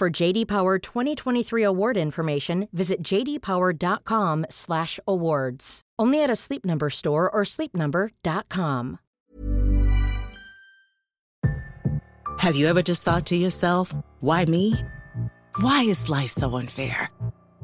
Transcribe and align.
For 0.00 0.08
JD 0.08 0.48
Power 0.48 0.78
2023 0.78 1.62
award 1.62 1.98
information, 1.98 2.68
visit 2.72 3.02
jdpower.com/awards. 3.02 5.80
Only 5.98 6.22
at 6.22 6.30
a 6.30 6.36
Sleep 6.36 6.64
Number 6.64 6.88
store 6.88 7.28
or 7.28 7.42
sleepnumber.com. 7.42 8.98
Have 12.38 12.56
you 12.56 12.66
ever 12.66 12.80
just 12.80 13.02
thought 13.02 13.26
to 13.26 13.36
yourself, 13.36 13.94
why 14.20 14.46
me? 14.46 14.74
Why 15.60 15.82
is 15.82 16.08
life 16.08 16.30
so 16.30 16.56
unfair? 16.56 17.10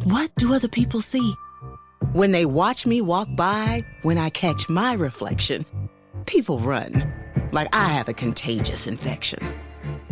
What 0.05 0.31
do 0.37 0.53
other 0.53 0.69
people 0.69 1.01
see? 1.01 1.33
When 2.13 2.33
they 2.33 2.45
watch 2.45 2.85
me 2.85 3.01
walk 3.01 3.29
by, 3.35 3.83
when 4.03 4.19
I 4.19 4.29
catch 4.29 4.69
my 4.69 4.93
reflection, 4.93 5.65
people 6.27 6.59
run 6.59 7.15
like 7.53 7.75
I 7.75 7.87
have 7.95 8.11
a 8.11 8.13
contagious 8.13 8.87
infection. 8.87 9.39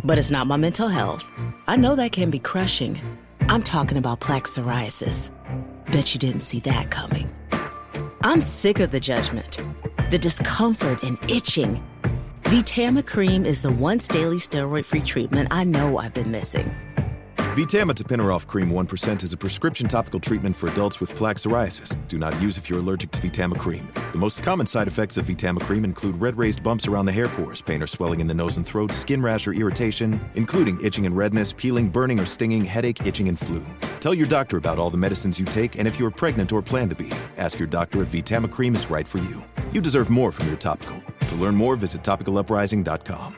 But 0.05 0.19
it's 0.19 0.29
not 0.29 0.45
my 0.45 0.55
mental 0.55 0.87
health. 0.87 1.25
I 1.65 1.75
know 1.77 1.95
that 1.95 2.11
can 2.11 2.29
be 2.29 2.37
crushing. 2.37 3.01
I'm 3.49 3.63
talking 3.63 3.97
about 3.97 4.19
plaque 4.19 4.43
psoriasis. 4.43 5.31
Bet 5.91 6.13
you 6.13 6.19
didn't 6.19 6.41
see 6.41 6.59
that 6.59 6.91
coming. 6.91 7.33
I'm 8.21 8.41
sick 8.41 8.79
of 8.79 8.91
the 8.91 8.99
judgment, 8.99 9.59
the 10.11 10.19
discomfort 10.19 11.01
and 11.01 11.17
itching. 11.27 11.83
Vitama 12.43 13.03
Cream 13.05 13.45
is 13.45 13.63
the 13.63 13.71
once 13.71 14.07
daily 14.07 14.37
steroid 14.37 14.85
free 14.85 15.01
treatment 15.01 15.47
I 15.49 15.63
know 15.63 15.97
I've 15.97 16.13
been 16.13 16.29
missing. 16.31 16.75
Vitama 17.55 17.93
Tapinarof 17.93 18.45
Cream 18.47 18.69
1% 18.69 19.23
is 19.23 19.31
a 19.31 19.37
prescription 19.37 19.87
topical 19.87 20.19
treatment 20.19 20.53
for 20.53 20.67
adults 20.67 20.99
with 20.99 21.15
plaque 21.15 21.37
psoriasis. 21.37 21.95
Do 22.09 22.17
not 22.17 22.37
use 22.41 22.57
if 22.57 22.69
you're 22.69 22.79
allergic 22.79 23.11
to 23.11 23.21
Vitama 23.21 23.57
Cream. 23.57 23.87
The 24.11 24.17
most 24.17 24.43
common 24.43 24.65
side 24.65 24.87
effects 24.89 25.15
of 25.15 25.27
Vitama 25.27 25.61
Cream 25.61 25.85
include 25.85 26.19
red 26.19 26.37
raised 26.37 26.61
bumps 26.63 26.85
around 26.85 27.05
the 27.05 27.13
hair 27.13 27.29
pores, 27.29 27.61
pain 27.61 27.81
or 27.81 27.87
swelling 27.87 28.19
in 28.19 28.27
the 28.27 28.33
nose 28.33 28.57
and 28.57 28.67
throat, 28.67 28.91
skin 28.93 29.21
rash 29.21 29.47
or 29.47 29.53
irritation, 29.53 30.19
including 30.35 30.77
itching 30.81 31.05
and 31.05 31.15
redness, 31.15 31.53
peeling, 31.53 31.87
burning 31.87 32.19
or 32.19 32.25
stinging, 32.25 32.65
headache, 32.65 33.07
itching, 33.07 33.29
and 33.29 33.39
flu. 33.39 33.63
Tell 34.01 34.13
your 34.13 34.27
doctor 34.27 34.57
about 34.57 34.77
all 34.77 34.89
the 34.89 34.97
medicines 34.97 35.39
you 35.39 35.45
take 35.45 35.79
and 35.79 35.87
if 35.87 35.97
you're 35.97 36.11
pregnant 36.11 36.51
or 36.51 36.61
plan 36.61 36.89
to 36.89 36.95
be. 36.95 37.09
Ask 37.37 37.57
your 37.57 37.69
doctor 37.69 38.03
if 38.03 38.09
Vitama 38.09 38.51
Cream 38.51 38.75
is 38.75 38.89
right 38.89 39.07
for 39.07 39.19
you. 39.19 39.41
You 39.71 39.79
deserve 39.79 40.09
more 40.09 40.33
from 40.33 40.47
your 40.47 40.57
topical. 40.57 41.01
To 41.29 41.35
learn 41.35 41.55
more, 41.55 41.77
visit 41.77 42.03
topicaluprising.com. 42.03 43.37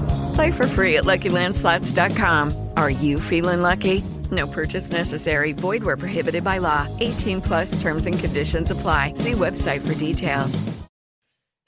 Play 0.33 0.51
for 0.51 0.67
free 0.67 0.97
at 0.97 1.05
LuckyLandSlots.com. 1.05 2.53
Are 2.75 2.91
you 2.91 3.19
feeling 3.19 3.61
lucky? 3.61 4.03
No 4.29 4.47
purchase 4.47 4.91
necessary. 4.91 5.53
Void 5.53 5.83
where 5.83 5.97
prohibited 5.97 6.43
by 6.43 6.59
law. 6.59 6.87
18 6.99 7.41
plus 7.41 7.81
terms 7.81 8.05
and 8.05 8.17
conditions 8.17 8.71
apply. 8.71 9.13
See 9.15 9.33
website 9.33 9.81
for 9.81 9.95
details. 9.95 10.63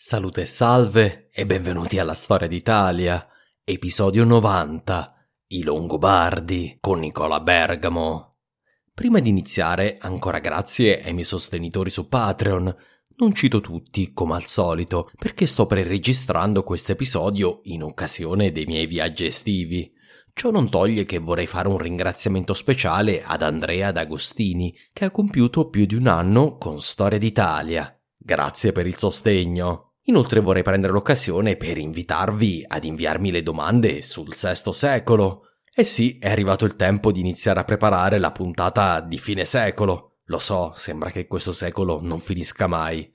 Salute 0.06 0.42
e 0.42 0.46
salve 0.46 1.30
e 1.32 1.46
benvenuti 1.46 1.98
alla 1.98 2.14
Storia 2.14 2.48
d'Italia, 2.48 3.26
episodio 3.64 4.26
90, 4.26 5.28
I 5.48 5.64
Longobardi 5.64 6.78
con 6.82 7.00
Nicola 7.00 7.40
Bergamo. 7.40 8.36
Prima 8.94 9.20
di 9.20 9.30
iniziare, 9.30 9.98
ancora 10.02 10.40
grazie 10.40 11.02
ai 11.02 11.14
miei 11.14 11.24
sostenitori 11.24 11.90
su 11.90 12.10
Patreon. 12.10 12.76
Non 13.16 13.34
cito 13.34 13.62
tutti, 13.62 14.12
come 14.12 14.34
al 14.34 14.46
solito, 14.46 15.12
perché 15.18 15.46
sto 15.46 15.66
preregistrando 15.66 16.64
questo 16.64 16.94
episodio 16.94 17.60
in 17.64 17.84
occasione 17.84 18.52
dei 18.52 18.66
miei 18.66 18.88
viaggi 18.88 19.26
estivi. 19.26 19.92
Ciò 20.34 20.50
non 20.50 20.70
toglie 20.70 21.06
che 21.06 21.20
vorrei 21.20 21.46
fare 21.46 21.68
un 21.68 21.78
ringraziamento 21.78 22.56
speciale 22.56 23.24
ad 23.24 23.44
Andrea 23.44 23.92
D'Agostini, 23.92 24.76
che 24.92 25.06
ha 25.06 25.12
compiuto 25.12 25.70
più 25.70 25.86
di 25.86 25.94
un 25.94 26.08
anno 26.08 26.58
con 26.58 26.82
Storia 26.82 27.20
d'Italia. 27.20 27.96
Grazie 28.18 28.72
per 28.72 28.88
il 28.88 28.98
sostegno. 28.98 29.92
Inoltre 30.06 30.40
vorrei 30.40 30.64
prendere 30.64 30.92
l'occasione 30.92 31.56
per 31.56 31.78
invitarvi 31.78 32.66
ad 32.68 32.84
inviarmi 32.84 33.30
le 33.30 33.44
domande 33.44 34.02
sul 34.02 34.36
VI 34.36 34.74
secolo. 34.74 35.50
E 35.72 35.84
sì, 35.84 36.18
è 36.20 36.30
arrivato 36.30 36.66
il 36.66 36.76
tempo 36.76 37.12
di 37.12 37.20
iniziare 37.20 37.60
a 37.60 37.64
preparare 37.64 38.18
la 38.18 38.32
puntata 38.32 39.02
di 39.02 39.20
fine 39.20 39.46
secolo. 39.46 40.13
Lo 40.28 40.40
so, 40.40 40.72
sembra 40.76 41.10
che 41.10 41.28
questo 41.28 41.52
secolo 41.52 42.00
non 42.02 42.20
finisca 42.20 42.68
mai. 42.68 43.12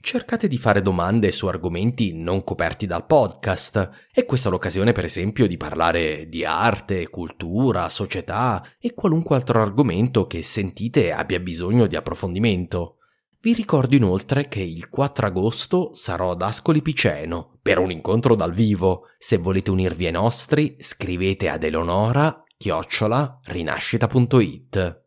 Cercate 0.00 0.48
di 0.48 0.58
fare 0.58 0.80
domande 0.80 1.32
su 1.32 1.46
argomenti 1.46 2.12
non 2.14 2.44
coperti 2.44 2.86
dal 2.86 3.06
podcast 3.06 4.08
e 4.12 4.24
questa 4.24 4.48
è 4.48 4.50
l'occasione 4.50 4.92
per 4.92 5.04
esempio 5.04 5.46
di 5.46 5.56
parlare 5.56 6.28
di 6.28 6.44
arte, 6.44 7.08
cultura, 7.08 7.88
società 7.90 8.74
e 8.78 8.94
qualunque 8.94 9.36
altro 9.36 9.60
argomento 9.60 10.26
che 10.26 10.42
sentite 10.42 11.12
abbia 11.12 11.40
bisogno 11.40 11.86
di 11.86 11.96
approfondimento. 11.96 12.98
Vi 13.40 13.52
ricordo 13.52 13.94
inoltre 13.94 14.48
che 14.48 14.60
il 14.60 14.88
4 14.88 15.26
agosto 15.26 15.94
sarò 15.94 16.32
ad 16.32 16.42
Ascoli 16.42 16.82
Piceno 16.82 17.58
per 17.62 17.78
un 17.78 17.90
incontro 17.90 18.34
dal 18.34 18.52
vivo. 18.52 19.06
Se 19.16 19.36
volete 19.36 19.70
unirvi 19.70 20.06
ai 20.06 20.12
nostri, 20.12 20.76
scrivete 20.80 21.48
ad 21.48 21.62
Eleonora 21.62 22.42
chiocciola 22.56 23.40
rinascita.it. 23.44 25.06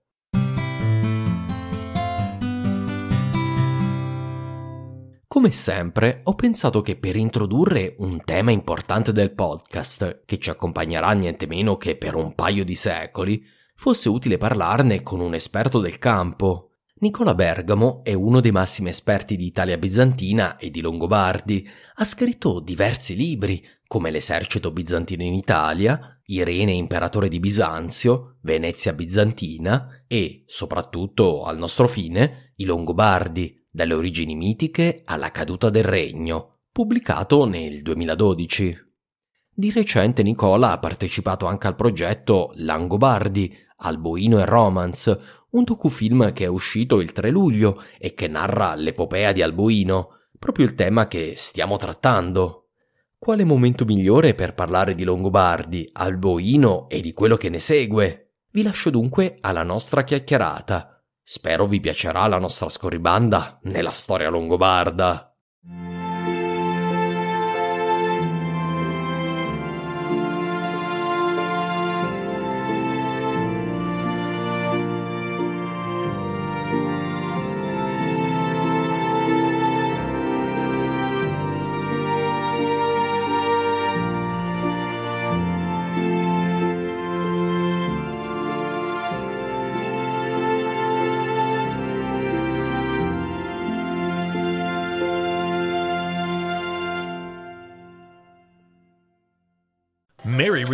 Come 5.31 5.51
sempre, 5.51 6.19
ho 6.25 6.35
pensato 6.35 6.81
che 6.81 6.97
per 6.97 7.15
introdurre 7.15 7.95
un 7.99 8.19
tema 8.21 8.51
importante 8.51 9.13
del 9.13 9.31
podcast, 9.31 10.23
che 10.25 10.37
ci 10.37 10.49
accompagnerà 10.49 11.13
niente 11.13 11.47
meno 11.47 11.77
che 11.77 11.95
per 11.95 12.15
un 12.15 12.35
paio 12.35 12.65
di 12.65 12.75
secoli, 12.75 13.41
fosse 13.73 14.09
utile 14.09 14.35
parlarne 14.35 15.03
con 15.03 15.21
un 15.21 15.33
esperto 15.33 15.79
del 15.79 15.99
campo. 15.99 16.71
Nicola 16.95 17.33
Bergamo 17.33 18.01
è 18.03 18.11
uno 18.11 18.41
dei 18.41 18.51
massimi 18.51 18.89
esperti 18.89 19.37
di 19.37 19.45
Italia 19.45 19.77
bizantina 19.77 20.57
e 20.57 20.69
di 20.69 20.81
Longobardi. 20.81 21.65
Ha 21.95 22.03
scritto 22.03 22.59
diversi 22.59 23.15
libri, 23.15 23.65
come 23.87 24.11
L'esercito 24.11 24.69
bizantino 24.71 25.23
in 25.23 25.33
Italia, 25.33 26.19
Irene 26.25 26.73
imperatore 26.73 27.29
di 27.29 27.39
Bisanzio, 27.39 28.35
Venezia 28.41 28.91
bizantina 28.91 30.03
e, 30.07 30.43
soprattutto 30.45 31.43
al 31.43 31.57
nostro 31.57 31.87
fine, 31.87 32.51
i 32.57 32.65
Longobardi, 32.65 33.60
dalle 33.71 33.93
origini 33.93 34.35
mitiche 34.35 35.01
alla 35.05 35.31
caduta 35.31 35.69
del 35.69 35.85
regno, 35.85 36.49
pubblicato 36.71 37.45
nel 37.45 37.81
2012. 37.81 38.89
Di 39.53 39.71
recente 39.71 40.23
Nicola 40.23 40.71
ha 40.71 40.79
partecipato 40.79 41.45
anche 41.45 41.67
al 41.67 41.75
progetto 41.75 42.51
Langobardi, 42.55 43.55
Alboino 43.77 44.39
e 44.39 44.45
Romance, 44.45 45.19
un 45.51 45.63
docufilm 45.63 46.33
che 46.33 46.45
è 46.45 46.47
uscito 46.47 47.01
il 47.01 47.11
3 47.11 47.29
luglio 47.29 47.81
e 47.97 48.13
che 48.13 48.27
narra 48.27 48.75
l'epopea 48.75 49.31
di 49.31 49.41
Alboino, 49.41 50.19
proprio 50.37 50.65
il 50.65 50.75
tema 50.75 51.07
che 51.07 51.33
stiamo 51.37 51.77
trattando. 51.77 52.69
Quale 53.17 53.43
momento 53.43 53.85
migliore 53.85 54.33
per 54.33 54.53
parlare 54.53 54.95
di 54.95 55.03
Longobardi, 55.03 55.89
Alboino 55.93 56.89
e 56.89 57.01
di 57.01 57.13
quello 57.13 57.37
che 57.37 57.49
ne 57.49 57.59
segue? 57.59 58.31
Vi 58.51 58.63
lascio 58.63 58.89
dunque 58.89 59.37
alla 59.41 59.63
nostra 59.63 60.03
chiacchierata. 60.03 61.00
Spero 61.23 61.65
vi 61.65 61.79
piacerà 61.79 62.27
la 62.27 62.39
nostra 62.39 62.69
scorribanda 62.69 63.59
nella 63.63 63.91
storia 63.91 64.29
longobarda. 64.29 65.30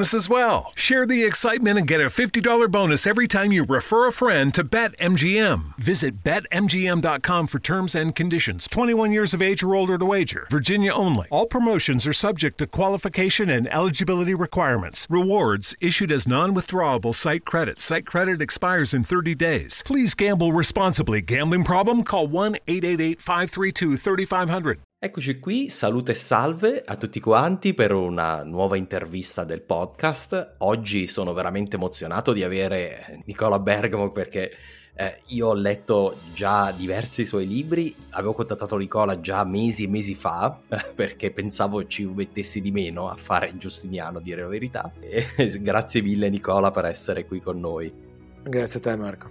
as 0.00 0.28
well. 0.28 0.72
Share 0.74 1.06
the 1.06 1.24
excitement 1.24 1.78
and 1.78 1.86
get 1.86 2.00
a 2.00 2.06
$50 2.06 2.70
bonus 2.70 3.06
every 3.06 3.26
time 3.26 3.52
you 3.52 3.64
refer 3.64 4.06
a 4.06 4.12
friend 4.12 4.54
to 4.54 4.64
BetMGM. 4.64 5.76
Visit 5.78 6.22
BetMGM.com 6.24 7.46
for 7.46 7.58
terms 7.58 7.94
and 7.94 8.14
conditions. 8.14 8.66
21 8.68 9.12
years 9.12 9.34
of 9.34 9.42
age 9.42 9.62
or 9.62 9.74
older 9.74 9.98
to 9.98 10.04
wager. 10.04 10.46
Virginia 10.50 10.92
only. 10.92 11.28
All 11.30 11.46
promotions 11.46 12.06
are 12.06 12.12
subject 12.12 12.58
to 12.58 12.66
qualification 12.66 13.50
and 13.50 13.72
eligibility 13.72 14.34
requirements. 14.34 15.06
Rewards 15.10 15.74
issued 15.80 16.12
as 16.12 16.26
non 16.26 16.54
withdrawable 16.54 17.14
site 17.14 17.44
credit. 17.44 17.78
Site 17.78 18.06
credit 18.06 18.40
expires 18.40 18.94
in 18.94 19.04
30 19.04 19.34
days. 19.34 19.82
Please 19.84 20.14
gamble 20.14 20.52
responsibly. 20.52 21.20
Gambling 21.20 21.64
problem? 21.64 22.04
Call 22.04 22.26
1 22.26 22.56
888 22.66 23.20
532 23.20 23.96
3500. 23.96 24.80
Eccoci 25.00 25.38
qui, 25.38 25.68
salute 25.68 26.10
e 26.10 26.14
salve 26.16 26.82
a 26.84 26.96
tutti 26.96 27.20
quanti 27.20 27.72
per 27.72 27.92
una 27.92 28.42
nuova 28.42 28.76
intervista 28.76 29.44
del 29.44 29.60
podcast. 29.60 30.56
Oggi 30.58 31.06
sono 31.06 31.32
veramente 31.32 31.76
emozionato 31.76 32.32
di 32.32 32.42
avere 32.42 33.22
Nicola 33.26 33.60
Bergamo 33.60 34.10
perché 34.10 34.50
eh, 34.96 35.20
io 35.26 35.46
ho 35.46 35.54
letto 35.54 36.16
già 36.34 36.72
diversi 36.72 37.24
suoi 37.24 37.46
libri, 37.46 37.94
avevo 38.10 38.32
contattato 38.32 38.76
Nicola 38.76 39.20
già 39.20 39.44
mesi 39.44 39.84
e 39.84 39.88
mesi 39.88 40.16
fa 40.16 40.58
perché 40.96 41.30
pensavo 41.30 41.86
ci 41.86 42.04
mettessi 42.04 42.60
di 42.60 42.72
meno 42.72 43.08
a 43.08 43.14
fare 43.14 43.56
Giustiniano, 43.56 44.18
a 44.18 44.20
dire 44.20 44.42
la 44.42 44.48
verità. 44.48 44.92
E 44.98 45.26
grazie 45.62 46.02
mille 46.02 46.28
Nicola 46.28 46.72
per 46.72 46.86
essere 46.86 47.24
qui 47.24 47.40
con 47.40 47.60
noi. 47.60 47.94
Grazie 48.42 48.80
a 48.80 48.82
te 48.82 48.96
Marco. 48.96 49.30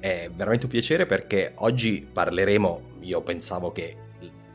È 0.00 0.30
veramente 0.34 0.64
un 0.64 0.70
piacere 0.70 1.04
perché 1.04 1.52
oggi 1.56 2.08
parleremo, 2.10 2.80
io 3.00 3.20
pensavo 3.20 3.72
che 3.72 4.04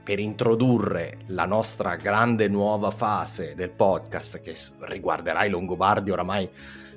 per 0.04 0.20
introdurre 0.20 1.20
la 1.28 1.46
nostra 1.46 1.96
grande 1.96 2.48
nuova 2.48 2.92
fase 2.92 3.54
del 3.56 3.70
podcast 3.70 4.40
che 4.40 4.56
riguarderà 4.80 5.46
i 5.46 5.50
Longobardi 5.50 6.12
oramai 6.12 6.50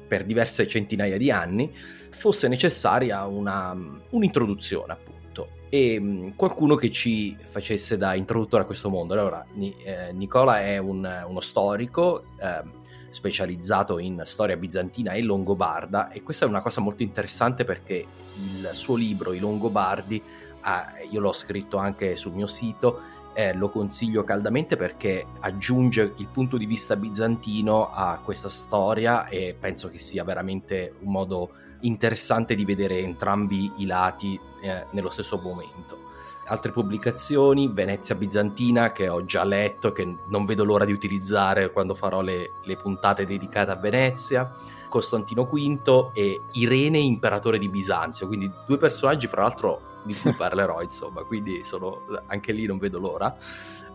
per 0.06 0.24
diverse 0.24 0.66
centinaia 0.68 1.16
di 1.16 1.30
anni, 1.30 1.72
fosse 2.10 2.48
necessaria 2.48 3.24
una, 3.26 3.76
un'introduzione 4.10 4.92
appunto 4.92 5.48
e 5.68 6.32
qualcuno 6.36 6.76
che 6.76 6.90
ci 6.90 7.36
facesse 7.40 7.96
da 7.98 8.14
introduttore 8.14 8.62
a 8.62 8.66
questo 8.66 8.88
mondo. 8.88 9.14
Allora, 9.14 9.44
eh, 9.58 10.12
Nicola 10.12 10.62
è 10.62 10.78
un, 10.78 11.24
uno 11.26 11.40
storico 11.40 12.26
eh, 12.38 12.62
specializzato 13.08 13.98
in 13.98 14.22
storia 14.24 14.56
bizantina 14.56 15.12
e 15.12 15.22
longobarda 15.22 16.10
e 16.10 16.22
questa 16.22 16.46
è 16.46 16.48
una 16.48 16.60
cosa 16.60 16.80
molto 16.80 17.02
interessante 17.02 17.64
perché 17.64 18.06
il 18.36 18.70
suo 18.72 18.96
libro 18.96 19.32
I 19.32 19.38
Longobardi 19.38 20.22
ah, 20.64 20.94
io 21.08 21.20
l'ho 21.20 21.32
scritto 21.32 21.76
anche 21.76 22.16
sul 22.16 22.32
mio 22.32 22.46
sito, 22.46 23.00
eh, 23.34 23.52
lo 23.54 23.68
consiglio 23.68 24.24
caldamente 24.24 24.76
perché 24.76 25.26
aggiunge 25.40 26.14
il 26.16 26.28
punto 26.28 26.56
di 26.56 26.66
vista 26.66 26.96
bizantino 26.96 27.90
a 27.90 28.20
questa 28.24 28.48
storia 28.48 29.26
e 29.26 29.56
penso 29.58 29.88
che 29.88 29.98
sia 29.98 30.24
veramente 30.24 30.94
un 31.00 31.12
modo 31.12 31.50
interessante 31.80 32.54
di 32.54 32.64
vedere 32.64 32.98
entrambi 32.98 33.70
i 33.76 33.86
lati 33.86 34.38
eh, 34.62 34.86
nello 34.92 35.10
stesso 35.10 35.38
momento. 35.38 36.02
Altre 36.46 36.72
pubblicazioni, 36.72 37.68
Venezia 37.72 38.14
Bizantina 38.14 38.92
che 38.92 39.08
ho 39.08 39.24
già 39.24 39.44
letto, 39.44 39.92
che 39.92 40.04
non 40.28 40.44
vedo 40.44 40.62
l'ora 40.62 40.84
di 40.84 40.92
utilizzare 40.92 41.70
quando 41.70 41.94
farò 41.94 42.20
le, 42.20 42.52
le 42.64 42.76
puntate 42.76 43.24
dedicate 43.26 43.70
a 43.70 43.76
Venezia, 43.76 44.54
Costantino 44.88 45.44
V 45.44 46.10
e 46.12 46.42
Irene, 46.52 46.98
imperatore 46.98 47.58
di 47.58 47.68
Bisanzio, 47.68 48.26
quindi 48.26 48.50
due 48.66 48.76
personaggi 48.76 49.26
fra 49.26 49.42
l'altro 49.42 49.93
di 50.04 50.14
cui 50.14 50.34
parlerò, 50.34 50.82
insomma, 50.82 51.22
quindi 51.22 51.62
sono, 51.62 52.02
anche 52.26 52.52
lì 52.52 52.66
non 52.66 52.78
vedo 52.78 52.98
l'ora. 52.98 53.34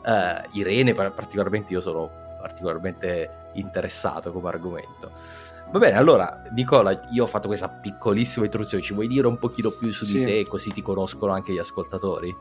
Uh, 0.04 0.58
Irene, 0.58 0.94
particolarmente, 0.94 1.74
io 1.74 1.82
sono 1.82 2.10
particolarmente 2.42 3.50
interessato 3.54 4.32
come 4.32 4.50
argomento. 4.50 5.12
Va 5.72 5.78
bene, 5.78 5.98
allora, 5.98 6.42
Nicola, 6.52 7.08
io 7.12 7.24
ho 7.24 7.28
fatto 7.28 7.48
questa 7.48 7.70
piccolissima 7.70 8.46
introduzione, 8.46 8.84
ci 8.84 8.94
vuoi 8.94 9.08
dire 9.08 9.28
un 9.28 9.38
pochino 9.38 9.70
più 9.70 9.92
su 9.92 10.06
sì. 10.06 10.18
di 10.18 10.26
te, 10.26 10.46
così 10.48 10.72
ti 10.72 10.82
conoscono 10.82 11.32
anche 11.32 11.54
gli 11.54 11.60
ascoltatori? 11.60 12.36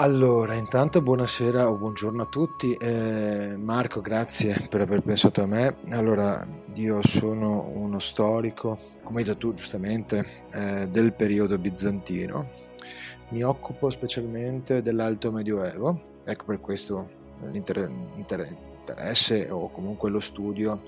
Allora, 0.00 0.54
intanto 0.54 1.02
buonasera 1.02 1.68
o 1.68 1.76
buongiorno 1.76 2.22
a 2.22 2.26
tutti. 2.26 2.74
Eh, 2.74 3.56
Marco, 3.56 4.00
grazie 4.00 4.68
per 4.70 4.82
aver 4.82 5.00
pensato 5.00 5.42
a 5.42 5.46
me. 5.46 5.78
Allora, 5.90 6.46
io 6.74 7.00
sono 7.02 7.68
uno 7.74 7.98
storico, 7.98 8.78
come 9.02 9.20
hai 9.20 9.24
detto 9.24 9.38
tu 9.38 9.54
giustamente, 9.54 10.44
eh, 10.52 10.86
del 10.88 11.14
periodo 11.14 11.58
bizantino 11.58 12.67
mi 13.30 13.42
occupo 13.42 13.90
specialmente 13.90 14.80
dell'Alto 14.80 15.30
Medioevo, 15.30 16.12
ecco 16.24 16.44
per 16.46 16.60
questo 16.60 17.16
l'interesse 17.52 19.50
o 19.50 19.70
comunque 19.70 20.10
lo 20.10 20.20
studio 20.20 20.82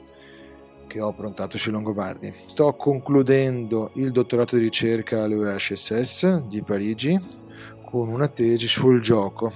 che 0.87 1.00
ho 1.00 1.09
approntato 1.09 1.59
sui 1.59 1.70
Longobardi. 1.70 2.35
Sto 2.49 2.75
concludendo 2.75 3.90
il 3.94 4.11
dottorato 4.11 4.56
di 4.56 4.62
ricerca 4.62 5.23
all'UHSS 5.23 6.47
di 6.49 6.62
Parigi 6.62 7.18
con 7.85 8.09
una 8.09 8.26
tesi 8.28 8.66
sul 8.66 9.00
gioco. 9.00 9.52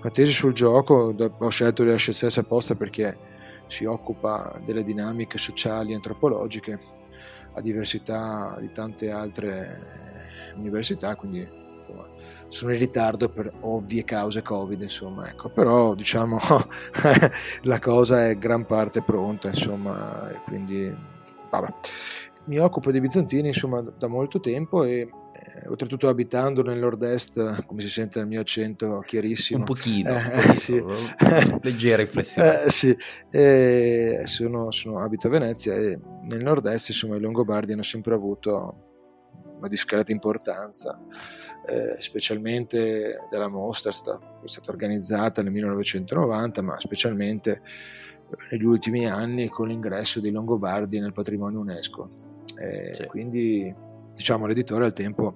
Una 0.00 0.10
tesi 0.10 0.32
sul 0.32 0.52
gioco, 0.52 1.14
ho 1.38 1.48
scelto 1.48 1.84
l'UHSS 1.84 2.36
apposta 2.38 2.74
perché 2.74 3.16
si 3.68 3.84
occupa 3.84 4.60
delle 4.62 4.82
dinamiche 4.82 5.38
sociali 5.38 5.92
e 5.92 5.94
antropologiche 5.94 6.78
a 7.52 7.60
diversità 7.60 8.56
di 8.60 8.70
tante 8.72 9.10
altre 9.10 10.52
università, 10.56 11.16
quindi 11.16 11.62
sono 12.48 12.72
in 12.72 12.78
ritardo 12.78 13.28
per 13.28 13.52
ovvie 13.60 14.04
cause 14.04 14.42
Covid, 14.42 14.80
insomma, 14.80 15.28
ecco. 15.28 15.48
Però 15.48 15.94
diciamo 15.94 16.38
la 17.62 17.78
cosa 17.78 18.28
è 18.28 18.38
gran 18.38 18.66
parte 18.66 19.02
pronta, 19.02 19.48
insomma, 19.48 20.30
e 20.30 20.40
quindi 20.44 20.94
vabbè. 21.50 21.74
Mi 22.46 22.58
occupo 22.58 22.90
di 22.90 23.00
bizantini, 23.00 23.48
insomma, 23.48 23.80
da 23.80 24.06
molto 24.06 24.38
tempo 24.38 24.84
e 24.84 25.08
eh, 25.34 25.68
oltretutto 25.68 26.08
abitando 26.08 26.62
nel 26.62 26.78
nord-est, 26.78 27.64
come 27.66 27.80
si 27.80 27.88
sente 27.88 28.18
nel 28.18 28.28
mio 28.28 28.40
accento 28.40 29.02
chiarissimo. 29.04 29.60
Un 29.60 29.64
pochino, 29.64 30.10
eh, 30.10 30.12
un 30.14 30.42
pochino 30.46 30.54
sì. 30.54 31.58
leggera 31.62 32.02
inflessione. 32.02 32.62
Eh, 32.62 32.70
sì, 32.70 32.96
eh, 33.30 34.22
sono, 34.24 34.70
sono, 34.70 35.00
abito 35.00 35.26
a 35.26 35.30
Venezia 35.30 35.74
e 35.74 35.98
nel 36.28 36.42
nord-est, 36.42 36.90
insomma, 36.90 37.16
i 37.16 37.20
Longobardi 37.20 37.72
hanno 37.72 37.82
sempre 37.82 38.14
avuto 38.14 38.83
una 39.64 39.68
discreta 39.68 40.12
importanza 40.12 41.00
eh, 41.66 42.00
specialmente 42.00 43.26
della 43.30 43.48
mostra, 43.48 43.90
è 43.90 43.92
stata, 43.92 44.40
è 44.44 44.48
stata 44.48 44.70
organizzata 44.70 45.42
nel 45.42 45.52
1990, 45.52 46.62
ma 46.62 46.78
specialmente 46.78 47.62
negli 48.50 48.64
ultimi 48.64 49.06
anni 49.06 49.48
con 49.48 49.68
l'ingresso 49.68 50.20
dei 50.20 50.30
Longobardi 50.30 51.00
nel 51.00 51.12
patrimonio 51.12 51.60
UNESCO. 51.60 52.08
Eh, 52.56 52.92
sì. 52.94 53.06
Quindi 53.06 53.74
diciamo 54.14 54.46
l'editore 54.46 54.84
al 54.84 54.92
tempo 54.92 55.34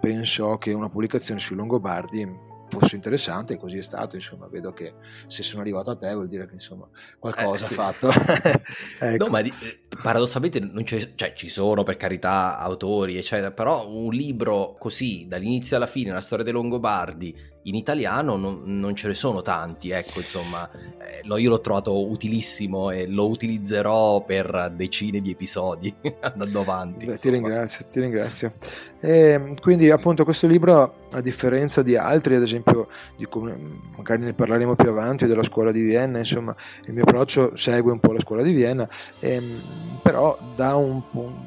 pensò 0.00 0.58
che 0.58 0.72
una 0.72 0.88
pubblicazione 0.88 1.40
sui 1.40 1.56
Longobardi 1.56 2.46
fosse 2.68 2.96
interessante 2.96 3.54
e 3.54 3.56
così 3.56 3.78
è 3.78 3.82
stato 3.82 4.16
insomma 4.16 4.46
vedo 4.48 4.72
che 4.72 4.94
se 5.26 5.42
sono 5.42 5.62
arrivato 5.62 5.90
a 5.90 5.96
te 5.96 6.12
vuol 6.12 6.28
dire 6.28 6.46
che 6.46 6.54
insomma 6.54 6.88
qualcosa 7.18 7.64
eh, 7.64 7.68
sì. 7.68 7.74
ha 7.74 7.76
fatto 7.76 8.10
ecco. 9.00 9.24
no 9.24 9.30
ma 9.30 9.40
di, 9.40 9.52
eh, 9.60 9.80
paradossalmente 10.00 10.60
non 10.60 10.82
c'è, 10.84 11.14
cioè, 11.14 11.32
ci 11.34 11.48
sono 11.48 11.82
per 11.82 11.96
carità 11.96 12.58
autori 12.58 13.16
eccetera 13.16 13.50
però 13.50 13.88
un 13.88 14.12
libro 14.12 14.76
così 14.78 15.26
dall'inizio 15.28 15.76
alla 15.76 15.86
fine 15.86 16.12
la 16.12 16.20
storia 16.20 16.44
dei 16.44 16.52
Longobardi 16.52 17.56
in 17.68 17.74
italiano 17.74 18.36
non, 18.36 18.62
non 18.64 18.94
ce 18.94 19.08
ne 19.08 19.14
sono 19.14 19.42
tanti, 19.42 19.90
ecco, 19.90 20.20
insomma, 20.20 20.68
eh, 20.70 21.22
io 21.38 21.50
l'ho 21.50 21.60
trovato 21.60 22.08
utilissimo 22.08 22.90
e 22.90 23.06
lo 23.06 23.28
utilizzerò 23.28 24.24
per 24.24 24.72
decine 24.74 25.20
di 25.20 25.30
episodi 25.30 25.94
andando 26.20 26.60
avanti. 26.60 27.06
Beh, 27.06 27.18
ti 27.18 27.30
ringrazio, 27.30 27.84
ti 27.86 28.00
ringrazio. 28.00 28.54
E, 29.00 29.18
ehm, 29.30 29.60
quindi 29.60 29.90
appunto 29.90 30.24
questo 30.24 30.46
libro, 30.46 31.06
a 31.10 31.20
differenza 31.20 31.82
di 31.82 31.96
altri, 31.96 32.36
ad 32.36 32.42
esempio, 32.42 32.88
di 33.16 33.26
come 33.26 33.56
magari 33.96 34.24
ne 34.24 34.32
parleremo 34.32 34.74
più 34.74 34.88
avanti, 34.88 35.26
della 35.26 35.42
scuola 35.42 35.70
di 35.70 35.82
Vienna, 35.82 36.18
insomma, 36.18 36.54
il 36.86 36.94
mio 36.94 37.02
approccio 37.02 37.56
segue 37.56 37.92
un 37.92 38.00
po' 38.00 38.12
la 38.12 38.20
scuola 38.20 38.42
di 38.42 38.52
Vienna, 38.52 38.88
ehm, 39.20 39.60
però 40.02 40.38
da 40.56 40.74
un, 40.76 41.02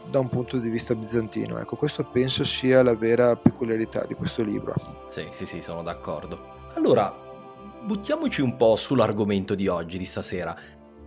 da 0.10 0.20
un 0.20 0.30
punto 0.30 0.58
di 0.58 0.70
vista 0.70 0.94
bizantino. 0.94 1.58
Ecco, 1.58 1.76
questo 1.76 2.04
penso 2.04 2.44
sia 2.44 2.84
la 2.84 2.96
vera 2.96 3.36
peculiarità 3.36 4.06
di 4.06 4.14
questo 4.14 4.44
libro. 4.44 4.76
Sì, 5.10 5.28
sì, 5.32 5.46
sì, 5.46 5.62
sono 5.62 5.82
d'accordo. 5.82 6.11
Allora, 6.76 7.14
buttiamoci 7.84 8.42
un 8.42 8.58
po' 8.58 8.76
sull'argomento 8.76 9.56
di 9.56 9.68
oggi, 9.68 9.98
di 9.98 10.06
stasera. 10.06 10.56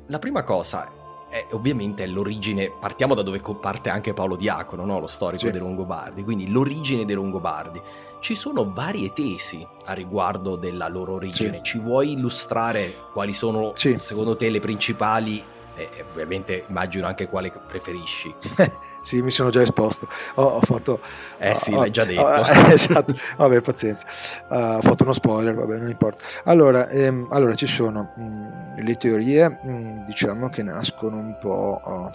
La 0.06 0.18
prima 0.18 0.42
cosa 0.42 1.02
è 1.30 1.46
ovviamente 1.50 2.06
l'origine, 2.06 2.70
partiamo 2.70 3.14
da 3.14 3.22
dove 3.22 3.40
parte 3.60 3.90
anche 3.90 4.14
Paolo 4.14 4.36
Diacono, 4.36 4.84
no? 4.84 5.00
lo 5.00 5.06
storico 5.08 5.46
sì. 5.46 5.50
dei 5.50 5.60
Longobardi, 5.60 6.22
quindi 6.22 6.48
l'origine 6.48 7.04
dei 7.04 7.14
Longobardi. 7.16 7.80
Ci 8.20 8.34
sono 8.34 8.72
varie 8.72 9.12
tesi 9.12 9.66
a 9.84 9.92
riguardo 9.92 10.56
della 10.56 10.88
loro 10.88 11.14
origine. 11.14 11.56
Sì. 11.56 11.62
Ci 11.62 11.78
vuoi 11.78 12.12
illustrare 12.12 12.94
quali 13.12 13.32
sono 13.32 13.72
sì. 13.74 13.98
secondo 14.00 14.36
te 14.36 14.48
le 14.48 14.60
principali 14.60 15.42
e 15.74 16.04
ovviamente 16.08 16.64
immagino 16.68 17.06
anche 17.06 17.26
quale 17.26 17.50
preferisci. 17.50 18.32
sì, 19.04 19.20
mi 19.20 19.30
sono 19.30 19.50
già 19.50 19.60
esposto. 19.60 20.08
Ho, 20.36 20.42
ho 20.42 20.60
fatto. 20.60 21.00
Eh 21.38 21.54
sì, 21.54 21.72
l'hai 21.72 21.90
già 21.90 22.04
detto. 22.04 22.22
Ho, 22.22 22.46
eh, 22.46 22.72
esatto, 22.72 23.14
vabbè, 23.36 23.60
pazienza. 23.60 24.06
Uh, 24.48 24.76
ho 24.76 24.80
fatto 24.80 25.02
uno 25.02 25.12
spoiler, 25.12 25.54
vabbè, 25.54 25.76
non 25.76 25.90
importa. 25.90 26.24
Allora, 26.44 26.88
ehm, 26.88 27.28
allora 27.30 27.54
ci 27.54 27.66
sono 27.66 28.12
mh, 28.16 28.22
mm, 28.22 28.46
le 28.78 28.96
teorie, 28.96 29.48
mh, 29.48 29.70
mm, 29.70 30.04
diciamo, 30.06 30.48
che 30.48 30.62
nascono 30.62 31.18
un 31.18 31.36
po'. 31.38 31.80
Oh, 31.84 32.12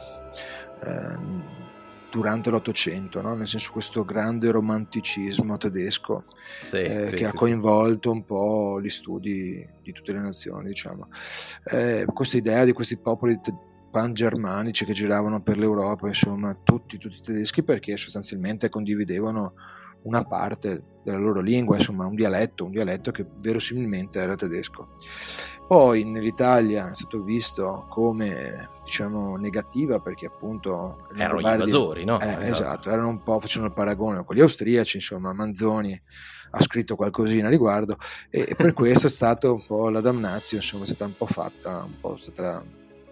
ehm, 0.84 1.44
durante 2.12 2.50
l'Ottocento, 2.50 3.22
no? 3.22 3.36
nel 3.36 3.48
senso 3.48 3.72
questo 3.72 4.04
grande 4.04 4.50
romanticismo 4.50 5.58
tedesco 5.58 6.24
sì, 6.60 6.78
eh, 6.78 7.06
sì, 7.06 7.12
che 7.12 7.18
sì, 7.18 7.24
ha 7.26 7.34
coinvolto 7.34 8.10
un 8.10 8.26
po' 8.26 8.82
gli 8.82 8.90
studi 8.90 9.64
di 9.84 9.92
tutte 9.92 10.14
le 10.14 10.20
nazioni, 10.20 10.70
diciamo. 10.70 11.08
Eh, 11.66 12.06
questa 12.12 12.38
idea 12.38 12.64
di 12.64 12.74
questi 12.74 12.98
popoli 12.98 13.40
te- 13.40 13.69
pan-germanici 13.90 14.86
che 14.86 14.94
giravano 14.94 15.42
per 15.42 15.58
l'Europa, 15.58 16.08
insomma, 16.08 16.54
tutti, 16.64 16.98
tutti 16.98 17.22
tedeschi 17.22 17.64
perché 17.64 17.98
sostanzialmente 17.98 18.70
condividevano 18.70 19.54
una 20.04 20.24
parte 20.24 20.84
della 21.04 21.18
loro 21.18 21.42
lingua, 21.42 21.78
insomma, 21.78 22.06
un 22.06 22.16
dialetto, 22.16 22.66
un 22.66 22.72
dialetto 22.72 23.12
che 23.12 23.26
verosimilmente 23.42 24.20
era 24.20 24.36
tedesco. 24.36 24.96
Poi 25.68 26.04
nell'Italia 26.04 26.90
è 26.90 26.96
stato 26.96 27.22
visto 27.22 27.86
come 27.90 28.70
diciamo 28.84 29.36
negativa 29.36 30.00
perché 30.00 30.26
appunto 30.26 31.08
erano 31.16 31.42
gli 31.42 31.46
invasori, 31.46 32.06
no? 32.06 32.20
Eh, 32.20 32.28
esatto. 32.28 32.46
esatto. 32.46 32.90
erano 32.90 33.10
un 33.10 33.22
po' 33.22 33.40
facendo 33.40 33.68
il 33.68 33.74
paragone 33.74 34.24
con 34.26 34.36
gli 34.36 34.42
austriaci, 34.42 34.98
insomma, 34.98 35.32
Manzoni 35.32 36.02
ha 36.52 36.62
scritto 36.64 36.96
qualcosina 36.96 37.48
a 37.48 37.52
riguardo 37.52 37.98
e 38.32 38.56
per 38.58 38.74
questo 38.74 39.06
è 39.06 39.10
stato 39.12 39.54
un 39.54 39.66
po' 39.68 39.90
la 39.90 40.02
damnazio, 40.02 40.58
insomma, 40.58 40.84
è 40.84 40.88
stata 40.88 41.06
un 41.06 41.16
po' 41.16 41.28
fatta, 41.28 41.84
un 41.84 42.00
po' 42.00 42.18
stata 42.18 42.64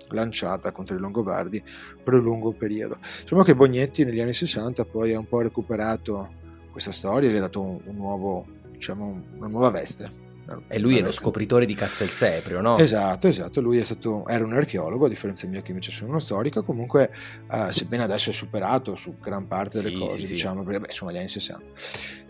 lanciata 0.10 0.72
contro 0.72 0.96
i 0.96 1.00
Longobardi 1.00 1.64
per 2.04 2.16
un 2.16 2.24
lungo 2.24 2.52
periodo. 2.52 2.98
Diciamo 3.22 3.44
che 3.44 3.56
Bognetti 3.56 4.04
negli 4.04 4.20
anni 4.20 4.34
60 4.34 4.86
poi 4.86 5.14
ha 5.14 5.20
un 5.20 5.28
po' 5.28 5.42
recuperato 5.42 6.34
questa 6.72 6.92
storia 6.92 7.30
e 7.30 7.34
gli 7.34 7.38
ha 7.38 7.42
dato 7.42 7.62
un, 7.62 7.80
un 7.84 7.96
nuovo, 7.96 8.46
diciamo, 8.72 9.24
una 9.38 9.48
nuova 9.48 9.70
veste 9.70 10.26
e 10.68 10.80
lui 10.80 10.98
è 10.98 11.02
lo 11.02 11.12
scopritore 11.12 11.66
di 11.66 11.76
Castelseprio, 11.76 12.62
no? 12.62 12.78
Esatto, 12.78 13.28
esatto, 13.28 13.60
lui 13.60 13.84
stato, 13.84 14.26
era 14.28 14.46
un 14.46 14.54
archeologo, 14.54 15.06
a 15.06 15.10
differenza 15.10 15.46
mia 15.48 15.62
che 15.62 15.72
invece 15.72 15.92
sono 15.92 16.12
uno 16.12 16.20
storico, 16.20 16.64
comunque 16.64 17.12
uh, 17.50 17.70
sebbene 17.70 18.04
adesso 18.04 18.30
è 18.30 18.34
superato 18.34 18.96
su 18.96 19.16
gran 19.20 19.48
parte 19.48 19.82
delle 19.82 19.96
sì, 19.96 20.00
cose, 20.00 20.20
sì, 20.20 20.28
diciamo, 20.28 20.64
perché 20.64 20.80
beh, 20.80 20.88
insomma 20.88 21.12
gli 21.12 21.18
anni 21.18 21.28
60. 21.28 21.70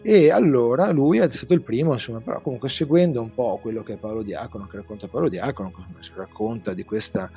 E 0.01 0.31
allora 0.31 0.89
lui 0.91 1.19
è 1.19 1.29
stato 1.29 1.53
il 1.53 1.61
primo, 1.61 1.93
insomma, 1.93 2.21
però 2.21 2.41
comunque 2.41 2.69
seguendo 2.69 3.21
un 3.21 3.33
po' 3.33 3.59
quello 3.61 3.83
che 3.83 3.93
è 3.93 3.97
Paolo 3.97 4.23
Diacono, 4.23 4.65
che 4.65 4.77
racconta 4.77 5.07
Paolo 5.07 5.29
Diacono, 5.29 5.71
si 5.99 6.11
racconta 6.15 6.73
di 6.73 6.83
questa 6.85 7.29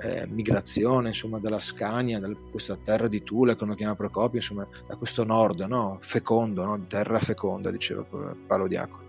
eh, 0.00 0.26
migrazione, 0.28 1.08
insomma, 1.08 1.40
dalla 1.40 1.60
Scania, 1.60 2.18
da 2.20 2.30
questa 2.50 2.76
terra 2.76 3.08
di 3.08 3.22
Tula, 3.22 3.54
che 3.54 3.64
uno 3.64 3.74
chiama 3.74 3.96
Procopio, 3.96 4.38
insomma, 4.38 4.66
da 4.86 4.96
questo 4.96 5.24
nord, 5.24 5.60
no? 5.62 5.98
Fecondo, 6.00 6.64
no? 6.64 6.86
Terra 6.86 7.18
feconda, 7.18 7.70
diceva 7.70 8.02
Paolo 8.46 8.66
Diacono 8.66 9.04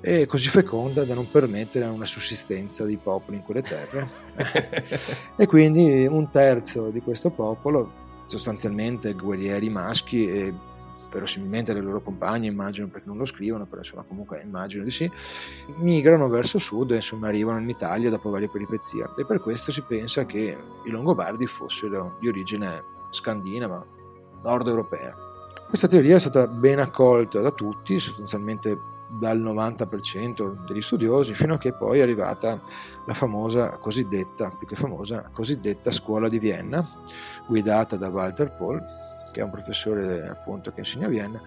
e 0.00 0.26
così 0.26 0.48
feconda 0.48 1.04
da 1.04 1.14
non 1.14 1.30
permettere 1.30 1.84
una 1.86 2.04
sussistenza 2.04 2.84
di 2.84 2.96
popoli 2.96 3.38
in 3.38 3.42
quelle 3.42 3.62
terre. 3.62 4.08
e 5.36 5.46
quindi 5.46 6.06
un 6.06 6.30
terzo 6.30 6.90
di 6.90 7.00
questo 7.00 7.30
popolo, 7.30 7.92
sostanzialmente 8.26 9.12
guerrieri 9.14 9.68
maschi 9.70 10.28
e 10.28 10.54
verosimilmente 11.10 11.72
le 11.72 11.80
loro 11.80 12.02
compagne, 12.02 12.46
immagino 12.46 12.88
perché 12.88 13.08
non 13.08 13.16
lo 13.16 13.24
scrivono, 13.24 13.66
però 13.66 13.80
insomma 13.80 14.04
comunque 14.06 14.40
immagino 14.42 14.84
di 14.84 14.90
sì, 14.90 15.10
migrano 15.78 16.28
verso 16.28 16.58
sud 16.58 16.92
e 16.92 16.96
insomma 16.96 17.28
arrivano 17.28 17.60
in 17.60 17.68
Italia 17.68 18.10
dopo 18.10 18.30
varie 18.30 18.48
peripezie 18.48 19.08
e 19.16 19.24
per 19.24 19.40
questo 19.40 19.72
si 19.72 19.82
pensa 19.82 20.26
che 20.26 20.56
i 20.84 20.90
Longobardi 20.90 21.46
fossero 21.46 22.18
di 22.20 22.28
origine 22.28 22.84
scandinava, 23.10 23.84
nord 24.42 24.68
europea. 24.68 25.16
Questa 25.66 25.86
teoria 25.86 26.16
è 26.16 26.20
stata 26.20 26.46
ben 26.46 26.78
accolta 26.78 27.40
da 27.40 27.50
tutti, 27.50 27.98
sostanzialmente 27.98 28.96
dal 29.08 29.40
90% 29.40 30.64
degli 30.66 30.82
studiosi 30.82 31.34
fino 31.34 31.54
a 31.54 31.58
che 31.58 31.72
poi 31.72 31.98
è 31.98 32.02
arrivata 32.02 32.60
la 33.06 33.14
famosa 33.14 33.78
cosiddetta, 33.78 34.50
più 34.56 34.66
che 34.66 34.76
famosa, 34.76 35.30
cosiddetta 35.32 35.90
scuola 35.90 36.28
di 36.28 36.38
Vienna, 36.38 36.86
guidata 37.46 37.96
da 37.96 38.10
Walter 38.10 38.54
Pohl, 38.56 38.82
che 39.32 39.40
è 39.40 39.44
un 39.44 39.50
professore 39.50 40.26
appunto 40.28 40.72
che 40.72 40.80
insegna 40.80 41.06
a 41.06 41.10
Vienna, 41.10 41.40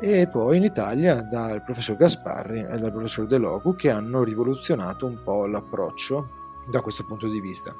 e 0.00 0.28
poi 0.28 0.58
in 0.58 0.64
Italia 0.64 1.22
dal 1.22 1.62
professor 1.64 1.96
Gasparri 1.96 2.60
e 2.60 2.78
dal 2.78 2.92
professor 2.92 3.26
De 3.26 3.38
Logu 3.38 3.74
che 3.74 3.90
hanno 3.90 4.22
rivoluzionato 4.22 5.06
un 5.06 5.20
po' 5.24 5.46
l'approccio 5.46 6.28
da 6.68 6.80
questo 6.80 7.04
punto 7.04 7.26
di 7.28 7.40
vista. 7.40 7.74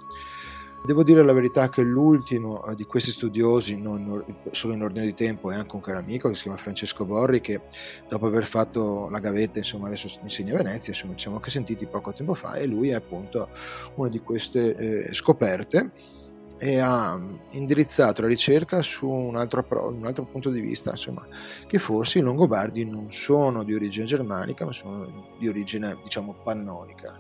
Devo 0.84 1.02
dire 1.02 1.22
la 1.22 1.32
verità 1.32 1.68
che 1.68 1.82
l'ultimo 1.82 2.64
eh, 2.64 2.74
di 2.74 2.84
questi 2.84 3.10
studiosi, 3.10 3.78
non 3.80 4.24
solo 4.52 4.74
in 4.74 4.82
ordine 4.82 5.06
di 5.06 5.14
tempo, 5.14 5.50
è 5.50 5.54
anche 5.54 5.74
un 5.74 5.82
caro 5.82 5.98
amico 5.98 6.28
che 6.28 6.34
si 6.34 6.42
chiama 6.42 6.56
Francesco 6.56 7.04
Borri, 7.04 7.40
che 7.40 7.62
dopo 8.08 8.26
aver 8.26 8.46
fatto 8.46 9.08
la 9.10 9.18
gavetta, 9.18 9.58
insomma, 9.58 9.88
adesso 9.88 10.08
insegna 10.22 10.54
a 10.54 10.56
Venezia, 10.56 10.92
insomma, 10.92 11.14
ci 11.14 11.20
siamo 11.20 11.36
anche 11.36 11.50
sentiti 11.50 11.86
poco 11.86 12.12
tempo 12.12 12.34
fa 12.34 12.54
e 12.54 12.66
lui 12.66 12.90
è 12.90 12.94
appunto 12.94 13.48
una 13.96 14.08
di 14.08 14.20
queste 14.20 14.76
eh, 14.76 15.14
scoperte 15.14 15.90
e 16.58 16.78
ha 16.80 17.18
indirizzato 17.50 18.22
la 18.22 18.28
ricerca 18.28 18.82
su 18.82 19.08
un 19.08 19.36
altro, 19.36 19.64
un 19.70 20.04
altro, 20.04 20.24
punto 20.24 20.50
di 20.50 20.60
vista, 20.60 20.90
insomma, 20.90 21.26
che 21.66 21.78
forse 21.78 22.18
i 22.18 22.22
Longobardi 22.22 22.84
non 22.84 23.12
sono 23.12 23.62
di 23.62 23.74
origine 23.74 24.06
germanica, 24.06 24.64
ma 24.64 24.72
sono 24.72 25.34
di 25.38 25.48
origine, 25.48 25.96
diciamo, 26.02 26.34
pannonica 26.42 27.18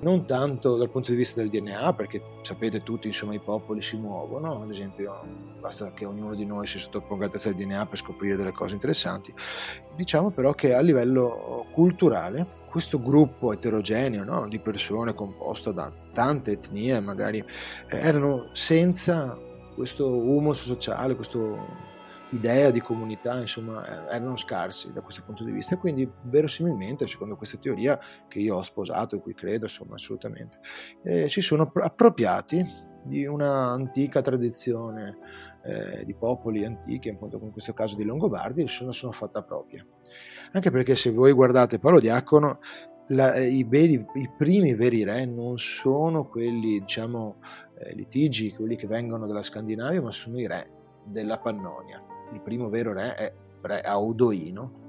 non 0.00 0.26
tanto 0.26 0.76
dal 0.76 0.90
punto 0.90 1.10
di 1.10 1.16
vista 1.16 1.40
del 1.40 1.48
DNA, 1.48 1.94
perché 1.94 2.22
sapete 2.42 2.82
tutti, 2.82 3.06
insomma, 3.06 3.34
i 3.34 3.38
popoli 3.38 3.80
si 3.80 3.96
muovono, 3.96 4.62
ad 4.62 4.70
esempio 4.70 5.22
basta 5.58 5.92
che 5.92 6.04
ognuno 6.04 6.34
di 6.34 6.44
noi 6.44 6.66
si 6.66 6.78
sottoponga 6.78 7.24
al 7.24 7.30
test 7.30 7.50
del 7.50 7.66
DNA 7.66 7.86
per 7.86 7.98
scoprire 7.98 8.36
delle 8.36 8.52
cose 8.52 8.74
interessanti. 8.74 9.34
Diciamo 9.96 10.30
però 10.30 10.52
che 10.52 10.74
a 10.74 10.80
livello 10.80 11.66
culturale 11.72 12.62
questo 12.68 13.00
gruppo 13.00 13.52
eterogeneo 13.52 14.24
no, 14.24 14.46
di 14.46 14.58
persone 14.58 15.14
composto 15.14 15.72
da 15.72 15.90
tante 16.14 16.52
etnie, 16.52 17.00
magari 17.00 17.38
eh, 17.38 17.96
erano 17.98 18.48
senza 18.52 19.38
questo 19.74 20.08
humus 20.08 20.64
sociale, 20.64 21.16
questo 21.16 21.92
idea 22.30 22.70
di 22.70 22.80
comunità, 22.80 23.38
insomma, 23.38 23.84
eh, 23.84 24.14
erano 24.16 24.36
scarsi 24.36 24.92
da 24.92 25.02
questo 25.02 25.22
punto 25.24 25.44
di 25.44 25.52
vista 25.52 25.76
quindi 25.76 26.10
verosimilmente, 26.22 27.06
secondo 27.06 27.36
questa 27.36 27.58
teoria 27.58 27.98
che 28.28 28.38
io 28.38 28.56
ho 28.56 28.62
sposato 28.62 29.16
e 29.16 29.20
cui 29.20 29.34
credo, 29.34 29.64
insomma, 29.64 29.94
assolutamente, 29.94 30.58
eh, 31.02 31.28
si 31.28 31.40
sono 31.40 31.70
appropriati 31.74 32.92
di 33.04 33.26
un'antica 33.26 34.22
tradizione 34.22 35.18
eh, 35.62 36.04
di 36.04 36.14
popoli 36.14 36.64
antichi, 36.64 37.10
appunto 37.10 37.38
in 37.42 37.52
questo 37.52 37.72
caso 37.72 37.96
di 37.96 38.04
Longobardi, 38.04 38.66
se 38.66 38.84
ne 38.84 38.92
sono 38.92 39.12
fatta 39.12 39.42
propria. 39.42 39.84
Anche 40.52 40.70
perché 40.70 40.94
se 40.94 41.10
voi 41.10 41.32
guardate 41.32 41.78
Paolo 41.78 42.00
Diacono, 42.00 42.60
la, 43.08 43.34
eh, 43.34 43.48
i, 43.48 43.64
veri, 43.64 44.04
i, 44.14 44.30
primi 44.36 44.74
veri 44.74 45.04
re 45.04 45.24
non 45.26 45.58
sono 45.58 46.26
quelli, 46.26 46.80
diciamo, 46.80 47.36
eh, 47.78 47.94
litigi, 47.94 48.52
quelli 48.52 48.76
che 48.76 48.86
vengono 48.86 49.26
dalla 49.26 49.42
Scandinavia, 49.42 50.02
ma 50.02 50.10
sono 50.10 50.38
i 50.38 50.46
re 50.46 50.70
della 51.04 51.38
Pannonia 51.38 52.02
il 52.34 52.40
primo 52.40 52.68
vero 52.68 52.92
re 52.92 53.14
è 53.14 53.32
re 53.62 53.80
Audoino, 53.80 54.82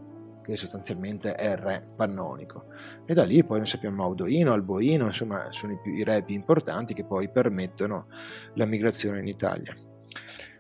che 0.44 0.56
sostanzialmente 0.56 1.34
è 1.36 1.52
il 1.52 1.58
re 1.58 1.88
pannonico. 1.96 2.66
E 3.06 3.14
da 3.14 3.24
lì 3.24 3.44
poi 3.44 3.60
noi 3.60 3.68
sappiamo 3.68 4.04
Audoino, 4.04 4.52
Alboino, 4.52 5.06
insomma 5.06 5.52
sono 5.52 5.74
i, 5.74 5.80
più, 5.82 5.94
i 5.94 6.04
re 6.04 6.24
più 6.24 6.36
importanti 6.36 6.94
che 6.94 7.06
poi 7.06 7.30
permettono 7.30 8.08
la 8.56 8.66
migrazione 8.66 9.20
in 9.20 9.28
Italia. 9.28 9.76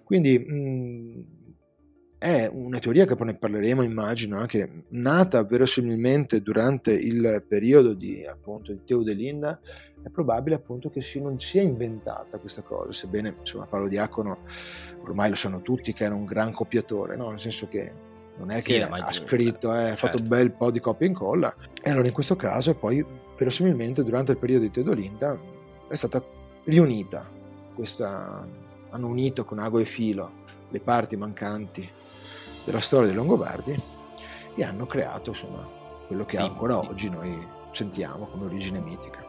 Quindi 0.03 0.39
mh, 0.39 1.34
è 2.25 2.49
una 2.51 2.79
teoria 2.79 3.05
che 3.05 3.13
poi 3.15 3.27
ne 3.27 3.35
parleremo, 3.35 3.83
immagino, 3.83 4.39
anche 4.39 4.85
nata 4.89 5.43
verosimilmente 5.43 6.41
durante 6.41 6.91
il 6.91 7.45
periodo 7.47 7.93
di, 7.93 8.25
appunto, 8.25 8.71
di 8.71 8.83
Teo 8.83 9.03
Delinda, 9.03 9.59
è 10.01 10.09
probabile 10.09 10.55
appunto 10.55 10.89
che 10.89 11.01
si, 11.01 11.21
non 11.21 11.39
sia 11.39 11.61
inventata 11.61 12.39
questa 12.39 12.63
cosa, 12.63 12.91
sebbene 12.91 13.35
insomma 13.37 13.67
Paolo 13.67 13.87
Diacono 13.87 14.39
ormai 15.03 15.29
lo 15.29 15.35
sanno 15.35 15.61
tutti 15.61 15.93
che 15.93 16.05
era 16.05 16.15
un 16.15 16.25
gran 16.25 16.51
copiatore, 16.51 17.15
no? 17.15 17.29
nel 17.29 17.39
senso 17.39 17.67
che 17.67 17.93
non 18.37 18.49
è 18.49 18.57
sì, 18.57 18.71
che 18.71 18.81
ha 18.81 19.11
scritto, 19.11 19.71
eh, 19.71 19.77
ha 19.77 19.85
certo. 19.89 19.95
fatto 19.97 20.17
un 20.17 20.27
bel 20.27 20.51
po' 20.51 20.71
di 20.71 20.79
copia 20.79 21.05
e 21.05 21.09
incolla, 21.09 21.55
e 21.79 21.91
allora 21.91 22.07
in 22.07 22.13
questo 22.13 22.35
caso 22.35 22.73
poi 22.73 23.05
verosimilmente 23.37 24.03
durante 24.03 24.31
il 24.31 24.39
periodo 24.39 24.63
di 24.63 24.71
Teodolinda 24.71 25.39
è 25.87 25.95
stata 25.95 26.25
riunita 26.63 27.29
questa, 27.75 28.47
hanno 28.89 29.07
unito 29.07 29.45
con 29.45 29.59
ago 29.59 29.77
e 29.77 29.85
filo 29.85 30.43
le 30.71 30.79
parti 30.79 31.17
mancanti 31.17 31.94
della 32.65 32.79
storia 32.79 33.07
dei 33.07 33.15
Longobardi 33.15 33.81
e 34.55 34.63
hanno 34.63 34.85
creato 34.85 35.29
insomma 35.29 35.67
quello 36.07 36.25
che 36.25 36.37
sì, 36.37 36.43
ancora 36.43 36.79
sì. 36.81 36.87
oggi 36.87 37.09
noi 37.09 37.47
sentiamo 37.71 38.27
come 38.27 38.45
origine 38.45 38.79
mitica. 38.81 39.23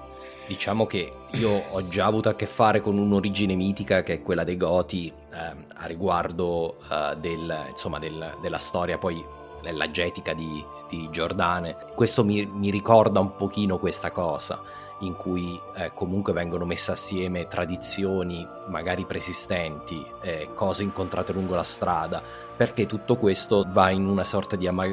Diciamo 0.47 0.87
che 0.87 1.13
io 1.33 1.65
ho 1.71 1.89
già 1.89 2.07
avuto 2.07 2.29
a 2.29 2.35
che 2.35 2.47
fare 2.47 2.81
con 2.81 2.97
un'origine 2.97 3.57
mitica 3.57 4.03
che 4.03 4.15
è 4.15 4.23
quella 4.23 4.45
dei 4.45 4.57
Goti 4.57 5.09
eh, 5.09 5.37
a 5.75 5.87
riguardo 5.87 6.77
eh, 6.89 7.17
del, 7.19 7.67
insomma, 7.69 7.99
del, 7.99 8.37
della 8.41 8.59
storia 8.59 8.97
poi 8.97 9.25
dell'agetica 9.61 10.33
di, 10.35 10.65
di 10.89 11.09
Giordane. 11.11 11.77
Questo 11.95 12.25
mi, 12.25 12.47
mi, 12.47 12.71
ricorda 12.71 13.19
un 13.19 13.35
pochino 13.35 13.79
questa 13.79 14.13
cosa 14.13 14.63
in 15.01 15.17
cui 15.17 15.61
eh, 15.75 15.93
comunque 15.93 16.33
vengono 16.33 16.65
messe 16.65 16.93
assieme 16.93 17.49
tradizioni 17.49 18.47
magari 18.69 19.05
preesistenti, 19.05 20.07
eh, 20.23 20.51
cose 20.55 20.85
incontrate 20.85 21.33
lungo 21.33 21.55
la 21.57 21.65
strada, 21.65 22.23
perché 22.57 22.87
tutto 22.87 23.17
questo 23.17 23.65
va 23.69 23.91
in 23.91 24.07
una 24.07 24.25
sorta 24.25 24.57
di, 24.57 24.67
ama- 24.67 24.87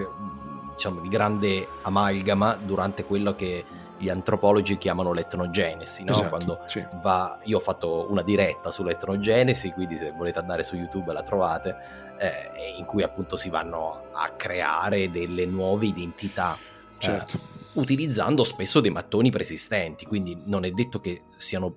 diciamo, 0.73 0.99
di 0.99 1.07
grande 1.07 1.67
amalgama 1.83 2.55
durante 2.55 3.05
quello 3.05 3.35
che 3.35 3.63
gli 3.97 4.09
antropologi 4.09 4.77
chiamano 4.77 5.13
l'etnogenesi, 5.13 6.03
no? 6.03 6.11
esatto, 6.11 6.29
Quando 6.29 6.59
sì. 6.65 6.85
va, 7.01 7.39
io 7.43 7.57
ho 7.57 7.61
fatto 7.61 8.07
una 8.09 8.21
diretta 8.21 8.69
sull'etnogenesi, 8.69 9.71
quindi 9.71 9.95
se 9.95 10.11
volete 10.11 10.39
andare 10.39 10.63
su 10.63 10.75
YouTube 10.75 11.13
la 11.13 11.23
trovate, 11.23 11.75
eh, 12.19 12.75
in 12.77 12.85
cui 12.85 13.01
appunto 13.01 13.37
si 13.37 13.49
vanno 13.49 14.07
a 14.11 14.29
creare 14.31 15.09
delle 15.09 15.45
nuove 15.45 15.85
identità. 15.85 16.57
Certo. 16.97 17.37
Eh, 17.37 17.51
utilizzando 17.73 18.43
spesso 18.43 18.81
dei 18.81 18.91
mattoni 18.91 19.31
preesistenti, 19.31 20.05
quindi 20.05 20.37
non 20.45 20.65
è 20.65 20.71
detto 20.71 20.99
che 20.99 21.23
siano 21.37 21.75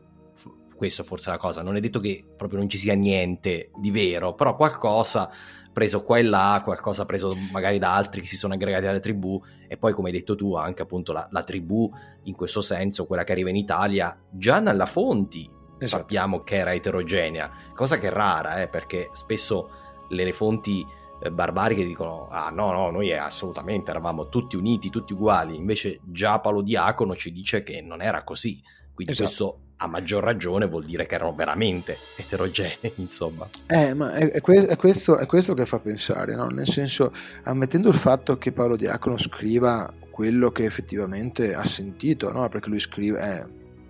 questo 0.77 1.05
forse 1.05 1.31
è 1.31 1.33
la 1.33 1.39
cosa, 1.39 1.63
non 1.63 1.77
è 1.77 1.81
detto 1.81 2.01
che 2.01 2.23
proprio 2.37 2.59
non 2.59 2.69
ci 2.69 2.77
sia 2.77 2.95
niente 2.95 3.71
di 3.77 3.91
vero, 3.91 4.35
però 4.35 4.55
qualcosa 4.55 5.31
preso 5.77 6.03
qua 6.03 6.17
e 6.17 6.23
là, 6.23 6.63
qualcosa 6.65 7.05
preso 7.05 7.37
magari 7.53 7.79
da 7.79 7.95
altri 7.95 8.23
che 8.23 8.27
si 8.27 8.39
sono 8.39 8.55
aggregati 8.55 8.87
alle 8.87 8.99
tribù 8.99 9.39
e 9.69 9.77
poi 9.77 9.93
come 9.93 10.09
hai 10.09 10.15
detto 10.17 10.35
tu 10.35 10.55
anche 10.55 10.81
appunto 10.81 11.13
la, 11.13 11.29
la 11.31 11.43
tribù 11.43 11.93
in 12.23 12.35
questo 12.35 12.63
senso, 12.63 13.05
quella 13.05 13.25
che 13.25 13.33
arriva 13.33 13.51
in 13.51 13.57
Italia, 13.57 14.19
già 14.31 14.59
nella 14.59 14.87
fonti 14.87 15.47
esatto. 15.77 16.01
sappiamo 16.01 16.41
che 16.45 16.57
era 16.57 16.73
eterogenea, 16.73 17.51
cosa 17.75 17.99
che 17.99 18.07
è 18.07 18.11
rara 18.11 18.63
eh, 18.63 18.69
perché 18.69 19.11
spesso 19.13 19.69
le 20.09 20.33
fonti 20.33 20.83
eh, 21.23 21.31
barbariche 21.31 21.85
dicono 21.85 22.29
ah 22.31 22.49
no 22.49 22.73
no 22.73 22.91
noi 22.91 23.13
assolutamente 23.13 23.91
eravamo 23.91 24.31
tutti 24.31 24.57
uniti 24.57 24.89
tutti 24.89 25.13
uguali 25.13 25.57
invece 25.57 26.01
già 26.05 26.41
Paolo 26.41 26.63
Diacono 26.63 27.15
ci 27.17 27.33
dice 27.33 27.63
che 27.63 27.83
non 27.83 28.01
era 28.01 28.23
così 28.25 28.63
quindi 28.95 29.13
esatto. 29.13 29.29
questo 29.29 29.66
a 29.79 29.87
maggior 29.87 30.23
ragione 30.23 30.67
vuol 30.67 30.85
dire 30.85 31.07
che 31.07 31.15
erano 31.15 31.35
veramente 31.35 31.97
eterogenei 32.17 32.93
insomma 32.97 33.49
eh 33.67 33.95
ma 33.95 34.13
è, 34.13 34.31
è, 34.31 34.41
que- 34.41 34.67
è, 34.67 34.77
questo, 34.77 35.19
è 35.19 35.27
questo, 35.27 35.55
che 35.55 35.67
fa 35.67 35.81
pensare 35.81 36.35
no? 36.35 36.47
nel 36.47 36.67
senso 36.67 37.13
ammettendo 37.45 37.89
il 37.89 37.95
fatto 37.95 38.39
che 38.39 38.53
Paolo 38.53 38.77
Diacono 38.77 39.19
scriva 39.19 39.93
quello 40.11 40.51
che 40.51 40.65
effettivamente 40.65 41.55
ha 41.55 41.65
sentito 41.65 42.33
no? 42.33 42.49
perché 42.49 42.69
lui 42.69 42.81
scrive 42.81 43.19
è 43.19 43.47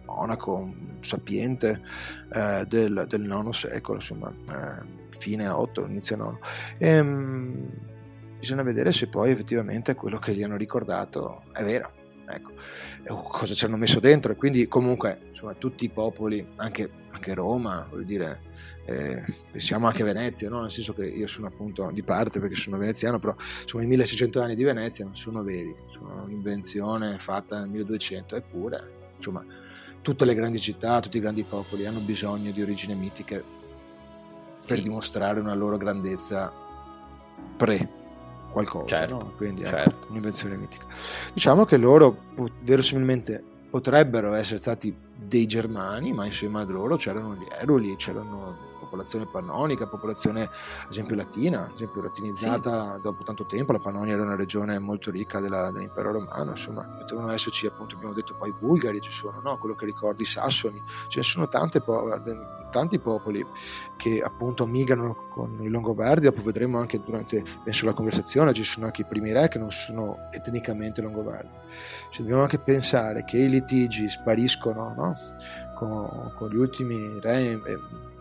monaco 0.06 0.74
sapiente 1.00 1.82
eh, 2.32 2.64
del, 2.66 3.06
del 3.08 3.20
nono 3.22 3.52
secolo 3.52 3.98
insomma 3.98 4.32
eh, 4.48 4.96
fine 5.16 5.48
8, 5.48 5.86
inizio 5.86 6.16
9. 6.16 6.38
Ehm, 6.78 7.68
bisogna 8.38 8.62
vedere 8.62 8.92
se 8.92 9.08
poi 9.08 9.30
effettivamente 9.30 9.94
quello 9.94 10.18
che 10.18 10.34
gli 10.34 10.42
hanno 10.42 10.56
ricordato 10.56 11.42
è 11.52 11.64
vero. 11.64 12.04
Ecco, 12.28 13.22
cosa 13.22 13.54
ci 13.54 13.64
hanno 13.64 13.76
messo 13.76 14.00
dentro. 14.00 14.32
E 14.32 14.36
quindi 14.36 14.66
comunque 14.68 15.20
insomma, 15.30 15.54
tutti 15.54 15.84
i 15.84 15.88
popoli, 15.88 16.46
anche, 16.56 16.90
anche 17.10 17.34
Roma, 17.34 17.86
voglio 17.90 18.04
dire, 18.04 18.40
eh, 18.86 19.24
pensiamo 19.50 19.86
anche 19.86 20.02
a 20.02 20.06
Venezia, 20.06 20.48
no? 20.48 20.60
nel 20.60 20.70
senso 20.70 20.92
che 20.92 21.06
io 21.06 21.26
sono 21.26 21.46
appunto 21.46 21.90
di 21.92 22.02
parte 22.02 22.40
perché 22.40 22.56
sono 22.56 22.78
veneziano, 22.78 23.18
però 23.18 23.34
insomma, 23.62 23.84
i 23.84 23.86
1600 23.86 24.40
anni 24.40 24.54
di 24.54 24.64
Venezia 24.64 25.04
non 25.04 25.16
sono 25.16 25.42
veri, 25.42 25.74
sono 25.90 26.22
un'invenzione 26.24 27.18
fatta 27.18 27.60
nel 27.60 27.68
1200, 27.68 28.36
eppure 28.36 28.94
insomma, 29.16 29.44
tutte 30.02 30.24
le 30.24 30.34
grandi 30.34 30.60
città, 30.60 31.00
tutti 31.00 31.16
i 31.16 31.20
grandi 31.20 31.44
popoli 31.44 31.86
hanno 31.86 32.00
bisogno 32.00 32.50
di 32.50 32.62
origini 32.62 32.94
mitiche 32.94 33.42
per 34.66 34.80
dimostrare 34.80 35.40
una 35.40 35.54
loro 35.54 35.76
grandezza 35.76 36.52
pre 37.56 38.04
qualcosa, 38.56 38.96
certo, 38.96 39.14
no? 39.14 39.32
quindi 39.36 39.62
ecco, 39.62 39.76
certo. 39.76 40.06
un'invenzione 40.08 40.56
mitica. 40.56 40.86
Diciamo 41.32 41.64
che 41.66 41.76
loro 41.76 42.16
verosimilmente 42.62 43.42
potrebbero 43.68 44.32
essere 44.34 44.56
stati 44.56 44.96
dei 45.14 45.46
germani, 45.46 46.14
ma 46.14 46.24
insieme 46.24 46.60
a 46.60 46.64
loro 46.64 46.96
c'erano 46.96 47.34
gli 47.34 47.46
eruli, 47.60 47.96
c'erano 47.96 48.65
popolazione 48.86 49.26
pannonica, 49.26 49.86
popolazione 49.86 50.42
ad 50.42 50.90
esempio 50.90 51.16
latina, 51.16 51.64
ad 51.64 51.74
esempio 51.74 52.02
latinizzata 52.02 52.94
sì. 52.94 53.00
dopo 53.00 53.24
tanto 53.24 53.44
tempo, 53.44 53.72
la 53.72 53.78
Pannonia 53.78 54.14
era 54.14 54.22
una 54.22 54.36
regione 54.36 54.78
molto 54.78 55.10
ricca 55.10 55.40
della, 55.40 55.70
dell'impero 55.70 56.12
romano, 56.12 56.50
insomma 56.50 56.86
potevano 56.86 57.30
esserci 57.30 57.66
appunto 57.66 57.96
abbiamo 57.96 58.14
detto 58.14 58.34
poi 58.36 58.50
i 58.50 58.54
bulgari 58.58 59.00
ci 59.00 59.10
sono, 59.10 59.40
no? 59.40 59.58
quello 59.58 59.74
che 59.74 59.84
ricordi 59.84 60.22
i 60.22 60.26
sassoni, 60.26 60.82
ce 61.08 61.18
ne 61.18 61.24
sono 61.24 61.48
tante 61.48 61.80
po- 61.80 62.04
tanti 62.70 62.98
popoli 62.98 63.44
che 63.96 64.20
appunto 64.20 64.66
migrano 64.66 65.28
con 65.30 65.58
i 65.60 65.68
Longobardi, 65.68 66.26
dopo 66.26 66.42
vedremo 66.42 66.78
anche 66.78 67.00
durante 67.00 67.42
penso 67.64 67.86
la 67.86 67.94
conversazione, 67.94 68.52
ci 68.52 68.64
sono 68.64 68.86
anche 68.86 69.02
i 69.02 69.06
primi 69.06 69.32
re 69.32 69.48
che 69.48 69.58
non 69.58 69.70
sono 69.70 70.28
etnicamente 70.30 71.00
Longobardi. 71.00 71.48
Cioè, 72.10 72.20
dobbiamo 72.20 72.42
anche 72.42 72.58
pensare 72.58 73.24
che 73.24 73.38
i 73.38 73.48
litigi 73.48 74.08
spariscono 74.08 74.94
no? 74.94 75.16
con, 75.74 76.32
con, 76.36 76.50
gli 76.50 76.56
ultimi 76.56 77.18
re 77.20 77.52
eh, 77.52 77.78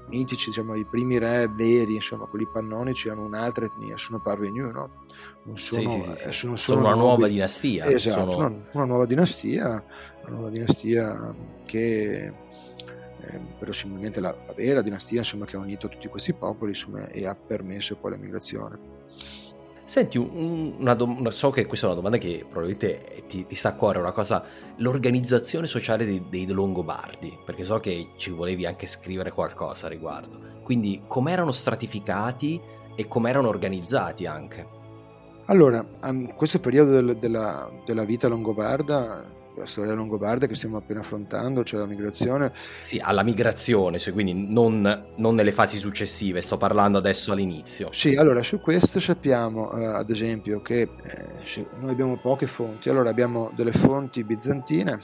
mitici, 0.07 0.49
diciamo, 0.49 0.75
i 0.75 0.85
primi 0.85 1.17
re 1.17 1.47
veri, 1.47 1.95
insomma, 1.95 2.25
quelli 2.25 2.47
pannonici 2.47 3.09
hanno 3.09 3.25
un'altra 3.25 3.65
etnia, 3.65 3.97
sono 3.97 4.19
parvenu, 4.19 4.71
no? 4.71 5.03
Non 5.43 5.57
sono, 5.57 5.89
sì, 5.89 6.01
sì, 6.01 6.15
sì. 6.15 6.27
Eh, 6.27 6.31
sono, 6.31 6.55
sono 6.55 6.79
una 6.79 6.89
nuovi... 6.89 7.07
nuova 7.07 7.27
dinastia. 7.27 7.85
Esatto, 7.85 8.31
sono... 8.31 8.37
una, 8.37 8.61
una, 8.71 8.85
nuova 8.85 9.05
dinastia, 9.05 9.83
una 10.21 10.29
nuova 10.29 10.49
dinastia 10.49 11.35
che 11.65 12.25
eh, 12.25 13.39
verosimilmente 13.59 14.19
la, 14.21 14.35
la, 14.45 14.53
vera 14.53 14.81
dinastia 14.81 15.19
insomma, 15.19 15.45
che 15.45 15.55
ha 15.55 15.59
unito 15.59 15.87
tutti 15.87 16.07
questi 16.07 16.33
popoli 16.33 16.71
insomma, 16.71 17.07
e 17.07 17.25
ha 17.25 17.35
permesso 17.35 17.95
poi 17.95 18.11
la 18.11 18.17
migrazione. 18.17 18.93
Senti, 19.85 20.17
una 20.17 20.95
dom- 20.95 21.29
so 21.29 21.51
che 21.51 21.67
questa 21.67 21.85
è 21.85 21.89
una 21.89 21.97
domanda 21.97 22.17
che 22.17 22.43
probabilmente 22.49 23.23
ti, 23.27 23.45
ti 23.45 23.53
sta 23.53 23.69
a 23.69 23.73
cuore, 23.75 23.99
una 23.99 24.11
cosa, 24.11 24.43
l'organizzazione 24.77 25.67
sociale 25.67 26.05
dei, 26.05 26.23
dei, 26.27 26.47
Longobardi, 26.47 27.37
perché 27.45 27.63
so 27.63 27.79
che 27.79 28.09
ci 28.17 28.31
volevi 28.31 28.65
anche 28.65 28.87
scrivere 28.87 29.31
qualcosa 29.31 29.85
a 29.85 29.89
riguardo. 29.89 30.39
Quindi, 30.63 31.03
come 31.05 31.31
erano 31.31 31.51
stratificati 31.51 32.59
e 32.95 33.07
come 33.07 33.29
erano 33.29 33.47
organizzati 33.47 34.25
anche? 34.25 34.67
Allora, 35.45 35.85
um, 36.01 36.33
questo 36.33 36.59
periodo 36.59 36.89
del, 36.89 37.17
della, 37.17 37.69
della 37.85 38.05
vita 38.05 38.27
longobarda 38.27 39.23
la 39.55 39.65
storia 39.65 39.93
longobarda 39.93 40.47
che 40.47 40.55
stiamo 40.55 40.77
appena 40.77 40.99
affrontando, 40.99 41.63
cioè 41.63 41.79
la 41.79 41.85
migrazione. 41.85 42.51
Sì, 42.81 42.99
alla 42.99 43.23
migrazione, 43.23 43.99
cioè 43.99 44.13
quindi 44.13 44.33
non, 44.33 45.07
non, 45.17 45.35
nelle 45.35 45.51
fasi 45.51 45.77
successive, 45.77 46.41
sto 46.41 46.57
parlando 46.57 46.97
adesso 46.97 47.31
all'inizio. 47.31 47.89
Sì, 47.91 48.15
allora 48.15 48.43
su 48.43 48.59
questo 48.59 48.99
sappiamo 48.99 49.71
eh, 49.71 49.85
ad 49.85 50.09
esempio 50.09 50.61
che 50.61 50.81
eh, 50.81 51.67
noi 51.79 51.91
abbiamo 51.91 52.17
poche 52.17 52.47
fonti, 52.47 52.89
allora 52.89 53.09
abbiamo 53.09 53.51
delle 53.55 53.71
fonti 53.71 54.23
bizantine, 54.23 54.99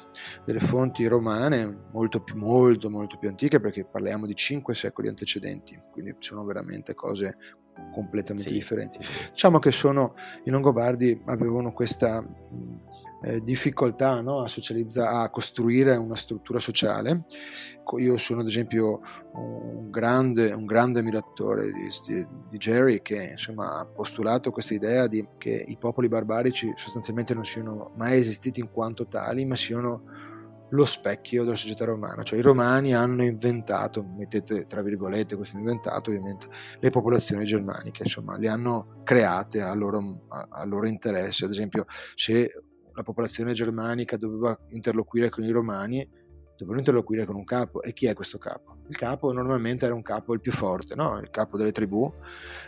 delle 0.45 0.59
fonti 0.59 1.05
romane 1.07 1.85
molto 1.91 2.21
più, 2.21 2.35
molto, 2.35 2.89
molto 2.89 3.17
più 3.17 3.29
antiche 3.29 3.59
perché 3.59 3.85
parliamo 3.85 4.25
di 4.25 4.35
cinque 4.35 4.75
secoli 4.75 5.07
antecedenti, 5.07 5.79
quindi 5.91 6.15
sono 6.19 6.43
veramente 6.43 6.93
cose 6.93 7.37
completamente 7.93 8.49
sì, 8.49 8.55
differenti. 8.55 8.99
Diciamo 9.31 9.59
che 9.59 9.71
sono, 9.71 10.15
i 10.43 10.49
Longobardi 10.49 11.21
avevano 11.25 11.73
questa 11.73 12.23
eh, 13.23 13.41
difficoltà 13.41 14.21
no? 14.21 14.41
a, 14.41 14.47
socializzare, 14.47 15.15
a 15.23 15.29
costruire 15.29 15.95
una 15.95 16.15
struttura 16.15 16.59
sociale. 16.59 17.23
Io 17.97 18.17
sono 18.17 18.41
ad 18.41 18.47
esempio 18.47 19.01
un 19.33 19.89
grande, 19.89 20.51
un 20.53 20.65
grande 20.65 20.99
ammiratore 20.99 21.65
di, 21.65 21.89
di, 22.05 22.27
di, 22.49 22.57
Jerry 22.57 23.01
che 23.01 23.31
insomma, 23.31 23.79
ha 23.79 23.85
postulato 23.85 24.51
questa 24.51 24.73
idea 24.73 25.07
di 25.07 25.27
che 25.37 25.65
i 25.67 25.77
popoli 25.77 26.07
barbarici 26.07 26.71
sostanzialmente 26.75 27.33
non 27.33 27.43
siano 27.43 27.91
mai 27.95 28.19
esistiti 28.19 28.59
in 28.59 28.71
quanto 28.71 29.07
tali, 29.07 29.45
ma 29.45 29.55
siano 29.55 30.03
lo 30.71 30.85
specchio 30.85 31.43
della 31.43 31.57
società 31.57 31.83
romana, 31.83 32.23
cioè 32.23 32.39
i 32.39 32.41
romani 32.41 32.93
hanno 32.93 33.25
inventato, 33.25 34.03
mettete 34.03 34.67
tra 34.67 34.81
virgolette 34.81 35.35
questo 35.35 35.57
inventato 35.57 36.11
ovviamente, 36.11 36.47
le 36.79 36.89
popolazioni 36.89 37.43
germaniche, 37.43 38.03
insomma, 38.03 38.37
le 38.37 38.47
hanno 38.47 39.01
create 39.03 39.59
a 39.59 39.73
loro, 39.73 40.01
loro 40.63 40.87
interesse, 40.87 41.43
ad 41.43 41.51
esempio 41.51 41.85
se 42.15 42.49
la 42.93 43.03
popolazione 43.03 43.53
germanica 43.53 44.17
doveva 44.17 44.57
interloquire 44.69 45.29
con 45.29 45.43
i 45.43 45.49
romani, 45.49 46.07
dovevano 46.51 46.79
interloquire 46.79 47.25
con 47.25 47.35
un 47.35 47.43
capo. 47.43 47.81
E 47.81 47.93
chi 47.93 48.05
è 48.05 48.13
questo 48.13 48.37
capo? 48.37 48.77
Il 48.87 48.95
capo 48.95 49.31
normalmente 49.31 49.85
era 49.85 49.93
un 49.93 50.01
capo 50.01 50.33
il 50.33 50.41
più 50.41 50.51
forte, 50.51 50.95
no? 50.95 51.17
il 51.19 51.29
capo 51.29 51.57
delle 51.57 51.71
tribù, 51.71 52.11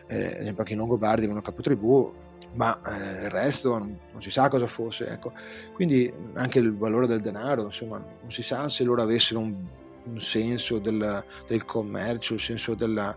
eh, 0.08 0.26
ad 0.26 0.40
esempio 0.40 0.62
anche 0.62 0.74
i 0.74 0.76
Longobardi 0.78 1.26
un 1.26 1.42
capo 1.42 1.62
tribù, 1.62 2.12
ma 2.56 2.80
eh, 2.82 3.26
il 3.26 3.30
resto 3.30 3.78
non, 3.78 3.98
non, 4.12 4.22
si 4.22 4.32
sa 4.32 4.48
cosa 4.50 4.68
fosse. 4.68 5.08
Ecco. 5.08 5.34
Quindi 5.74 6.12
anche 6.34 6.60
il 6.60 6.76
valore 6.76 7.08
del 7.08 7.22
denaro, 7.22 7.66
insomma, 7.66 7.98
non 7.98 8.32
si 8.32 8.42
sa 8.42 8.70
se 8.70 8.84
loro 8.84 9.02
avessero 9.02 9.40
un, 9.40 9.56
un 10.06 10.20
senso 10.20 10.80
del, 10.80 11.24
del, 11.48 11.66
commercio, 11.66 12.34
il 12.34 12.40
senso 12.40 12.76
della, 12.76 13.16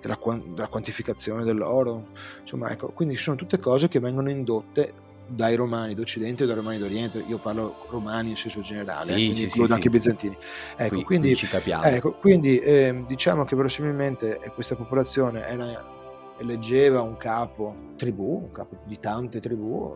della, 0.00 0.18
della 0.46 0.68
quantificazione 0.68 1.44
dell'oro. 1.44 2.08
Insomma, 2.40 2.70
ecco, 2.70 2.92
quindi 2.92 3.16
sono 3.16 3.36
tutte 3.36 3.58
cose 3.58 3.88
che 3.88 4.00
vengono 4.00 4.30
indotte 4.30 5.08
dai 5.30 5.54
romani 5.54 5.94
d'Occidente 5.94 6.44
e 6.44 6.46
dai 6.46 6.56
romani 6.56 6.78
d'Oriente, 6.78 7.22
io 7.26 7.38
parlo 7.38 7.86
romani 7.88 8.30
in 8.30 8.36
senso 8.36 8.60
generale, 8.60 9.06
sì, 9.06 9.10
eh, 9.12 9.14
quindi 9.14 9.36
sì, 9.36 9.44
includo 9.44 9.66
sì, 9.66 9.72
anche 9.72 9.86
i 9.86 9.90
bizantini. 9.90 10.36
Ecco, 10.76 10.94
qui, 10.94 11.04
quindi, 11.04 11.34
qui 11.34 11.72
ecco, 11.82 12.12
quindi 12.12 12.58
eh, 12.58 13.04
diciamo 13.06 13.44
che 13.44 13.56
verosimilmente 13.56 14.40
questa 14.54 14.74
popolazione 14.74 15.46
era 15.46 15.98
eleggeva 16.38 17.02
un 17.02 17.16
capo 17.16 17.74
tribù, 17.96 18.44
un 18.44 18.52
capo 18.52 18.78
di 18.86 18.98
tante 18.98 19.40
tribù, 19.40 19.94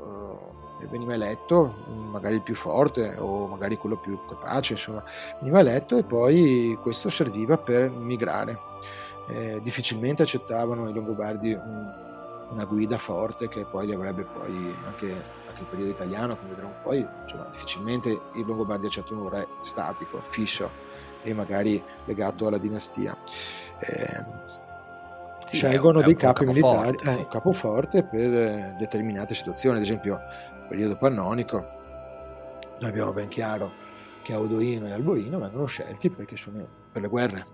eh, 0.79 0.85
e 0.85 0.87
veniva 0.89 1.15
eletto, 1.15 1.85
magari 2.11 2.35
il 2.35 2.43
più 2.43 2.55
forte 2.55 3.15
o 3.19 3.47
magari 3.47 3.77
quello 3.77 3.97
più 3.97 4.19
capace, 4.27 4.75
insomma, 4.75 5.03
veniva 5.41 5.61
eletto 5.61 5.97
e 5.97 6.05
poi 6.05 6.79
questo 6.81 7.09
serviva 7.09 7.57
per 7.59 7.91
migrare. 7.91 8.59
Eh, 9.29 9.61
difficilmente 9.63 10.23
accettavano 10.23 10.89
i 10.89 10.93
Longobardi 10.93 11.53
un, 11.53 12.04
una 12.51 12.65
guida 12.65 12.99
forte 12.99 13.49
che 13.49 13.65
poi 13.65 13.87
li 13.87 13.93
avrebbe 13.95 14.25
poi 14.25 14.75
anche, 14.85 15.11
anche 15.49 15.61
il 15.61 15.67
periodo 15.67 15.91
italiano, 15.91 16.37
come 16.37 16.51
vedremo 16.51 16.75
poi, 16.83 17.07
insomma, 17.23 17.49
difficilmente 17.51 18.11
i 18.35 18.45
Longobardi 18.45 18.87
accettano 18.87 19.23
un 19.23 19.29
re 19.29 19.47
statico, 19.63 20.21
fisso 20.29 20.71
e 21.23 21.33
magari 21.35 21.83
legato 22.05 22.47
alla 22.47 22.59
dinastia. 22.59 23.17
Eh, 23.79 24.25
sì, 25.47 25.57
scelgono 25.57 26.01
dei 26.03 26.17
capi 26.17 26.45
militari, 26.47 26.97
forte, 26.97 27.11
eh, 27.11 27.13
sì. 27.13 27.19
un 27.19 27.29
capo 27.29 27.53
forte 27.53 28.05
per 28.05 28.77
determinate 28.79 29.35
situazioni, 29.35 29.77
ad 29.77 29.83
esempio 29.83 30.17
nel 30.17 30.67
periodo 30.69 30.97
pannonico, 30.97 31.83
noi 32.81 32.91
abbiamo 32.91 33.13
ben 33.13 33.29
chiaro 33.29 33.73
che 34.23 34.33
Audoino 34.33 34.87
e 34.87 34.93
Alboino 34.93 35.39
vengono 35.39 35.67
scelti 35.67 36.11
perché 36.11 36.37
sono 36.37 36.67
per 36.91 37.03
le 37.03 37.09
guerre. 37.09 37.47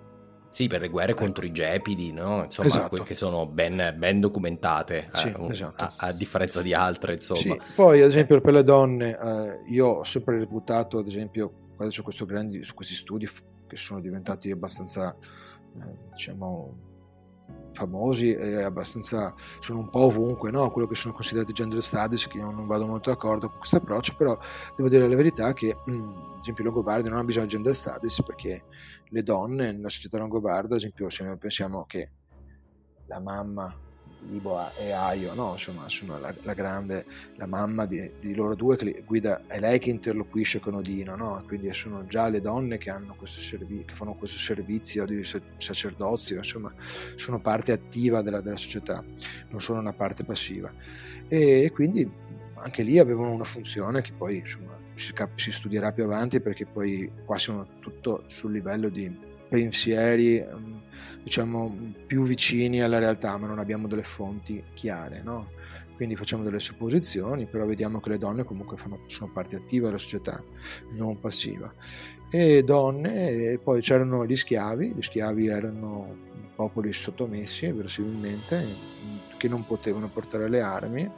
Sì, 0.50 0.66
per 0.66 0.80
le 0.80 0.88
guerre 0.88 1.12
ecco. 1.12 1.22
contro 1.22 1.46
i 1.46 1.52
Gepidi, 1.52 2.12
no? 2.12 2.44
Insomma, 2.44 2.68
esatto. 2.68 2.88
quelle 2.88 3.04
che 3.04 3.14
sono 3.14 3.46
ben, 3.46 3.94
ben 3.96 4.20
documentate, 4.20 5.10
sì, 5.14 5.28
eh, 5.28 5.46
esatto. 5.48 5.82
a, 5.82 5.92
a, 5.96 6.12
differenza 6.12 6.60
di 6.60 6.74
altre, 6.74 7.14
insomma. 7.14 7.38
Sì. 7.38 7.60
Poi, 7.74 8.02
ad 8.02 8.08
esempio, 8.08 8.40
per 8.40 8.52
le 8.52 8.64
donne, 8.64 9.16
eh, 9.16 9.70
io 9.70 9.86
ho 9.86 10.04
sempre 10.04 10.38
reputato, 10.38 10.98
ad 10.98 11.06
esempio, 11.06 11.68
quando 11.76 11.94
c'è 11.94 12.24
grandi, 12.24 12.66
questi 12.74 12.94
studi 12.94 13.28
che 13.66 13.76
sono 13.76 14.00
diventati 14.00 14.50
abbastanza, 14.50 15.16
eh, 15.76 15.98
diciamo, 16.10 16.89
famosi 17.72 18.32
e 18.32 18.62
abbastanza 18.62 19.34
sono 19.60 19.80
un 19.80 19.90
po' 19.90 20.06
ovunque 20.06 20.50
no? 20.50 20.70
quello 20.70 20.86
che 20.86 20.94
sono 20.94 21.14
considerati 21.14 21.52
gender 21.52 21.82
studies 21.82 22.26
che 22.26 22.38
io 22.38 22.50
non 22.50 22.66
vado 22.66 22.86
molto 22.86 23.10
d'accordo 23.10 23.48
con 23.48 23.58
questo 23.58 23.76
approccio 23.76 24.14
però 24.16 24.38
devo 24.76 24.88
dire 24.88 25.08
la 25.08 25.16
verità 25.16 25.52
che 25.52 25.70
ad 25.70 26.40
esempio 26.40 26.64
Longobardi 26.64 27.08
non 27.08 27.18
hanno 27.18 27.26
bisogno 27.26 27.46
di 27.46 27.52
gender 27.52 27.74
studies 27.74 28.22
perché 28.22 28.64
le 29.08 29.22
donne 29.22 29.72
nella 29.72 29.88
società 29.88 30.18
longobarda 30.18 30.74
ad 30.74 30.80
esempio 30.80 31.08
se 31.10 31.24
noi 31.24 31.36
pensiamo 31.36 31.84
che 31.86 32.10
la 33.06 33.20
mamma 33.20 33.88
Ibo 34.28 34.70
e 34.78 34.92
Aio, 34.92 35.34
no? 35.34 35.52
Insomma, 35.52 35.88
sono 35.88 36.18
la, 36.18 36.34
la, 36.42 36.54
grande, 36.54 37.04
la 37.36 37.46
mamma 37.46 37.86
di, 37.86 38.10
di, 38.20 38.34
loro 38.34 38.54
due 38.54 38.76
che 38.76 39.02
guida, 39.06 39.46
è 39.46 39.58
lei 39.58 39.78
che 39.78 39.90
interloquisce 39.90 40.60
con 40.60 40.74
Odino, 40.74 41.16
no? 41.16 41.42
Quindi 41.46 41.72
sono 41.72 42.04
già 42.06 42.28
le 42.28 42.40
donne 42.40 42.78
che, 42.78 42.92
servi, 43.24 43.84
che 43.84 43.94
fanno 43.94 44.14
questo 44.14 44.38
servizio 44.38 45.04
di 45.06 45.24
sacerdozio, 45.56 46.38
insomma, 46.38 46.72
sono 47.16 47.40
parte 47.40 47.72
attiva 47.72 48.22
della, 48.22 48.40
della 48.40 48.56
società, 48.56 49.04
non 49.48 49.60
sono 49.60 49.80
una 49.80 49.92
parte 49.92 50.24
passiva. 50.24 50.72
E, 51.28 51.62
e 51.64 51.70
quindi 51.70 52.08
anche 52.56 52.82
lì 52.82 52.98
avevano 52.98 53.30
una 53.30 53.44
funzione 53.44 54.02
che 54.02 54.12
poi 54.12 54.38
insomma, 54.38 54.76
si, 54.94 55.12
si 55.36 55.50
studierà 55.50 55.92
più 55.92 56.04
avanti 56.04 56.40
perché 56.40 56.66
poi 56.66 57.10
qua 57.24 57.38
siamo 57.38 57.66
tutto 57.80 58.24
sul 58.26 58.52
livello 58.52 58.88
di 58.88 59.28
pensieri 59.48 60.44
diciamo 61.22 61.94
più 62.06 62.22
vicini 62.22 62.80
alla 62.80 62.98
realtà 62.98 63.36
ma 63.36 63.46
non 63.46 63.58
abbiamo 63.58 63.86
delle 63.86 64.02
fonti 64.02 64.62
chiare 64.74 65.22
no? 65.22 65.50
quindi 65.96 66.16
facciamo 66.16 66.42
delle 66.42 66.60
supposizioni 66.60 67.46
però 67.46 67.66
vediamo 67.66 68.00
che 68.00 68.10
le 68.10 68.18
donne 68.18 68.44
comunque 68.44 68.76
fanno, 68.76 69.00
sono 69.06 69.30
parte 69.32 69.56
attiva 69.56 69.86
della 69.86 69.98
società 69.98 70.42
non 70.92 71.18
passiva 71.18 71.72
e 72.30 72.62
donne 72.62 73.30
e 73.30 73.58
poi 73.58 73.80
c'erano 73.80 74.24
gli 74.26 74.36
schiavi 74.36 74.94
gli 74.94 75.02
schiavi 75.02 75.46
erano 75.48 76.16
popoli 76.54 76.92
sottomessi 76.92 77.70
verosimilmente 77.70 78.64
che 79.36 79.48
non 79.48 79.66
potevano 79.66 80.08
portare 80.08 80.48
le 80.48 80.60
armi 80.60 81.10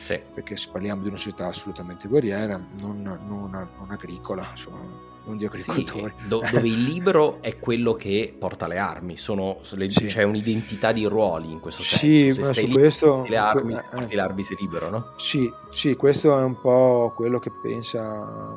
sì. 0.00 0.20
perché 0.34 0.56
parliamo 0.70 1.02
di 1.02 1.08
una 1.08 1.16
società 1.16 1.46
assolutamente 1.46 2.08
guerriera 2.08 2.56
non, 2.80 3.02
non, 3.02 3.50
non 3.50 3.90
agricola 3.90 4.46
insomma 4.50 5.14
non 5.26 5.36
di 5.36 5.44
agricoltori. 5.44 6.14
Sì, 6.18 6.28
do, 6.28 6.40
dove 6.50 6.68
il 6.68 6.82
libro 6.82 7.38
è 7.42 7.58
quello 7.58 7.94
che 7.94 8.34
porta 8.38 8.66
le 8.66 8.78
armi, 8.78 9.16
sono, 9.16 9.58
le, 9.72 9.90
sì. 9.90 10.06
c'è 10.06 10.22
un'identità 10.22 10.92
di 10.92 11.04
ruoli 11.04 11.50
in 11.50 11.60
questo 11.60 11.82
senso. 11.82 12.44
Sì, 12.44 12.52
Se 12.52 12.60
su 12.60 12.68
questo... 12.68 13.24
Le 13.28 13.36
armi, 13.36 13.74
eh, 13.74 13.84
porti 13.90 14.14
le 14.14 14.20
armi 14.20 14.42
sei 14.42 14.56
libero, 14.58 14.88
no? 14.88 15.12
Sì, 15.16 15.52
sì, 15.70 15.94
questo 15.96 16.38
è 16.38 16.42
un 16.42 16.60
po' 16.60 17.12
quello 17.14 17.38
che 17.38 17.50
pensa... 17.50 18.56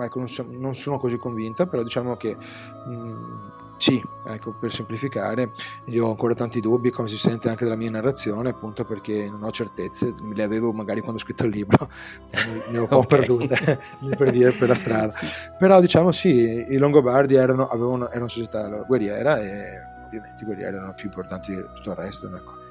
Ecco, 0.00 0.18
non, 0.18 0.28
so, 0.28 0.46
non 0.48 0.74
sono 0.74 0.98
così 0.98 1.18
convinta, 1.18 1.66
però 1.66 1.82
diciamo 1.82 2.16
che 2.16 2.34
mh, 2.34 3.53
sì, 3.84 4.02
ecco, 4.24 4.54
per 4.54 4.72
semplificare, 4.72 5.52
io 5.88 6.06
ho 6.06 6.08
ancora 6.08 6.32
tanti 6.32 6.58
dubbi, 6.60 6.88
come 6.88 7.06
si 7.06 7.18
sente 7.18 7.50
anche 7.50 7.64
dalla 7.64 7.76
mia 7.76 7.90
narrazione, 7.90 8.48
appunto 8.48 8.82
perché 8.86 9.28
non 9.28 9.42
ho 9.42 9.50
certezze, 9.50 10.14
le 10.32 10.42
avevo 10.42 10.72
magari 10.72 11.00
quando 11.00 11.18
ho 11.18 11.22
scritto 11.22 11.44
il 11.44 11.50
libro, 11.50 11.90
ne 12.70 12.78
ho 12.78 12.82
un 12.82 12.88
po' 12.88 12.96
okay. 13.00 13.18
perdute 13.18 13.80
per 14.16 14.30
via 14.30 14.50
per 14.52 14.68
la 14.68 14.74
strada. 14.74 15.12
Però 15.58 15.82
diciamo 15.82 16.12
sì, 16.12 16.64
i 16.66 16.78
Longobardi 16.78 17.34
erano, 17.34 17.66
avevano, 17.66 18.06
erano 18.06 18.20
una 18.20 18.28
società 18.28 18.66
guerriera 18.86 19.38
e 19.38 19.82
ovviamente 20.06 20.42
i 20.42 20.46
guerrieri 20.46 20.76
erano 20.76 20.94
più 20.94 21.04
importanti 21.04 21.54
di 21.54 21.62
tutto 21.74 21.90
il 21.90 21.96
resto. 21.96 22.34
Ecco. 22.34 22.63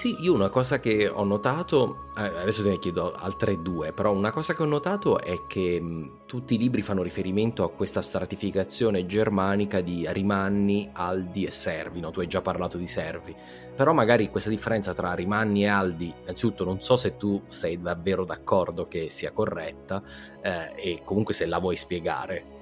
Sì, 0.00 0.16
io 0.20 0.32
una 0.32 0.48
cosa 0.48 0.80
che 0.80 1.08
ho 1.08 1.24
notato, 1.24 2.06
eh, 2.16 2.22
adesso 2.22 2.62
te 2.62 2.70
ne 2.70 2.78
chiedo 2.78 3.12
altre 3.12 3.60
due, 3.60 3.92
però 3.92 4.14
una 4.14 4.30
cosa 4.30 4.54
che 4.54 4.62
ho 4.62 4.64
notato 4.64 5.20
è 5.20 5.46
che 5.46 5.78
mh, 5.78 6.20
tutti 6.26 6.54
i 6.54 6.56
libri 6.56 6.80
fanno 6.80 7.02
riferimento 7.02 7.64
a 7.64 7.70
questa 7.70 8.00
stratificazione 8.00 9.04
germanica 9.04 9.82
di 9.82 10.06
rimanni, 10.10 10.88
aldi 10.90 11.44
e 11.44 11.50
servi, 11.50 12.00
no? 12.00 12.08
tu 12.08 12.20
hai 12.20 12.28
già 12.28 12.40
parlato 12.40 12.78
di 12.78 12.86
servi, 12.86 13.36
però 13.76 13.92
magari 13.92 14.30
questa 14.30 14.48
differenza 14.48 14.94
tra 14.94 15.12
rimanni 15.12 15.64
e 15.64 15.68
aldi, 15.68 16.10
innanzitutto 16.22 16.64
non 16.64 16.80
so 16.80 16.96
se 16.96 17.18
tu 17.18 17.42
sei 17.48 17.78
davvero 17.78 18.24
d'accordo 18.24 18.88
che 18.88 19.10
sia 19.10 19.32
corretta 19.32 20.02
eh, 20.40 20.72
e 20.76 21.02
comunque 21.04 21.34
se 21.34 21.44
la 21.44 21.58
vuoi 21.58 21.76
spiegare. 21.76 22.59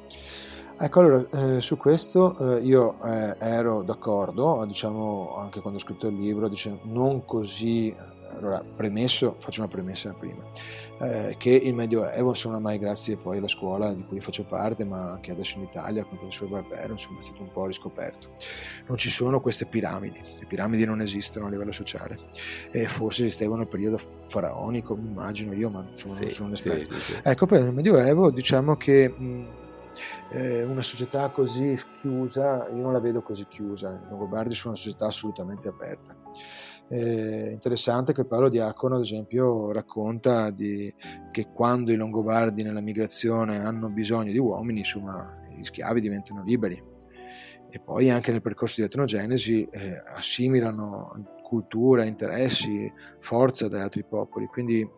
Ecco, 0.80 1.00
allora, 1.00 1.56
eh, 1.56 1.60
su 1.60 1.76
questo 1.76 2.56
eh, 2.56 2.60
io 2.60 3.02
eh, 3.02 3.34
ero 3.40 3.82
d'accordo, 3.82 4.64
diciamo, 4.64 5.34
anche 5.36 5.60
quando 5.60 5.80
ho 5.80 5.82
scritto 5.82 6.06
il 6.06 6.14
libro, 6.14 6.46
diciamo, 6.48 6.78
non 6.84 7.24
così, 7.24 7.92
allora, 8.36 8.62
premesso, 8.76 9.34
faccio 9.40 9.62
una 9.62 9.68
premessa 9.68 10.14
prima, 10.16 10.40
eh, 11.00 11.34
che 11.36 11.50
il 11.50 11.74
Medioevo, 11.74 12.28
insomma, 12.28 12.60
mai 12.60 12.78
grazie 12.78 13.16
poi 13.16 13.38
alla 13.38 13.48
scuola 13.48 13.92
di 13.92 14.04
cui 14.06 14.20
faccio 14.20 14.44
parte, 14.44 14.84
ma 14.84 15.10
anche 15.10 15.32
adesso 15.32 15.56
in 15.56 15.64
Italia, 15.64 16.04
con 16.04 16.12
il 16.12 16.18
professor 16.20 16.48
Barbero, 16.48 16.92
insomma, 16.92 17.18
è 17.18 17.22
stato 17.22 17.42
un 17.42 17.50
po' 17.50 17.66
riscoperto. 17.66 18.28
Non 18.86 18.96
ci 18.98 19.10
sono 19.10 19.40
queste 19.40 19.66
piramidi, 19.66 20.20
le 20.38 20.46
piramidi 20.46 20.84
non 20.84 21.00
esistono 21.00 21.46
a 21.46 21.50
livello 21.50 21.72
sociale, 21.72 22.16
e 22.70 22.86
forse 22.86 23.24
esistevano 23.24 23.62
nel 23.62 23.68
periodo 23.68 23.98
faraonico, 24.28 24.94
immagino 24.94 25.52
io, 25.54 25.70
ma 25.70 25.84
insomma, 25.90 26.14
sì, 26.14 26.20
non 26.20 26.30
sono 26.30 26.46
un 26.46 26.54
esperto. 26.54 26.94
Sì, 26.94 27.00
sì, 27.00 27.20
ecco, 27.20 27.46
poi 27.46 27.62
nel 27.62 27.72
Medioevo, 27.72 28.30
diciamo 28.30 28.76
che... 28.76 29.08
Mh, 29.08 29.66
eh, 30.30 30.62
una 30.64 30.82
società 30.82 31.30
così 31.30 31.76
chiusa, 32.00 32.68
io 32.68 32.82
non 32.82 32.92
la 32.92 33.00
vedo 33.00 33.22
così 33.22 33.46
chiusa, 33.48 34.00
i 34.04 34.08
Longobardi 34.08 34.54
sono 34.54 34.74
una 34.74 34.82
società 34.82 35.06
assolutamente 35.06 35.68
aperta. 35.68 36.16
È 36.88 37.50
interessante 37.50 38.14
che 38.14 38.24
Paolo 38.24 38.48
Diacono, 38.48 38.96
ad 38.96 39.02
esempio, 39.02 39.72
racconta 39.72 40.50
di, 40.50 40.92
che 41.30 41.50
quando 41.52 41.92
i 41.92 41.96
Longobardi 41.96 42.62
nella 42.62 42.80
migrazione 42.80 43.58
hanno 43.58 43.90
bisogno 43.90 44.32
di 44.32 44.38
uomini, 44.38 44.80
insomma, 44.80 45.28
gli 45.54 45.64
schiavi 45.64 46.00
diventano 46.00 46.42
liberi. 46.44 46.82
e 47.70 47.80
poi 47.80 48.08
anche 48.10 48.32
nel 48.32 48.40
percorso 48.40 48.80
di 48.80 48.86
etnogenesi 48.86 49.68
eh, 49.70 50.02
assimilano 50.16 51.37
cultura, 51.48 52.04
interessi, 52.04 52.92
forza 53.20 53.68
da 53.68 53.82
altri 53.82 54.04
popoli. 54.04 54.46
Quindi 54.46 54.88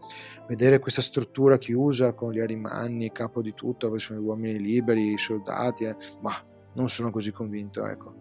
vedere 0.49 0.81
questa 0.81 1.01
struttura 1.01 1.57
chiusa 1.57 2.13
con 2.13 2.33
gli 2.33 2.41
arimanni, 2.41 3.13
capo 3.13 3.41
di 3.41 3.55
tutto, 3.55 3.87
dove 3.87 4.01
sono 4.01 4.21
gli 4.21 4.25
uomini 4.25 4.59
liberi, 4.59 5.13
i 5.13 5.19
soldati, 5.19 5.85
eh, 5.85 5.97
ma 6.21 6.33
non 6.75 6.91
sono 6.91 7.11
così 7.11 7.31
convinto. 7.31 7.87
Ecco. 7.87 8.17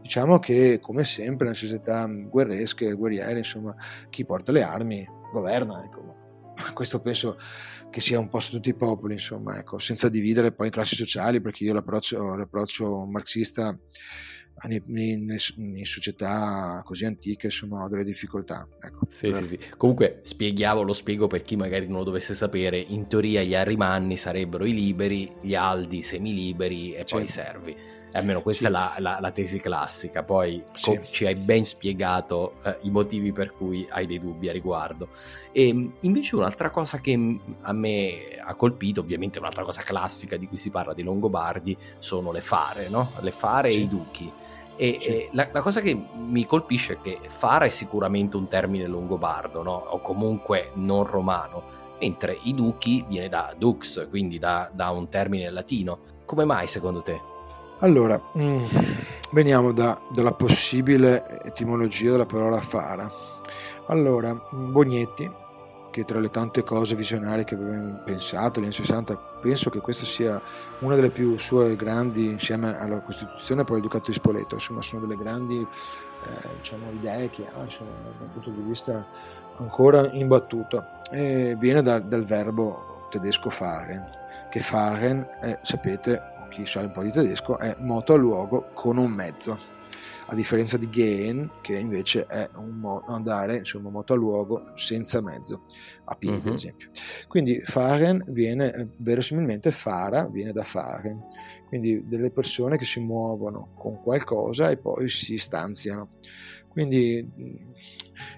Diciamo 0.00 0.38
che 0.38 0.78
come 0.80 1.02
sempre 1.04 1.46
nelle 1.46 1.58
società 1.58 2.06
guerresche, 2.06 2.92
guerriere, 2.92 3.38
insomma, 3.38 3.74
chi 4.08 4.24
porta 4.24 4.52
le 4.52 4.62
armi 4.62 5.06
governa. 5.32 5.82
Ecco. 5.84 6.22
Questo 6.72 7.00
penso 7.00 7.36
che 7.90 8.00
sia 8.00 8.20
un 8.20 8.28
po' 8.28 8.38
su 8.38 8.52
tutti 8.52 8.68
i 8.68 8.76
popoli, 8.76 9.14
insomma, 9.14 9.58
ecco, 9.58 9.78
senza 9.78 10.08
dividere 10.08 10.52
poi 10.52 10.70
classi 10.70 10.94
sociali, 10.94 11.40
perché 11.40 11.64
io 11.64 11.72
l'approccio, 11.72 12.36
l'approccio 12.36 13.04
marxista 13.06 13.76
in, 14.68 15.36
in, 15.56 15.84
società 15.84 16.80
così 16.84 17.04
antiche 17.04 17.46
insomma 17.46 17.82
ho 17.82 17.88
delle 17.88 18.04
difficoltà 18.04 18.66
ecco. 18.80 19.06
sì, 19.08 19.32
sì, 19.32 19.46
sì. 19.46 19.58
comunque 19.76 20.20
spieghiamo 20.22 20.82
lo 20.82 20.92
spiego 20.92 21.26
per 21.26 21.42
chi 21.42 21.56
magari 21.56 21.86
non 21.86 21.98
lo 21.98 22.04
dovesse 22.04 22.34
sapere 22.34 22.78
in 22.78 23.06
teoria 23.08 23.42
gli 23.42 23.54
arrimanni 23.54 24.16
sarebbero 24.16 24.64
i 24.64 24.72
liberi 24.72 25.30
gli 25.40 25.54
aldi 25.54 26.02
semiliberi 26.02 26.94
e 26.94 27.02
sì. 27.04 27.14
poi 27.14 27.24
i 27.24 27.28
servi 27.28 27.76
almeno 28.12 28.42
questa 28.42 28.66
sì. 28.66 28.68
è 28.68 28.70
la, 28.70 28.94
la, 28.98 29.18
la, 29.20 29.30
tesi 29.32 29.58
classica 29.58 30.22
poi 30.22 30.62
sì. 30.74 31.00
ci 31.10 31.26
hai 31.26 31.34
ben 31.34 31.64
spiegato 31.64 32.54
eh, 32.64 32.78
i 32.82 32.90
motivi 32.90 33.32
per 33.32 33.52
cui 33.52 33.86
hai 33.90 34.06
dei 34.06 34.20
dubbi 34.20 34.48
a 34.48 34.52
riguardo 34.52 35.08
e 35.52 35.68
ehm, 35.68 35.94
invece 36.02 36.36
un'altra 36.36 36.70
cosa 36.70 36.98
che 36.98 37.38
a 37.60 37.72
me 37.72 38.38
ha 38.40 38.54
colpito 38.54 39.00
ovviamente 39.00 39.38
un'altra 39.38 39.64
cosa 39.64 39.82
classica 39.82 40.36
di 40.36 40.46
cui 40.46 40.56
si 40.56 40.70
parla 40.70 40.94
di 40.94 41.02
Longobardi 41.02 41.76
sono 41.98 42.30
le 42.30 42.40
fare 42.40 42.88
no? 42.88 43.10
le 43.20 43.32
fare 43.32 43.68
e 43.68 43.74
i 43.74 43.88
duchi 43.88 44.30
e, 44.76 44.98
sì. 45.00 45.08
e 45.08 45.28
la, 45.32 45.48
la, 45.52 45.60
cosa 45.60 45.80
che 45.80 45.96
mi 46.16 46.46
colpisce 46.46 46.94
è 46.94 47.00
che 47.00 47.18
fara 47.28 47.64
è 47.64 47.68
sicuramente 47.68 48.36
un 48.36 48.48
termine 48.48 48.86
longobardo, 48.86 49.62
no? 49.62 49.74
o 49.88 50.00
comunque 50.00 50.70
non 50.74 51.04
romano, 51.04 51.62
mentre 52.00 52.38
i 52.42 52.54
duchi 52.54 53.04
viene 53.08 53.28
da 53.28 53.54
dux, 53.56 54.08
quindi 54.08 54.38
da, 54.38 54.70
da 54.72 54.90
un 54.90 55.08
termine 55.08 55.50
latino. 55.50 56.12
Come 56.24 56.44
mai 56.44 56.66
secondo 56.66 57.02
te? 57.02 57.20
Allora, 57.80 58.20
mm, 58.38 58.64
veniamo 59.32 59.72
da, 59.72 60.00
dalla 60.10 60.32
possibile 60.32 61.42
etimologia 61.44 62.12
della 62.12 62.26
parola 62.26 62.60
fara. 62.60 63.10
Allora, 63.88 64.34
Bognetti 64.50 65.30
che 65.94 66.04
tra 66.04 66.18
le 66.18 66.28
tante 66.28 66.64
cose 66.64 66.96
visionarie 66.96 67.44
che 67.44 67.54
aveva 67.54 68.00
pensato 68.02 68.58
negli 68.58 68.74
anni 68.74 68.84
60, 68.84 69.16
penso 69.40 69.70
che 69.70 69.78
questa 69.78 70.04
sia 70.04 70.42
una 70.80 70.96
delle 70.96 71.10
più 71.10 71.38
sue 71.38 71.76
grandi, 71.76 72.32
insieme 72.32 72.76
alla 72.76 73.00
Costituzione 73.00 73.62
poi 73.62 73.76
il 73.76 73.82
Ducato 73.84 74.06
di 74.06 74.14
Spoleto, 74.14 74.56
insomma 74.56 74.82
sono 74.82 75.06
delle 75.06 75.16
grandi 75.16 75.60
eh, 75.60 76.48
diciamo, 76.56 76.90
idee 76.90 77.30
che 77.30 77.46
ha 77.46 77.62
insomma, 77.62 77.92
dal 78.18 78.28
punto 78.28 78.50
di 78.50 78.60
vista 78.62 79.06
ancora 79.58 80.10
imbattuto. 80.10 80.84
E 81.12 81.54
viene 81.60 81.80
da, 81.80 82.00
dal 82.00 82.24
verbo 82.24 83.06
tedesco 83.10 83.48
faren, 83.50 84.04
che 84.50 84.62
faren, 84.62 85.24
è, 85.38 85.60
sapete, 85.62 86.20
chi 86.50 86.66
sa 86.66 86.80
un 86.80 86.90
po' 86.90 87.04
di 87.04 87.12
tedesco, 87.12 87.56
è 87.56 87.72
moto 87.78 88.14
a 88.14 88.16
luogo 88.16 88.70
con 88.74 88.96
un 88.96 89.12
mezzo 89.12 89.73
a 90.26 90.34
differenza 90.34 90.76
di 90.76 90.88
gehen 90.88 91.50
che 91.60 91.78
invece 91.78 92.26
è 92.26 92.48
un 92.56 92.78
mo- 92.78 93.04
andare 93.06 93.56
insomma 93.56 93.90
moto 93.90 94.14
a 94.14 94.16
luogo 94.16 94.72
senza 94.74 95.20
mezzo 95.20 95.62
a 96.04 96.14
piedi 96.14 96.36
uh-huh. 96.36 96.48
ad 96.48 96.54
esempio 96.54 96.88
quindi 97.28 97.60
faren 97.64 98.24
viene 98.28 98.72
eh, 98.72 98.88
verosimilmente 98.98 99.70
fara 99.70 100.26
viene 100.28 100.52
da 100.52 100.64
faren 100.64 101.22
quindi 101.66 102.06
delle 102.06 102.30
persone 102.30 102.78
che 102.78 102.84
si 102.84 103.00
muovono 103.00 103.72
con 103.74 104.00
qualcosa 104.00 104.70
e 104.70 104.78
poi 104.78 105.08
si 105.08 105.36
stanziano 105.36 106.10
quindi 106.68 107.24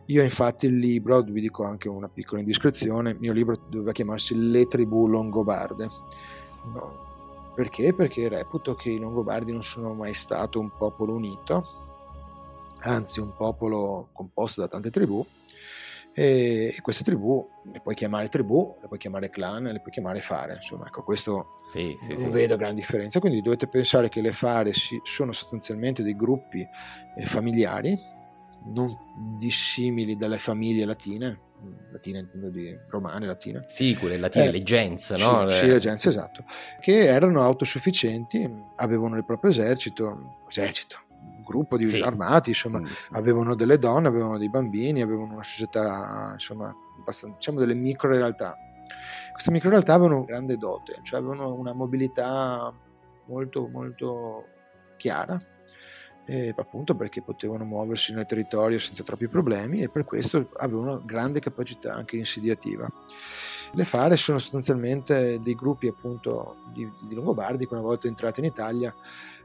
io 0.07 0.22
infatti 0.22 0.66
il 0.66 0.79
libro, 0.79 1.22
vi 1.22 1.40
dico 1.40 1.64
anche 1.64 1.88
una 1.88 2.09
piccola 2.09 2.40
indiscrezione, 2.40 3.11
il 3.11 3.18
mio 3.18 3.33
libro 3.33 3.57
doveva 3.70 3.92
chiamarsi 3.92 4.51
Le 4.51 4.66
tribù 4.66 5.07
longobarde. 5.07 5.88
No, 6.66 7.06
perché? 7.57 7.95
Perché 7.95 8.29
reputo 8.29 8.75
che 8.75 8.90
i 8.90 8.99
Longobardi 8.99 9.51
non 9.51 9.62
sono 9.62 9.95
mai 9.95 10.12
stato 10.12 10.61
un 10.61 10.71
popolo 10.77 11.14
unito, 11.14 11.64
anzi 12.81 13.19
un 13.19 13.35
popolo 13.35 14.11
composto 14.12 14.61
da 14.61 14.69
tante 14.69 14.90
tribù, 14.90 15.25
e 16.12 16.79
queste 16.83 17.03
tribù 17.03 17.47
le 17.73 17.81
puoi 17.81 17.95
chiamare 17.95 18.29
tribù, 18.29 18.77
le 18.81 18.88
puoi 18.88 18.99
chiamare 18.99 19.31
clan, 19.31 19.64
le 19.64 19.81
puoi 19.81 19.90
chiamare 19.90 20.21
fare, 20.21 20.55
insomma, 20.57 20.87
ecco, 20.87 21.03
questo 21.03 21.61
sì, 21.71 21.97
sì, 22.03 22.12
non 22.12 22.23
sì. 22.25 22.29
vedo 22.29 22.57
gran 22.57 22.75
differenza, 22.75 23.21
quindi 23.21 23.40
dovete 23.40 23.69
pensare 23.69 24.11
che 24.11 24.21
le 24.21 24.35
fare 24.35 24.73
sono 25.03 25.33
sostanzialmente 25.33 26.03
dei 26.03 26.14
gruppi 26.14 26.61
eh, 27.16 27.25
familiari, 27.25 27.99
non 28.66 28.95
dissimili 29.38 30.16
dalle 30.16 30.38
famiglie 30.38 30.85
latine, 30.85 31.40
latina 31.90 32.18
intendo 32.18 32.50
di 32.50 32.76
romane, 32.88 33.26
latine. 33.26 33.64
Sì, 33.68 33.96
quelle 33.96 34.16
latine, 34.16 34.46
eh, 34.46 34.50
le 34.52 34.62
gens, 34.62 35.11
no? 35.12 35.48
Sì, 35.50 35.57
sì, 35.57 35.66
le 35.66 35.79
gens, 35.79 36.07
esatto, 36.07 36.44
che 36.81 37.05
erano 37.07 37.42
autosufficienti, 37.42 38.48
avevano 38.76 39.16
il 39.16 39.24
proprio 39.24 39.50
esercito, 39.50 40.38
esercito, 40.48 40.98
gruppo 41.44 41.76
di 41.76 41.87
sì. 41.87 42.00
armati, 42.00 42.50
insomma, 42.50 42.81
mm. 42.81 42.87
avevano 43.12 43.55
delle 43.55 43.79
donne, 43.79 44.09
avevano 44.09 44.38
dei 44.38 44.50
bambini, 44.50 45.00
avevano 45.00 45.35
una 45.35 45.42
società, 45.42 46.31
insomma, 46.33 46.74
diciamo 47.35 47.59
delle 47.59 47.74
micro 47.74 48.11
realtà. 48.11 48.57
Queste 49.33 49.50
micro 49.50 49.70
realtà 49.70 49.94
avevano 49.94 50.24
grande 50.24 50.57
dote, 50.57 50.98
cioè 51.02 51.18
avevano 51.18 51.55
una 51.55 51.72
mobilità 51.72 52.72
molto, 53.26 53.68
molto 53.68 54.44
chiara, 54.96 55.40
eh, 56.27 56.53
appunto 56.57 56.95
perché 56.95 57.23
potevano 57.23 57.65
muoversi 57.65 58.12
nel 58.12 58.27
territorio 58.27 58.79
senza 58.79 59.03
troppi 59.03 59.29
problemi 59.29 59.83
e 59.83 59.89
per 59.89 60.05
questo 60.05 60.51
avevano 60.55 61.03
grande 61.05 61.41
capacità 61.41 61.95
anche 61.95 62.17
insediativa. 62.17 62.89
Le 63.73 63.85
fare 63.85 64.17
sono 64.17 64.39
sostanzialmente 64.39 65.41
dei 65.41 65.55
gruppi 65.55 65.87
appunto 65.87 66.57
di, 66.73 66.89
di 67.03 67.15
Longobardi 67.15 67.67
che 67.67 67.75
una 67.75 67.83
volta 67.83 68.09
entrati 68.09 68.41
in 68.41 68.47
Italia 68.47 68.95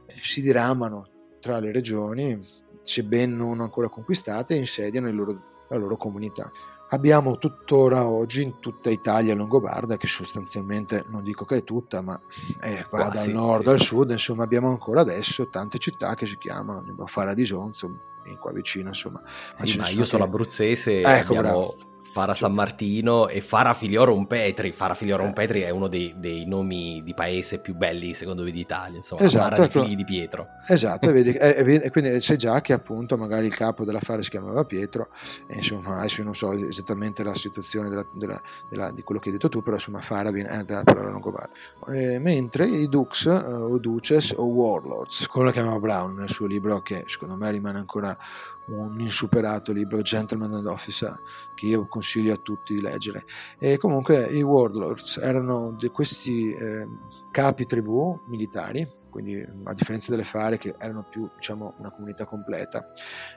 eh, 0.06 0.14
si 0.20 0.40
diramano 0.40 1.08
tra 1.40 1.58
le 1.58 1.72
regioni, 1.72 2.40
sebbene 2.82 3.34
non 3.34 3.60
ancora 3.60 3.88
conquistate, 3.88 4.54
e 4.54 4.58
insediano 4.58 5.10
loro, 5.10 5.51
la 5.72 5.78
loro 5.78 5.96
comunità. 5.96 6.50
Abbiamo 6.88 7.38
tuttora 7.38 8.06
oggi 8.06 8.42
in 8.42 8.58
tutta 8.60 8.90
Italia 8.90 9.34
Longobarda, 9.34 9.96
che 9.96 10.06
sostanzialmente 10.06 11.06
non 11.08 11.24
dico 11.24 11.46
che 11.46 11.56
è 11.56 11.64
tutta, 11.64 12.02
ma 12.02 12.20
è, 12.60 12.86
va 12.90 13.06
ah, 13.06 13.08
dal 13.08 13.24
sì, 13.24 13.32
nord 13.32 13.64
sì. 13.64 13.70
al 13.70 13.80
sud, 13.80 14.10
insomma 14.10 14.44
abbiamo 14.44 14.68
ancora 14.68 15.00
adesso 15.00 15.48
tante 15.48 15.78
città 15.78 16.14
che 16.14 16.26
si 16.26 16.36
chiamano 16.36 16.84
Fara 17.06 17.32
di 17.32 17.46
Sonzo, 17.46 17.96
qua 18.38 18.52
vicino, 18.52 18.88
insomma. 18.88 19.22
Sì, 19.64 19.78
ma, 19.78 19.84
ma 19.84 19.88
io 19.88 20.04
sono 20.04 20.24
abruzzese, 20.24 21.00
ecco, 21.00 21.34
abbiamo 21.34 21.40
bravo. 21.40 21.76
Fara 22.12 22.34
San 22.34 22.52
Martino 22.52 23.26
e 23.26 23.40
Fara 23.40 23.72
Filiorum 23.72 24.26
Petri. 24.26 24.70
Fara 24.72 24.92
Filiorum 24.92 25.28
eh. 25.28 25.32
Petri 25.32 25.60
è 25.62 25.70
uno 25.70 25.88
dei, 25.88 26.14
dei, 26.18 26.44
nomi 26.44 27.00
di 27.02 27.14
paese 27.14 27.58
più 27.58 27.74
belli, 27.74 28.12
secondo 28.12 28.42
me, 28.42 28.50
d'Italia. 28.50 28.98
Insomma, 28.98 29.22
esatto, 29.22 29.54
Fara 29.54 29.64
ecco. 29.64 29.82
figli 29.82 29.96
di 29.96 30.04
Pietro. 30.04 30.48
Esatto, 30.68 31.08
e, 31.08 31.12
vedi, 31.12 31.32
e, 31.32 31.80
e, 31.84 31.90
quindi 31.90 32.20
sai 32.20 32.36
già 32.36 32.60
che 32.60 32.74
appunto 32.74 33.16
magari 33.16 33.46
il 33.46 33.54
capo 33.54 33.86
della 33.86 34.00
Fara 34.00 34.20
si 34.20 34.28
chiamava 34.28 34.62
Pietro, 34.64 35.08
e 35.48 35.56
insomma, 35.56 36.00
adesso 36.00 36.22
non 36.22 36.34
so 36.34 36.52
esattamente 36.52 37.24
la 37.24 37.34
situazione 37.34 37.88
della, 37.88 38.06
della, 38.12 38.40
della, 38.68 38.90
di 38.90 39.02
quello 39.02 39.18
che 39.18 39.30
hai 39.30 39.36
detto 39.36 39.48
tu, 39.48 39.62
però 39.62 39.76
insomma 39.76 40.02
Fara 40.02 40.30
viene 40.30 40.60
eh, 40.60 40.64
dalla 40.64 40.84
parola 40.84 41.08
longobarda. 41.08 41.54
Eh, 41.94 42.18
mentre 42.18 42.66
i 42.66 42.88
Dux 42.88 43.24
eh, 43.24 43.30
o 43.30 43.78
Duces 43.78 44.34
o 44.36 44.44
Warlords, 44.44 45.26
quello 45.28 45.48
che 45.48 45.60
chiamava 45.60 45.78
Brown 45.78 46.16
nel 46.16 46.28
suo 46.28 46.44
libro, 46.44 46.82
che 46.82 47.04
secondo 47.06 47.36
me 47.36 47.50
rimane 47.50 47.78
ancora 47.78 48.14
un 48.66 48.98
insuperato 49.00 49.72
libro, 49.72 50.02
Gentleman 50.02 50.52
and 50.52 50.66
Officer, 50.66 51.14
che 51.54 51.66
io 51.66 51.86
consiglio 51.86 52.34
a 52.34 52.38
tutti 52.38 52.74
di 52.74 52.80
leggere. 52.80 53.24
E 53.58 53.78
comunque 53.78 54.26
i 54.26 54.42
Warlords 54.42 55.18
erano 55.18 55.72
di 55.72 55.88
questi 55.88 56.52
eh, 56.52 56.86
capi 57.30 57.66
tribù 57.66 58.20
militari 58.26 59.00
quindi 59.12 59.46
a 59.64 59.74
differenza 59.74 60.10
delle 60.10 60.24
fare 60.24 60.56
che 60.56 60.74
erano 60.78 61.04
più 61.04 61.30
diciamo, 61.36 61.74
una 61.78 61.92
comunità 61.92 62.24
completa, 62.24 62.88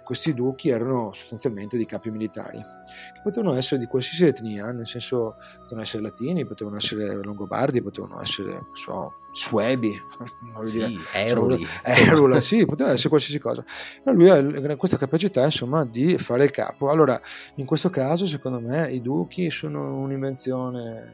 questi 0.06 0.34
duchi 0.34 0.70
erano 0.70 1.12
sostanzialmente 1.12 1.76
dei 1.76 1.86
capi 1.86 2.10
militari, 2.10 2.58
che 2.58 3.20
potevano 3.22 3.54
essere 3.56 3.82
di 3.82 3.86
qualsiasi 3.86 4.26
etnia, 4.26 4.72
nel 4.72 4.88
senso 4.88 5.36
potevano 5.60 5.82
essere 5.82 6.02
latini, 6.02 6.46
potevano 6.48 6.78
essere 6.78 7.14
longobardi, 7.22 7.84
potevano 7.84 8.22
essere, 8.22 8.68
so, 8.72 9.16
suebi, 9.36 10.02
sì, 10.64 10.78
dire, 10.78 11.02
eruli, 11.12 11.68
erula, 11.84 12.40
sì, 12.40 12.66
poteva 12.66 12.92
essere 12.92 13.10
qualsiasi 13.10 13.38
cosa. 13.38 13.66
Ma 14.06 14.14
lui 14.14 14.30
ha 14.30 14.76
questa 14.78 14.98
capacità 14.98 15.44
insomma 15.44 15.84
di 15.84 16.18
fare 16.18 16.46
il 16.46 16.52
capo. 16.52 16.90
Allora, 16.90 17.20
in 17.56 17.66
questo 17.66 17.90
caso, 17.90 18.26
secondo 18.26 18.62
me, 18.62 18.90
i 18.92 19.02
duchi 19.02 19.50
sono 19.50 19.98
un'invenzione 19.98 21.12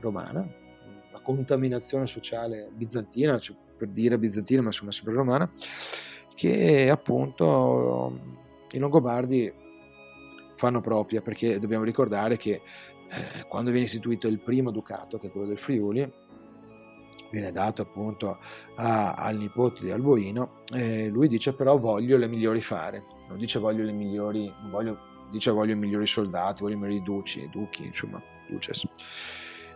romana, 0.00 0.46
la 1.12 1.20
contaminazione 1.20 2.06
sociale 2.06 2.70
bizantina, 2.74 3.38
cioè 3.38 3.56
per 3.78 3.88
dire 3.88 4.18
bizantina, 4.18 4.60
ma 4.60 4.68
insomma 4.68 4.92
sempre 4.92 5.14
romana, 5.14 5.50
che 6.34 6.90
appunto 6.90 8.18
i 8.72 8.78
Longobardi 8.78 9.50
fanno 10.56 10.82
propria, 10.82 11.22
perché 11.22 11.58
dobbiamo 11.58 11.84
ricordare 11.84 12.36
che 12.36 12.52
eh, 12.52 13.46
quando 13.48 13.70
viene 13.70 13.86
istituito 13.86 14.28
il 14.28 14.40
primo 14.40 14.70
ducato, 14.70 15.18
che 15.18 15.28
è 15.28 15.30
quello 15.30 15.46
del 15.46 15.58
Friuli, 15.58 16.20
viene 17.32 17.50
dato 17.50 17.82
appunto 17.82 18.38
a, 18.76 19.14
al 19.14 19.36
nipote 19.36 19.82
di 19.82 19.90
Alboino, 19.90 20.60
eh, 20.74 21.08
lui 21.08 21.28
dice 21.28 21.54
però 21.54 21.78
voglio 21.78 22.18
le 22.18 22.28
migliori 22.28 22.60
fare, 22.60 23.02
non 23.28 23.38
dice 23.38 23.58
voglio 23.58 23.82
le 23.82 23.92
migliori, 23.92 24.52
voglio, 24.70 24.98
dice 25.30 25.50
voglio 25.50 25.72
i 25.72 25.76
migliori 25.76 26.06
soldati, 26.06 26.62
voglio 26.62 26.74
i 26.74 26.78
migliori 26.78 27.02
duci, 27.02 27.48
duchi, 27.50 27.86
insomma, 27.86 28.22
duces. 28.48 28.86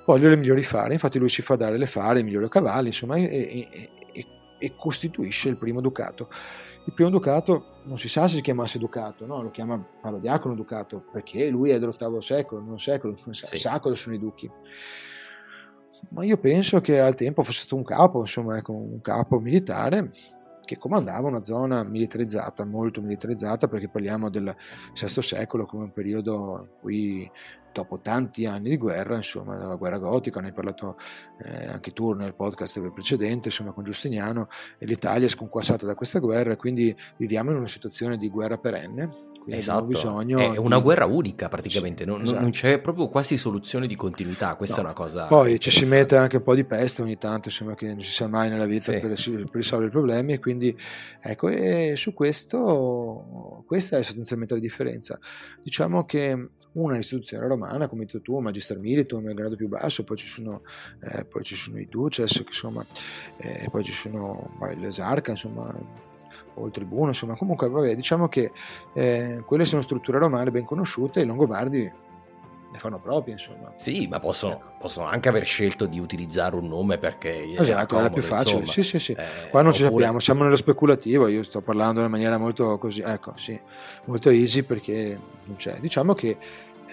Voglio 0.05 0.29
le 0.29 0.37
migliori 0.37 0.63
fare, 0.63 0.93
infatti 0.93 1.19
lui 1.19 1.31
si 1.31 1.43
fa 1.43 1.57
dare 1.57 1.79
le 1.79 1.87
fare, 1.87 2.21
i 2.21 2.23
migliori 2.23 2.49
cavalli, 2.49 2.89
insomma, 2.89 3.17
e, 3.17 3.25
e, 3.25 3.89
e, 4.13 4.27
e 4.59 4.77
costituisce 4.77 5.49
il 5.49 5.57
primo 5.57 5.81
ducato. 5.81 6.29
Il 6.85 6.93
primo 6.93 7.11
ducato 7.11 7.81
non 7.85 7.99
si 7.99 8.09
sa 8.09 8.29
se 8.29 8.37
si 8.37 8.43
chiamasse 8.43 8.79
ducato, 8.79 9.27
no? 9.27 9.43
lo 9.43 9.51
chiama 9.51 9.77
parodiacono 10.01 10.55
ducato 10.55 11.03
perché 11.11 11.49
lui 11.49 11.71
è 11.71 11.81
dell'ottavo 11.81 12.21
secolo, 12.21 12.61
non 12.63 12.79
secolo, 12.79 13.19
non 13.25 13.35
sa, 13.35 13.49
sì. 13.49 13.59
sa 13.59 13.81
cosa 13.81 13.97
sono 13.97 14.15
i 14.15 14.21
duchi 14.21 14.49
ma 16.11 16.25
io 16.25 16.39
penso 16.39 16.81
che 16.81 17.01
al 17.01 17.15
tempo 17.15 17.43
fosse 17.43 17.61
stato 17.61 17.77
un 17.77 17.85
capo, 17.85 18.21
insomma, 18.21 18.57
ecco, 18.57 18.73
un 18.73 19.01
capo 19.01 19.39
militare 19.39 20.11
che 20.67 20.79
comandava 20.79 21.29
una 21.29 21.43
zona 21.43 21.85
militarizzata, 21.85 22.65
molto 22.65 23.01
militarizzata, 23.01 23.69
perché 23.69 23.89
parliamo 23.89 24.29
del 24.29 24.55
VI 24.95 25.23
secolo 25.23 25.65
come 25.65 25.85
un 25.85 25.93
periodo 25.93 26.59
in 26.63 26.69
cui 26.81 27.31
dopo 27.77 28.01
tanti 28.01 28.47
anni 28.47 28.71
di 28.71 28.77
guerra, 28.79 29.17
insomma, 29.17 29.57
della 29.57 29.77
guerra 29.77 29.99
gotica, 29.99 30.41
ne 30.41 30.49
hai 30.49 30.53
parlato 30.53 30.97
eh, 31.43 31.67
anche 31.67 31.93
tu 31.93 32.13
nel 32.13 32.35
podcast 32.35 32.81
precedente, 32.91 33.49
insomma, 33.49 33.73
con 33.73 33.85
Giustiniano, 33.85 34.49
e 34.79 34.87
l'Italia 34.87 35.27
è 35.27 35.31
sconquassata 35.31 35.85
da 35.85 35.95
questa 35.95 36.19
guerra 36.19 36.53
e 36.53 36.57
quindi 36.57 36.95
viviamo 37.19 37.51
in 37.51 37.59
una 37.59 37.69
situazione 37.69 38.17
di 38.17 38.31
guerra 38.31 38.57
perenne, 38.57 39.11
esatto. 39.49 39.91
è 39.91 40.59
una 40.59 40.77
di... 40.77 40.83
guerra 40.83 41.05
unica 41.05 41.49
praticamente, 41.49 42.05
sì, 42.05 42.09
non, 42.09 42.23
esatto. 42.23 42.41
non, 42.41 42.51
c'è 42.51 42.81
proprio 42.81 43.09
quasi 43.09 43.37
soluzione 43.37 43.87
di 43.87 43.95
continuità, 43.95 44.55
questa 44.55 44.77
no. 44.77 44.83
è 44.83 44.85
una 44.85 44.95
cosa... 44.95 45.27
Poi 45.27 45.61
ci 45.61 45.71
si 45.71 45.85
mette 45.85 46.17
anche 46.17 46.37
un 46.37 46.43
po' 46.43 46.55
di 46.55 46.65
peste 46.65 47.03
ogni 47.03 47.19
tanto, 47.19 47.49
insomma 47.49 47.75
che 47.75 47.89
non 47.89 48.03
si 48.03 48.11
sa 48.11 48.27
mai 48.27 48.49
nella 48.49 48.67
vita 48.67 48.93
sì. 48.93 49.01
per, 49.01 49.13
per, 49.13 49.49
risolvere 49.53 49.91
i 49.91 49.93
problemi 49.93 50.33
e 50.33 50.39
quindi 50.39 50.75
ecco, 51.21 51.49
e 51.49 51.93
su 51.97 52.15
questo 52.15 53.65
questa 53.67 53.99
è 53.99 54.03
sostanzialmente 54.03 54.55
la 54.55 54.61
differenza. 54.61 55.19
Diciamo 55.63 56.05
che 56.05 56.51
una 56.77 56.99
istituzione 56.99 57.47
romana, 57.47 57.89
come 57.89 58.03
hai 58.03 58.07
detto 58.07 58.23
tu, 58.23 58.39
Magister 58.39 58.79
Militum 58.79 59.25
è 59.27 59.29
il 59.29 59.35
grado 59.35 59.57
più 59.57 59.69
basso, 59.69 60.05
poi 60.05 60.17
ci 60.17 60.27
sono, 60.27 60.63
eh, 61.01 61.25
poi 61.25 61.43
ci 61.43 61.55
sono 61.55 61.79
i 61.79 61.87
duces, 61.89 62.43
insomma, 62.47 62.85
eh, 63.39 63.69
poi 63.71 63.83
ci 63.83 63.93
sono 63.93 64.51
l'esarca, 64.77 65.33
insomma 65.33 65.75
o 66.59 66.67
il 66.67 66.73
tribuno, 66.73 67.09
insomma, 67.09 67.37
comunque 67.37 67.69
vabbè, 67.69 67.95
diciamo 67.95 68.29
che 68.29 68.51
eh, 68.95 69.43
quelle 69.47 69.65
sono 69.65 69.83
strutture 69.83 70.19
romane 70.19 70.51
ben 70.51 70.65
conosciute 70.65 71.21
e 71.21 71.25
i 71.25 71.27
Longobardi 71.27 71.93
ne 72.73 72.79
fanno 72.79 72.99
proprie, 72.99 73.35
insomma. 73.35 73.73
Sì, 73.77 74.07
ma 74.07 74.21
possono, 74.21 74.61
possono, 74.79 75.07
anche 75.07 75.29
aver 75.29 75.45
scelto 75.45 75.87
di 75.87 75.99
utilizzare 75.99 76.57
un 76.57 76.67
nome 76.67 76.99
perché 76.99 77.55
esatto, 77.57 77.99
era, 77.99 78.11
più 78.11 78.23
facile. 78.23 78.61
Insomma. 78.61 78.73
Sì, 78.73 78.83
sì, 78.83 78.99
sì. 78.99 79.13
Eh, 79.13 79.49
Qua 79.51 79.63
non 79.63 79.71
oppure... 79.71 79.73
ci 79.73 79.83
sappiamo, 79.83 80.19
siamo 80.19 80.43
nello 80.43 80.57
speculativo, 80.57 81.29
io 81.29 81.43
sto 81.43 81.61
parlando 81.61 82.03
in 82.03 82.11
maniera 82.11 82.39
molto 82.39 82.79
così, 82.79 83.03
ecco, 83.03 83.35
sì, 83.37 83.59
molto 84.05 84.31
easy 84.31 84.63
perché 84.63 85.19
non 85.45 85.57
c'è. 85.57 85.79
Diciamo 85.79 86.15
che 86.15 86.37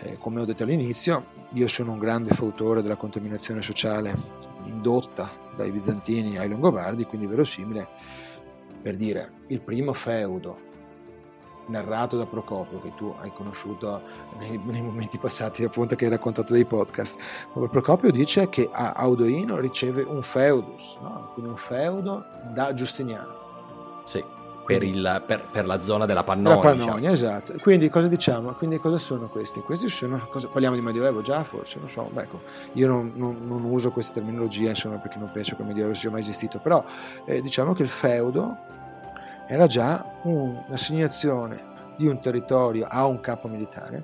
eh, 0.01 0.17
come 0.17 0.41
ho 0.41 0.45
detto 0.45 0.63
all'inizio, 0.63 1.25
io 1.53 1.67
sono 1.67 1.91
un 1.91 1.99
grande 1.99 2.34
fautore 2.34 2.82
della 2.82 2.95
contaminazione 2.95 3.62
sociale 3.62 4.41
indotta 4.63 5.29
dai 5.56 5.71
bizantini 5.71 6.38
ai 6.38 6.49
longobardi, 6.49 7.06
quindi 7.06 7.27
verosimile 7.27 7.88
per 8.84 8.97
dire, 8.97 9.32
il 9.47 9.62
primo 9.62 9.93
feudo 9.93 10.71
narrato 11.67 12.17
da 12.17 12.25
Procopio 12.25 12.82
che 12.82 12.93
tu 12.95 13.15
hai 13.19 13.32
conosciuto 13.32 14.01
nei, 14.38 14.60
nei, 14.65 14.82
momenti 14.82 15.17
passati 15.17 15.63
appunto 15.63 15.95
che 15.95 16.03
hai 16.03 16.12
raccontato 16.12 16.51
dei 16.51 16.65
podcast 16.65 17.17
Procopio 17.53 18.12
dice 18.12 18.49
che 18.49 18.69
Audoino 18.69 19.60
riceve 19.60 20.03
un 20.03 20.21
feudus 20.21 20.97
no? 21.01 21.32
quindi 21.34 21.51
un 21.51 21.58
feudo 21.58 22.25
da 22.53 22.73
Giustiniano 22.73 24.01
sì 24.03 24.21
per, 24.65 24.84
il, 24.84 25.23
per, 25.26 25.47
per, 25.52 25.65
la 25.65 25.82
zona 25.82 26.06
della 26.06 26.23
Pannonia. 26.23 26.56
La 26.56 26.62
Pannonia, 26.62 27.12
diciamo. 27.12 27.13
esatto. 27.13 27.54
Quindi 27.62 27.89
cosa 27.89 28.08
diciamo? 28.08 28.54
Quindi 28.54 28.78
cosa 28.80 28.97
sono 28.97 29.28
questi? 29.30 29.60
Questi 29.60 29.88
sono, 29.89 30.28
cosa, 30.30 30.47
parliamo 30.47 30.76
di 30.76 30.82
Medioevo 30.82 31.21
già 31.21 31.43
forse, 31.43 31.80
non 31.80 31.89
so, 31.89 32.10
beh, 32.12 32.21
ecco, 32.21 32.41
io 32.73 32.88
non, 32.88 33.12
non, 33.15 33.45
non, 33.45 33.63
uso 33.63 33.91
questa 33.91 34.13
terminologia 34.13 34.69
insomma 34.69 34.97
perché 34.97 35.17
non 35.17 35.32
penso 35.32 35.56
che 35.56 35.62
il 35.62 35.67
Medioevo 35.67 35.93
sia 35.93 36.10
mai 36.10 36.21
esistito, 36.21 36.60
però 36.60 36.84
eh, 37.26 37.41
diciamo 37.41 37.73
che 37.73 37.84
il 37.84 37.89
feudo 37.89 38.58
era 39.47 39.67
già 39.67 40.19
un'assegnazione 40.23 41.71
di 41.97 42.08
un 42.08 42.19
territorio 42.21 42.88
a 42.89 43.06
un 43.06 43.19
capo 43.19 43.47
militare, 43.47 44.04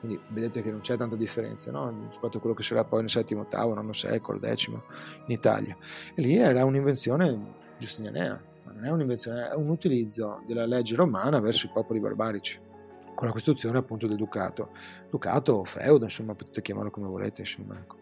quindi 0.00 0.20
vedete 0.28 0.62
che 0.62 0.70
non 0.70 0.80
c'è 0.80 0.96
tanta 0.96 1.14
differenza 1.14 1.70
no? 1.70 1.94
rispetto 2.08 2.38
a 2.38 2.40
quello 2.40 2.56
che 2.56 2.62
sarà 2.62 2.84
poi 2.84 3.00
nel 3.00 3.10
settimo, 3.10 3.42
ottavo, 3.42 3.74
nono 3.74 3.92
secolo, 3.92 4.38
decimo 4.38 4.84
in 5.26 5.32
Italia. 5.34 5.76
E 6.14 6.22
lì 6.22 6.36
era 6.36 6.64
un'invenzione 6.64 7.60
giustinianea, 7.78 8.40
non 8.82 8.90
è 8.90 8.90
un'invenzione, 8.90 9.48
è 9.48 9.54
un 9.54 9.68
utilizzo 9.68 10.42
della 10.44 10.66
legge 10.66 10.96
romana 10.96 11.40
verso 11.40 11.66
i 11.66 11.70
popoli 11.72 12.00
barbarici, 12.00 12.60
con 13.14 13.26
la 13.26 13.32
costituzione 13.32 13.78
appunto 13.78 14.08
del 14.08 14.16
ducato. 14.16 14.70
Ducato 15.08 15.52
o 15.52 15.64
feudo, 15.64 16.04
insomma, 16.04 16.34
potete 16.34 16.62
chiamarlo 16.62 16.90
come 16.90 17.06
volete, 17.06 17.42
insomma, 17.42 17.78
ecco. 17.78 18.01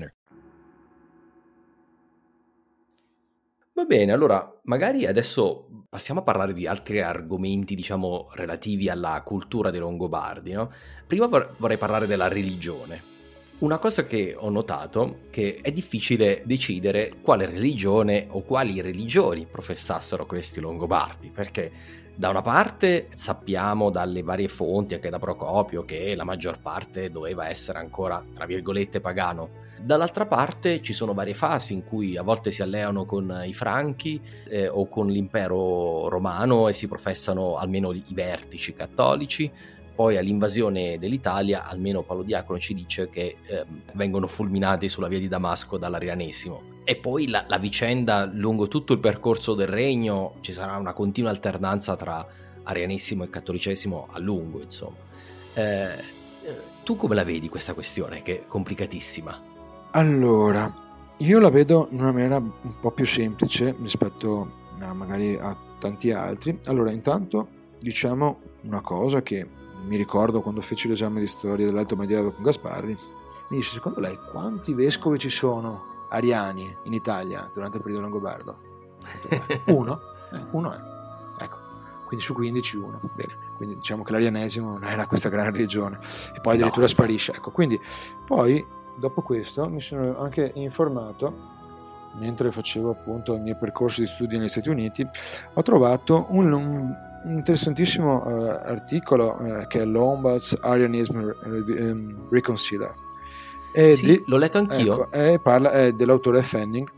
Va 3.81 3.87
bene, 3.87 4.11
allora 4.11 4.47
magari 4.65 5.07
adesso 5.07 5.85
passiamo 5.89 6.19
a 6.19 6.23
parlare 6.23 6.53
di 6.53 6.67
altri 6.67 7.01
argomenti, 7.01 7.73
diciamo, 7.73 8.29
relativi 8.33 8.89
alla 8.89 9.19
cultura 9.25 9.71
dei 9.71 9.79
Longobardi, 9.79 10.51
no? 10.51 10.71
Prima 11.07 11.25
vorrei 11.25 11.77
parlare 11.77 12.05
della 12.05 12.27
religione. 12.27 13.01
Una 13.57 13.79
cosa 13.79 14.05
che 14.05 14.35
ho 14.37 14.51
notato 14.51 15.21
è 15.25 15.29
che 15.31 15.59
è 15.63 15.71
difficile 15.71 16.43
decidere 16.45 17.15
quale 17.23 17.47
religione 17.47 18.27
o 18.29 18.43
quali 18.43 18.81
religioni 18.81 19.47
professassero 19.49 20.27
questi 20.27 20.59
Longobardi, 20.59 21.31
perché 21.33 21.71
da 22.15 22.29
una 22.29 22.41
parte 22.41 23.07
sappiamo 23.15 23.89
dalle 23.89 24.21
varie 24.21 24.47
fonti, 24.47 24.93
anche 24.93 25.09
da 25.09 25.17
Procopio, 25.17 25.83
che 25.85 26.13
la 26.15 26.23
maggior 26.23 26.59
parte 26.59 27.09
doveva 27.09 27.47
essere 27.47 27.79
ancora, 27.79 28.23
tra 28.33 28.45
virgolette, 28.45 28.99
pagano. 28.99 29.69
Dall'altra 29.81 30.27
parte 30.27 30.81
ci 30.81 30.93
sono 30.93 31.13
varie 31.13 31.33
fasi 31.33 31.73
in 31.73 31.83
cui 31.83 32.15
a 32.15 32.21
volte 32.21 32.51
si 32.51 32.61
alleano 32.61 33.05
con 33.05 33.41
i 33.45 33.53
franchi 33.53 34.21
eh, 34.47 34.67
o 34.67 34.87
con 34.87 35.07
l'impero 35.07 36.07
romano 36.09 36.67
e 36.67 36.73
si 36.73 36.87
professano 36.87 37.57
almeno 37.57 37.91
i 37.91 38.03
vertici 38.09 38.73
cattolici. 38.73 39.51
Poi 39.95 40.17
all'invasione 40.17 40.99
dell'Italia, 40.99 41.65
almeno 41.65 42.03
Paolo 42.03 42.23
Diacono 42.23 42.59
ci 42.59 42.75
dice 42.75 43.09
che 43.09 43.37
eh, 43.45 43.65
vengono 43.93 44.27
fulminati 44.27 44.87
sulla 44.87 45.07
via 45.07 45.19
di 45.19 45.27
Damasco 45.27 45.77
dall'arianesimo 45.77 46.70
e 46.83 46.95
poi 46.95 47.27
la, 47.27 47.45
la, 47.47 47.57
vicenda 47.57 48.25
lungo 48.25 48.67
tutto 48.67 48.93
il 48.93 48.99
percorso 48.99 49.53
del 49.53 49.67
regno 49.67 50.35
ci 50.41 50.51
sarà 50.51 50.77
una 50.77 50.93
continua 50.93 51.29
alternanza 51.29 51.95
tra 51.95 52.25
arianesimo 52.63 53.23
e 53.23 53.29
cattolicesimo 53.29 54.07
a 54.11 54.19
lungo 54.19 54.61
insomma 54.61 54.95
eh, 55.53 56.19
tu 56.83 56.95
come 56.95 57.15
la 57.15 57.23
vedi 57.23 57.49
questa 57.49 57.73
questione 57.73 58.23
che 58.23 58.39
è 58.39 58.47
complicatissima 58.47 59.49
allora 59.91 60.89
Io 61.21 61.39
la 61.39 61.51
vedo 61.51 61.87
in 61.91 61.99
una 62.01 62.11
maniera 62.11 62.37
un 62.37 62.79
po' 62.79 62.91
più 62.91 63.05
semplice 63.05 63.75
rispetto 63.79 64.59
a 64.79 64.91
magari 64.93 65.37
a 65.37 65.55
tanti 65.77 66.11
altri. 66.11 66.57
Allora, 66.65 66.91
intanto 66.91 67.47
diciamo 67.77 68.39
una 68.63 68.81
cosa 68.81 69.21
che 69.21 69.47
mi 69.85 69.97
ricordo 69.97 70.41
quando 70.41 70.61
feci 70.61 70.87
l'esame 70.87 71.19
di 71.19 71.27
storia 71.27 71.67
dell'Alto 71.67 71.95
Medioevo 71.95 72.31
con 72.31 72.43
Gasparri. 72.43 72.97
Mi 73.49 73.57
disse, 73.57 73.73
secondo 73.73 73.99
lei 73.99 74.17
quanti 74.31 74.73
vescovi 74.73 75.19
ci 75.19 75.29
sono 75.29 75.89
ariani 76.11 76.77
in 76.83 76.93
Italia 76.93 77.49
durante 77.53 77.77
il 77.77 77.83
periodo 77.83 78.03
longobardo? 78.03 78.57
Uno? 79.67 79.99
Eh, 80.31 80.41
uno 80.51 80.71
è. 80.71 80.79
Ecco, 81.43 81.57
quindi 82.05 82.23
su 82.23 82.33
15 82.33 82.77
uno. 82.77 82.99
Bene, 83.15 83.37
quindi 83.57 83.75
diciamo 83.75 84.03
che 84.03 84.11
l'arianesimo 84.13 84.71
non 84.71 84.83
era 84.83 85.05
questa 85.07 85.29
gran 85.29 85.53
regione 85.53 85.99
e 86.33 86.39
poi 86.39 86.53
addirittura 86.53 86.83
no. 86.83 86.87
sparisce. 86.87 87.33
Ecco, 87.33 87.51
quindi 87.51 87.79
poi 88.25 88.65
dopo 88.95 89.21
questo 89.21 89.67
mi 89.67 89.81
sono 89.81 90.17
anche 90.19 90.51
informato 90.55 91.49
mentre 92.13 92.51
facevo 92.51 92.91
appunto 92.91 93.35
il 93.35 93.41
mio 93.41 93.55
percorso 93.55 94.01
di 94.01 94.07
studi 94.07 94.37
negli 94.37 94.49
Stati 94.49 94.69
Uniti, 94.69 95.07
ho 95.53 95.61
trovato 95.61 96.25
un, 96.29 96.51
un 96.51 96.95
interessantissimo 97.25 98.21
uh, 98.23 98.59
articolo 98.63 99.35
uh, 99.39 99.67
che 99.67 99.81
è 99.81 99.85
Lombard's 99.85 100.57
Arianism 100.61 101.31
um, 101.45 102.27
Reconsider. 102.29 102.93
E 103.73 103.95
sì, 103.95 104.05
di, 104.05 104.23
l'ho 104.25 104.37
letto 104.37 104.57
anch'io. 104.57 105.11
Ecco, 105.11 105.11
e 105.11 105.39
parla 105.39 105.71
è 105.71 105.91
dell'autore 105.91 106.41
Fanning. 106.41 106.89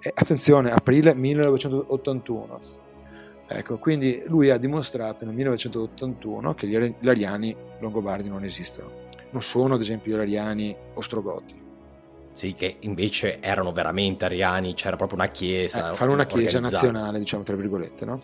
E 0.00 0.12
attenzione, 0.14 0.70
aprile 0.70 1.14
1981. 1.14 2.60
Ecco, 3.46 3.78
quindi 3.78 4.22
lui 4.26 4.48
ha 4.48 4.56
dimostrato 4.56 5.24
nel 5.24 5.34
1981 5.34 6.54
che 6.54 6.68
gli 6.68 7.08
ariani 7.08 7.54
longobardi 7.80 8.28
non 8.28 8.44
esistono. 8.44 9.08
Non 9.30 9.42
sono, 9.42 9.74
ad 9.74 9.80
esempio, 9.80 10.16
gli 10.16 10.20
ariani 10.20 10.76
ostrogoti. 10.94 11.60
Sì, 12.32 12.52
che 12.52 12.76
invece 12.80 13.40
erano 13.40 13.72
veramente 13.72 14.24
ariani, 14.24 14.74
c'era 14.74 14.96
proprio 14.96 15.18
una 15.18 15.28
chiesa. 15.30 15.90
Eh, 15.90 15.94
fare 15.94 16.10
una 16.10 16.26
chiesa 16.26 16.60
nazionale, 16.60 17.18
diciamo 17.18 17.42
tra 17.42 17.56
virgolette, 17.56 18.04
no? 18.04 18.22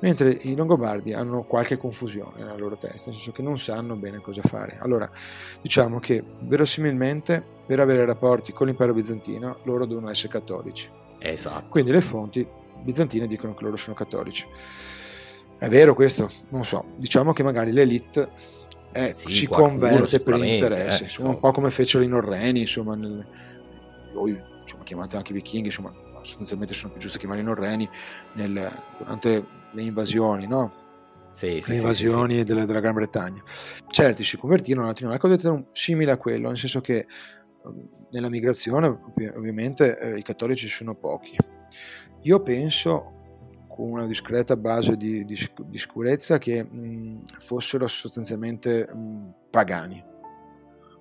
Mentre 0.00 0.30
i 0.42 0.54
Longobardi 0.54 1.12
hanno 1.12 1.42
qualche 1.44 1.78
confusione 1.78 2.38
nella 2.38 2.56
loro 2.56 2.76
testa, 2.76 3.10
nel 3.10 3.16
senso 3.16 3.32
che 3.32 3.42
non 3.42 3.58
sanno 3.58 3.94
bene 3.96 4.20
cosa 4.20 4.42
fare. 4.42 4.78
Allora, 4.80 5.10
diciamo 5.60 5.98
che 5.98 6.22
verosimilmente 6.40 7.42
per 7.66 7.80
avere 7.80 8.04
rapporti 8.04 8.52
con 8.52 8.66
l'impero 8.66 8.92
bizantino 8.92 9.58
loro 9.64 9.86
devono 9.86 10.10
essere 10.10 10.28
cattolici. 10.28 10.88
Esatto. 11.18 11.68
Quindi 11.68 11.92
le 11.92 12.00
fonti 12.00 12.46
bizantine 12.82 13.26
dicono 13.26 13.54
che 13.54 13.64
loro 13.64 13.76
sono 13.76 13.96
cattolici. 13.96 14.46
È 15.58 15.68
vero 15.68 15.94
questo? 15.94 16.30
Non 16.50 16.64
so. 16.64 16.84
Diciamo 16.96 17.32
che 17.32 17.42
magari 17.42 17.72
l'elite 17.72 18.28
eh, 18.92 19.14
sì, 19.16 19.32
si 19.32 19.46
converte 19.46 20.20
per 20.20 20.36
interesse, 20.36 21.00
eh, 21.00 21.04
insomma, 21.04 21.30
un 21.30 21.38
po' 21.38 21.50
come 21.52 21.70
fecero 21.70 22.02
i 22.02 22.08
norreni, 22.08 22.60
insomma, 22.60 22.94
nel, 22.94 23.26
o 24.14 24.28
insomma, 24.28 24.84
chiamate 24.84 25.16
anche 25.16 25.32
i 25.32 25.34
vichinghi, 25.34 25.66
insomma, 25.66 25.92
sostanzialmente 26.22 26.74
sono 26.74 26.92
più 26.92 27.00
giusto 27.00 27.18
chiamare 27.18 27.40
i 27.40 27.44
norreni 27.44 27.88
nel, 28.34 28.70
durante 28.98 29.44
le 29.76 29.82
invasioni, 29.82 30.46
no? 30.46 30.84
Sì, 31.34 31.62
le 31.66 31.74
invasioni 31.74 32.36
sì, 32.36 32.44
della, 32.44 32.64
della, 32.64 32.80
Gran 32.80 32.94
Bretagna. 32.94 33.42
Certi 33.86 34.24
si 34.24 34.38
convertirono, 34.38 34.88
altri 34.88 35.04
no. 35.04 35.12
Ecco, 35.12 35.28
detto 35.28 35.66
simile 35.72 36.12
a 36.12 36.16
quello, 36.16 36.48
nel 36.48 36.56
senso 36.56 36.80
che 36.80 37.06
ehm, 37.64 37.88
nella 38.10 38.30
migrazione 38.30 38.86
ovviamente 39.36 39.98
eh, 39.98 40.18
i 40.18 40.22
cattolici 40.22 40.66
sono 40.66 40.94
pochi. 40.94 41.36
Io 42.22 42.40
penso 42.40 43.12
con 43.68 43.90
una 43.90 44.06
discreta 44.06 44.56
base 44.56 44.96
di, 44.96 45.26
di, 45.26 45.38
di 45.66 45.78
sicurezza 45.78 46.38
che 46.38 46.64
mh, 46.64 47.24
fossero 47.40 47.86
sostanzialmente 47.86 48.88
mh, 48.90 49.34
pagani, 49.50 50.02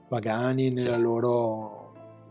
pagani 0.10 0.70
nella 0.70 0.98
sì. 0.98 1.02
loro 1.02 1.85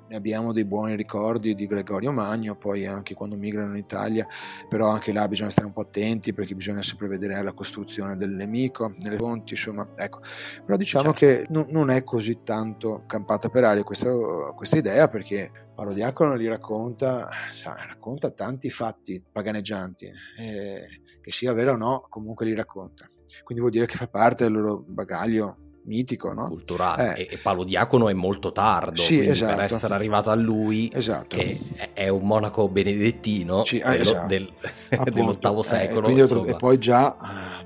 ne 0.09 0.17
abbiamo 0.17 0.53
dei 0.53 0.65
buoni 0.65 0.97
ricordi 0.97 1.55
di 1.55 1.67
Gregorio 1.67 2.13
Magno, 2.13 2.57
poi 2.57 2.87
anche 2.87 3.15
quando 3.15 3.37
migrano 3.37 3.71
in 3.71 3.83
Italia, 3.83 4.27
però 4.69 4.89
anche 4.89 5.13
là 5.13 5.27
bisogna 5.29 5.51
stare 5.51 5.67
un 5.67 5.73
po' 5.73 5.83
attenti 5.83 6.33
perché 6.33 6.55
bisogna 6.55 6.83
sempre 6.83 7.09
vedere 7.09 7.43
la 7.43 7.53
costruzione 7.53 8.17
del 8.17 8.31
nemico, 8.31 8.95
nelle 9.01 9.17
fonti, 9.17 9.55
insomma, 9.55 9.89
ecco. 9.97 10.21
Però 10.65 10.77
diciamo 10.77 11.15
certo. 11.15 11.19
che 11.19 11.47
n- 11.49 11.67
non 11.71 11.91
è 11.91 12.05
così 12.05 12.43
tanto 12.43 13.05
campata 13.07 13.49
per 13.49 13.65
aria 13.65 13.83
questa, 13.83 14.11
questa 14.55 14.77
idea 14.77 15.09
perché 15.09 15.51
Paolo 15.75 15.93
Diacono 15.93 16.35
li 16.35 16.47
racconta, 16.47 17.29
sa, 17.53 17.75
racconta 17.87 18.31
tanti 18.31 18.71
fatti 18.71 19.23
paganeggianti, 19.31 20.11
eh, 20.39 21.01
che 21.21 21.31
sia 21.31 21.53
vero 21.53 21.73
o 21.73 21.77
no, 21.77 22.07
comunque 22.09 22.47
li 22.47 22.55
racconta. 22.55 23.07
Quindi 23.43 23.63
vuol 23.63 23.75
dire 23.75 23.87
che 23.87 23.97
fa 23.97 24.07
parte 24.07 24.45
del 24.45 24.53
loro 24.53 24.85
bagaglio 24.87 25.64
mitico, 25.85 26.33
no? 26.33 26.49
culturale. 26.49 27.17
Eh. 27.17 27.35
E, 27.35 27.39
Paolo 27.39 27.65
Diacono 27.65 28.09
è 28.09 28.13
molto 28.13 28.53
tardo, 28.53 29.01
sì, 29.01 29.21
esatto. 29.21 29.55
per 29.55 29.65
essere 29.65 29.95
arrivato 29.95 30.31
a 30.31 30.35
lui, 30.35 30.91
esatto. 30.93 31.37
che 31.37 31.61
è 31.93 32.09
un 32.09 32.27
monaco 32.27 32.69
benedettino 32.69 33.65
sì, 33.65 33.79
eh, 33.79 34.01
esatto. 34.01 34.27
del, 34.27 34.51
dell'ottavo 35.13 35.61
eh, 35.61 35.65
secolo. 35.65 36.09
Eh, 36.09 36.51
e 36.51 36.57
poi 36.57 36.79
già, 36.79 37.17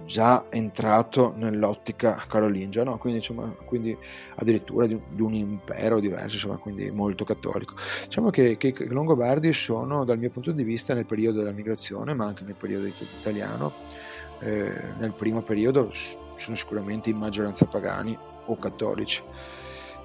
già, 0.05 0.47
entrato 0.51 1.35
nell'ottica 1.37 2.25
carolingia, 2.29 2.85
no? 2.85 2.99
quindi, 2.99 3.19
insomma, 3.19 3.49
quindi 3.65 3.97
addirittura 4.37 4.87
di 4.87 4.95
un, 4.95 5.03
di 5.11 5.23
un, 5.23 5.35
impero 5.35 6.01
diverso, 6.01 6.35
insomma, 6.35 6.57
quindi 6.57 6.91
molto 6.91 7.25
cattolico. 7.25 7.75
Diciamo 8.05 8.31
che, 8.31 8.57
che 8.57 8.75
i 8.79 8.89
Longobardi 8.89 9.53
sono, 9.53 10.05
dal 10.05 10.19
mio 10.19 10.31
punto 10.31 10.53
di 10.53 10.65
vista, 10.65 10.95
nel 10.95 11.07
periodo 11.07 11.39
della 11.39 11.53
migrazione, 11.53 12.15
ma 12.15 12.27
anche 12.27 12.45
nel 12.45 12.57
periodo 12.57 12.87
italiano, 12.87 13.73
eh, 14.41 14.73
nel 14.99 15.13
primo 15.13 15.43
periodo 15.43 15.91
sono 16.39 16.57
sicuramente 16.57 17.11
in 17.11 17.19
maggioranza 17.19 17.67
pagani 17.67 18.19
o 18.47 18.57
cattolici. 18.57 19.23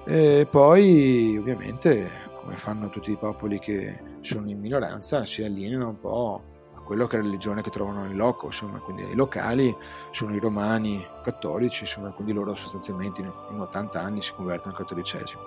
E 0.06 0.46
poi 0.50 1.36
ovviamente, 1.38 2.10
come 2.38 2.56
fanno 2.56 2.90
tutti 2.90 3.10
i 3.10 3.16
popoli 3.16 3.58
che 3.58 4.02
sono 4.20 4.50
in 4.50 4.60
minoranza, 4.60 5.24
si 5.24 5.42
allineano 5.42 5.88
un 5.88 5.98
po' 5.98 6.42
a 6.74 6.80
quello 6.80 7.06
che 7.06 7.16
è 7.16 7.20
la 7.20 7.24
religione 7.24 7.62
che 7.62 7.70
trovano 7.70 8.04
in 8.04 8.16
loco, 8.16 8.46
insomma, 8.46 8.78
quindi 8.78 9.02
i 9.02 9.14
locali 9.14 9.74
sono 10.10 10.34
i 10.34 10.38
romani 10.38 11.02
cattolici, 11.22 11.84
insomma, 11.84 12.12
quindi 12.12 12.32
loro 12.32 12.54
sostanzialmente 12.54 13.22
in 13.22 13.58
80 13.58 13.98
anni 13.98 14.20
si 14.20 14.34
convertono 14.34 14.74
al 14.74 14.80
cattolicesimo. 14.80 15.42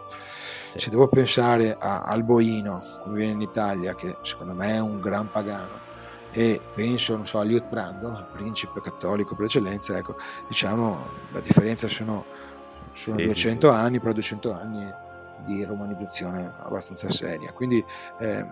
Sì. 0.72 0.80
Se 0.80 0.90
devo 0.90 1.08
pensare 1.08 1.76
a 1.78 2.02
Alboino, 2.04 2.82
come 3.04 3.18
viene 3.18 3.34
in 3.34 3.42
Italia, 3.42 3.94
che 3.94 4.18
secondo 4.24 4.54
me 4.54 4.76
è 4.76 4.80
un 4.80 5.00
gran 5.00 5.30
pagano, 5.30 5.86
e 6.32 6.62
penso 6.76 7.16
non 7.16 7.26
so, 7.26 7.40
a 7.40 7.44
Liutprando, 7.44 8.10
il 8.10 8.28
principe 8.34 8.82
cattolico 8.82 9.36
per 9.36 9.46
eccellenza, 9.46 9.98
ecco, 9.98 10.18
diciamo 10.48 11.08
la 11.32 11.40
differenza 11.40 11.88
sono, 11.88 12.26
sono 12.94 13.18
sì, 13.18 13.26
200 13.26 13.70
sì, 13.70 13.76
anni, 13.76 14.00
però 14.00 14.14
200 14.14 14.52
anni 14.52 14.94
di 15.46 15.64
romanizzazione 15.64 16.52
abbastanza 16.58 17.10
seria. 17.12 17.52
Quindi 17.54 17.84
eh, 18.20 18.46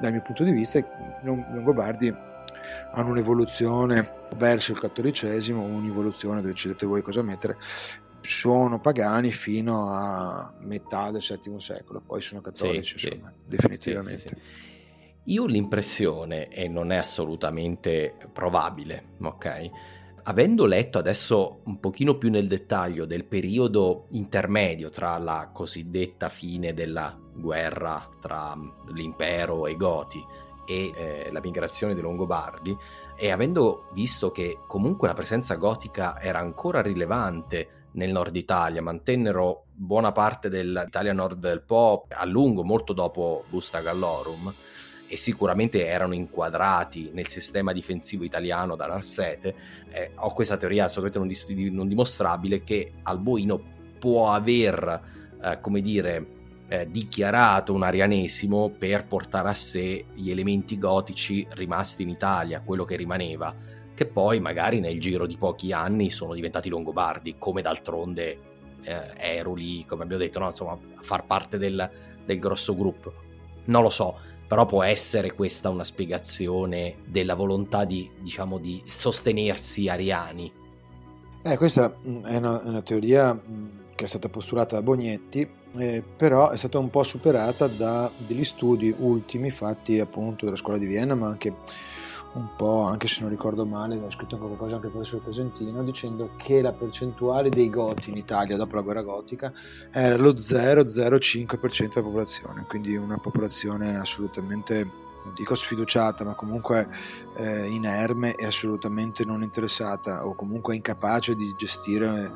dal 0.00 0.12
mio 0.12 0.22
punto 0.22 0.44
di 0.44 0.52
vista 0.52 0.78
i 0.78 0.84
Longobardi 1.22 2.14
hanno 2.92 3.10
un'evoluzione 3.10 4.28
verso 4.36 4.72
il 4.72 4.78
cattolicesimo, 4.78 5.62
un'evoluzione, 5.62 6.40
decidete 6.40 6.86
voi 6.86 7.02
cosa 7.02 7.22
mettere, 7.22 7.58
sono 8.20 8.80
pagani 8.80 9.32
fino 9.32 9.88
a 9.88 10.52
metà 10.60 11.10
del 11.10 11.24
VII 11.26 11.60
secolo, 11.60 12.00
poi 12.00 12.20
sono 12.20 12.40
cattolici, 12.40 12.98
sì, 12.98 13.06
insomma, 13.06 13.32
definitivamente. 13.44 14.70
Io 15.26 15.44
ho 15.44 15.46
l'impressione, 15.46 16.48
e 16.48 16.66
non 16.66 16.90
è 16.90 16.96
assolutamente 16.96 18.16
probabile, 18.32 19.10
ok? 19.22 19.70
Avendo 20.24 20.66
letto 20.66 20.98
adesso 20.98 21.60
un 21.64 21.78
pochino 21.78 22.18
più 22.18 22.28
nel 22.28 22.48
dettaglio 22.48 23.06
del 23.06 23.24
periodo 23.24 24.06
intermedio 24.10 24.90
tra 24.90 25.16
la 25.18 25.50
cosiddetta 25.52 26.28
fine 26.28 26.74
della 26.74 27.16
guerra 27.34 28.08
tra 28.20 28.56
l'impero 28.92 29.66
e 29.66 29.72
i 29.72 29.76
Goti 29.76 30.24
e 30.66 30.90
eh, 30.94 31.32
la 31.32 31.40
migrazione 31.40 31.94
dei 31.94 32.02
Longobardi, 32.02 32.76
e 33.16 33.30
avendo 33.30 33.90
visto 33.92 34.32
che 34.32 34.58
comunque 34.66 35.06
la 35.06 35.14
presenza 35.14 35.54
gotica 35.54 36.20
era 36.20 36.40
ancora 36.40 36.82
rilevante 36.82 37.90
nel 37.92 38.10
nord 38.10 38.34
Italia, 38.34 38.82
mantennero 38.82 39.66
buona 39.72 40.10
parte 40.10 40.48
dell'Italia 40.48 41.12
nord 41.12 41.38
del 41.38 41.62
Po 41.62 42.06
a 42.08 42.24
lungo, 42.24 42.64
molto 42.64 42.92
dopo 42.92 43.44
Busta 43.48 43.80
Gallorum, 43.80 44.52
e 45.12 45.16
sicuramente 45.18 45.84
erano 45.84 46.14
inquadrati 46.14 47.10
nel 47.12 47.26
sistema 47.26 47.74
difensivo 47.74 48.24
italiano 48.24 48.76
da 48.76 48.86
Narsete, 48.86 49.54
eh, 49.90 50.12
ho 50.14 50.32
questa 50.32 50.56
teoria 50.56 50.84
assolutamente 50.84 51.38
non, 51.48 51.74
non, 51.74 51.86
dimostrabile 51.86 52.64
che 52.64 52.92
Alboino 53.02 53.60
può 53.98 54.32
aver, 54.32 55.02
eh, 55.38 55.60
come 55.60 55.82
dire, 55.82 56.26
eh, 56.66 56.88
dichiarato 56.90 57.74
un 57.74 57.82
arianesimo 57.82 58.70
per 58.70 59.04
portare 59.04 59.50
a 59.50 59.54
sé 59.54 60.06
gli 60.14 60.30
elementi 60.30 60.78
gotici 60.78 61.46
rimasti 61.50 62.04
in 62.04 62.08
Italia, 62.08 62.62
quello 62.62 62.84
che 62.84 62.96
rimaneva, 62.96 63.54
che 63.92 64.06
poi 64.06 64.40
magari 64.40 64.80
nel 64.80 64.98
giro 64.98 65.26
di 65.26 65.36
pochi 65.36 65.74
anni 65.74 66.08
sono 66.08 66.32
diventati 66.32 66.70
longobardi, 66.70 67.34
come 67.36 67.60
d'altronde 67.60 68.38
eh, 68.80 69.12
Eruli, 69.18 69.84
come 69.84 70.04
abbiamo 70.04 70.22
detto, 70.22 70.38
no? 70.38 70.46
insomma, 70.46 70.78
far 71.00 71.26
parte 71.26 71.58
del, 71.58 71.90
del 72.24 72.38
grosso 72.38 72.74
gruppo. 72.74 73.12
Non 73.64 73.82
lo 73.82 73.90
so, 73.90 74.18
però 74.52 74.66
può 74.66 74.82
essere 74.82 75.32
questa 75.32 75.70
una 75.70 75.82
spiegazione 75.82 76.96
della 77.06 77.34
volontà 77.34 77.86
di, 77.86 78.10
diciamo, 78.20 78.58
di 78.58 78.82
sostenersi 78.84 79.88
ariani. 79.88 80.52
Eh, 81.40 81.56
questa 81.56 81.96
mm, 82.06 82.24
è 82.24 82.36
una, 82.36 82.60
una 82.62 82.82
teoria 82.82 83.32
mm, 83.32 83.66
che 83.94 84.04
è 84.04 84.08
stata 84.08 84.28
postulata 84.28 84.74
da 84.74 84.82
Bognetti, 84.82 85.48
eh, 85.78 86.02
però 86.02 86.50
è 86.50 86.58
stata 86.58 86.76
un 86.76 86.90
po' 86.90 87.02
superata 87.02 87.66
da 87.66 88.10
degli 88.14 88.44
studi 88.44 88.94
ultimi 88.94 89.50
fatti 89.50 89.98
appunto 89.98 90.44
dalla 90.44 90.58
scuola 90.58 90.76
di 90.76 90.84
Vienna, 90.84 91.14
ma 91.14 91.28
anche 91.28 91.54
un 92.34 92.48
po', 92.56 92.84
anche 92.84 93.08
se 93.08 93.20
non 93.20 93.28
ricordo 93.28 93.66
male, 93.66 94.00
ha 94.02 94.10
scritto 94.10 94.38
qualcosa 94.38 94.76
anche 94.76 94.86
il 94.86 94.92
professor 94.92 95.20
Presentino, 95.20 95.82
dicendo 95.82 96.30
che 96.36 96.62
la 96.62 96.72
percentuale 96.72 97.50
dei 97.50 97.68
goti 97.68 98.10
in 98.10 98.16
Italia 98.16 98.56
dopo 98.56 98.76
la 98.76 98.80
guerra 98.80 99.02
gotica 99.02 99.52
era 99.90 100.16
lo 100.16 100.32
0,05% 100.32 101.88
della 101.88 102.06
popolazione, 102.06 102.64
quindi 102.66 102.96
una 102.96 103.18
popolazione 103.18 103.96
assolutamente, 103.96 104.82
non 105.24 105.34
dico 105.34 105.54
sfiduciata, 105.54 106.24
ma 106.24 106.34
comunque 106.34 106.88
eh, 107.36 107.66
inerme 107.66 108.34
e 108.34 108.46
assolutamente 108.46 109.26
non 109.26 109.42
interessata 109.42 110.26
o 110.26 110.34
comunque 110.34 110.74
incapace 110.74 111.34
di 111.34 111.54
gestire 111.54 112.06
eh, 112.06 112.30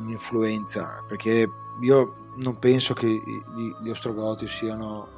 un'influenza, 0.00 1.04
perché 1.06 1.50
io 1.80 2.14
non 2.36 2.58
penso 2.58 2.94
che 2.94 3.08
gli, 3.08 3.74
gli 3.82 3.90
ostrogoti 3.90 4.48
siano 4.48 5.13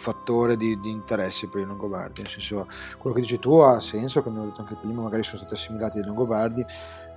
fattore 0.00 0.56
di, 0.56 0.80
di, 0.80 0.90
interesse 0.90 1.46
per 1.48 1.60
i 1.60 1.64
Longobardi, 1.64 2.22
nel 2.22 2.30
senso 2.30 2.66
quello 2.98 3.14
che 3.14 3.22
dici 3.22 3.38
tu 3.38 3.54
ha 3.56 3.78
senso, 3.80 4.22
come 4.22 4.40
ho 4.40 4.44
detto 4.44 4.62
anche 4.62 4.76
prima, 4.80 5.02
magari 5.02 5.22
sono 5.22 5.38
stati 5.38 5.54
assimilati 5.54 5.98
dai 5.98 6.06
Longobardi, 6.08 6.64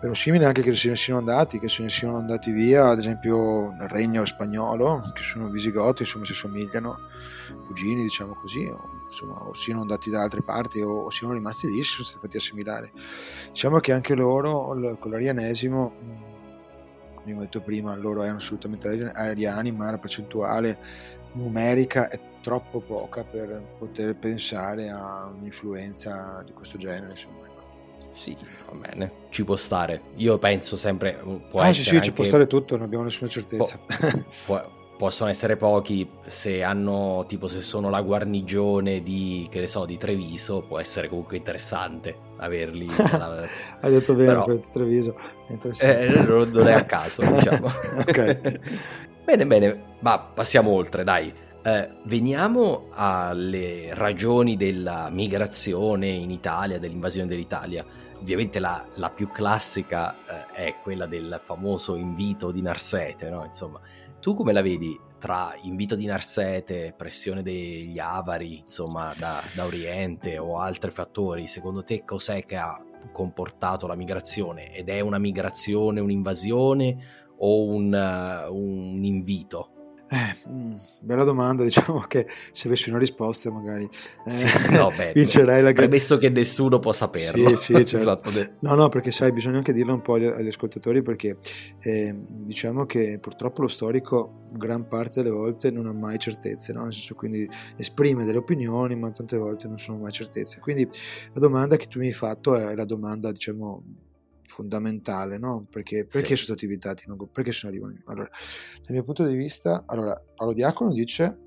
verosimile 0.02 0.46
anche 0.46 0.62
che 0.62 0.76
se 0.76 0.90
ne 0.90 0.96
siano 0.96 1.20
andati, 1.20 1.60
che 1.60 1.70
se 1.70 1.82
ne 1.82 1.90
siano 1.90 2.18
andati 2.18 2.52
via, 2.52 2.90
ad 2.90 3.00
esempio 3.00 3.72
nel 3.72 3.88
regno 3.88 4.26
spagnolo, 4.26 5.12
che 5.14 5.24
sono 5.24 5.48
visigoti, 5.48 6.04
insomma 6.04 6.26
si 6.26 6.34
somigliano, 6.34 7.00
cugini 7.66 8.04
diciamo 8.04 8.34
così, 8.34 8.68
o, 8.68 9.06
insomma, 9.08 9.42
o 9.42 9.54
siano 9.54 9.82
andati 9.82 10.10
da 10.10 10.22
altre 10.22 10.42
parti 10.42 10.82
o, 10.82 11.06
o 11.06 11.10
siano 11.10 11.34
rimasti 11.34 11.70
lì, 11.70 11.82
si 11.84 11.92
sono 11.92 12.04
stati 12.04 12.20
fatti 12.22 12.38
assimilare. 12.38 12.92
Diciamo 13.48 13.80
che 13.80 13.94
anche 13.94 14.14
loro, 14.14 14.76
con 15.00 15.12
l'arianesimo, 15.12 15.94
come 17.16 17.36
ho 17.38 17.40
detto 17.40 17.62
prima, 17.62 17.96
loro 17.96 18.24
erano 18.24 18.38
assolutamente 18.38 18.90
ariani, 18.90 19.72
ma 19.72 19.90
la 19.90 19.98
percentuale 19.98 20.78
numerica 21.34 22.08
è 22.10 22.20
troppo 22.42 22.82
poca 22.82 23.24
per 23.24 23.62
poter 23.80 24.16
pensare 24.16 24.90
a 24.90 25.32
un'influenza 25.36 26.44
di 26.46 26.54
questo 26.54 26.78
genere. 26.78 27.12
Insomma. 27.12 27.42
Sì, 28.16 28.38
va 28.70 28.76
bene, 28.76 29.12
ci 29.30 29.44
può 29.44 29.56
stare. 29.56 30.02
Io 30.18 30.38
penso 30.38 30.76
sempre. 30.76 31.20
Può 31.50 31.62
ah, 31.62 31.74
sì, 31.74 31.82
sì, 31.82 31.90
anche... 31.96 32.04
ci 32.04 32.12
può 32.12 32.24
stare 32.24 32.48
tutto, 32.48 32.76
non 32.76 32.86
abbiamo 32.86 33.04
nessuna 33.04 33.30
certezza. 33.30 33.80
Po- 33.86 34.24
può, 34.46 34.72
possono 34.98 35.30
essere 35.30 35.58
pochi 35.58 36.08
se 36.28 36.62
hanno 36.62 37.26
tipo 37.28 37.48
se 37.48 37.62
sono 37.62 37.90
la 37.90 38.02
guarnigione 38.02 39.02
di 39.02 39.48
che 39.50 39.60
ne 39.60 39.68
so 39.68 39.86
di 39.86 39.98
Treviso 39.98 40.62
può 40.62 40.80
essere 40.80 41.10
comunque 41.10 41.38
interessante 41.38 42.16
averli 42.38 42.88
alla... 43.12 43.48
hai 43.82 43.92
detto 43.92 44.14
bene 44.14 44.28
Però, 44.28 44.44
per 44.46 44.60
Treviso 44.72 45.16
è 45.80 46.10
eh, 46.10 46.24
non 46.26 46.68
è 46.68 46.74
a 46.74 46.86
caso 46.86 47.24
diciamo 47.26 47.68
ok 48.08 48.60
bene 49.26 49.46
bene 49.48 49.93
ma 50.04 50.20
passiamo 50.20 50.72
oltre 50.72 51.04
dai 51.06 51.34
eh, 51.66 51.90
veniamo 52.04 52.90
alle 52.92 53.94
ragioni 53.94 54.58
della 54.58 55.10
migrazione 55.10 56.10
in 56.10 56.30
Italia, 56.30 56.78
dell'invasione 56.78 57.28
dell'Italia. 57.28 57.86
Ovviamente 58.20 58.60
la, 58.60 58.86
la 58.96 59.10
più 59.10 59.30
classica 59.30 60.14
eh, 60.52 60.68
è 60.68 60.76
quella 60.82 61.06
del 61.06 61.40
famoso 61.42 61.96
invito 61.96 62.52
di 62.52 62.62
Narsete, 62.62 63.30
no? 63.30 63.46
Insomma, 63.46 63.80
tu 64.20 64.34
come 64.34 64.52
la 64.52 64.62
vedi 64.62 65.00
tra 65.18 65.56
invito 65.62 65.96
di 65.96 66.06
Narsete, 66.06 66.94
pressione 66.98 67.42
degli 67.42 67.98
avari, 67.98 68.60
insomma, 68.60 69.14
da, 69.18 69.42
da 69.56 69.66
Oriente 69.66 70.38
o 70.38 70.60
altri 70.60 70.92
fattori? 70.92 71.48
Secondo 71.48 71.82
te 71.84 72.04
cos'è 72.04 72.44
che 72.44 72.58
ha 72.58 72.78
comportato 73.14 73.88
la 73.88 73.96
migrazione? 73.96 74.74
Ed 74.76 74.90
è 74.90 75.00
una 75.00 75.18
migrazione, 75.18 76.02
un'invasione 76.02 76.98
o 77.38 77.66
un, 77.68 77.94
uh, 77.94 78.54
un 78.54 79.02
invito? 79.04 79.73
Eh, 80.14 80.36
bella 81.00 81.24
domanda, 81.24 81.64
diciamo 81.66 82.02
che 82.02 82.28
se 82.52 82.68
avessi 82.68 82.90
una 82.90 83.00
risposta 83.00 83.50
magari 83.50 83.90
eh, 84.26 84.32
sì, 84.32 84.72
no, 84.72 84.92
vincerei 85.12 85.64
la 85.64 85.74
Premesso 85.74 86.18
che 86.18 86.30
nessuno 86.30 86.78
può 86.78 86.94
saperlo. 86.94 87.56
Sì, 87.56 87.56
sì, 87.56 87.74
certo. 87.86 88.30
esatto. 88.30 88.30
No, 88.60 88.76
no, 88.76 88.90
perché 88.90 89.10
sai, 89.10 89.32
bisogna 89.32 89.58
anche 89.58 89.74
dirlo 89.74 89.94
un 89.94 90.02
po' 90.02 90.14
agli, 90.14 90.26
agli 90.26 90.48
ascoltatori 90.48 91.02
perché 91.02 91.38
eh, 91.80 92.16
diciamo 92.28 92.86
che 92.86 93.18
purtroppo 93.20 93.64
lo 93.64 93.68
storico 93.68 94.50
gran 94.52 94.88
parte 94.88 95.24
delle 95.24 95.34
volte 95.34 95.72
non 95.72 95.88
ha 95.88 95.94
mai 95.94 96.20
certezze, 96.20 96.74
no? 96.74 96.84
nel 96.84 96.94
senso 96.94 97.16
quindi 97.16 97.50
esprime 97.76 98.24
delle 98.24 98.38
opinioni 98.38 98.96
ma 98.96 99.10
tante 99.12 99.36
volte 99.36 99.68
non 99.68 99.80
sono 99.80 99.98
mai 99.98 100.12
certezze. 100.12 100.60
Quindi 100.60 100.88
la 101.34 101.40
domanda 101.40 101.76
che 101.76 101.88
tu 101.88 101.98
mi 101.98 102.06
hai 102.06 102.14
fatto 102.14 102.56
è 102.56 102.76
la 102.76 102.86
domanda, 102.86 103.32
diciamo, 103.32 103.84
fondamentale, 104.54 105.40
no? 105.40 105.66
Perché, 105.68 106.06
perché 106.06 106.36
sì. 106.36 106.44
sono 106.44 106.58
stati 106.58 106.66
invitati? 106.66 107.06
Perché 107.32 107.52
sono 107.52 107.72
arrivati? 107.72 108.00
Allora, 108.06 108.30
dal 108.84 108.92
mio 108.92 109.04
punto 109.04 109.26
di 109.26 109.36
vista, 109.36 109.84
allora, 109.88 110.22
Paolo 110.36 110.54
Diacono 110.54 110.94
dice 110.94 111.40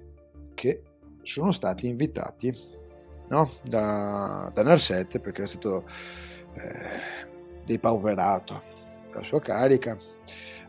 che 0.54 0.82
sono 1.22 1.52
stati 1.52 1.86
invitati 1.86 2.52
no? 3.28 3.50
da, 3.62 4.50
da 4.52 4.62
Narsete 4.62 5.20
perché 5.20 5.42
era 5.42 5.48
stato 5.48 5.84
eh, 6.54 7.62
depauperato 7.64 8.60
dalla 9.10 9.24
sua 9.24 9.40
carica 9.40 9.96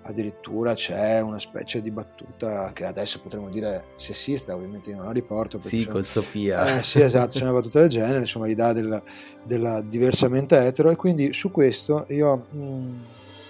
addirittura 0.08 0.74
c'è 0.74 1.20
una 1.22 1.39
specie 1.39 1.82
di 1.82 1.91
battuta 1.91 2.72
che 2.74 2.86
adesso 2.86 3.20
potremmo 3.22 3.49
dire 3.49 3.89
sessista, 3.97 4.55
ovviamente 4.55 4.89
io 4.89 4.97
non 4.97 5.05
la 5.05 5.12
riporto. 5.12 5.60
Sì, 5.62 5.86
con 5.86 6.03
Sofia. 6.03 6.78
Eh, 6.78 6.84
sì, 6.84 7.01
esatto, 7.01 7.38
c'è 7.38 7.43
una 7.43 7.53
battuta 7.53 7.80
del 7.80 7.89
genere, 7.89 8.20
insomma, 8.20 8.45
l'idea 8.45 8.74
della, 8.74 9.01
della 9.43 9.82
diversamente 9.82 10.58
etero 10.58 10.89
e 10.89 10.95
quindi 10.95 11.34
su 11.34 11.51
questo 11.51 12.05
io... 12.10 12.47
Mh, 12.51 12.60
mm, 12.60 12.95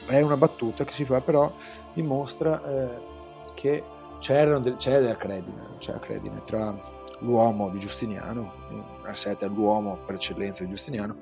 è 0.08 0.22
una 0.22 0.38
battuta 0.38 0.86
che 0.86 0.94
si 0.94 1.06
fa, 1.06 1.22
però 1.22 1.54
dimostra 1.94 2.64
eh, 2.66 2.88
che 3.54 3.84
c'erano 4.20 4.60
del, 4.60 4.78
c'è 4.78 5.00
della 5.00 5.18
credine, 5.18 5.76
c'è 5.80 6.00
credine 6.00 6.42
tra 6.44 6.76
l'uomo 7.20 7.70
di 7.70 7.80
Giustiniano, 7.80 9.02
Arsete 9.04 9.46
è 9.46 9.50
l'uomo 9.50 9.98
per 10.06 10.16
eccellenza 10.16 10.64
di 10.64 10.70
Giustiniano, 10.70 11.18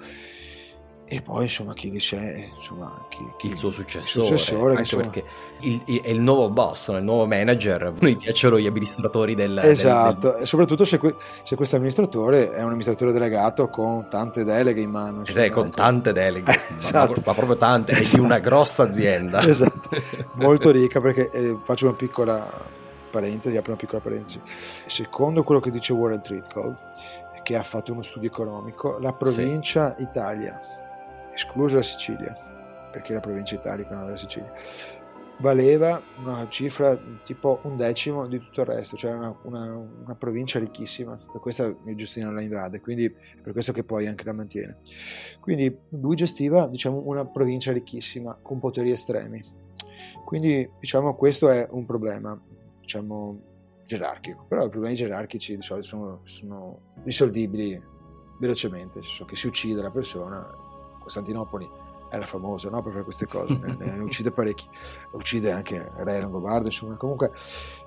e 1.08 1.22
poi 1.22 1.44
insomma 1.44 1.74
chi 1.74 1.92
lì 1.92 2.00
c'è 2.00 2.50
insomma 2.56 3.06
chi, 3.10 3.24
chi 3.38 3.48
il 3.48 3.58
suo 3.58 3.70
successore, 3.70 4.28
il 4.28 4.40
successore 4.40 4.70
anche 4.72 4.82
insomma... 4.82 5.04
perché 5.04 5.24
il, 5.60 5.82
il, 5.86 6.02
è 6.02 6.10
il 6.10 6.20
nuovo 6.20 6.50
boss 6.50 6.88
il 6.88 7.04
nuovo 7.04 7.28
manager 7.28 7.94
noi 8.00 8.16
piacciono 8.18 8.58
gli 8.58 8.66
amministratori 8.66 9.36
del 9.36 9.56
esatto 9.64 10.30
del, 10.30 10.38
del... 10.38 10.48
soprattutto 10.48 10.84
se, 10.84 10.98
que- 10.98 11.16
se 11.44 11.56
questo 11.56 11.76
amministratore 11.76 12.52
è 12.52 12.62
un 12.62 12.70
amministratore 12.70 13.12
delegato 13.12 13.70
con 13.70 14.10
tante 14.10 14.44
deleghe 14.44 14.82
in 14.82 14.90
mano 14.90 15.20
insomma, 15.20 15.50
con 15.52 15.68
ecco. 15.68 15.76
tante 15.76 16.12
deleghe 16.12 16.60
esatto. 16.80 17.12
ma, 17.18 17.24
ma, 17.28 17.34
proprio 17.34 17.58
tante 17.58 17.92
esatto. 17.92 18.16
è 18.16 18.20
di 18.20 18.26
una 18.26 18.40
grossa 18.40 18.84
azienda 18.84 19.42
esatto 19.46 19.90
molto 20.34 20.72
ricca 20.74 21.00
perché 21.02 21.30
eh, 21.30 21.60
faccio 21.64 21.86
una 21.86 21.96
piccola 21.96 22.74
parentesi 23.12 23.56
apro 23.56 23.74
una 23.74 23.80
piccola 23.80 24.02
parentesi 24.02 24.42
secondo 24.88 25.44
quello 25.44 25.62
che 25.62 25.70
dice 25.70 25.94
Warren 25.94 26.22
Treadgold 26.22 26.78
che 27.44 27.56
ha 27.56 27.62
fatto 27.62 27.92
uno 27.92 28.02
studio 28.02 28.28
economico 28.28 28.98
la 29.00 29.14
provincia 29.14 29.94
sì. 29.96 30.02
Italia 30.02 30.60
esclusa 31.36 31.76
la 31.76 31.82
Sicilia, 31.82 32.34
perché 32.92 33.14
la 33.14 33.20
provincia 33.20 33.56
italica 33.56 33.96
non 33.96 34.10
la 34.10 34.18
Sicilia, 34.18 34.52
valeva 35.40 36.02
una 36.20 36.48
cifra 36.50 36.98
tipo 37.24 37.60
un 37.64 37.76
decimo 37.76 38.26
di 38.28 38.40
tutto 38.40 38.62
il 38.62 38.68
resto, 38.68 38.96
cioè 38.96 39.14
una, 39.14 39.38
una, 39.44 39.76
una 39.76 40.16
provincia 40.16 40.60
ricchissima, 40.60 41.18
per 41.32 41.42
questo 41.42 41.80
Giustino 41.96 42.32
la 42.32 42.42
invade, 42.42 42.80
quindi 42.80 43.14
per 43.42 43.52
questo 43.52 43.74
che 43.74 43.84
poi 43.84 44.08
anche 44.08 44.24
la 44.24 44.34
mantiene. 44.34 44.78
Quindi 45.42 45.78
lui 45.90 46.16
gestiva 46.16 46.68
diciamo, 46.68 47.02
una 47.06 47.26
provincia 47.26 47.72
ricchissima 47.72 48.38
con 48.42 48.60
poteri 48.60 48.92
estremi. 48.92 49.44
Quindi 50.24 50.70
diciamo 50.80 51.16
questo 51.16 51.50
è 51.50 51.68
un 51.72 51.86
problema 51.86 52.40
diciamo, 52.80 53.40
gerarchico, 53.84 54.46
però 54.48 54.66
i 54.66 54.70
problemi 54.70 54.96
gerarchici 54.96 55.56
di 55.56 55.62
solito 55.62 55.88
sono, 55.88 56.22
sono 56.24 56.80
risolvibili 57.04 57.80
velocemente, 58.40 59.00
nel 59.00 59.06
senso 59.06 59.26
che 59.26 59.36
si 59.36 59.48
uccide 59.48 59.82
la 59.82 59.92
persona 59.92 60.64
Costantinopoli 61.06 61.70
era 62.10 62.26
famoso 62.26 62.70
no? 62.70 62.82
per 62.82 63.04
queste 63.04 63.28
cose, 63.28 63.58
ne, 63.62 63.76
ne, 63.78 64.04
uccide 64.04 64.32
parecchi, 64.32 64.68
uccide 65.12 65.52
anche 65.52 65.92
Re 65.98 66.20
Longobardo, 66.20 66.66
insomma, 66.66 66.98
comunque 66.98 67.32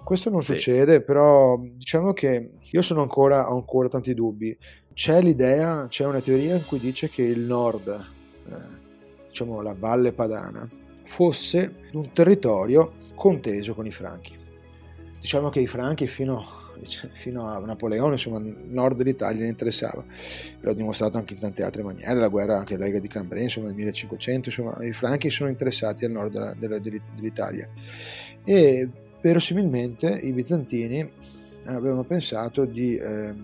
questo 0.05 0.31
non 0.31 0.41
sì. 0.41 0.53
succede, 0.53 1.03
però 1.03 1.59
diciamo 1.61 2.12
che 2.12 2.53
io 2.59 2.83
sono 2.83 3.03
ancora, 3.03 3.51
ho 3.51 3.57
ancora 3.57 3.89
tanti 3.89 4.14
dubbi. 4.14 4.57
C'è 4.93 5.21
l'idea, 5.21 5.87
c'è 5.89 6.05
una 6.05 6.21
teoria 6.21 6.57
in 6.57 6.64
cui 6.64 6.79
dice 6.79 7.09
che 7.09 7.23
il 7.23 7.41
nord, 7.41 7.89
eh, 7.89 9.27
diciamo 9.29 9.61
la 9.62 9.75
Valle 9.77 10.12
Padana, 10.12 10.69
fosse 11.05 11.83
un 11.93 12.12
territorio 12.12 12.93
conteso 13.14 13.75
con 13.75 13.87
i 13.87 13.93
franchi. 13.93 14.37
Diciamo 15.21 15.49
che 15.49 15.61
i 15.61 15.66
franchi 15.66 16.07
fino 16.07 16.66
fino 17.12 17.47
a 17.47 17.59
Napoleone, 17.59 18.12
insomma, 18.12 18.39
il 18.39 18.57
nord 18.69 18.97
dell'Italia 18.97 19.43
ne 19.43 19.49
interessava. 19.49 20.05
L'ho 20.61 20.73
dimostrato 20.75 21.19
anche 21.19 21.35
in 21.35 21.41
tante 21.41 21.62
altre 21.62 21.83
maniere, 21.83 22.21
la 22.21 22.29
guerra 22.29 22.59
anche 22.59 22.77
Lega 22.77 22.99
di 22.99 23.09
Cambrai, 23.09 23.45
insomma, 23.45 23.66
nel 23.66 23.75
1500, 23.75 24.49
insomma, 24.49 24.85
i 24.85 24.93
franchi 24.93 25.31
sono 25.31 25.51
interessati 25.51 26.05
al 26.05 26.12
nord 26.12 26.33
della, 26.33 26.55
della, 26.55 26.79
dell'Italia. 26.79 27.69
E 28.45 28.89
verosimilmente 29.21 30.09
i 30.11 30.33
bizantini 30.33 31.11
avevano 31.66 32.05
pensato 32.05 32.64
di, 32.64 32.97
eh, 32.97 33.35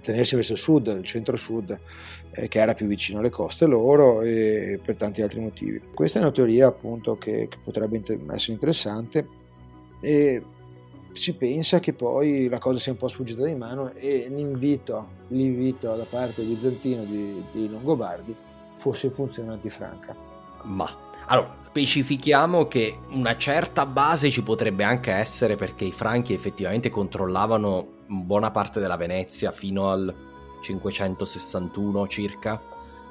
tenersi 0.00 0.34
verso 0.34 0.52
il 0.52 0.58
sud, 0.58 0.86
il 0.88 1.04
centro-sud, 1.04 1.78
eh, 2.32 2.48
che 2.48 2.60
era 2.60 2.74
più 2.74 2.86
vicino 2.86 3.20
alle 3.20 3.30
coste 3.30 3.66
loro 3.66 4.22
e 4.22 4.80
per 4.82 4.96
tanti 4.96 5.22
altri 5.22 5.40
motivi. 5.40 5.80
Questa 5.94 6.18
è 6.18 6.22
una 6.22 6.32
teoria 6.32 6.66
appunto 6.66 7.16
che, 7.16 7.48
che 7.48 7.58
potrebbe 7.62 7.96
inter- 7.96 8.20
essere 8.32 8.52
interessante 8.52 9.26
e 10.00 10.42
si 11.12 11.34
pensa 11.34 11.80
che 11.80 11.92
poi 11.92 12.48
la 12.48 12.58
cosa 12.58 12.78
sia 12.78 12.92
un 12.92 12.98
po' 12.98 13.08
sfuggita 13.08 13.44
di 13.44 13.54
mano 13.54 13.92
e 13.94 14.26
l'invito, 14.28 15.08
l'invito 15.28 15.94
da 15.94 16.04
parte 16.08 16.42
bizantino 16.42 17.04
di, 17.04 17.42
di 17.52 17.68
Longobardi 17.68 18.34
fosse 18.76 19.06
in 19.06 19.12
funzione 19.12 19.52
antifranca. 19.52 20.14
Ma 20.64 21.08
allora, 21.26 21.56
specifichiamo 21.62 22.66
che 22.66 22.98
una 23.10 23.36
certa 23.36 23.86
base 23.86 24.30
ci 24.30 24.42
potrebbe 24.42 24.82
anche 24.82 25.12
essere 25.12 25.54
perché 25.54 25.84
i 25.84 25.92
franchi 25.92 26.32
effettivamente 26.32 26.90
controllavano 26.90 27.98
buona 28.06 28.50
parte 28.50 28.80
della 28.80 28.96
Venezia 28.96 29.52
fino 29.52 29.90
al 29.90 30.12
561 30.62 32.08
circa, 32.08 32.60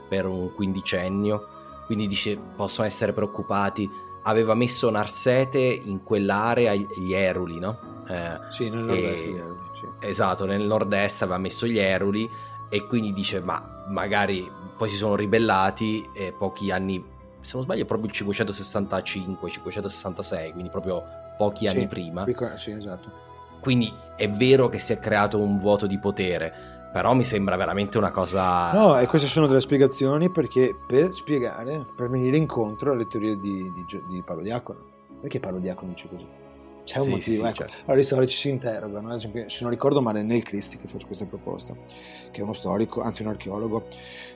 per 0.10 0.26
un 0.26 0.54
quindicennio, 0.54 1.48
quindi 1.86 2.08
dice 2.08 2.38
possono 2.38 2.88
essere 2.88 3.14
preoccupati. 3.14 3.90
Aveva 4.24 4.54
messo 4.54 4.90
Narsete 4.90 5.60
in 5.60 6.04
quell'area 6.04 6.74
gli 6.74 7.14
Eruli, 7.14 7.60
no? 7.60 8.04
Eh, 8.08 8.40
sì, 8.50 8.70
nel 8.70 8.84
nord-est 8.84 9.26
Eruli. 9.26 9.60
Sì. 9.80 10.08
Esatto, 10.08 10.46
nel 10.46 10.64
nord-est 10.64 11.22
aveva 11.22 11.38
messo 11.38 11.66
gli 11.66 11.78
Eruli 11.78 12.30
e 12.70 12.86
quindi 12.86 13.14
dice 13.14 13.40
ma 13.40 13.86
magari 13.88 14.50
poi 14.78 14.90
si 14.90 14.96
sono 14.96 15.16
ribellati 15.16 16.08
e 16.14 16.32
pochi 16.32 16.72
anni 16.72 17.04
se 17.42 17.52
non 17.56 17.64
sbaglio, 17.64 17.86
proprio 17.86 18.08
il 18.08 18.14
565, 18.14 19.50
566, 19.50 20.52
quindi 20.52 20.70
proprio 20.70 21.04
pochi 21.38 21.68
anni 21.68 21.82
sì, 21.82 21.88
prima. 21.88 22.24
Piccola, 22.24 22.58
sì, 22.58 22.72
esatto. 22.72 23.28
Quindi 23.60 23.92
è 24.16 24.30
vero 24.30 24.70
che 24.70 24.80
si 24.80 24.94
è 24.94 25.00
creato 25.00 25.40
un 25.40 25.58
vuoto 25.58 25.88
di 25.88 26.00
potere, 26.00 26.69
però 26.92 27.14
mi 27.14 27.24
sembra 27.24 27.56
veramente 27.56 27.98
una 27.98 28.12
cosa... 28.12 28.72
No, 28.74 28.98
e 29.00 29.06
queste 29.08 29.28
sono 29.28 29.48
delle 29.48 29.62
spiegazioni 29.62 30.30
perché 30.30 30.76
per 30.88 31.12
spiegare, 31.14 31.86
per 31.96 32.10
venire 32.10 32.38
incontro 32.38 32.92
alle 32.92 33.06
teorie 33.08 33.38
di, 33.38 33.72
di, 33.74 33.86
di 34.08 34.24
Paolo 34.24 34.42
Diacono. 34.42 34.80
Perché 35.22 35.40
Paolo 35.40 35.60
Diacono 35.60 35.92
dice 35.92 36.08
così? 36.10 36.28
C'è 36.86 36.98
un 36.98 37.04
Sì, 37.04 37.10
motivo. 37.12 37.22
sì, 37.36 37.36
sì, 37.36 37.46
ecco. 37.46 37.56
certo. 37.56 37.74
Allora, 37.86 38.00
i 38.00 38.04
storici 38.04 38.38
si 38.38 38.50
interrogano. 38.50 39.10
Ad 39.10 39.16
esempio, 39.18 39.48
se 39.48 39.60
non 39.62 39.70
ricordo 39.70 40.02
male, 40.02 40.24
Neil 40.24 40.42
Christie 40.42 40.80
che 40.80 40.88
fa 40.88 40.98
questa 41.06 41.26
proposta, 41.26 41.76
che 42.32 42.40
è 42.40 42.44
uno 42.44 42.54
storico, 42.54 43.02
anzi 43.02 43.22
un 43.22 43.28
archeologo, 43.28 43.86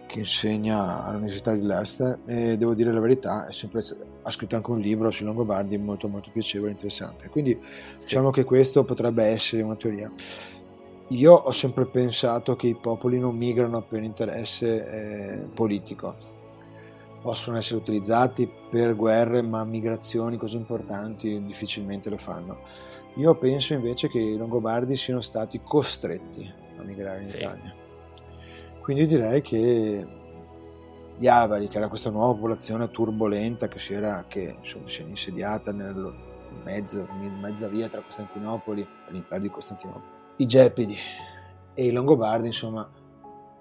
che 0.06 0.20
insegna 0.20 1.04
all'Università 1.04 1.56
di 1.56 1.66
Leicester. 1.66 2.20
E 2.28 2.56
devo 2.58 2.76
dire 2.76 2.92
la 2.94 3.00
verità, 3.00 3.48
è 3.48 3.52
sempre, 3.52 3.82
ha 4.22 4.30
scritto 4.30 4.56
anche 4.56 4.70
un 4.70 4.80
libro 4.80 5.10
sui 5.10 5.26
Longobardi 5.26 5.78
molto, 5.80 6.08
molto 6.08 6.30
piacevole 6.32 6.70
e 6.70 6.74
interessante. 6.74 7.28
Quindi, 7.30 7.60
diciamo 8.00 8.30
che 8.30 8.44
questo 8.44 8.84
potrebbe 8.84 9.24
essere 9.24 9.64
una 9.64 9.76
teoria. 9.76 10.12
Io 11.10 11.34
ho 11.34 11.52
sempre 11.52 11.86
pensato 11.86 12.56
che 12.56 12.68
i 12.68 12.76
popoli 12.76 13.20
non 13.20 13.36
migrano 13.36 13.82
per 13.82 14.02
interesse 14.04 14.90
eh, 14.90 15.38
politico, 15.54 16.16
possono 17.22 17.58
essere 17.58 17.80
utilizzati 17.80 18.50
per 18.70 18.96
guerre, 18.96 19.42
ma 19.42 19.64
migrazioni 19.64 20.38
così 20.38 20.56
importanti 20.58 21.44
difficilmente 21.44 22.10
lo 22.10 22.18
fanno. 22.18 22.60
Io 23.16 23.36
penso 23.36 23.74
invece 23.74 24.10
che 24.10 24.20
i 24.20 24.36
Longobardi 24.38 24.96
siano 24.96 25.22
stati 25.22 25.62
costretti 25.62 26.52
a 26.78 26.84
migrare 26.84 27.22
in 27.22 27.28
Sì. 27.28 27.38
Italia. 27.38 27.74
Quindi 28.82 29.06
direi 29.06 29.42
che 29.42 30.06
gli 31.18 31.28
Avari, 31.28 31.68
che 31.68 31.78
era 31.78 31.90
questa 31.90 32.10
nuova 32.10 32.34
popolazione 32.34 32.90
turbolenta 32.90 33.68
che 33.68 33.78
si 33.78 33.94
era, 33.94 34.26
che, 34.28 34.56
insomma, 34.60 34.90
si 34.90 35.02
era 35.02 35.10
insediata 35.10 35.72
nel 35.72 36.14
mezzo, 36.64 37.08
in 37.22 37.38
mezza 37.40 37.68
via 37.68 37.88
tra 37.88 38.02
Costantinopoli, 38.02 38.86
all'impero 39.08 39.42
di 39.42 39.50
Costantinopoli, 39.50 40.22
i 40.38 40.46
Gepidi 40.46 40.98
e 41.74 41.86
i 41.86 41.92
Longobardi, 41.92 42.48
insomma, 42.48 42.90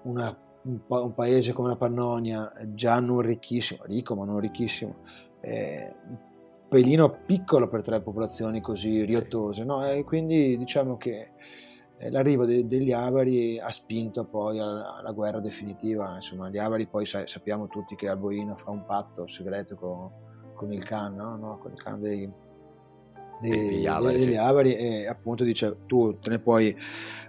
una 0.03 0.37
un, 0.63 0.85
pa- 0.85 1.01
un 1.01 1.13
paese 1.13 1.53
come 1.53 1.69
la 1.69 1.75
Pannonia, 1.75 2.51
eh, 2.53 2.73
già 2.73 2.99
non 2.99 3.21
ricchissimo, 3.21 3.83
ricco 3.85 4.15
ma 4.15 4.25
non 4.25 4.39
ricchissimo, 4.39 4.95
eh, 5.41 5.93
un 6.07 6.17
pelino 6.69 7.19
piccolo 7.25 7.67
per 7.67 7.81
tre 7.81 8.01
popolazioni 8.01 8.61
così 8.61 9.03
riottose, 9.03 9.63
no? 9.63 9.85
E 9.85 10.03
quindi 10.03 10.57
diciamo 10.57 10.97
che 10.97 11.33
eh, 11.97 12.09
l'arrivo 12.09 12.45
de- 12.45 12.67
degli 12.67 12.91
Avari 12.91 13.59
ha 13.59 13.69
spinto 13.69 14.25
poi 14.25 14.59
alla, 14.59 14.95
alla 14.95 15.11
guerra 15.11 15.39
definitiva, 15.39 16.15
insomma 16.15 16.49
gli 16.49 16.57
Avari 16.57 16.87
poi 16.87 17.05
sai- 17.05 17.27
sappiamo 17.27 17.67
tutti 17.67 17.95
che 17.95 18.09
Alboino 18.09 18.55
fa 18.55 18.71
un 18.71 18.85
patto 18.85 19.27
segreto 19.27 19.75
con, 19.75 20.09
con 20.55 20.71
il 20.71 20.83
Khan, 20.83 21.15
no? 21.15 21.35
No, 21.37 21.57
con 21.59 21.71
il 21.73 21.81
Khan 21.81 21.99
dei, 21.99 22.31
dei- 23.39 23.51
Degli 23.69 23.85
Avari, 23.85 24.17
degli 24.17 24.31
sì. 24.31 24.37
Avari 24.37 24.75
e 24.75 25.07
appunto 25.07 25.43
dice 25.43 25.77
tu 25.85 26.17
te 26.19 26.29
ne 26.29 26.39
puoi 26.39 26.75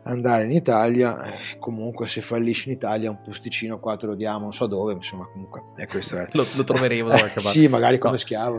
andare 0.07 0.45
in 0.45 0.51
Italia, 0.51 1.25
eh, 1.25 1.59
comunque 1.59 2.07
se 2.09 2.21
fallisci 2.21 2.69
in 2.69 2.75
Italia 2.75 3.09
un 3.11 3.21
posticino 3.23 3.79
qua 3.81 3.97
te 3.97 4.05
lo 4.05 4.15
diamo, 4.15 4.41
non 4.41 4.53
so 4.53 4.67
dove, 4.67 4.93
insomma 4.93 5.27
comunque 5.27 5.63
è 5.77 5.87
questo. 5.87 6.17
È. 6.19 6.29
Lo, 6.35 6.45
lo 6.57 6.65
troveremo 6.65 7.09
da 7.09 7.17
qualche 7.19 7.39
Eh, 7.41 7.43
parte. 7.43 7.59
sì, 7.59 7.69
magari 7.69 7.97
come 7.99 8.13
No. 8.13 8.19
schiavo. 8.19 8.59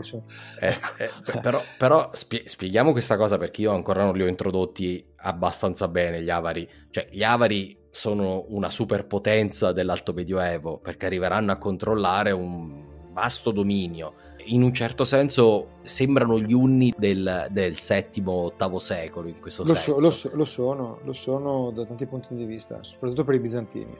Eh, 0.60 0.76
eh, 0.98 1.10
p- 1.24 1.40
però, 1.40 1.62
però 1.78 2.10
spie- 2.14 2.42
spieghiamo 2.46 2.90
questa 2.90 3.16
cosa 3.16 3.38
perché 3.38 3.62
io 3.62 3.72
ancora 3.72 4.04
non 4.04 4.16
li 4.16 4.22
ho 4.24 4.26
introdotti 4.26 5.04
abbastanza 5.18 5.86
bene 5.88 6.20
gli 6.20 6.30
avari. 6.30 6.68
Cioè, 6.90 7.08
gli 7.12 7.22
avari 7.22 7.78
sono 7.90 8.44
una 8.48 8.68
superpotenza 8.68 9.70
dell'alto 9.72 10.12
medioevo 10.12 10.78
perché 10.78 11.06
arriveranno 11.06 11.52
a 11.52 11.58
controllare 11.58 12.32
un 12.32 12.84
vasto 13.12 13.52
dominio. 13.52 14.14
In 14.48 14.62
un 14.62 14.72
certo 14.72 15.04
senso 15.04 15.68
sembrano 15.82 16.38
gli 16.38 16.52
unni 16.52 16.92
del, 16.96 17.46
del 17.50 17.74
VII-VIII 17.74 18.78
secolo 18.78 19.28
in 19.28 19.40
questo 19.40 19.64
Lo, 19.64 19.74
senso. 19.74 19.92
so- 19.94 20.00
lo 20.00 20.10
so- 20.10 20.30
lo 20.34 20.44
sono, 20.44 20.98
lo 21.04 21.12
sono 21.12 21.70
da 21.70 21.84
tanti 21.84 22.06
punti 22.06 22.34
di 22.34 22.44
vista, 22.44 22.78
soprattutto 22.82 23.24
per 23.24 23.34
i 23.34 23.40
bizantini. 23.40 23.96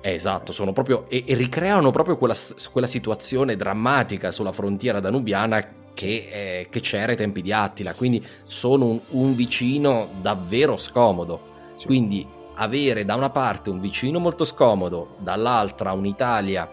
Eh, 0.00 0.12
Esatto, 0.12 0.52
sono 0.52 0.72
proprio 0.72 1.08
e, 1.08 1.24
e 1.26 1.34
ricreano 1.34 1.90
proprio 1.90 2.16
quella, 2.16 2.34
quella 2.70 2.86
situazione 2.86 3.56
drammatica 3.56 4.30
sulla 4.30 4.52
frontiera 4.52 5.00
danubiana 5.00 5.66
che, 5.94 6.28
eh, 6.30 6.66
che 6.70 6.80
c'era 6.80 7.10
ai 7.12 7.16
tempi 7.16 7.42
di 7.42 7.52
Attila, 7.52 7.94
quindi 7.94 8.24
sono 8.44 8.86
un, 8.86 9.00
un 9.10 9.34
vicino 9.34 10.08
davvero 10.20 10.76
scomodo. 10.76 11.40
Quindi 11.84 12.26
avere 12.54 13.04
da 13.04 13.14
una 13.14 13.30
parte 13.30 13.70
un 13.70 13.80
vicino 13.80 14.18
molto 14.18 14.44
scomodo, 14.44 15.16
dall'altra 15.18 15.92
un'Italia 15.92 16.68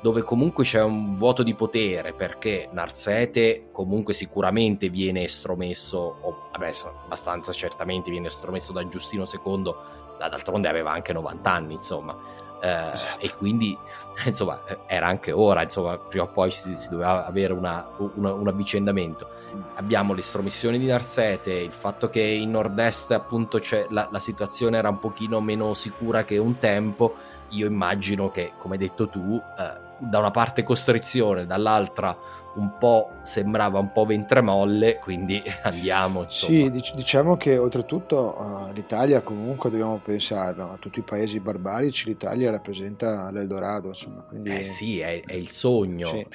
dove 0.00 0.22
comunque 0.22 0.64
c'è 0.64 0.82
un 0.82 1.16
vuoto 1.16 1.42
di 1.42 1.54
potere 1.54 2.12
perché 2.12 2.68
Narsete 2.70 3.68
comunque 3.72 4.14
sicuramente 4.14 4.88
viene 4.88 5.24
estromesso, 5.24 5.98
o 6.20 6.48
vabbè, 6.52 6.70
abbastanza 7.04 7.52
certamente 7.52 8.10
viene 8.10 8.28
estromesso 8.28 8.72
da 8.72 8.86
Giustino 8.88 9.24
II, 9.24 9.74
da- 10.18 10.28
d'altronde 10.28 10.68
aveva 10.68 10.92
anche 10.92 11.12
90 11.12 11.50
anni, 11.52 11.74
insomma. 11.74 12.16
Eh, 12.60 12.92
E 13.20 13.34
quindi, 13.36 13.76
insomma, 14.24 14.60
era 14.86 15.06
anche 15.06 15.30
ora, 15.32 15.62
insomma, 15.62 15.98
prima 15.98 16.24
o 16.24 16.28
poi 16.28 16.50
si, 16.50 16.74
si 16.74 16.88
doveva 16.88 17.26
avere 17.26 17.52
una- 17.52 17.86
una- 18.14 18.32
un 18.32 18.48
avvicendamento. 18.48 19.28
Abbiamo 19.74 20.14
l'estromissione 20.14 20.78
di 20.78 20.86
Narsete, 20.86 21.52
il 21.52 21.72
fatto 21.72 22.08
che 22.10 22.20
in 22.22 22.50
nord-est 22.50 23.10
appunto 23.12 23.58
c'è 23.58 23.86
la, 23.90 24.08
la 24.10 24.18
situazione 24.18 24.76
era 24.78 24.88
un 24.88 24.98
pochino 24.98 25.40
meno 25.40 25.74
sicura 25.74 26.24
che 26.24 26.38
un 26.38 26.58
tempo. 26.58 27.14
Io 27.50 27.66
immagino 27.66 28.30
che, 28.30 28.52
come 28.58 28.74
hai 28.74 28.80
detto 28.80 29.08
tu, 29.08 29.40
eh, 29.58 29.84
da 29.98 30.18
una 30.18 30.30
parte 30.30 30.62
costrizione, 30.62 31.46
dall'altra 31.46 32.16
un 32.56 32.78
po' 32.78 33.10
sembrava 33.22 33.78
un 33.78 33.92
po' 33.92 34.04
ventre 34.04 34.40
molle, 34.40 34.98
quindi 34.98 35.42
andiamo. 35.62 36.22
Insomma. 36.22 36.52
Sì, 36.52 36.70
dic- 36.70 36.94
diciamo 36.94 37.36
che 37.36 37.58
oltretutto 37.58 38.68
eh, 38.68 38.72
l'Italia 38.72 39.20
comunque 39.22 39.70
dobbiamo 39.70 39.98
pensarlo, 39.98 40.72
a 40.72 40.76
tutti 40.76 40.98
i 40.98 41.02
paesi 41.02 41.40
barbarici 41.40 42.08
l'Italia 42.08 42.50
rappresenta 42.50 43.30
l'Eldorado, 43.30 43.88
insomma, 43.88 44.22
quindi 44.22 44.50
Eh 44.50 44.64
sì, 44.64 45.00
è, 45.00 45.22
è 45.24 45.34
il 45.34 45.50
sogno. 45.50 46.08
Sì. 46.08 46.26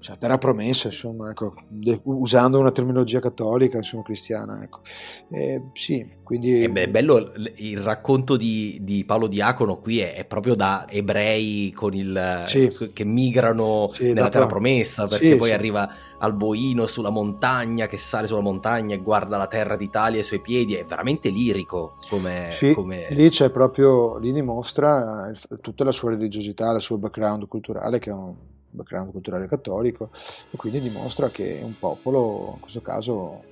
Cioè, 0.00 0.16
terra 0.18 0.38
promessa, 0.38 0.88
insomma, 0.88 1.30
ecco, 1.30 1.54
de- 1.68 2.00
usando 2.04 2.58
una 2.58 2.70
terminologia 2.72 3.20
cattolica, 3.20 3.76
insomma, 3.76 4.02
cristiana, 4.02 4.62
ecco. 4.62 4.80
Eh, 5.28 5.62
sì, 5.74 6.16
quindi... 6.22 6.62
E 6.62 6.70
beh, 6.70 6.84
è 6.84 6.88
bello 6.88 7.32
il 7.56 7.78
racconto 7.78 8.36
di, 8.36 8.78
di 8.80 9.04
Paolo 9.04 9.26
Diacono 9.26 9.78
qui 9.78 9.98
è, 9.98 10.14
è 10.14 10.24
proprio 10.24 10.54
da 10.54 10.86
ebrei 10.88 11.70
con 11.72 11.92
il, 11.94 12.44
Sì. 12.46 12.72
che 12.92 13.04
migrano 13.04 13.90
Sì, 13.92 14.12
nella 14.12 14.28
terra 14.30 14.46
promessa 14.46 15.06
perché 15.06 15.32
Sì, 15.32 15.36
poi 15.36 15.52
arriva 15.52 15.88
Alboino 16.18 16.86
sulla 16.86 17.10
montagna 17.10 17.86
che 17.86 17.96
sale 17.96 18.26
sulla 18.26 18.40
montagna 18.40 18.94
e 18.94 18.98
guarda 18.98 19.36
la 19.36 19.46
terra 19.46 19.76
d'Italia 19.76 20.18
ai 20.18 20.24
suoi 20.24 20.40
piedi 20.40 20.74
è 20.74 20.84
veramente 20.84 21.30
lirico 21.30 21.96
come, 22.08 22.50
come- 22.74 23.08
lì 23.10 23.28
c'è 23.28 23.50
proprio, 23.50 24.18
lì 24.18 24.32
dimostra 24.32 25.30
eh, 25.30 25.58
tutta 25.60 25.84
la 25.84 25.92
sua 25.92 26.10
religiosità, 26.10 26.72
il 26.72 26.80
suo 26.80 26.98
background 26.98 27.46
culturale, 27.48 27.98
che 27.98 28.10
è 28.10 28.14
un 28.14 28.36
background 28.70 29.10
culturale 29.12 29.46
cattolico, 29.46 30.10
e 30.50 30.56
quindi 30.56 30.80
dimostra 30.80 31.28
che 31.28 31.60
un 31.62 31.78
popolo, 31.78 32.52
in 32.54 32.60
questo 32.60 32.80
caso 32.80 33.44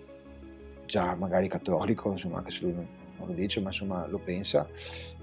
già 0.87 1.15
magari 1.15 1.49
cattolico, 1.49 2.13
insomma, 2.13 2.39
anche 2.39 2.51
se 2.51 2.63
lui 2.63 2.75
non 2.75 2.87
non 3.19 3.29
lo 3.29 3.35
dice, 3.35 3.61
ma 3.61 3.69
insomma 3.69 4.07
lo 4.07 4.19
pensa, 4.19 4.69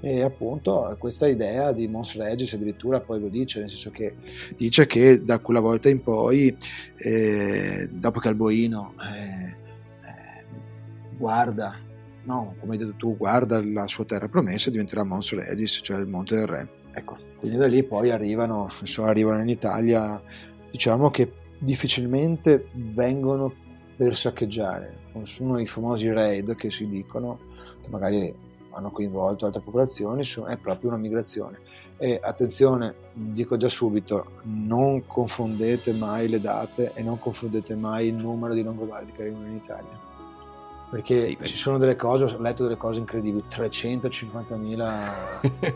e 0.01 0.21
appunto 0.21 0.95
questa 0.99 1.27
idea 1.27 1.71
di 1.71 1.87
Mons 1.87 2.15
Regis 2.15 2.53
addirittura 2.53 2.99
poi 2.99 3.19
lo 3.19 3.29
dice, 3.29 3.59
nel 3.59 3.69
senso 3.69 3.89
che 3.89 4.15
dice 4.55 4.85
che 4.85 5.23
da 5.23 5.39
quella 5.39 5.61
volta 5.61 5.89
in 5.89 6.01
poi, 6.01 6.55
eh, 6.97 7.87
dopo 7.91 8.19
che 8.19 8.27
Alboino 8.27 8.95
eh, 8.99 9.45
eh, 9.45 10.45
guarda 11.17 11.79
no, 12.23 12.55
come 12.59 12.73
hai 12.73 12.79
detto 12.79 12.95
tu, 12.97 13.15
guarda 13.15 13.63
la 13.63 13.87
sua 13.87 14.03
terra 14.03 14.27
promessa, 14.27 14.69
diventerà 14.69 15.03
Mons 15.03 15.33
Regis, 15.33 15.79
cioè 15.81 15.99
il 15.99 16.07
Monte 16.07 16.35
del 16.35 16.47
Re. 16.47 16.69
Ecco, 16.97 17.17
quindi 17.39 17.57
da 17.57 17.67
lì 17.67 17.83
poi 17.83 18.09
arrivano, 18.09 18.69
insomma, 18.79 19.09
arrivano 19.09 19.41
in 19.41 19.49
Italia, 19.49 20.21
diciamo 20.71 21.09
che 21.09 21.29
difficilmente 21.59 22.69
vengono 22.71 23.53
per 23.97 24.15
saccheggiare, 24.15 25.03
sono 25.23 25.59
i 25.59 25.67
famosi 25.67 26.09
raid 26.09 26.55
che 26.55 26.71
si 26.71 26.87
dicono, 26.87 27.39
che 27.81 27.89
magari 27.89 28.33
hanno 28.71 28.91
coinvolto 28.91 29.45
altre 29.45 29.61
popolazioni, 29.61 30.23
è 30.47 30.57
proprio 30.57 30.89
una 30.89 30.99
migrazione. 30.99 31.59
E 31.97 32.19
attenzione, 32.21 32.95
dico 33.13 33.57
già 33.57 33.69
subito, 33.69 34.41
non 34.43 35.05
confondete 35.05 35.93
mai 35.93 36.29
le 36.29 36.39
date 36.41 36.91
e 36.93 37.01
non 37.01 37.19
confondete 37.19 37.75
mai 37.75 38.07
il 38.07 38.15
numero 38.15 38.53
di 38.53 38.63
longobardi 38.63 39.11
che 39.11 39.21
arrivano 39.21 39.47
in 39.47 39.55
Italia. 39.55 40.04
Perché, 40.89 41.21
sì, 41.21 41.35
perché 41.35 41.47
ci 41.47 41.57
sono 41.57 41.77
delle 41.77 41.95
cose, 41.95 42.25
ho 42.25 42.39
letto 42.39 42.63
delle 42.63 42.77
cose 42.77 42.99
incredibili, 42.99 43.43
350.000, 43.49 44.77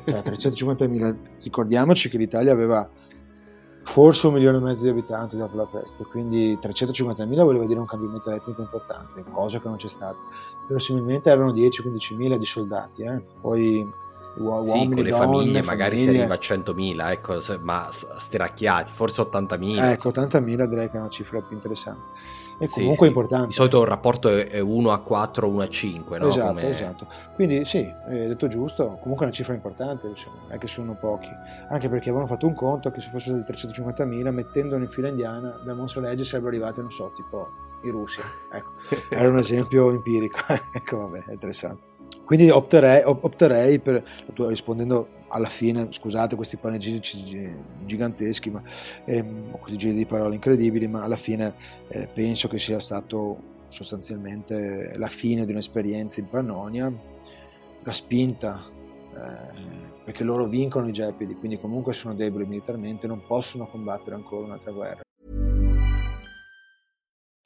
cioè 0.06 0.22
350.000, 0.22 1.16
ricordiamoci 1.44 2.10
che 2.10 2.18
l'Italia 2.18 2.52
aveva 2.52 2.90
forse 3.84 4.28
un 4.28 4.34
milione 4.34 4.58
e 4.58 4.62
mezzo 4.62 4.84
di 4.84 4.90
abitanti 4.90 5.36
dopo 5.36 5.58
la 5.58 5.66
peste, 5.66 6.04
quindi 6.04 6.58
350.000 6.62 7.44
voleva 7.44 7.66
dire 7.66 7.80
un 7.80 7.88
cambiamento 7.88 8.30
etnico 8.30 8.62
importante, 8.62 9.24
cosa 9.32 9.60
che 9.60 9.68
non 9.68 9.78
c'è 9.78 9.88
stata. 9.88 10.18
Verosimilmente 10.68 11.30
erano 11.30 11.52
10-15.000 11.52 12.36
di 12.36 12.46
soldati, 12.46 13.02
eh? 13.02 13.24
poi 13.42 13.84
uomini, 14.36 14.70
sì, 14.70 14.90
con 14.90 15.04
le 15.04 15.10
donne, 15.10 15.26
famiglie 15.26 15.64
magari 15.64 15.98
famiglie. 15.98 16.14
si 16.14 16.20
arriva 16.20 16.34
a 16.34 16.38
100.000, 16.38 17.12
ecco, 17.12 17.60
ma 17.62 17.90
steracchiati, 17.92 18.92
forse 18.92 19.22
80.000. 19.22 19.92
Ecco, 19.92 20.10
80.000 20.10 20.66
direi 20.66 20.90
che 20.90 20.98
è 20.98 21.00
una 21.00 21.10
cifra 21.10 21.42
più 21.42 21.56
interessante. 21.56 22.10
E 22.62 22.68
comunque 22.68 22.96
sì, 22.96 23.02
sì. 23.04 23.08
importante. 23.08 23.48
Di 23.48 23.54
solito 23.54 23.82
il 23.82 23.88
rapporto 23.88 24.30
è 24.30 24.60
1 24.60 24.92
a 24.92 25.00
4, 25.00 25.48
1 25.48 25.62
a 25.62 25.68
5, 25.68 26.20
no? 26.20 26.28
Esatto, 26.28 26.48
Come... 26.48 26.70
esatto. 26.70 27.08
Quindi 27.34 27.64
sì, 27.64 27.78
hai 27.78 28.28
detto 28.28 28.48
giusto, 28.48 28.98
comunque 29.02 29.26
è 29.26 29.30
una 29.30 29.32
cifra 29.32 29.54
importante, 29.54 30.08
insomma, 30.08 30.42
non 30.42 30.52
è 30.52 30.58
che 30.58 30.68
sono 30.68 30.94
pochi. 31.00 31.30
Anche 31.70 31.88
perché 31.88 32.10
avevano 32.10 32.28
fatto 32.28 32.46
un 32.48 32.54
conto 32.54 32.92
che 32.92 33.00
se 33.00 33.10
fossero 33.12 33.42
stati 33.42 33.82
350.000, 33.82 34.32
mettendolo 34.32 34.84
in 34.84 34.90
fila 34.90 35.08
indiana, 35.08 35.58
dal 35.64 35.78
Monsolegge 35.78 36.26
sarebbero 36.26 36.54
arrivati, 36.54 36.82
non 36.82 36.92
so, 36.92 37.12
tipo 37.16 37.48
in 37.84 37.92
Russia. 37.92 38.24
Ecco, 38.52 38.72
era 39.10 39.30
un 39.30 39.38
esempio 39.38 39.90
empirico. 39.92 40.40
ecco, 40.74 40.98
vabbè, 40.98 41.26
è 41.28 41.32
interessante. 41.32 41.89
Quindi 42.26 42.50
opterei, 42.50 43.02
opterei 43.04 43.80
per, 43.80 44.04
rispondendo 44.36 45.18
alla 45.30 45.48
fine, 45.48 45.88
scusate 45.90 46.36
questi 46.36 46.58
panegirici 46.58 47.24
giganteschi, 47.86 48.50
ma 48.50 48.62
ehm, 49.06 49.52
questi 49.60 49.78
giri 49.78 49.94
di 49.94 50.06
parole 50.06 50.36
incredibili, 50.36 50.88
ma 50.88 51.04
alla 51.04 51.16
fine 51.16 51.56
eh, 51.88 52.08
penso 52.08 52.48
che 52.48 52.60
sia 52.60 52.80
stato 52.80 53.58
sostanzialmente 53.68 54.94
la 54.98 55.08
fine 55.08 55.46
di 55.46 55.52
un'esperienza 55.52 56.20
in 56.20 56.30
Pannonia, 56.30 56.92
la 57.84 57.92
spinta, 57.92 58.64
eh, 59.16 59.98
perché 60.04 60.24
loro 60.24 60.46
vincono 60.46 60.88
i 60.88 60.92
Gepidi, 60.92 61.36
quindi 61.36 61.60
comunque 61.60 61.94
sono 61.94 62.14
deboli 62.14 62.46
militarmente, 62.46 63.08
non 63.08 63.24
possono 63.26 63.68
combattere 63.68 64.16
ancora 64.16 64.46
un'altra 64.46 64.72
guerra. 64.72 65.02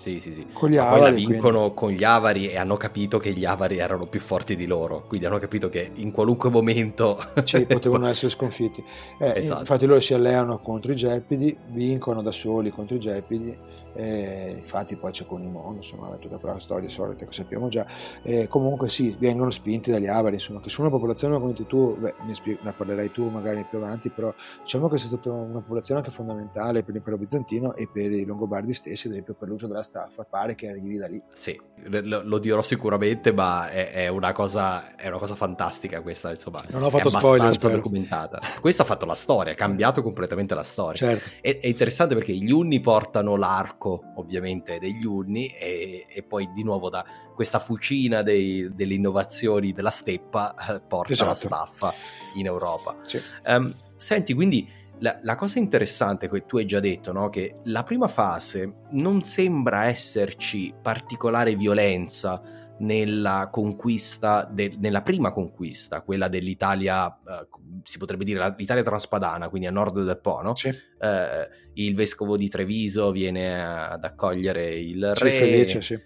Sì, 0.00 0.18
sì, 0.20 0.32
sì. 0.32 0.46
Con 0.52 0.70
gli 0.70 0.76
Ma 0.76 0.88
avari, 0.88 1.00
poi 1.00 1.00
la 1.00 1.10
vincono 1.10 1.72
quindi. 1.72 1.74
con 1.74 1.90
gli 1.90 2.04
avari 2.04 2.48
e 2.48 2.56
hanno 2.56 2.76
capito 2.76 3.18
che 3.18 3.32
gli 3.32 3.44
avari 3.44 3.76
erano 3.78 4.06
più 4.08 4.18
forti 4.18 4.56
di 4.56 4.66
loro, 4.66 5.04
quindi 5.06 5.26
hanno 5.26 5.38
capito 5.38 5.68
che 5.68 5.92
in 5.96 6.10
qualunque 6.10 6.48
momento 6.48 7.18
sì, 7.42 7.66
potevano 7.66 8.06
essere 8.08 8.30
sconfitti. 8.30 8.82
Eh, 9.18 9.34
Esatto. 9.34 9.60
Infatti 9.60 9.84
loro 9.86 10.00
si 10.00 10.14
alleano 10.14 10.60
contro 10.60 10.92
i 10.92 10.96
Gepidi, 10.96 11.60
vincono 11.66 12.22
da 12.22 12.32
soli 12.32 12.70
contro 12.70 12.96
i 12.96 12.98
Gepidi, 12.98 13.56
eh, 13.94 14.56
infatti 14.58 14.96
poi 14.96 15.12
c'è 15.12 15.26
Conimon, 15.26 15.76
insomma, 15.76 16.14
è 16.14 16.18
tutta 16.18 16.38
quella 16.38 16.58
storia 16.58 16.88
solita 16.88 17.24
che 17.24 17.32
sappiamo 17.32 17.68
già. 17.68 17.86
Eh, 18.22 18.48
comunque 18.48 18.88
sì, 18.88 19.16
vengono 19.18 19.50
spinti 19.50 19.90
dagli 19.90 20.06
avari, 20.06 20.34
insomma, 20.34 20.60
che 20.60 20.68
sono 20.68 20.88
una 20.88 20.96
popolazione, 20.96 21.38
come 21.38 21.52
dici 21.52 21.66
tu, 21.66 21.96
beh, 21.98 22.14
ne, 22.26 22.34
spieg- 22.34 22.60
ne 22.62 22.72
parlerai 22.72 23.10
tu 23.10 23.28
magari 23.28 23.64
più 23.68 23.78
avanti, 23.78 24.10
però 24.10 24.32
diciamo 24.62 24.88
che 24.88 24.98
sia 24.98 25.08
stata 25.08 25.30
una 25.32 25.60
popolazione 25.60 26.00
anche 26.00 26.12
fondamentale 26.12 26.82
per 26.82 26.94
l'impero 26.94 27.16
bizantino 27.16 27.74
e 27.74 27.88
per 27.92 28.10
i 28.10 28.24
longobardi 28.24 28.72
stessi, 28.72 29.06
ad 29.06 29.12
esempio 29.12 29.34
per 29.34 29.48
l'uso 29.48 29.66
della 29.66 29.82
staffa, 29.82 30.24
pare 30.24 30.54
che 30.54 30.68
arrivi 30.68 30.96
da 30.96 31.06
lì. 31.06 31.20
Sì, 31.32 31.58
lo, 31.84 32.22
lo 32.22 32.38
dirò 32.38 32.62
sicuramente, 32.62 33.32
ma 33.32 33.70
è, 33.70 33.92
è 33.92 34.08
una 34.08 34.32
cosa, 34.32 34.94
è 34.96 35.08
una 35.08 35.18
cosa 35.18 35.34
fantastica 35.34 36.02
questa, 36.02 36.30
insomma. 36.30 36.60
Non 36.68 36.82
ho 36.82 36.90
fatto 36.90 37.08
è 37.08 37.10
spoiler, 37.10 37.52
spero. 37.52 37.76
documentata. 37.76 38.40
Questo 38.60 38.82
ha 38.82 38.84
fatto 38.84 39.06
la 39.06 39.14
storia, 39.14 39.52
ha 39.52 39.56
cambiato 39.56 40.02
completamente 40.02 40.54
la 40.54 40.62
storia. 40.62 40.94
Certo. 40.94 41.28
È, 41.40 41.58
è 41.58 41.66
interessante 41.66 42.14
perché 42.14 42.32
gli 42.32 42.50
Unni 42.50 42.80
portano 42.80 43.36
l'arco, 43.36 43.79
ovviamente, 44.16 44.78
degli 44.78 45.04
Unni 45.04 45.48
e, 45.48 46.06
e 46.08 46.22
poi 46.22 46.50
di 46.52 46.62
nuovo 46.62 46.90
da 46.90 47.04
questa 47.34 47.58
fucina 47.58 48.22
dei- 48.22 48.68
delle 48.74 48.94
innovazioni 48.94 49.72
della 49.72 49.90
steppa 49.90 50.54
eh, 50.54 50.80
porta 50.80 51.24
la 51.24 51.32
Esatto. 51.32 51.54
staffa 51.54 51.94
in 52.34 52.46
Europa. 52.46 52.96
Sì. 53.02 53.18
Ehm, 53.44 53.74
senti, 53.96 54.34
quindi 54.34 54.68
la, 54.98 55.18
la 55.22 55.34
cosa 55.34 55.58
interessante 55.58 56.28
che 56.28 56.44
tu 56.44 56.58
hai 56.58 56.66
già 56.66 56.80
detto, 56.80 57.12
no? 57.12 57.28
che 57.30 57.54
la 57.64 57.82
prima 57.82 58.08
fase 58.08 58.82
non 58.90 59.24
sembra 59.24 59.86
esserci 59.86 60.74
particolare 60.80 61.54
violenza 61.54 62.40
nella 62.80 63.48
conquista, 63.50 64.48
de- 64.50 64.74
nella 64.78 65.02
prima 65.02 65.30
conquista, 65.30 66.00
quella 66.02 66.28
dell'Italia, 66.28 67.06
eh, 67.08 67.46
si 67.84 67.98
potrebbe 67.98 68.24
dire 68.24 68.38
la- 68.38 68.54
l'Italia 68.56 68.82
transpadana, 68.82 69.48
quindi 69.48 69.66
a 69.66 69.70
nord 69.70 70.02
del 70.02 70.18
Po, 70.18 70.40
no? 70.42 70.54
Sì. 70.56 70.68
Eh, 70.68 71.48
il 71.74 71.94
vescovo 71.94 72.36
di 72.36 72.48
Treviso 72.48 73.10
viene 73.10 73.62
ad 73.62 74.04
accogliere 74.04 74.74
il 74.74 75.12
Sì, 75.14 75.22
re. 75.24 75.30
Felice, 75.30 75.82
sì. 75.82 75.98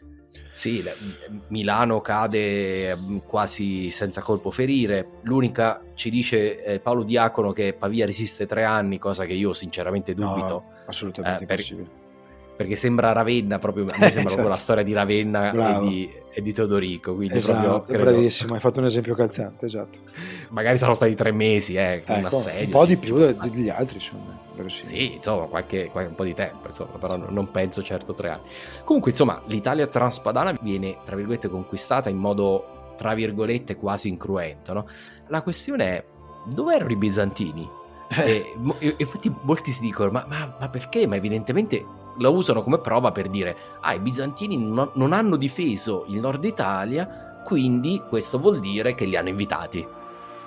Sì, 0.50 0.82
Milano 1.48 2.00
cade 2.00 2.96
quasi 3.24 3.88
senza 3.90 4.20
colpo 4.20 4.50
ferire. 4.50 5.20
L'unica 5.22 5.80
ci 5.94 6.10
dice 6.10 6.60
eh, 6.62 6.80
Paolo 6.80 7.04
Diacono 7.04 7.52
che 7.52 7.72
Pavia 7.72 8.04
resiste 8.04 8.46
tre 8.46 8.64
anni, 8.64 8.98
cosa 8.98 9.24
che 9.26 9.32
io 9.32 9.52
sinceramente 9.52 10.12
dubito. 10.14 10.48
No, 10.48 10.64
assolutamente 10.86 11.44
Eh, 11.44 11.46
per- 11.46 11.58
impossibile. 11.60 12.02
Perché 12.56 12.76
sembra 12.76 13.10
Ravenna, 13.12 13.58
proprio 13.58 13.84
a 13.84 13.98
me 13.98 14.10
sembra 14.10 14.32
proprio 14.34 14.36
Esatto. 14.36 14.48
la 14.48 14.56
storia 14.58 14.82
di 14.84 14.92
Ravenna 14.92 15.50
e 15.50 15.78
di, 15.80 16.12
e 16.32 16.40
di 16.40 16.52
Teodorico. 16.52 17.14
Quindi 17.16 17.36
Esatto, 17.36 17.68
proprio 17.86 17.98
bravissimo, 18.04 18.54
hai 18.54 18.60
fatto 18.60 18.78
un 18.78 18.86
esempio 18.86 19.14
calzante, 19.16 19.66
esatto. 19.66 19.98
magari 20.50 20.76
saranno 20.78 20.94
stati 20.94 21.14
tre 21.16 21.32
mesi, 21.32 21.74
eh, 21.74 22.02
un 22.06 22.14
Ecco, 22.14 22.36
assedio. 22.36 22.64
un 22.64 22.70
po' 22.70 22.86
di 22.86 22.96
più 22.96 23.16
degli 23.16 23.68
altri, 23.68 23.96
insomma. 23.96 24.42
Sì, 24.68 25.14
insomma, 25.14 25.46
qualche, 25.46 25.88
qualche- 25.90 26.10
un 26.10 26.14
po' 26.16 26.22
di 26.22 26.34
tempo, 26.34 26.68
insomma, 26.68 26.96
però 26.98 27.16
non- 27.16 27.34
non 27.34 27.50
penso 27.50 27.82
certo 27.82 28.14
tre 28.14 28.28
anni. 28.28 28.42
Comunque, 28.84 29.10
insomma, 29.10 29.42
l'Italia 29.46 29.88
transpadana 29.88 30.56
viene, 30.62 30.98
tra 31.04 31.16
virgolette, 31.16 31.48
conquistata 31.48 32.08
in 32.08 32.18
modo, 32.18 32.92
tra 32.96 33.14
virgolette, 33.14 33.74
quasi 33.74 34.08
incruento, 34.08 34.72
no? 34.72 34.86
La 35.26 35.42
questione 35.42 35.84
è, 35.86 36.04
dove 36.54 36.72
erano 36.76 36.92
i 36.92 36.96
bizantini? 36.96 37.68
E, 38.24 38.52
mo- 38.58 38.76
e- 38.78 38.94
infatti 38.98 39.34
molti 39.42 39.72
si 39.72 39.80
dicono, 39.80 40.10
ma, 40.12 40.24
ma- 40.28 40.56
ma 40.60 40.68
perché? 40.68 41.04
Ma 41.08 41.16
evidentemente 41.16 41.84
lo 42.16 42.32
usano 42.32 42.62
come 42.62 42.78
prova 42.78 43.12
per 43.12 43.28
dire, 43.28 43.56
ah, 43.80 43.94
i 43.94 44.00
bizantini 44.00 44.56
non, 44.56 44.90
non 44.94 45.12
hanno 45.12 45.36
difeso 45.36 46.04
il 46.08 46.20
nord 46.20 46.44
Italia, 46.44 47.40
quindi 47.44 48.02
questo 48.08 48.38
vuol 48.38 48.58
dire 48.60 48.94
che 48.94 49.04
li 49.04 49.16
hanno 49.16 49.28
invitati. 49.28 49.86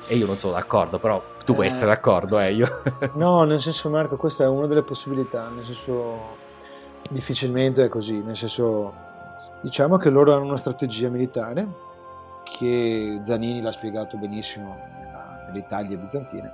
E 0.07 0.15
io 0.15 0.25
non 0.25 0.37
sono 0.37 0.53
d'accordo, 0.53 0.99
però 0.99 1.21
tu 1.43 1.53
puoi 1.53 1.65
Eh. 1.65 1.69
essere 1.69 1.87
d'accordo, 1.87 2.39
eh, 2.39 2.53
io... 2.53 2.81
No, 3.15 3.43
nel 3.43 3.61
senso 3.61 3.89
Marco, 3.89 4.15
questa 4.17 4.43
è 4.43 4.47
una 4.47 4.67
delle 4.67 4.83
possibilità, 4.83 5.49
nel 5.49 5.65
senso 5.65 6.35
difficilmente 7.09 7.85
è 7.85 7.89
così, 7.89 8.21
nel 8.21 8.35
senso 8.35 8.93
diciamo 9.61 9.97
che 9.97 10.09
loro 10.09 10.33
hanno 10.33 10.45
una 10.45 10.57
strategia 10.57 11.09
militare 11.09 11.67
che 12.43 13.19
Zanini 13.23 13.61
l'ha 13.61 13.71
spiegato 13.71 14.17
benissimo 14.17 14.77
nella, 14.99 15.45
nelle 15.47 15.59
Italie 15.59 15.97
bizantine, 15.97 16.51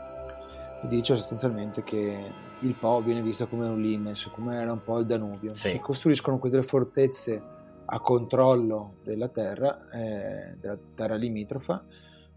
dice 0.81 1.15
sostanzialmente 1.15 1.83
che 1.83 2.33
il 2.63 2.75
Po 2.75 3.01
viene 3.01 3.21
visto 3.21 3.47
come 3.47 3.67
un 3.67 3.79
limes, 3.79 4.29
come 4.33 4.55
era 4.55 4.71
un 4.71 4.81
po' 4.83 4.99
il 4.99 5.05
Danubio. 5.05 5.53
Sì. 5.53 5.69
Si 5.69 5.79
costruiscono 5.79 6.39
quelle 6.39 6.63
fortezze 6.63 7.41
a 7.85 7.99
controllo 7.99 8.95
della 9.03 9.27
terra, 9.27 9.89
eh, 9.91 10.55
della 10.59 10.77
terra 10.95 11.15
limitrofa, 11.15 11.85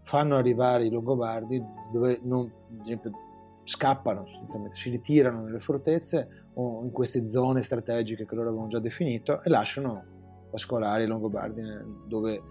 fanno 0.03 0.37
arrivare 0.37 0.85
i 0.85 0.89
Longobardi 0.89 1.63
dove 1.91 2.19
non, 2.23 2.51
esempio, 2.81 3.11
scappano, 3.63 4.25
sostanzialmente, 4.25 4.77
si 4.77 4.89
ritirano 4.89 5.43
nelle 5.43 5.59
fortezze 5.59 6.45
o 6.53 6.83
in 6.83 6.91
queste 6.91 7.25
zone 7.25 7.61
strategiche 7.61 8.25
che 8.25 8.35
loro 8.35 8.49
avevano 8.49 8.69
già 8.69 8.79
definito 8.79 9.41
e 9.41 9.49
lasciano 9.49 10.03
pascolare 10.49 11.03
i 11.03 11.07
Longobardi 11.07 11.61
dove, 12.07 12.41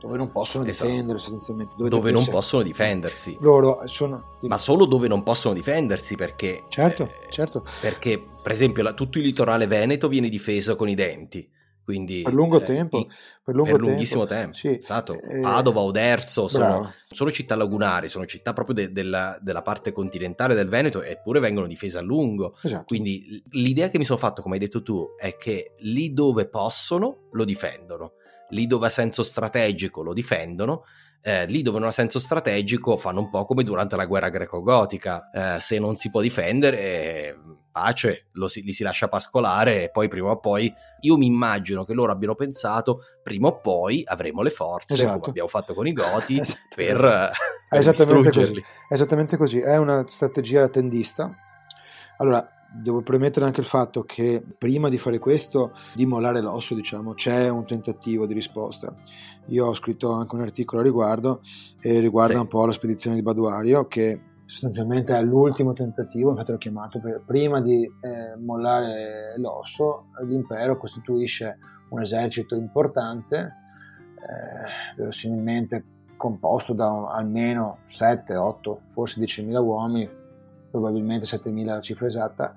dove 0.00 0.16
non 0.16 0.30
possono 0.32 0.64
Esatto. 0.64 0.88
difendere 0.88 1.18
sostanzialmente. 1.18 1.74
Dove, 1.76 1.88
dove 1.90 2.10
non 2.10 2.26
possono 2.28 2.62
difendersi. 2.62 3.36
Loro 3.40 3.80
sono... 3.86 4.38
Ma 4.42 4.56
solo 4.58 4.86
dove 4.86 5.08
non 5.08 5.22
possono 5.22 5.54
difendersi 5.54 6.14
perché... 6.16 6.64
Certo, 6.68 7.04
eh, 7.04 7.30
certo. 7.30 7.64
Perché, 7.80 8.22
per 8.42 8.52
esempio, 8.52 8.82
la- 8.82 8.94
tutto 8.94 9.18
il 9.18 9.24
litorale 9.24 9.66
veneto 9.66 10.08
viene 10.08 10.28
difeso 10.28 10.74
con 10.76 10.88
i 10.88 10.94
denti. 10.94 11.48
Quindi, 11.82 12.22
Per 12.22 12.32
lungo 12.32 12.60
eh, 12.60 12.64
tempo, 12.64 13.04
per 13.42 13.54
lungo 13.54 13.62
per 13.64 13.72
tempo. 13.72 13.88
lunghissimo 13.88 14.24
tempo. 14.24 14.54
Sì, 14.54 14.78
Esatto. 14.78 15.14
eh, 15.20 15.40
Padova, 15.40 15.80
Oderzo 15.80 16.46
sono, 16.46 16.92
sono 17.10 17.32
città 17.32 17.56
lagunari, 17.56 18.06
sono 18.06 18.26
città 18.26 18.52
proprio 18.52 18.76
de- 18.76 18.92
della, 18.92 19.36
della 19.42 19.62
parte 19.62 19.90
continentale 19.90 20.54
del 20.54 20.68
Veneto, 20.68 21.02
eppure 21.02 21.40
vengono 21.40 21.66
difese 21.66 21.98
a 21.98 22.00
lungo. 22.02 22.56
Esatto. 22.62 22.84
Quindi 22.84 23.42
l'idea 23.50 23.88
che 23.88 23.98
mi 23.98 24.04
sono 24.04 24.18
fatto, 24.20 24.40
come 24.40 24.54
hai 24.54 24.60
detto 24.60 24.82
tu, 24.82 25.04
è 25.18 25.36
che 25.36 25.74
lì 25.80 26.12
dove 26.12 26.46
possono 26.46 27.28
lo 27.32 27.44
difendono, 27.44 28.12
lì 28.50 28.66
dove 28.66 28.86
ha 28.86 28.90
senso 28.90 29.22
strategico 29.22 30.02
lo 30.02 30.12
difendono, 30.12 30.84
eh, 31.22 31.44
lì 31.46 31.62
dove 31.62 31.78
non 31.78 31.88
ha 31.88 31.92
senso 31.92 32.18
strategico 32.18 32.96
fanno 32.96 33.20
un 33.20 33.28
po' 33.30 33.44
come 33.44 33.62
durante 33.64 33.96
la 33.96 34.06
guerra 34.06 34.28
greco-gotica, 34.30 35.30
Eh, 35.32 35.60
se 35.60 35.78
non 35.78 35.96
si 35.96 36.10
può 36.10 36.20
difendere, 36.20 37.36
pace, 37.72 38.26
lo 38.32 38.48
si- 38.48 38.62
li 38.62 38.72
si 38.72 38.82
lascia 38.82 39.06
pascolare 39.08 39.84
e 39.84 39.90
poi 39.90 40.08
prima 40.08 40.30
o 40.30 40.40
poi 40.40 40.72
io 41.02 41.16
mi 41.16 41.26
immagino 41.26 41.84
che 41.84 41.92
loro 41.94 42.10
abbiano 42.10 42.34
pensato 42.34 43.02
prima 43.22 43.46
o 43.48 43.60
poi 43.60 44.02
avremo 44.04 44.42
le 44.42 44.50
forze, 44.50 44.94
Esatto. 44.94 45.18
come 45.18 45.26
abbiamo 45.28 45.48
fatto 45.48 45.72
con 45.74 45.86
i 45.86 45.92
Goti, 45.92 46.38
Esatto. 46.40 46.58
per, 46.74 46.96
per 46.96 47.78
esattamente 47.78 48.22
distruggerli. 48.30 48.60
così. 48.60 48.64
Esattamente 48.88 49.36
così, 49.36 49.60
è 49.60 49.76
una 49.76 50.04
strategia 50.08 50.68
tendista. 50.68 51.32
Allora, 52.16 52.46
devo 52.72 53.02
premettere 53.02 53.44
anche 53.44 53.60
il 53.60 53.66
fatto 53.66 54.02
che 54.02 54.42
prima 54.56 54.88
di 54.88 54.98
fare 54.98 55.18
questo, 55.18 55.72
di 55.94 56.06
mollare 56.06 56.40
l'osso, 56.40 56.74
diciamo, 56.74 57.14
c'è 57.14 57.48
un 57.48 57.66
tentativo 57.66 58.26
di 58.26 58.34
risposta. 58.34 58.94
Io 59.46 59.66
ho 59.66 59.74
scritto 59.74 60.12
anche 60.12 60.34
un 60.34 60.42
articolo 60.42 60.80
a 60.80 60.84
riguardo 60.84 61.40
e 61.80 61.98
riguarda 61.98 62.34
Sì. 62.34 62.40
un 62.40 62.46
po' 62.46 62.66
la 62.66 62.72
spedizione 62.72 63.16
di 63.16 63.22
Baduario 63.22 63.86
che 63.86 64.22
sostanzialmente 64.44 65.16
è 65.16 65.22
l'ultimo 65.22 65.72
tentativo, 65.72 66.30
infatti 66.30 66.50
l'ho 66.50 66.58
chiamato 66.58 66.98
per, 66.98 67.22
prima 67.24 67.60
di 67.60 67.84
eh, 67.84 68.36
mollare 68.36 69.34
l'osso, 69.36 70.06
l'impero 70.24 70.76
costituisce 70.76 71.58
un 71.90 72.00
esercito 72.00 72.56
importante, 72.56 73.36
eh, 74.16 74.96
verosimilmente 74.96 75.84
composto 76.16 76.74
da 76.74 77.12
almeno 77.12 77.78
7, 77.86 78.34
8, 78.36 78.80
forse 78.88 79.20
10.000 79.20 79.56
uomini, 79.62 80.10
probabilmente 80.70 81.26
7.000 81.26 81.64
la 81.64 81.80
cifra 81.80 82.06
esatta, 82.06 82.54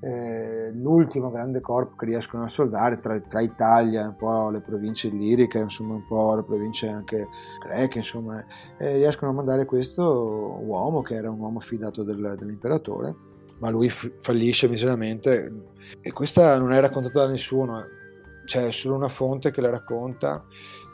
eh, 0.00 0.70
l'ultimo 0.74 1.30
grande 1.30 1.60
corpo 1.60 1.96
che 1.96 2.04
riescono 2.06 2.44
a 2.44 2.48
soldare 2.48 2.98
tra, 2.98 3.18
tra 3.20 3.40
Italia, 3.40 4.06
un 4.06 4.16
po' 4.16 4.50
le 4.50 4.60
province 4.60 5.08
illiriche, 5.08 5.58
insomma 5.58 5.94
un 5.94 6.06
po' 6.06 6.36
le 6.36 6.44
province 6.44 6.88
anche 6.88 7.26
greche, 7.58 7.98
insomma, 7.98 8.44
eh, 8.76 8.96
riescono 8.96 9.30
a 9.30 9.34
mandare 9.34 9.64
questo 9.64 10.60
uomo 10.62 11.00
che 11.00 11.14
era 11.14 11.30
un 11.30 11.40
uomo 11.40 11.60
fidato 11.60 12.02
del- 12.02 12.36
dell'imperatore, 12.38 13.14
ma 13.58 13.70
lui 13.70 13.88
f- 13.88 14.12
fallisce 14.20 14.68
miseramente. 14.68 15.70
E 16.00 16.12
questa 16.12 16.58
non 16.58 16.72
è 16.72 16.80
raccontata 16.80 17.24
da 17.24 17.30
nessuno, 17.30 17.82
c'è 18.44 18.70
solo 18.70 18.96
una 18.96 19.08
fonte 19.08 19.50
che 19.50 19.60
la 19.60 19.70
racconta 19.70 20.44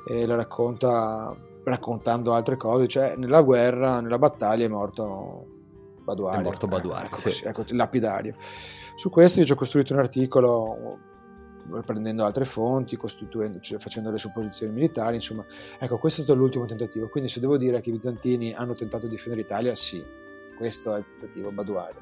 e 0.09 0.27
la 0.27 0.37
racconta 0.37 1.37
raccontando 1.65 2.33
altre 2.33 2.57
cose, 2.57 2.89
cioè 2.89 3.15
nella 3.17 3.43
guerra, 3.43 4.01
nella 4.01 4.19
battaglia 4.19 4.65
è 4.65 4.69
morto 4.69 5.47
Baduario. 6.03 6.41
È 6.41 6.43
morto 6.43 6.67
Baduario, 6.67 7.07
ecco, 7.07 7.31
sì. 7.31 7.45
ecco, 7.45 7.65
lapidario. 7.71 8.37
Su 8.95 9.11
questo 9.11 9.41
io 9.41 9.47
ci 9.47 9.53
ho 9.53 9.57
costruito 9.57 9.93
un 9.93 10.01
articolo 10.01 10.99
prendendo 11.85 12.25
altre 12.25 12.45
fonti, 12.45 12.99
cioè, 13.61 13.79
facendo 13.79 14.11
le 14.11 14.19
supposizioni 14.19 14.73
militari, 14.73 15.17
insomma, 15.17 15.45
ecco, 15.79 15.99
questo 15.99 16.21
è 16.21 16.25
stato 16.25 16.39
l'ultimo 16.39 16.65
tentativo. 16.67 17.09
Quindi 17.09 17.31
se 17.31 17.41
devo 17.41 17.57
dire 17.57 17.81
che 17.81 17.91
i 17.91 17.93
bizantini 17.93 18.53
hanno 18.53 18.75
tentato 18.75 19.07
di 19.07 19.15
difendere 19.15 19.43
l'Italia, 19.43 19.75
sì, 19.75 20.05
questo 20.57 20.95
è 20.95 20.99
il 20.99 21.05
tentativo 21.19 21.51
Baduario. 21.53 22.01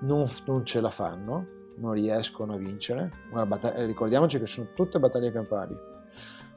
Non, 0.00 0.30
non 0.46 0.64
ce 0.64 0.80
la 0.80 0.90
fanno, 0.90 1.46
non 1.76 1.92
riescono 1.92 2.54
a 2.54 2.56
vincere. 2.56 3.10
Una 3.30 3.46
battaglia- 3.46 3.84
ricordiamoci 3.84 4.38
che 4.38 4.46
sono 4.46 4.68
tutte 4.74 4.98
battaglie 4.98 5.32
campali. 5.32 5.76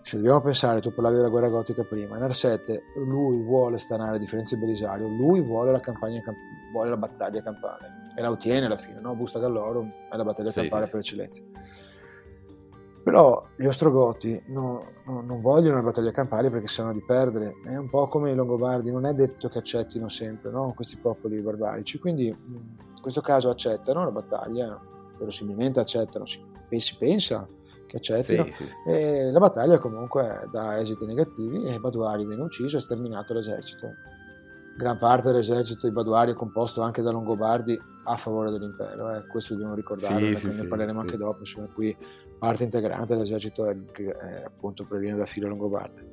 Se 0.03 0.17
dobbiamo 0.17 0.39
pensare, 0.39 0.81
tu 0.81 0.91
parlavi 0.93 1.17
della 1.17 1.29
guerra 1.29 1.47
gotica 1.47 1.83
prima, 1.83 2.17
in 2.17 2.23
Arsete 2.23 2.83
lui 2.95 3.41
vuole 3.43 3.77
stanare 3.77 4.15
a 4.15 4.19
differenza 4.19 4.55
di 4.55 4.61
Belisario, 4.61 5.07
lui 5.07 5.41
vuole 5.41 5.71
la, 5.71 5.79
campagna, 5.79 6.19
camp- 6.21 6.37
vuole 6.71 6.89
la 6.89 6.97
battaglia 6.97 7.41
campale 7.41 8.05
e 8.15 8.21
la 8.21 8.29
ottiene 8.29 8.65
alla 8.65 8.77
fine, 8.77 8.99
no? 8.99 9.15
Busta 9.15 9.39
Galloro 9.39 9.87
è 10.09 10.15
la 10.17 10.23
battaglia 10.23 10.49
Sì, 10.49 10.61
campale 10.61 10.85
sì. 10.85 10.91
per 10.91 10.99
eccellenza. 10.99 11.43
Però 13.03 13.47
gli 13.55 13.65
Ostrogoti 13.65 14.43
no- 14.47 14.91
no- 15.05 15.21
non 15.21 15.41
vogliono 15.41 15.77
le 15.77 15.83
battaglie 15.83 16.11
campali 16.11 16.49
perché 16.49 16.67
sanno 16.67 16.93
di 16.93 17.03
perdere, 17.03 17.55
è 17.65 17.75
un 17.75 17.89
po' 17.89 18.07
come 18.07 18.31
i 18.31 18.35
Longobardi, 18.35 18.91
non 18.91 19.05
è 19.05 19.13
detto 19.13 19.49
che 19.49 19.59
accettino 19.59 20.07
sempre 20.09 20.51
no? 20.51 20.73
questi 20.73 20.97
popoli 20.97 21.41
barbarici, 21.41 21.99
quindi 21.99 22.27
in 22.27 23.01
questo 23.01 23.21
caso 23.21 23.49
accettano 23.49 24.03
la 24.03 24.11
battaglia, 24.11 24.79
verosimilmente 25.17 25.79
accettano, 25.79 26.25
si, 26.25 26.43
si 26.77 26.97
pensa 26.97 27.47
accettino, 27.97 28.45
Sì, 28.45 28.51
sì, 28.51 28.65
sì. 28.65 28.73
e 28.89 29.31
la 29.31 29.39
battaglia 29.39 29.79
comunque 29.79 30.47
dà 30.51 30.77
esiti 30.79 31.05
negativi 31.05 31.63
e 31.65 31.79
Baduari 31.79 32.25
viene 32.25 32.41
ucciso 32.43 32.77
e 32.77 32.79
sterminato 32.79 33.33
l'esercito. 33.33 33.87
Gran 34.77 34.97
parte 34.97 35.31
dell'esercito 35.31 35.85
di 35.87 35.93
Baduari 35.93 36.31
è 36.31 36.35
composto 36.35 36.81
anche 36.81 37.01
da 37.01 37.11
Longobardi 37.11 37.79
a 38.05 38.15
favore 38.17 38.51
dell'impero, 38.51 39.13
eh, 39.13 39.27
questo 39.27 39.53
dobbiamo 39.53 39.75
ricordarlo, 39.75 40.35
Sì, 40.35 40.47
ne- 40.47 40.67
parleremo 40.67 40.99
anche 40.99 41.17
dopo, 41.17 41.39
insomma, 41.39 41.67
qui 41.67 41.95
parte 42.39 42.63
integrante 42.63 43.13
dell'esercito 43.13 43.65
è, 43.65 43.77
è, 43.77 44.43
appunto 44.45 44.85
proviene 44.85 45.17
da 45.17 45.25
filo 45.25 45.47
longobarde. 45.47 46.09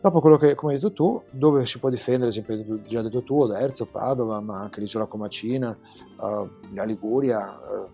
Dopo 0.00 0.20
quello 0.20 0.38
che, 0.38 0.54
come 0.54 0.72
hai 0.72 0.78
detto 0.78 0.94
tu, 0.94 1.22
dove 1.30 1.66
si 1.66 1.78
può 1.78 1.90
difendere, 1.90 2.30
ad 2.30 2.36
esempio, 2.38 2.80
già 2.88 3.02
detto 3.02 3.22
tu, 3.22 3.38
Oderzo, 3.42 3.84
Padova, 3.84 4.40
ma 4.40 4.60
anche 4.60 4.80
l'isola 4.80 5.04
Comacina, 5.04 5.76
eh, 6.22 6.48
la 6.72 6.84
Liguria, 6.84 7.60
eh, 7.60 7.86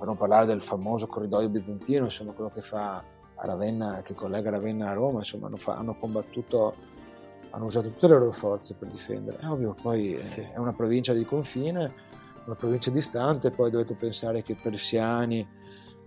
per 0.00 0.08
non 0.08 0.16
parlare 0.16 0.46
del 0.46 0.62
famoso 0.62 1.06
corridoio 1.06 1.50
bizantino, 1.50 2.06
insomma, 2.06 2.32
quello 2.32 2.48
che 2.48 2.62
fa 2.62 3.04
a 3.34 3.46
Ravenna, 3.46 4.00
che 4.02 4.14
collega 4.14 4.48
Ravenna 4.48 4.88
a 4.88 4.94
Roma, 4.94 5.18
insomma, 5.18 5.48
hanno, 5.48 5.58
fa- 5.58 5.76
hanno 5.76 5.94
combattuto, 5.94 6.74
hanno 7.50 7.66
usato 7.66 7.90
tutte 7.90 8.08
le 8.08 8.18
loro 8.18 8.32
forze 8.32 8.74
per 8.76 8.88
difendere. 8.88 9.36
È 9.36 9.46
ovvio, 9.46 9.74
poi 9.74 10.14
eh, 10.14 10.52
è 10.52 10.56
una 10.56 10.72
provincia 10.72 11.12
di 11.12 11.22
confine, 11.26 11.92
una 12.46 12.54
provincia 12.54 12.90
distante, 12.90 13.50
poi 13.50 13.70
dovete 13.70 13.94
pensare 13.94 14.40
che 14.40 14.54
persiani, 14.54 15.46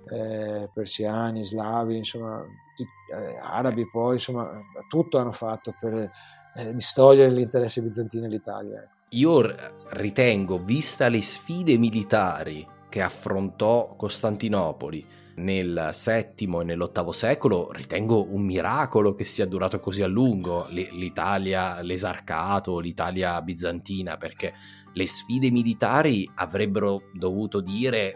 eh, 0.08 0.68
persiani, 0.74 1.44
slavi, 1.44 1.96
insomma, 1.96 2.44
eh, 2.44 3.40
arabi 3.44 3.88
poi, 3.92 4.16
insomma, 4.16 4.60
tutto 4.90 5.20
hanno 5.20 5.34
fatto 5.34 5.72
per 5.80 6.12
eh, 6.56 6.74
distogliere 6.74 7.30
l'interesse 7.30 7.84
bizantino 7.84 8.26
all'Italia. 8.26 8.82
ecco. 8.82 8.92
Io 9.10 9.56
ritengo, 9.92 10.58
vista 10.58 11.10
le 11.10 11.22
sfide 11.22 11.78
militari 11.78 12.73
che 12.94 13.02
affrontò 13.02 13.96
Costantinopoli 13.96 15.04
nel 15.38 15.90
VII 15.92 16.60
e 16.60 16.64
nell'VIII 16.64 17.12
secolo, 17.12 17.72
ritengo 17.72 18.32
un 18.32 18.44
miracolo 18.44 19.16
che 19.16 19.26
sia 19.26 19.48
durato 19.48 19.80
così 19.80 20.04
a 20.04 20.08
lungo. 20.08 20.68
l'Italia, 20.70 21.82
l'esarcato, 21.82 22.78
l'Italia 22.78 23.42
bizantina, 23.42 24.18
perché 24.18 24.54
le 24.94 25.08
sfide 25.08 25.50
militari 25.50 26.30
avrebbero 26.36 27.10
dovuto 27.16 27.62
dire 27.62 28.14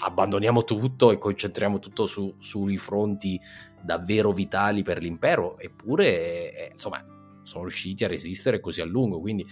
abbandoniamo 0.00 0.62
tutto 0.64 1.10
e 1.10 1.16
concentriamo 1.16 1.78
tutto 1.78 2.04
su- 2.04 2.34
sui 2.38 2.76
fronti 2.76 3.40
davvero 3.82 4.32
vitali 4.32 4.82
per 4.82 5.00
l'impero, 5.00 5.58
eppure 5.58 6.54
eh, 6.54 6.70
insomma 6.72 7.02
sono 7.44 7.62
riusciti 7.62 8.04
a 8.04 8.08
resistere 8.08 8.60
così 8.60 8.82
a 8.82 8.84
lungo, 8.84 9.20
quindi 9.20 9.46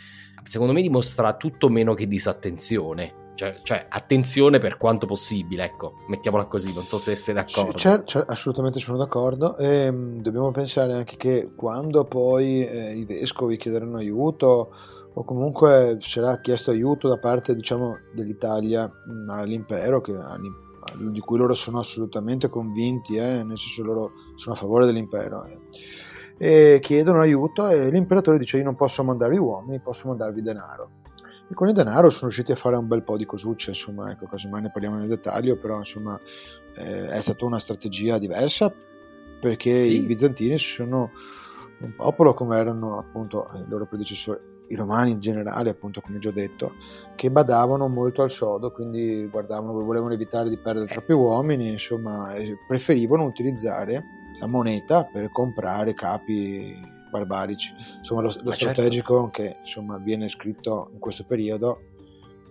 secondo 0.44 0.74
me 0.74 0.82
dimostra 0.82 1.34
tutto 1.34 1.70
meno 1.70 1.94
che 1.94 2.06
disattenzione, 2.06 3.19
cioè, 3.40 3.56
cioè, 3.62 3.86
attenzione 3.88 4.58
per 4.58 4.76
quanto 4.76 5.06
possibile, 5.06 5.64
ecco, 5.64 5.94
mettiamola 6.08 6.44
così, 6.44 6.74
non 6.74 6.86
so 6.86 6.98
se 6.98 7.16
sei 7.16 7.32
d'accordo. 7.32 7.72
Cer- 7.72 8.04
cer- 8.04 8.28
assolutamente 8.28 8.80
sono 8.80 8.98
d'accordo. 8.98 9.56
E, 9.56 9.90
mh, 9.90 10.20
dobbiamo 10.20 10.50
pensare 10.50 10.92
anche 10.92 11.16
che 11.16 11.52
quando 11.56 12.04
poi 12.04 12.66
eh, 12.66 12.92
i 12.94 13.06
vescovi 13.06 13.56
chiederanno 13.56 13.96
aiuto 13.96 14.74
o 15.14 15.24
comunque 15.24 15.96
sarà 16.00 16.38
chiesto 16.40 16.70
aiuto 16.70 17.08
da 17.08 17.16
parte 17.16 17.54
diciamo, 17.54 18.00
dell'Italia 18.12 18.86
mh, 18.86 19.30
all'impero, 19.30 20.02
che 20.02 20.12
di 20.98 21.20
cui 21.20 21.38
loro 21.38 21.54
sono 21.54 21.78
assolutamente 21.78 22.50
convinti, 22.50 23.16
eh, 23.16 23.42
nel 23.42 23.56
senso 23.56 23.82
loro 23.82 24.12
sono 24.34 24.54
a 24.54 24.58
favore 24.58 24.84
dell'impero. 24.84 25.44
Eh. 25.44 25.58
E 26.36 26.78
chiedono 26.82 27.20
aiuto 27.20 27.68
e 27.68 27.88
l'imperatore 27.88 28.36
dice 28.36 28.58
io 28.58 28.64
non 28.64 28.76
posso 28.76 29.02
mandarvi 29.02 29.38
uomini, 29.38 29.80
posso 29.80 30.08
mandarvi 30.08 30.42
denaro. 30.42 30.90
E 31.50 31.54
con 31.54 31.66
il 31.66 31.74
denaro 31.74 32.10
sono 32.10 32.30
riusciti 32.30 32.52
a 32.52 32.56
fare 32.56 32.76
un 32.76 32.86
bel 32.86 33.02
po' 33.02 33.16
di 33.16 33.26
cosucce, 33.26 33.70
insomma, 33.70 34.12
ecco, 34.12 34.26
casomai 34.26 34.62
ne 34.62 34.70
parliamo 34.70 34.98
nel 34.98 35.08
dettaglio, 35.08 35.56
però 35.56 35.78
insomma 35.78 36.16
eh, 36.76 37.08
è 37.08 37.20
stata 37.20 37.44
una 37.44 37.58
strategia 37.58 38.18
diversa 38.18 38.72
perché 39.40 39.86
sì. 39.86 39.94
i 39.96 40.00
bizantini 40.00 40.56
sono 40.58 41.10
un 41.80 41.94
popolo 41.96 42.34
come 42.34 42.56
erano 42.56 42.98
appunto 42.98 43.48
i 43.54 43.68
loro 43.68 43.86
predecessori, 43.86 44.38
i 44.68 44.76
romani 44.76 45.10
in 45.10 45.18
generale, 45.18 45.70
appunto 45.70 46.00
come 46.00 46.20
già 46.20 46.30
detto, 46.30 46.76
che 47.16 47.32
badavano 47.32 47.88
molto 47.88 48.22
al 48.22 48.30
sodo, 48.30 48.70
quindi 48.70 49.26
guardavano, 49.26 49.72
volevano 49.72 50.12
evitare 50.12 50.48
di 50.48 50.56
perdere 50.56 50.86
troppi 50.86 51.12
uomini, 51.12 51.72
insomma, 51.72 52.32
preferivano 52.68 53.24
utilizzare 53.24 54.04
la 54.38 54.46
moneta 54.46 55.04
per 55.04 55.32
comprare 55.32 55.94
capi 55.94 56.99
barbarici. 57.10 57.74
Insomma, 57.98 58.22
lo, 58.22 58.28
lo 58.28 58.32
certo. 58.52 58.52
strategico 58.52 59.14
certo. 59.14 59.30
che 59.30 59.56
insomma, 59.62 59.98
viene 59.98 60.28
scritto 60.28 60.90
in 60.92 60.98
questo 60.98 61.24
periodo 61.24 61.82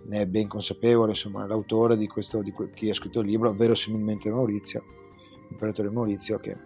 ne 0.04 0.22
è 0.22 0.26
ben 0.26 0.48
consapevole, 0.48 1.10
insomma, 1.10 1.46
l'autore 1.46 1.96
di 1.96 2.06
questo, 2.06 2.42
di 2.42 2.52
chi 2.74 2.90
ha 2.90 2.94
scritto 2.94 3.20
il 3.20 3.26
libro, 3.26 3.52
verosimilmente 3.52 4.30
Maurizio, 4.30 4.82
l'imperatore 5.48 5.90
Maurizio, 5.90 6.38
che 6.38 6.56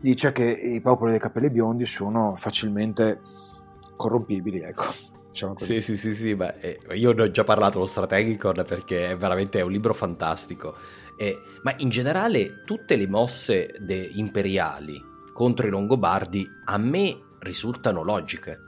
dice 0.00 0.32
che 0.32 0.48
i 0.48 0.80
popoli 0.80 1.12
dei 1.12 1.20
capelli 1.20 1.50
biondi 1.50 1.86
sono 1.86 2.34
facilmente 2.36 3.20
corrompibili, 3.96 4.60
ecco. 4.60 4.84
Diciamo 5.36 5.58
sì, 5.58 5.82
sì, 5.82 5.98
sì, 5.98 6.14
sì, 6.14 6.34
beh, 6.34 6.54
eh, 6.60 6.78
io 6.94 7.12
ne 7.12 7.22
ho 7.22 7.30
già 7.30 7.44
parlato 7.44 7.78
lo 7.78 7.84
Strategicon 7.84 8.64
perché 8.66 9.08
è 9.08 9.16
veramente 9.18 9.60
un 9.60 9.70
libro 9.70 9.92
fantastico. 9.92 10.74
Eh, 11.18 11.38
ma 11.62 11.74
in 11.76 11.90
generale 11.90 12.62
tutte 12.64 12.96
le 12.96 13.06
mosse 13.06 13.74
de- 13.78 14.12
imperiali 14.14 14.98
contro 15.36 15.66
i 15.66 15.70
Longobardi 15.70 16.48
a 16.64 16.78
me 16.78 17.14
risultano 17.40 18.02
logiche. 18.02 18.58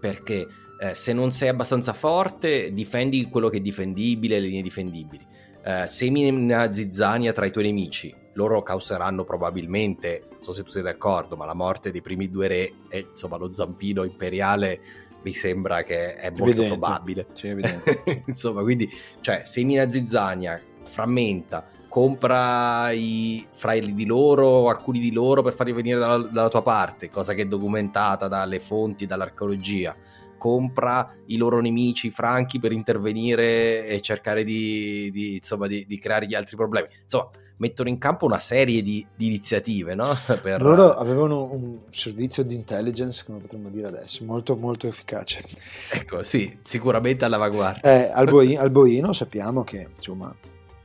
Perché 0.00 0.48
eh, 0.80 0.94
se 0.94 1.12
non 1.12 1.30
sei 1.30 1.46
abbastanza 1.46 1.92
forte, 1.92 2.72
difendi 2.72 3.28
quello 3.28 3.48
che 3.48 3.58
è 3.58 3.60
difendibile, 3.60 4.40
le 4.40 4.46
linee 4.48 4.62
difendibili. 4.62 5.24
Eh, 5.62 5.86
semina 5.86 6.72
zizzania 6.72 7.32
tra 7.32 7.46
i 7.46 7.52
tuoi 7.52 7.64
nemici, 7.64 8.12
loro 8.32 8.60
causeranno 8.62 9.22
probabilmente, 9.22 10.24
non 10.32 10.42
so 10.42 10.52
se 10.52 10.64
tu 10.64 10.70
sei 10.70 10.82
d'accordo, 10.82 11.36
ma 11.36 11.44
la 11.44 11.54
morte 11.54 11.92
dei 11.92 12.00
primi 12.00 12.28
due 12.28 12.48
re 12.48 12.72
e 12.88 13.06
insomma 13.10 13.36
lo 13.36 13.52
zampino 13.52 14.02
imperiale 14.02 14.80
mi 15.22 15.32
sembra 15.32 15.84
che 15.84 16.16
è 16.16 16.30
molto 16.30 16.62
evidente. 16.62 16.76
probabile. 16.76 17.26
Sì, 17.34 17.54
insomma, 18.26 18.62
quindi, 18.62 18.90
cioè, 19.20 19.42
semina 19.44 19.88
zizzania, 19.88 20.60
frammenta, 20.82 21.68
compra 21.90 22.92
i, 22.92 23.44
fra 23.50 23.76
di 23.76 24.06
loro, 24.06 24.68
alcuni 24.68 25.00
di 25.00 25.12
loro 25.12 25.42
per 25.42 25.52
farli 25.52 25.72
venire 25.72 25.98
dalla, 25.98 26.18
dalla 26.18 26.48
tua 26.48 26.62
parte, 26.62 27.10
cosa 27.10 27.34
che 27.34 27.42
è 27.42 27.46
documentata 27.46 28.28
dalle 28.28 28.60
fonti, 28.60 29.06
dall'archeologia 29.06 29.94
compra 30.38 31.14
i 31.26 31.36
loro 31.36 31.60
nemici 31.60 32.10
franchi 32.10 32.58
per 32.58 32.72
intervenire 32.72 33.86
e 33.86 34.00
cercare 34.00 34.42
di, 34.42 35.10
di, 35.12 35.34
insomma, 35.34 35.66
di, 35.66 35.84
di 35.86 35.98
creare 35.98 36.26
gli 36.26 36.34
altri 36.34 36.56
problemi. 36.56 36.88
Insomma, 37.02 37.28
mettono 37.58 37.90
in 37.90 37.98
campo 37.98 38.24
una 38.24 38.38
serie 38.38 38.82
di, 38.82 39.06
iniziative, 39.18 39.94
no? 39.94 40.16
per... 40.40 40.62
Loro 40.62 40.94
avevano 40.94 41.52
un 41.52 41.80
servizio 41.90 42.42
di 42.42 42.54
intelligence, 42.54 43.22
come 43.26 43.38
potremmo 43.38 43.68
dire 43.68 43.88
adesso, 43.88 44.24
molto 44.24 44.56
molto 44.56 44.86
efficace. 44.86 45.44
Ecco, 45.92 46.22
sì, 46.22 46.58
sicuramente 46.62 47.26
all'avanguardia. 47.26 47.82
Eh, 47.82 48.10
Alboino, 48.10 48.60
Alboino 48.60 49.12
sappiamo 49.12 49.62
che, 49.62 49.88
insomma, 49.94 50.34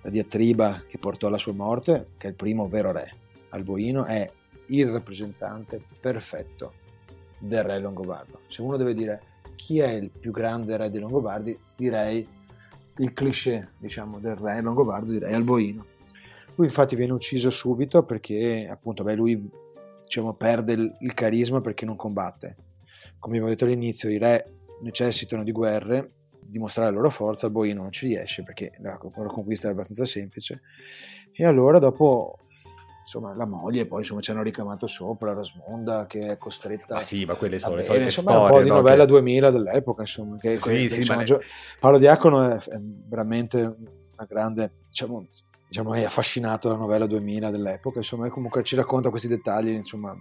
la 0.05 0.11
diatriba 0.11 0.83
che 0.87 0.99
portò 0.99 1.27
alla 1.27 1.39
sua 1.39 1.53
morte, 1.53 2.09
che 2.17 2.27
è 2.27 2.29
il 2.29 2.35
primo 2.35 2.67
vero 2.67 2.91
re, 2.91 3.11
Alboino 3.49 4.05
è 4.05 4.31
il 4.67 4.87
rappresentante 4.87 5.81
perfetto 5.99 6.73
del 7.39 7.63
re 7.63 7.79
longobardo. 7.79 8.41
Se 8.47 8.61
uno 8.61 8.77
deve 8.77 8.93
dire 8.93 9.21
chi 9.55 9.79
è 9.79 9.89
il 9.89 10.11
più 10.11 10.31
grande 10.31 10.77
re 10.77 10.91
dei 10.91 10.99
Longobardi, 10.99 11.57
direi 11.75 12.27
il 12.97 13.13
cliché 13.13 13.71
diciamo, 13.79 14.19
del 14.19 14.35
re 14.35 14.61
longobardo, 14.61 15.11
direi 15.11 15.33
Alboino. 15.33 15.83
Lui 16.53 16.67
infatti 16.67 16.95
viene 16.95 17.13
ucciso 17.13 17.49
subito 17.49 18.03
perché 18.03 18.67
appunto 18.69 19.03
beh, 19.03 19.15
lui 19.15 19.49
diciamo, 20.03 20.35
perde 20.35 20.73
il, 20.73 21.13
carisma 21.15 21.61
perché 21.61 21.83
non 21.83 21.95
combatte. 21.95 22.55
Come 23.17 23.37
abbiamo 23.37 23.47
detto 23.47 23.65
all'inizio, 23.65 24.09
i 24.09 24.19
re 24.19 24.53
necessitano 24.81 25.43
di 25.43 25.51
guerre, 25.51 26.11
dimostrare 26.47 26.89
la 26.89 26.95
loro 26.95 27.09
forza, 27.09 27.45
Alboino 27.47 27.81
non 27.81 27.91
ci 27.91 28.07
riesce 28.07 28.43
perché 28.43 28.73
la, 28.79 28.99
la 29.01 29.25
conquista 29.25 29.67
è 29.67 29.71
abbastanza 29.71 30.05
semplice. 30.05 30.61
E 31.31 31.45
allora 31.45 31.79
dopo 31.79 32.39
insomma, 33.05 33.35
la 33.35 33.45
moglie 33.45 33.85
poi 33.85 33.99
insomma, 33.99 34.21
ci 34.21 34.31
hanno 34.31 34.41
ricamato 34.41 34.87
sopra 34.87 35.31
Rosmonda 35.31 36.07
che 36.07 36.19
è 36.19 36.37
costretta 36.37 36.95
ma 36.95 37.03
sì 37.03 37.23
ma 37.23 37.35
quelle 37.35 37.59
sono 37.59 37.75
le 37.75 37.83
solite 37.83 38.05
insomma, 38.05 38.31
storie 38.31 38.45
un 38.45 38.51
po' 38.51 38.63
di 38.63 38.69
no? 38.69 38.75
novella 38.75 39.03
che... 39.03 39.09
2000 39.11 39.51
dell'epoca 39.51 40.01
insomma 40.01 40.37
che, 40.37 40.59
sì, 40.59 40.69
che, 40.69 40.89
sì, 40.89 40.99
insomma, 41.01 41.21
ne... 41.21 41.39
Paolo 41.79 41.97
Diacono 41.99 42.49
è, 42.49 42.57
è, 42.57 42.79
veramente 42.81 43.59
una 43.61 44.27
grande 44.27 44.71
diciamo, 44.89 45.27
diciamo 45.67 45.93
è 45.93 46.03
affascinato 46.03 46.67
dalla 46.67 46.79
novella 46.79 47.05
2000 47.05 47.51
dell'epoca 47.51 47.99
insomma 47.99 48.27
comunque 48.29 48.63
ci 48.63 48.75
racconta 48.75 49.09
questi 49.09 49.27
dettagli 49.27 49.69
insomma 49.69 50.17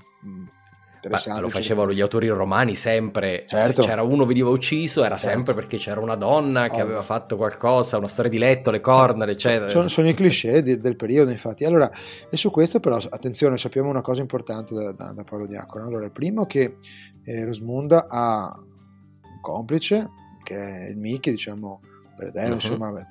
Ma 1.08 1.40
lo 1.40 1.48
facevano 1.48 1.92
gli 1.92 2.00
autori 2.00 2.28
romani 2.28 2.74
sempre. 2.74 3.44
Certo. 3.46 3.82
Se 3.82 3.88
c'era 3.88 4.02
uno 4.02 4.24
veniva 4.24 4.48
ucciso, 4.50 5.04
era 5.04 5.16
certo. 5.16 5.36
sempre 5.36 5.54
perché 5.54 5.76
c'era 5.76 6.00
una 6.00 6.16
donna 6.16 6.68
che 6.68 6.80
oh. 6.80 6.84
aveva 6.84 7.02
fatto 7.02 7.36
qualcosa, 7.36 7.98
una 7.98 8.08
storia 8.08 8.30
di 8.30 8.38
letto, 8.38 8.70
le 8.70 8.80
corna, 8.80 9.26
eccetera. 9.26 9.68
Sono, 9.68 9.88
sono 9.88 10.08
i 10.08 10.14
cliché 10.14 10.62
di, 10.62 10.78
del 10.78 10.96
periodo, 10.96 11.30
infatti. 11.30 11.64
Allora, 11.64 11.90
e 12.30 12.36
su 12.36 12.50
questo, 12.50 12.80
però, 12.80 12.96
attenzione, 12.96 13.56
sappiamo 13.58 13.88
una 13.88 14.02
cosa 14.02 14.20
importante 14.20 14.74
da, 14.74 14.92
da, 14.92 15.12
da 15.12 15.24
Paolo 15.24 15.46
Diacono. 15.46 15.86
Allora, 15.86 16.04
il 16.04 16.12
primo 16.12 16.46
che 16.46 16.76
eh, 17.24 17.44
Rosmunda 17.44 18.06
ha 18.08 18.52
un 18.56 19.40
complice, 19.40 20.08
che 20.42 20.56
è 20.56 20.90
il 20.90 20.98
Mickey, 20.98 21.32
diciamo 21.32 21.80
per 22.16 22.32
te, 22.32 22.44
uh-huh. 22.44 22.52
insomma, 22.52 23.06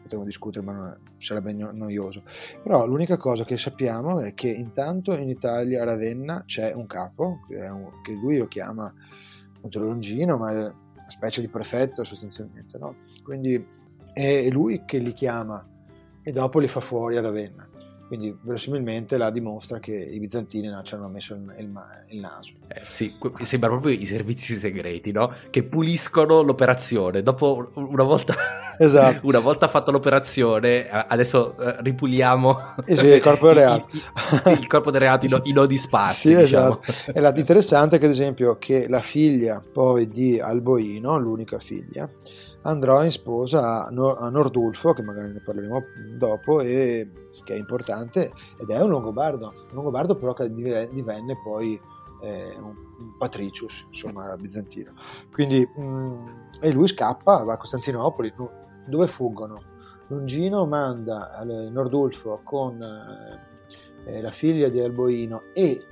potremmo 0.00 0.24
discutere, 0.24 0.64
ma 0.64 0.72
non 0.72 0.98
sarebbe 1.18 1.52
noioso. 1.52 2.22
Però 2.62 2.86
l'unica 2.86 3.16
cosa 3.16 3.44
che 3.44 3.56
sappiamo 3.56 4.20
è 4.20 4.34
che 4.34 4.48
intanto 4.48 5.14
in 5.14 5.28
Italia 5.28 5.82
a 5.82 5.84
Ravenna 5.84 6.44
c'è 6.44 6.72
un 6.72 6.86
capo, 6.86 7.40
che, 7.48 7.66
un, 7.68 8.00
che 8.02 8.12
lui 8.12 8.38
lo 8.38 8.46
chiama 8.46 8.92
appunto 9.56 9.80
Longino, 9.80 10.36
ma 10.36 10.50
è 10.50 10.54
una 10.54 10.74
specie 11.08 11.40
di 11.40 11.48
prefetto 11.48 12.04
sostanzialmente, 12.04 12.78
no? 12.78 12.94
Quindi 13.22 13.64
è 14.12 14.48
lui 14.50 14.84
che 14.84 14.98
li 14.98 15.12
chiama 15.12 15.66
e 16.22 16.32
dopo 16.32 16.58
li 16.58 16.68
fa 16.68 16.80
fuori 16.80 17.16
a 17.16 17.20
Ravenna. 17.20 17.67
Quindi 18.08 18.34
verosimilmente 18.40 19.18
la 19.18 19.28
dimostra 19.28 19.78
che 19.78 19.92
i 19.94 20.18
bizantini 20.18 20.66
non 20.66 20.82
ci 20.82 20.94
hanno 20.94 21.08
messo 21.08 21.34
il, 21.34 21.42
il, 21.58 21.70
il 22.08 22.18
naso. 22.18 22.52
Eh, 22.68 22.80
sì, 22.88 23.14
sembra 23.42 23.68
proprio 23.68 23.92
i 23.92 24.06
servizi 24.06 24.54
segreti, 24.54 25.12
no? 25.12 25.30
Che 25.50 25.62
puliscono 25.62 26.40
l'operazione. 26.40 27.22
Dopo 27.22 27.70
una 27.74 28.04
volta, 28.04 28.34
esatto. 28.78 29.26
una 29.26 29.40
volta 29.40 29.68
fatta 29.68 29.90
l'operazione, 29.90 30.88
adesso 30.88 31.54
uh, 31.58 31.82
ripuliamo 31.82 32.76
eh 32.86 32.96
sì, 32.96 33.06
il 33.08 33.20
corpo 33.20 33.48
del 33.48 33.56
reato. 33.56 33.88
il, 33.92 34.58
il, 34.58 34.66
corpo 34.66 34.90
del 34.90 35.00
reato, 35.02 35.26
i, 35.44 35.52
nodi 35.52 35.76
sparsi. 35.76 36.34
Sì, 36.34 36.36
diciamo. 36.36 36.80
esatto. 36.80 37.12
E 37.12 37.20
l'interessante 37.20 37.96
è 37.96 37.98
che, 37.98 38.06
ad 38.06 38.12
esempio, 38.12 38.56
che 38.56 38.88
la 38.88 39.00
figlia 39.00 39.62
poi 39.70 40.08
di 40.08 40.40
Alboino, 40.40 41.18
l'unica 41.18 41.58
figlia, 41.58 42.08
andrò 42.62 43.04
in 43.04 43.10
sposa 43.10 43.86
a 43.86 43.90
Nordulfo, 43.90 44.94
che 44.94 45.02
magari 45.02 45.32
ne 45.32 45.40
parleremo 45.40 45.82
dopo, 46.16 46.60
e 46.62 47.27
che 47.44 47.54
è 47.54 47.58
importante, 47.58 48.32
ed 48.58 48.70
è 48.70 48.80
un 48.80 48.90
Longobardo, 48.90 49.46
un 49.48 49.74
Longobardo 49.74 50.16
però 50.16 50.32
che 50.32 50.52
divenne 50.52 51.38
poi 51.42 51.80
eh, 52.20 52.56
un, 52.58 53.16
patricius, 53.16 53.86
insomma, 53.88 54.36
bizantino. 54.36 54.92
Quindi, 55.32 55.66
mh, 55.66 55.82
mm, 55.82 56.26
e 56.60 56.70
lui 56.72 56.88
scappa, 56.88 57.44
va 57.44 57.54
a 57.54 57.56
Costantinopoli, 57.56 58.34
dove 58.86 59.06
fuggono? 59.06 59.76
Longino 60.08 60.66
manda 60.66 61.44
Nordulfo 61.44 62.40
con 62.42 62.82
eh, 62.82 64.20
la 64.22 64.30
figlia 64.30 64.68
di 64.68 64.80
Alboino 64.80 65.42
e 65.52 65.84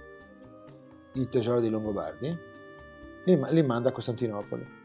il 1.13 1.29
tesoro 1.29 1.61
dei 1.61 1.71
Longobardi, 1.71 2.39
li, 3.25 3.41
li 3.51 3.63
manda 3.63 3.91
a 3.91 3.93
Costantinopoli 3.93 4.76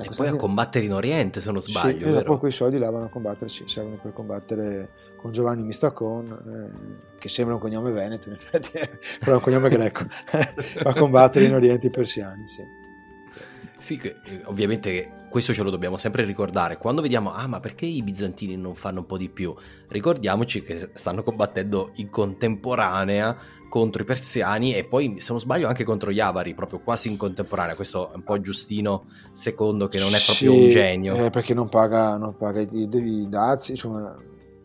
e 0.00 0.08
poi 0.16 0.28
a 0.28 0.36
combattere 0.36 0.84
in 0.84 0.92
Oriente, 0.92 1.40
se 1.40 1.50
non 1.50 1.60
sbaglio. 1.60 1.98
Sì, 1.98 2.04
e 2.04 2.12
dopo 2.12 2.38
quei 2.38 2.52
soldi 2.52 2.78
là 2.78 2.90
vanno 2.90 3.06
a 3.06 3.08
combattere, 3.08 3.50
sì, 3.50 3.64
servono 3.66 3.98
per 4.00 4.12
combattere 4.12 4.90
con 5.16 5.32
Giovanni 5.32 5.62
Mistacon, 5.62 6.30
eh, 6.30 7.18
che 7.18 7.28
sembra 7.28 7.54
un 7.54 7.60
cognome 7.60 7.90
veneto, 7.90 8.28
in 8.28 8.34
effetti, 8.34 8.70
però 9.20 9.32
è 9.32 9.34
un 9.34 9.40
cognome 9.40 9.68
greco, 9.68 10.06
a 10.82 10.94
combattere 10.94 11.44
in 11.44 11.54
Oriente 11.54 11.88
i 11.88 11.90
persiani, 11.90 12.46
sì. 12.46 12.80
Sì, 13.76 13.98
eh, 14.00 14.42
ovviamente 14.44 15.26
questo 15.28 15.52
ce 15.52 15.62
lo 15.62 15.70
dobbiamo 15.70 15.96
sempre 15.96 16.24
ricordare. 16.24 16.76
Quando 16.76 17.00
vediamo, 17.00 17.32
ah, 17.32 17.46
ma 17.46 17.58
perché 17.58 17.86
i 17.86 18.02
bizantini 18.02 18.56
non 18.56 18.74
fanno 18.74 19.00
un 19.00 19.06
po' 19.06 19.16
di 19.16 19.28
più? 19.28 19.54
Ricordiamoci 19.88 20.62
che 20.62 20.90
stanno 20.92 21.22
combattendo 21.22 21.90
in 21.94 22.08
contemporanea 22.08 23.36
contro 23.72 24.02
i 24.02 24.04
persiani 24.04 24.74
e 24.74 24.84
poi, 24.84 25.18
se 25.18 25.32
non 25.32 25.40
sbaglio, 25.40 25.66
anche 25.66 25.82
contro 25.82 26.10
gli 26.12 26.20
avari, 26.20 26.54
proprio 26.54 26.80
quasi 26.82 27.08
in 27.08 27.16
contemporanea. 27.16 27.74
Questo 27.74 28.12
è 28.12 28.16
un 28.16 28.22
po' 28.22 28.38
Giustino 28.38 29.06
II, 29.32 29.88
che 29.88 29.98
non 29.98 30.14
è 30.14 30.22
proprio 30.22 30.52
Sì, 30.52 30.56
un 30.58 30.68
genio. 30.68 31.24
eh, 31.24 31.30
perché 31.30 31.54
non 31.54 31.68
paga, 31.70 32.18
non 32.18 32.36
paga 32.36 32.60
i, 32.60 32.66
i 32.70 33.28
dazi, 33.30 33.70
insomma, 33.72 34.14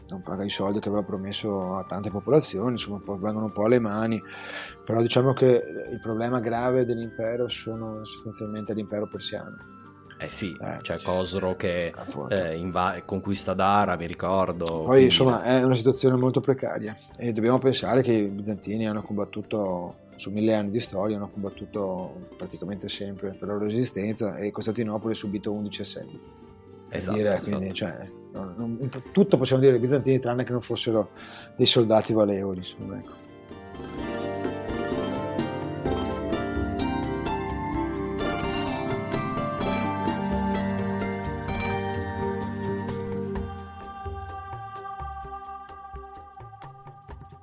non 0.09 0.21
paga 0.21 0.43
i 0.43 0.49
soldi 0.49 0.79
che 0.81 0.89
aveva 0.89 1.03
promesso 1.03 1.73
a 1.75 1.85
tante 1.85 2.09
popolazioni, 2.11 2.71
insomma, 2.71 2.99
vengono 3.05 3.45
un 3.45 3.51
po' 3.53 3.63
alle 3.65 3.79
mani. 3.79 4.21
Però 4.83 5.01
diciamo 5.01 5.31
che 5.33 5.45
il 5.91 5.99
problema 5.99 6.39
grave 6.41 6.83
dell'impero 6.85 7.47
sono 7.47 8.03
sostanzialmente 8.03 8.73
l'impero 8.73 9.07
persiano. 9.07 9.55
Eh 10.19 10.29
sì, 10.29 10.55
c'è 10.81 10.99
Cosro 11.01 11.55
che 11.55 11.93
eh, 12.29 12.55
inva- 12.57 13.01
conquista 13.05 13.53
Dara, 13.53 13.95
mi 13.95 14.07
ricordo. 14.07 14.65
Poi 14.65 14.85
quindi- 14.85 15.03
insomma 15.05 15.43
è 15.43 15.63
una 15.63 15.75
situazione 15.75 16.15
molto 16.17 16.39
precaria 16.39 16.97
e 17.17 17.31
dobbiamo 17.33 17.59
pensare 17.59 18.01
che 18.01 18.13
i 18.13 18.27
bizantini 18.29 18.87
hanno 18.87 19.03
combattuto 19.03 20.05
su 20.15 20.31
mille 20.31 20.55
anni 20.55 20.71
di 20.71 20.79
storia, 20.79 21.17
hanno 21.17 21.29
combattuto 21.29 22.15
praticamente 22.35 22.89
sempre 22.89 23.29
per 23.37 23.47
la 23.47 23.53
loro 23.53 23.65
esistenza 23.65 24.35
e 24.37 24.49
Costantinopoli 24.49 25.13
ha 25.13 25.15
subito 25.15 25.51
11 25.51 25.81
assendi. 25.81 26.19
Per 26.89 26.97
Esatto, 26.97 27.15
dire, 27.15 27.29
esatto. 27.29 27.43
quindi, 27.43 27.73
cioè, 27.73 28.09
non- 28.31 28.53
non- 28.57 28.89
tutto 29.11 29.37
possiamo 29.37 29.61
dire 29.61 29.75
ai 29.75 29.79
bizantini 29.79 30.17
tranne 30.19 30.43
che 30.45 30.51
non 30.51 30.61
fossero 30.61 31.09
dei 31.55 31.65
soldati 31.67 32.13
valevoli. 32.13 32.57
Insomma, 32.59 32.97
ecco. 32.97 34.16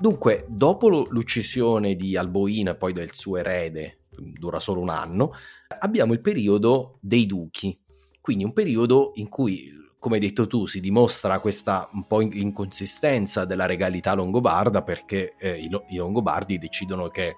Dunque, 0.05 0.44
dopo 0.48 0.90
l'uccisione 0.90 1.94
di 1.94 2.14
Alboino 2.14 2.72
e 2.72 2.76
poi 2.76 2.92
del 2.92 3.14
suo 3.14 3.38
erede, 3.38 4.00
dura 4.11 4.61
solo 4.61 4.82
un 4.82 4.90
anno, 4.90 5.32
abbiamo 5.78 6.12
il 6.12 6.20
periodo 6.20 6.98
dei 7.00 7.24
duchi, 7.24 7.80
quindi 8.20 8.44
un 8.44 8.52
periodo 8.52 9.12
in 9.14 9.30
cui, 9.30 9.72
come 9.98 10.16
hai 10.16 10.20
detto 10.20 10.46
tu, 10.46 10.66
si 10.66 10.80
dimostra 10.80 11.40
questa 11.40 11.88
un 11.94 12.07
po' 12.07 12.20
in- 12.20 12.32
inconsistenza 12.34 13.46
della 13.46 13.64
regalità 13.64 14.12
longobarda 14.12 14.82
perché 14.82 15.36
eh, 15.38 15.59
i, 15.59 15.70
lo- 15.70 15.86
i 15.88 15.96
longobardi 15.96 16.59
decidono 16.59 17.09
che 17.09 17.36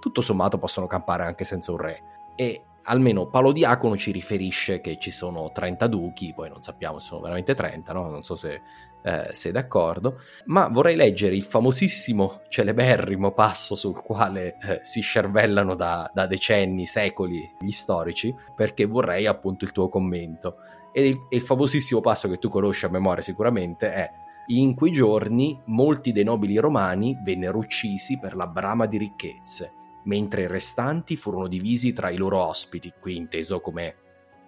tutto 0.00 0.20
sommato 0.20 0.58
possono 0.58 0.88
campare 0.88 1.22
anche 1.22 1.44
senza 1.44 1.70
un 1.70 1.78
re 1.78 2.02
e 2.34 2.64
almeno 2.84 3.28
Paolo 3.28 3.52
Diacono 3.52 3.96
ci 3.96 4.10
riferisce 4.10 4.80
che 4.80 4.98
ci 4.98 5.12
sono 5.12 5.52
30 5.52 5.86
duchi, 5.86 6.32
poi 6.34 6.48
non 6.48 6.60
sappiamo 6.60 6.98
se 6.98 7.06
sono 7.06 7.20
veramente 7.20 7.54
30, 7.54 7.92
no? 7.92 8.08
non 8.08 8.24
so 8.24 8.34
se 8.34 8.62
eh, 9.02 9.28
sei 9.32 9.52
d'accordo, 9.52 10.20
ma 10.46 10.68
vorrei 10.68 10.96
leggere 10.96 11.34
il 11.34 11.42
famosissimo, 11.42 12.42
celeberrimo 12.48 13.32
passo 13.32 13.74
sul 13.74 14.00
quale 14.00 14.56
eh, 14.62 14.80
si 14.82 15.00
scervellano 15.00 15.74
da, 15.74 16.10
da 16.12 16.26
decenni, 16.26 16.86
secoli 16.86 17.56
gli 17.60 17.70
storici, 17.70 18.34
perché 18.54 18.86
vorrei 18.86 19.26
appunto 19.26 19.64
il 19.64 19.72
tuo 19.72 19.88
commento. 19.88 20.56
E 20.92 21.08
il, 21.08 21.16
il 21.30 21.40
famosissimo 21.40 22.00
passo 22.00 22.28
che 22.28 22.38
tu 22.38 22.48
conosci 22.48 22.84
a 22.84 22.90
memoria 22.90 23.22
sicuramente 23.22 23.92
è 23.92 24.10
in 24.48 24.74
quei 24.74 24.90
giorni 24.92 25.60
molti 25.66 26.10
dei 26.10 26.24
nobili 26.24 26.56
romani 26.56 27.16
vennero 27.22 27.58
uccisi 27.58 28.18
per 28.18 28.34
la 28.34 28.48
brama 28.48 28.86
di 28.86 28.98
ricchezze, 28.98 29.72
mentre 30.04 30.42
i 30.42 30.48
restanti 30.48 31.16
furono 31.16 31.46
divisi 31.46 31.92
tra 31.92 32.10
i 32.10 32.16
loro 32.16 32.44
ospiti, 32.44 32.92
qui 32.98 33.16
inteso 33.16 33.60
come 33.60 33.94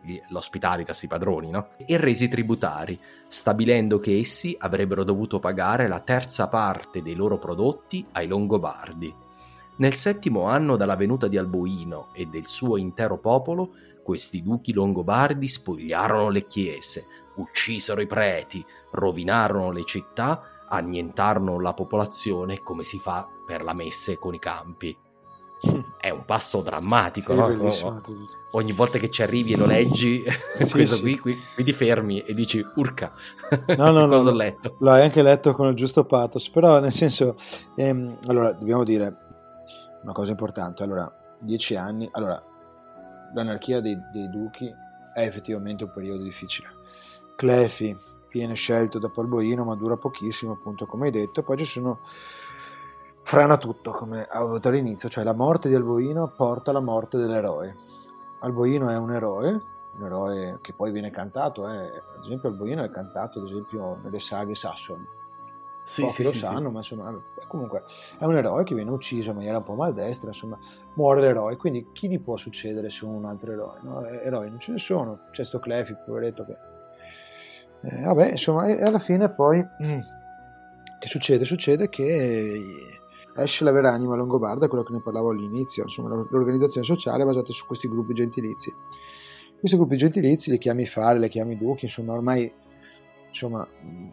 gli- 0.03 0.20
l'hospitalitas, 0.28 1.03
i 1.03 1.07
padroni, 1.07 1.50
no? 1.50 1.70
e 1.78 1.96
resi 1.96 2.28
tributari, 2.28 2.98
stabilendo 3.28 3.98
che 3.98 4.18
essi 4.18 4.55
avrebbero 4.59 5.05
dovuto 5.05 5.38
pagare 5.38 5.88
la 5.88 6.00
terza 6.00 6.48
parte 6.48 7.03
dei 7.03 7.14
loro 7.14 7.38
prodotti 7.38 8.07
ai 8.12 8.26
Longobardi. 8.26 9.14
Nel 9.76 9.94
settimo 9.94 10.44
anno 10.44 10.76
dalla 10.76 10.96
venuta 10.96 11.28
di 11.28 11.38
Alboino 11.38 12.09
e 12.12 12.26
del 12.26 12.46
suo 12.46 12.76
intero 12.76 13.18
popolo, 13.18 13.70
questi 14.03 14.42
duchi 14.42 14.72
longobardi 14.72 15.48
spogliarono 15.48 16.28
le 16.28 16.46
chiese, 16.46 17.05
uccisero 17.36 18.00
i 18.00 18.07
preti, 18.07 18.64
rovinarono 18.90 19.70
le 19.70 19.84
città, 19.84 20.66
annientarono 20.68 21.59
la 21.59 21.72
popolazione 21.72 22.59
come 22.61 22.82
si 22.82 22.98
fa 22.98 23.26
per 23.46 23.62
la 23.62 23.72
messe 23.72 24.18
con 24.18 24.34
i 24.34 24.38
campi. 24.38 24.96
È 25.96 26.10
un 26.10 26.24
passo 26.24 26.60
drammatico, 26.62 27.32
Sì, 27.32 27.84
no? 27.84 28.00
Ogni 28.52 28.72
volta 28.72 28.98
che 28.98 29.10
ci 29.10 29.22
arrivi 29.22 29.52
e 29.52 29.56
lo 29.56 29.66
leggi, 29.66 30.24
Sì, 30.58 30.70
questo 30.70 30.96
sì. 30.96 31.00
Qui, 31.00 31.18
qui, 31.18 31.40
qui 31.54 31.64
ti 31.64 31.72
fermi 31.72 32.20
e 32.20 32.34
dici, 32.34 32.64
urca, 32.74 33.12
No, 33.76 33.90
no, 33.92 34.06
no, 34.06 34.08
cosa 34.08 34.28
ho 34.28 34.32
no. 34.32 34.38
letto? 34.38 34.76
L'hai 34.80 35.02
anche 35.02 35.22
letto 35.22 35.52
con 35.54 35.68
il 35.68 35.74
giusto 35.74 36.04
pathos, 36.04 36.50
però 36.50 36.80
nel 36.80 36.92
senso, 36.92 37.36
ehm, 37.76 38.18
allora 38.26 38.52
dobbiamo 38.52 38.84
dire 38.84 39.16
una 40.02 40.12
cosa 40.12 40.30
importante. 40.32 40.82
Allora, 40.82 41.10
dieci 41.40 41.76
anni, 41.76 42.08
allora, 42.12 42.42
l'anarchia 43.34 43.80
dei, 43.80 43.96
dei 44.12 44.28
duchi 44.28 44.68
è 45.14 45.20
effettivamente 45.20 45.84
un 45.84 45.90
periodo 45.90 46.22
difficile. 46.24 46.68
Clefi 47.36 47.96
viene 48.30 48.54
scelto 48.54 48.98
dopo 48.98 49.20
Alboino, 49.20 49.64
ma 49.64 49.74
dura 49.76 49.96
pochissimo, 49.96 50.52
appunto, 50.52 50.86
come 50.86 51.06
hai 51.06 51.12
detto. 51.12 51.42
Poi 51.42 51.56
ci 51.58 51.64
sono 51.64 52.00
frana 53.22 53.56
tutto, 53.56 53.92
come 53.92 54.26
avevo 54.28 54.54
detto 54.54 54.68
all'inizio, 54.68 55.08
cioè 55.08 55.24
la 55.24 55.34
morte 55.34 55.68
di 55.68 55.74
Alboino 55.74 56.32
porta 56.36 56.70
alla 56.70 56.80
morte 56.80 57.16
dell'eroe. 57.16 57.74
Alboino 58.40 58.88
è 58.88 58.96
un 58.96 59.12
eroe, 59.12 59.62
un 59.96 60.04
eroe 60.04 60.58
che 60.60 60.72
poi 60.74 60.90
viene 60.90 61.10
cantato, 61.10 61.68
eh. 61.68 61.86
ad 61.86 62.24
esempio 62.24 62.48
Alboino 62.48 62.82
è 62.82 62.90
cantato 62.90 63.38
ad 63.38 63.46
esempio 63.46 63.98
nelle 64.02 64.20
saghe 64.20 64.54
sassoni. 64.54 65.20
Sì, 65.84 66.02
Pochi 66.02 66.12
sì, 66.12 66.22
lo 66.22 66.30
sì, 66.30 66.38
sanno, 66.38 66.68
sì. 66.68 66.72
ma 66.72 66.78
insomma, 66.78 67.10
eh, 67.10 67.46
comunque 67.48 67.84
è 68.18 68.24
un 68.24 68.36
eroe 68.36 68.62
che 68.62 68.74
viene 68.74 68.90
ucciso 68.90 69.30
in 69.30 69.36
maniera 69.36 69.58
un 69.58 69.64
po' 69.64 69.74
maldestra, 69.74 70.28
insomma, 70.28 70.58
muore 70.94 71.20
l'eroe, 71.20 71.56
quindi 71.56 71.88
chi 71.92 72.08
gli 72.08 72.20
può 72.20 72.36
succedere 72.36 72.88
se 72.88 73.04
un 73.04 73.24
altro 73.24 73.52
eroe? 73.52 73.78
no? 73.82 74.06
Eh, 74.06 74.24
Eroi 74.24 74.48
non 74.48 74.60
ce 74.60 74.72
ne 74.72 74.78
sono, 74.78 75.26
c'è 75.32 75.44
sto 75.44 75.58
Clefi, 75.58 75.96
poveretto 76.04 76.44
che... 76.44 76.56
Eh, 77.84 78.02
vabbè, 78.04 78.30
insomma, 78.30 78.66
e 78.66 78.80
alla 78.80 79.00
fine 79.00 79.28
poi 79.28 79.58
mm, 79.58 79.98
che 81.00 81.08
succede? 81.08 81.44
Succede 81.44 81.88
che 81.88 82.91
esce 83.36 83.64
la 83.64 83.72
vera 83.72 83.90
anima 83.92 84.16
longobarda, 84.16 84.68
quello 84.68 84.84
che 84.84 84.92
ne 84.92 85.00
parlavo 85.00 85.30
all'inizio, 85.30 85.84
insomma, 85.84 86.26
l'organizzazione 86.28 86.86
sociale 86.86 87.24
basata 87.24 87.52
su 87.52 87.66
questi 87.66 87.88
gruppi 87.88 88.14
gentilizi. 88.14 88.72
Questi 89.58 89.76
gruppi 89.76 89.96
gentilizi 89.96 90.50
li 90.50 90.58
chiami 90.58 90.86
fare, 90.86 91.18
li 91.18 91.28
chiami 91.28 91.56
duchi, 91.56 91.84
insomma, 91.84 92.12
ormai 92.12 92.52
insomma, 93.28 93.66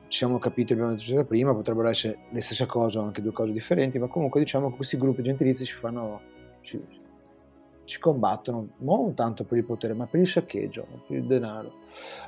ci 0.08 0.18
siamo 0.18 0.40
capiti, 0.40 0.74
abbiamo 0.74 0.94
detto 0.96 1.26
prima, 1.26 1.54
potrebbero 1.54 1.90
essere 1.90 2.28
le 2.32 2.42
stesse 2.42 2.66
cose 2.66 2.98
o 2.98 3.02
anche 3.02 3.22
due 3.22 3.34
cose 3.34 3.52
differenti, 3.52 4.00
ma 4.00 4.08
comunque 4.08 4.40
diciamo 4.40 4.70
che 4.70 4.78
questi 4.78 4.98
gruppi 4.98 5.22
gentilizi 5.22 5.66
si 5.66 5.74
fanno, 5.74 6.22
si, 6.62 6.82
si 7.90 8.00
combattono 8.00 8.68
non 8.80 9.14
tanto 9.16 9.44
per 9.44 9.58
il 9.58 9.64
potere, 9.66 9.94
ma 9.94 10.06
per 10.06 10.20
il 10.20 10.28
saccheggio, 10.28 10.86
per 11.08 11.18
il 11.18 11.24
denaro. 11.26 11.74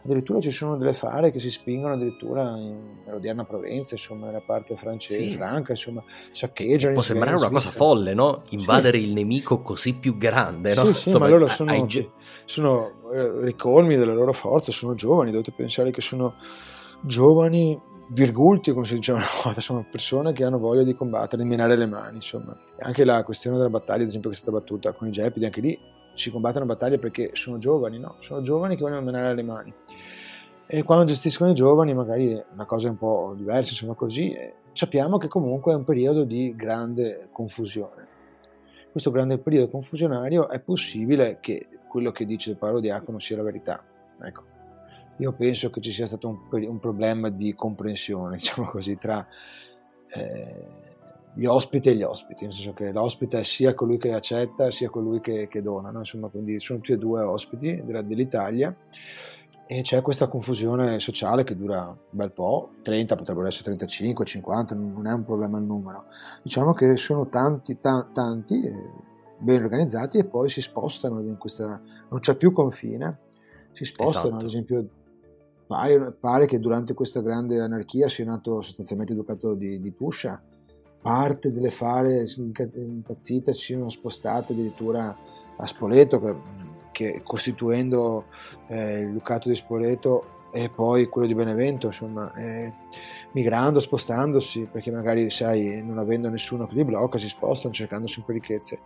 Addirittura 0.04 0.40
ci 0.42 0.50
sono 0.50 0.76
delle 0.76 0.96
fare 0.96 1.30
che 1.30 1.38
si 1.40 1.52
spingono 1.52 1.94
addirittura 1.94 2.58
in- 2.58 3.04
nell'odierna 3.06 3.44
Provenza, 3.46 3.94
insomma, 3.94 4.26
nella 4.26 4.42
parte 4.44 4.76
francese, 4.76 5.30
Sì. 5.30 5.32
franca, 5.38 5.74
insomma, 5.74 6.04
saccheggiano. 6.32 6.94
Può 6.94 7.02
in 7.04 7.08
sembrare 7.08 7.36
una 7.36 7.50
cosa 7.50 7.70
folle, 7.70 8.14
no? 8.16 8.42
Invadere 8.50 8.98
il 8.98 9.14
nemico 9.14 9.62
così 9.62 9.94
più 9.96 10.18
grande, 10.18 10.74
no? 10.74 10.86
Sì, 10.86 10.94
sì, 10.94 11.08
Insomma, 11.10 11.26
ma 11.26 11.32
loro 11.32 11.48
sono, 11.48 11.72
ai 11.72 11.86
ge- 11.86 12.10
sono 12.46 13.12
eh, 13.14 13.32
ricolmi 13.46 13.96
della 13.98 14.14
loro 14.14 14.34
forza, 14.34 14.72
sono 14.72 14.96
giovani, 14.96 15.30
dovete 15.30 15.52
pensare 15.52 15.92
che 15.92 16.02
sono 16.02 16.34
giovani 17.04 17.80
virgulti, 18.14 18.72
come 18.72 18.86
si 18.86 18.96
diceva 18.96 19.20
una 19.20 19.28
volta, 19.44 19.62
sono 19.62 19.86
persone 19.90 20.34
che 20.34 20.44
hanno 20.44 20.60
voglia 20.60 20.84
di 20.84 20.96
combattere, 20.96 21.42
di 21.44 21.48
menare 21.48 21.76
le 21.76 21.86
mani, 21.86 22.18
insomma. 22.18 22.56
Anche 22.80 23.06
la 23.06 23.24
questione 23.24 23.58
della 23.58 23.70
battaglia, 23.70 24.04
ad 24.04 24.10
esempio, 24.10 24.30
che 24.30 24.36
è 24.36 24.40
stata 24.40 24.58
battuta 24.58 24.92
con 24.94 25.08
i 25.08 25.12
Gepidi, 25.12 25.46
anche 25.46 25.62
lì 25.62 25.80
si 26.14 26.30
combatte 26.30 26.58
una 26.58 26.68
battaglia 26.68 26.98
perché 26.98 27.32
sono 27.34 27.58
giovani, 27.58 27.98
no? 27.98 28.18
Sono 28.20 28.42
giovani 28.42 28.76
che 28.76 28.84
vogliono 28.84 29.02
menare 29.02 29.34
le 29.34 29.44
mani. 29.44 29.74
E 30.68 30.84
quando 30.84 31.06
gestiscono 31.06 31.50
i 31.50 31.54
giovani 31.54 31.94
magari 31.94 32.34
è 32.34 32.46
una 32.54 32.66
cosa 32.66 32.90
un 32.90 32.96
po' 32.96 33.34
diversa, 33.36 33.72
insomma 33.72 33.94
così, 33.94 34.34
sappiamo 34.72 35.18
che 35.18 35.28
comunque 35.28 35.74
è 35.74 35.76
un 35.76 35.84
periodo 35.84 36.24
di 36.24 36.54
grande 36.56 37.30
confusione. 37.32 38.08
Questo 38.92 39.12
grande 39.12 39.38
periodo 39.38 39.70
confusionario 39.70 40.50
è 40.50 40.60
possibile 40.60 41.40
che 41.42 41.68
quello 41.88 42.12
che 42.12 42.26
dice 42.26 42.56
Paolo 42.56 42.80
Diacono 42.80 43.20
sia 43.20 43.38
la 43.38 43.44
verità. 43.44 43.84
Ecco. 44.22 44.51
Io 45.18 45.34
penso 45.34 45.70
che 45.70 45.82
ci 45.82 45.92
sia 45.92 46.06
stato 46.06 46.28
un, 46.28 46.40
un 46.50 46.80
problema 46.80 47.30
di 47.30 47.54
comprensione, 47.54 48.36
diciamo 48.38 48.68
così, 48.68 48.98
tra 48.98 49.26
eh, 50.14 50.90
gli 51.34 51.46
ospiti 51.46 51.90
e 51.90 51.96
gli 51.96 52.04
ospiti, 52.04 52.46
nel 52.46 52.54
senso 52.54 52.74
che 52.74 52.92
l'ospite 52.92 53.40
è 53.40 53.44
sia 53.44 53.74
colui 53.74 53.98
che 53.98 54.14
accetta 54.14 54.70
sia 54.70 54.90
colui 54.90 55.22
che, 55.22 55.48
che 55.48 55.62
dona, 55.62 55.92
no? 55.92 56.00
insomma, 56.00 56.28
quindi 56.28 56.60
sono 56.60 56.80
tutti 56.80 56.94
e 56.94 56.98
due 56.98 57.22
ospiti 57.22 57.82
della- 57.84 58.02
dell'Italia 58.02 58.76
e 59.66 59.82
c'è 59.84 60.02
questa 60.02 60.28
confusione 60.28 61.00
sociale 61.00 61.46
che 61.46 61.56
dura 61.56 61.88
un 61.88 61.98
bel 62.10 62.34
po', 62.34 62.72
30 62.82 63.16
potrebbero 63.16 63.48
essere 63.48 63.64
35, 63.64 64.26
50, 64.26 64.76
non 64.76 64.92
non 64.92 65.08
è 65.08 65.14
un 65.14 65.24
problema 65.24 65.58
il 65.58 65.64
numero. 65.64 66.08
Diciamo 66.44 66.74
che 66.74 66.98
sono 66.98 67.30
tanti, 67.30 67.80
ta- 67.80 68.06
tanti, 68.12 68.66
eh, 68.66 68.76
ben 69.38 69.64
organizzati 69.64 70.18
e 70.18 70.26
poi 70.26 70.50
si 70.50 70.60
spostano 70.60 71.22
in 71.22 71.38
questa, 71.38 71.82
non 72.10 72.20
c'è 72.20 72.36
più 72.36 72.52
confine, 72.52 73.20
si 73.72 73.86
spostano, 73.86 74.26
Esatto. 74.26 74.36
ad 74.36 74.44
esempio 74.44 74.88
pare, 75.72 76.12
pare 76.12 76.46
che 76.48 76.60
durante 76.60 76.94
questa 76.94 77.22
grande 77.22 77.62
anarchia 77.62 78.10
sia 78.10 78.26
nato 78.26 78.60
sostanzialmente 78.60 79.14
il 79.14 79.20
ducato 79.20 79.54
di, 79.54 79.80
di 79.80 79.96
Tuscia, 79.96 80.44
parte 81.02 81.54
delle 81.54 81.72
fare 81.72 82.26
impazzite 82.76 83.54
si 83.54 83.62
siano 83.62 83.88
spostate 83.88 84.52
addirittura 84.52 85.18
a 85.56 85.66
Spoleto, 85.66 86.20
che, 86.20 86.36
che 86.92 87.22
costituendo 87.24 88.26
eh, 88.68 89.00
il 89.00 89.14
Ducato 89.14 89.48
di 89.48 89.56
Spoleto 89.56 90.50
e 90.52 90.70
poi 90.70 91.06
quello 91.06 91.28
di 91.28 91.36
Benevento, 91.36 91.88
insomma, 91.88 92.30
eh, 92.34 92.74
migrando, 93.32 93.80
spostandosi, 93.80 94.68
perché 94.70 94.92
magari, 94.92 95.30
sai, 95.30 95.82
non 95.82 96.00
avendo 96.00 96.28
nessuno 96.28 96.68
che 96.68 96.76
li 96.76 96.84
blocca, 96.84 97.18
si 97.18 97.30
spostano 97.30 97.74
cercando 97.74 98.08
sempre 98.08 98.34
ricchezze. 98.34 98.80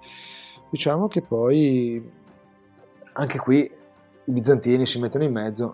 Diciamo 0.69 1.07
che 1.07 1.23
poi 1.23 2.11
anche 3.13 3.39
qui 3.39 3.71
i 4.25 4.31
bizantini 4.31 4.85
si 4.85 4.99
mettono 4.99 5.23
in 5.23 5.31
mezzo 5.31 5.73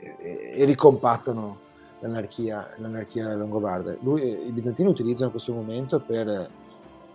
e, 0.00 0.52
e 0.56 0.64
ricompattano 0.64 1.68
l'anarchia, 2.00 2.74
l'anarchia 2.76 3.34
longobarda. 3.34 3.96
Lui, 4.00 4.46
I 4.46 4.50
bizantini 4.52 4.88
utilizzano 4.88 5.30
questo 5.30 5.52
momento 5.52 6.00
per 6.00 6.48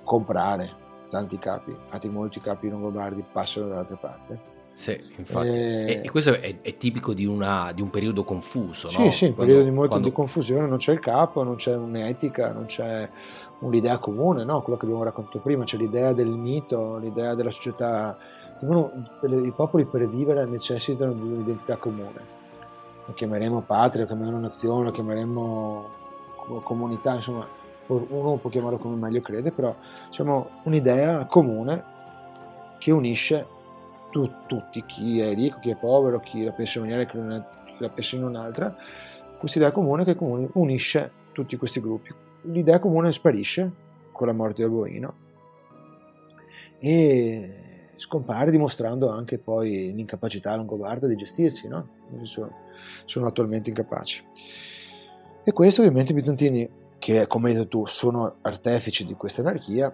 comprare 0.03 0.83
tanti 1.09 1.37
capi, 1.37 1.71
infatti 1.71 2.09
molti 2.09 2.39
capi 2.39 2.69
longobardi 2.69 3.23
passano 3.31 3.67
dall'altra 3.67 3.97
parte. 3.97 4.53
Sì, 4.75 5.01
infatti. 5.17 5.47
E, 5.47 6.01
e 6.03 6.11
questo 6.11 6.33
è, 6.33 6.59
è 6.61 6.77
tipico 6.77 7.13
di, 7.13 7.25
una, 7.25 7.71
di, 7.71 7.81
un 7.81 7.89
periodo 7.89 8.25
confuso, 8.25 8.89
sì, 8.89 9.03
no? 9.03 9.11
Sì, 9.11 9.25
un 9.27 9.35
periodo 9.35 9.63
di 9.63 9.71
molta 9.71 9.91
quando... 9.91 10.09
di 10.09 10.13
confusione, 10.13 10.67
non 10.67 10.77
c'è 10.77 10.91
il 10.91 10.99
capo, 10.99 11.43
non 11.43 11.55
c'è 11.55 11.75
un'etica, 11.75 12.51
non 12.51 12.65
c'è 12.65 13.09
un'idea 13.59 13.97
comune, 13.99 14.43
no? 14.43 14.61
Quello 14.61 14.77
che 14.77 14.85
abbiamo 14.85 15.03
raccontato 15.03 15.39
prima, 15.39 15.63
c'è 15.63 15.77
l'idea 15.77 16.11
del 16.11 16.27
mito, 16.27 16.97
l'idea 16.97 17.35
della 17.35 17.51
società. 17.51 18.17
I 18.59 19.53
popoli 19.55 19.85
per 19.85 20.07
vivere 20.07 20.45
necessitano 20.45 21.13
di 21.13 21.21
un'identità 21.21 21.77
comune. 21.77 22.34
Lo 23.07 23.13
chiameremo 23.13 23.61
patria, 23.61 24.01
lo 24.01 24.07
chiameremo 24.07 24.39
nazione, 24.39 24.85
lo 24.85 24.91
chiameremo 24.91 25.89
comunità, 26.63 27.15
insomma, 27.15 27.47
uno 27.87 28.37
può 28.37 28.49
chiamarlo 28.49 28.77
come 28.77 28.97
meglio 28.97 29.21
crede, 29.21 29.51
però 29.51 29.75
diciamo 30.07 30.61
un'idea 30.63 31.25
comune 31.25 31.83
che 32.79 32.91
unisce 32.91 33.45
tu, 34.11 34.29
tutti, 34.47 34.83
chi 34.85 35.19
è 35.19 35.33
ricco, 35.33 35.59
chi 35.59 35.69
è 35.69 35.75
povero, 35.75 36.19
chi 36.19 36.43
la 36.43 36.51
pensa 36.51 36.79
in 36.79 36.85
maniera, 36.85 37.05
chi 37.05 37.17
la 37.79 37.89
pensa 37.89 38.15
in 38.15 38.23
un'altra, 38.23 38.75
questa 39.37 39.59
idea 39.59 39.71
comune 39.71 40.03
che 40.03 40.15
unisce 40.19 41.11
tutti 41.31 41.57
questi 41.57 41.79
gruppi. 41.79 42.13
L'idea 42.43 42.79
comune 42.79 43.11
sparisce 43.11 43.71
con 44.11 44.27
la 44.27 44.33
morte 44.33 44.55
di 44.55 44.63
Alboino 44.63 45.13
e 46.79 47.93
scompare 47.97 48.51
dimostrando 48.51 49.09
anche 49.09 49.37
poi 49.37 49.93
l'incapacità 49.93 50.55
longobarda 50.55 51.07
di 51.07 51.15
gestirsi, 51.15 51.67
no? 51.67 51.94
Sono, 52.23 53.27
attualmente 53.27 53.69
incapaci. 53.69 54.23
E 55.43 55.51
questo 55.51 55.81
ovviamente 55.81 56.11
i 56.11 56.15
bizantini 56.15 56.69
che 56.97 57.27
come 57.27 57.49
hai 57.49 57.55
detto 57.55 57.67
tu 57.67 57.85
sono 57.85 58.37
artefici 58.41 59.05
di 59.05 59.13
questa 59.13 59.41
anarchia, 59.41 59.93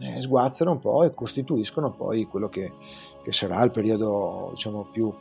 eh, 0.00 0.20
sguazzano 0.20 0.72
un 0.72 0.78
po' 0.78 1.04
e 1.04 1.14
costituiscono 1.14 1.92
poi 1.92 2.24
quello 2.24 2.48
che, 2.48 2.72
che 3.22 3.32
sarà 3.32 3.62
il 3.62 3.70
periodo 3.70 4.50
diciamo, 4.54 4.88
più, 4.90 5.12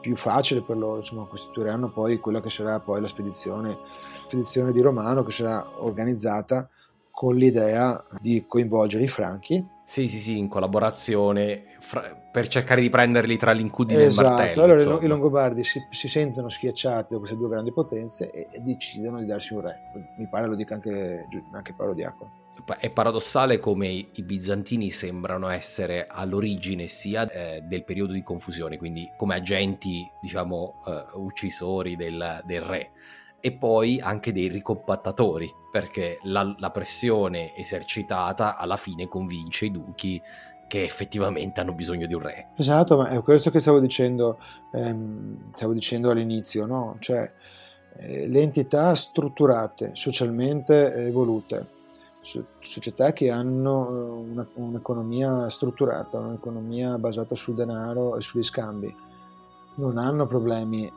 più, 0.00 0.16
facile 0.16 0.62
per 0.62 0.76
loro, 0.76 0.98
insomma, 0.98 1.26
costituiranno 1.26 1.90
poi 1.90 2.18
quella 2.18 2.40
che 2.40 2.50
sarà 2.50 2.78
poi 2.80 3.00
la 3.00 3.06
spedizione, 3.06 3.78
spedizione 4.26 4.72
di 4.72 4.80
Romano 4.80 5.22
che 5.24 5.32
sarà 5.32 5.66
organizzata 5.82 6.68
con 7.10 7.36
l'idea 7.36 8.02
di 8.20 8.44
coinvolgere 8.46 9.04
i 9.04 9.08
franchi 9.08 9.64
sì, 9.90 10.06
sì, 10.06 10.20
sì, 10.20 10.38
in 10.38 10.46
collaborazione 10.46 11.64
fra... 11.80 12.16
per 12.30 12.46
cercare 12.46 12.80
di 12.80 12.88
prenderli 12.88 13.36
tra 13.36 13.50
l'incudine 13.50 14.04
esatto. 14.04 14.28
e 14.28 14.30
il 14.30 14.36
martello. 14.36 14.62
Allora 14.62 14.78
insomma. 14.78 15.02
i 15.02 15.08
Longobardi 15.08 15.64
si, 15.64 15.84
si, 15.90 16.06
sentono 16.06 16.48
schiacciati 16.48 17.12
da 17.12 17.18
queste 17.18 17.36
due 17.36 17.48
grandi 17.48 17.72
potenze 17.72 18.30
e, 18.30 18.46
e, 18.52 18.60
decidono 18.60 19.18
di 19.18 19.26
darsi 19.26 19.52
un 19.52 19.62
re. 19.62 19.80
Mi 20.16 20.28
pare 20.28 20.46
lo 20.46 20.54
dica 20.54 20.74
anche, 20.74 21.26
anche 21.50 21.74
Paolo 21.74 21.94
Diacono. 21.94 22.30
È 22.78 22.88
paradossale 22.90 23.58
come 23.58 23.88
i 23.88 24.22
bizantini 24.22 24.90
sembrano 24.90 25.48
essere 25.48 26.06
all'origine 26.08 26.86
sia 26.86 27.28
eh, 27.28 27.62
del 27.62 27.82
periodo 27.82 28.12
di 28.12 28.22
confusione, 28.22 28.76
quindi 28.76 29.10
come 29.16 29.34
agenti, 29.34 30.08
diciamo, 30.20 30.84
eh, 30.86 31.04
uccisori 31.14 31.96
del, 31.96 32.42
del 32.44 32.62
re 32.62 32.90
e 33.40 33.52
poi 33.52 34.00
anche 34.00 34.32
dei 34.32 34.48
ricompattatori, 34.48 35.52
perché 35.70 36.18
la, 36.24 36.54
la, 36.58 36.70
pressione 36.70 37.56
esercitata 37.56 38.56
alla 38.56 38.76
fine 38.76 39.08
convince 39.08 39.66
i 39.66 39.70
duchi 39.70 40.20
che 40.68 40.84
effettivamente 40.84 41.60
hanno 41.60 41.72
bisogno 41.72 42.06
di 42.06 42.14
un 42.14 42.20
re. 42.20 42.50
Esatto, 42.56 42.96
ma 42.96 43.08
è 43.08 43.20
questo 43.22 43.50
che 43.50 43.58
stavo 43.58 43.80
dicendo, 43.80 44.38
ehm, 44.72 45.52
stavo 45.52 45.72
dicendo 45.72 46.10
all'inizio, 46.10 46.66
no? 46.66 46.96
Cioè, 47.00 47.28
eh, 47.96 48.28
le 48.28 48.40
entità 48.40 48.94
strutturate, 48.94 49.90
socialmente 49.94 50.94
evolute, 50.94 51.66
so- 52.20 52.46
società 52.60 53.12
che 53.12 53.30
hanno 53.30 53.88
eh, 53.88 54.30
una, 54.30 54.46
un'economia 54.54 55.48
strutturata, 55.48 56.18
un'economia 56.18 56.98
basata 56.98 57.34
sul 57.34 57.54
denaro 57.54 58.16
e 58.16 58.20
sugli 58.20 58.44
scambi, 58.44 58.94
non 59.76 59.98
hanno 59.98 60.26
problemi 60.26 60.90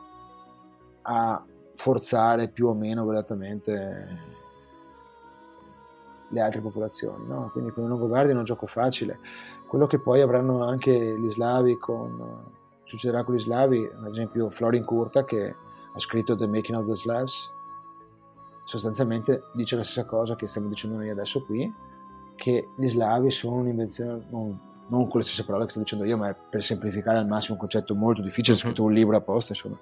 a 1.02 1.44
forzare 1.74 2.48
più 2.48 2.68
o 2.68 2.74
meno 2.74 3.04
velatamente 3.04 4.32
le 6.28 6.40
altre 6.40 6.60
popolazioni. 6.60 7.26
No? 7.26 7.50
Quindi 7.52 7.72
con 7.72 7.84
i 7.84 7.88
Longobardi 7.88 8.32
è 8.32 8.34
un 8.34 8.44
gioco 8.44 8.66
facile. 8.66 9.18
Quello 9.66 9.86
che 9.86 10.00
poi 10.00 10.20
avranno 10.20 10.64
anche 10.64 10.92
gli 11.18 11.30
slavi 11.30 11.78
con, 11.78 12.52
succederà 12.84 13.24
con 13.24 13.34
gli 13.34 13.40
slavi, 13.40 13.90
ad 13.96 14.08
esempio 14.08 14.50
Florin 14.50 14.84
Curta 14.84 15.24
che 15.24 15.56
ha 15.92 15.98
scritto 15.98 16.36
The 16.36 16.46
Making 16.46 16.78
of 16.78 16.86
the 16.86 16.96
Slavs, 16.96 17.50
sostanzialmente 18.64 19.44
dice 19.54 19.76
la 19.76 19.82
stessa 19.82 20.04
cosa 20.04 20.34
che 20.34 20.46
stiamo 20.46 20.68
dicendo 20.68 20.96
noi 20.96 21.10
adesso 21.10 21.44
qui, 21.44 21.72
che 22.36 22.68
gli 22.76 22.86
slavi 22.86 23.30
sono 23.30 23.56
un'invenzione, 23.56 24.26
non, 24.30 24.58
non 24.88 25.08
con 25.08 25.20
le 25.20 25.24
stesse 25.24 25.44
parole 25.44 25.64
che 25.64 25.70
sto 25.70 25.80
dicendo 25.80 26.04
io, 26.04 26.16
ma 26.16 26.34
per 26.34 26.62
semplificare 26.62 27.18
al 27.18 27.26
massimo 27.26 27.54
un 27.54 27.60
concetto 27.60 27.94
molto 27.94 28.20
difficile, 28.22 28.56
ho 28.56 28.60
scritto 28.60 28.84
un 28.84 28.92
libro 28.92 29.16
apposta, 29.16 29.52
insomma, 29.52 29.78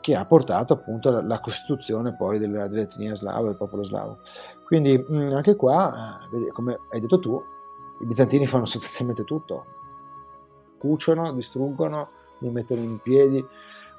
che 0.00 0.14
ha 0.14 0.24
portato 0.24 0.72
appunto 0.72 1.16
alla 1.16 1.40
costituzione 1.40 2.16
poi 2.16 2.38
della, 2.38 2.66
dell'etnia 2.66 3.14
slava, 3.14 3.46
del 3.46 3.56
popolo 3.56 3.84
slavo. 3.84 4.18
Quindi 4.64 4.96
mh, 4.96 5.32
anche 5.32 5.56
qua, 5.56 6.20
eh, 6.32 6.50
come 6.52 6.78
hai 6.90 7.00
detto 7.00 7.18
tu, 7.18 7.40
i 8.00 8.06
bizantini 8.06 8.46
fanno 8.46 8.66
sostanzialmente 8.66 9.24
tutto, 9.24 9.66
cuciono, 10.78 11.32
distruggono, 11.32 12.08
li 12.38 12.50
mettono 12.50 12.80
in 12.80 12.98
piedi, 12.98 13.44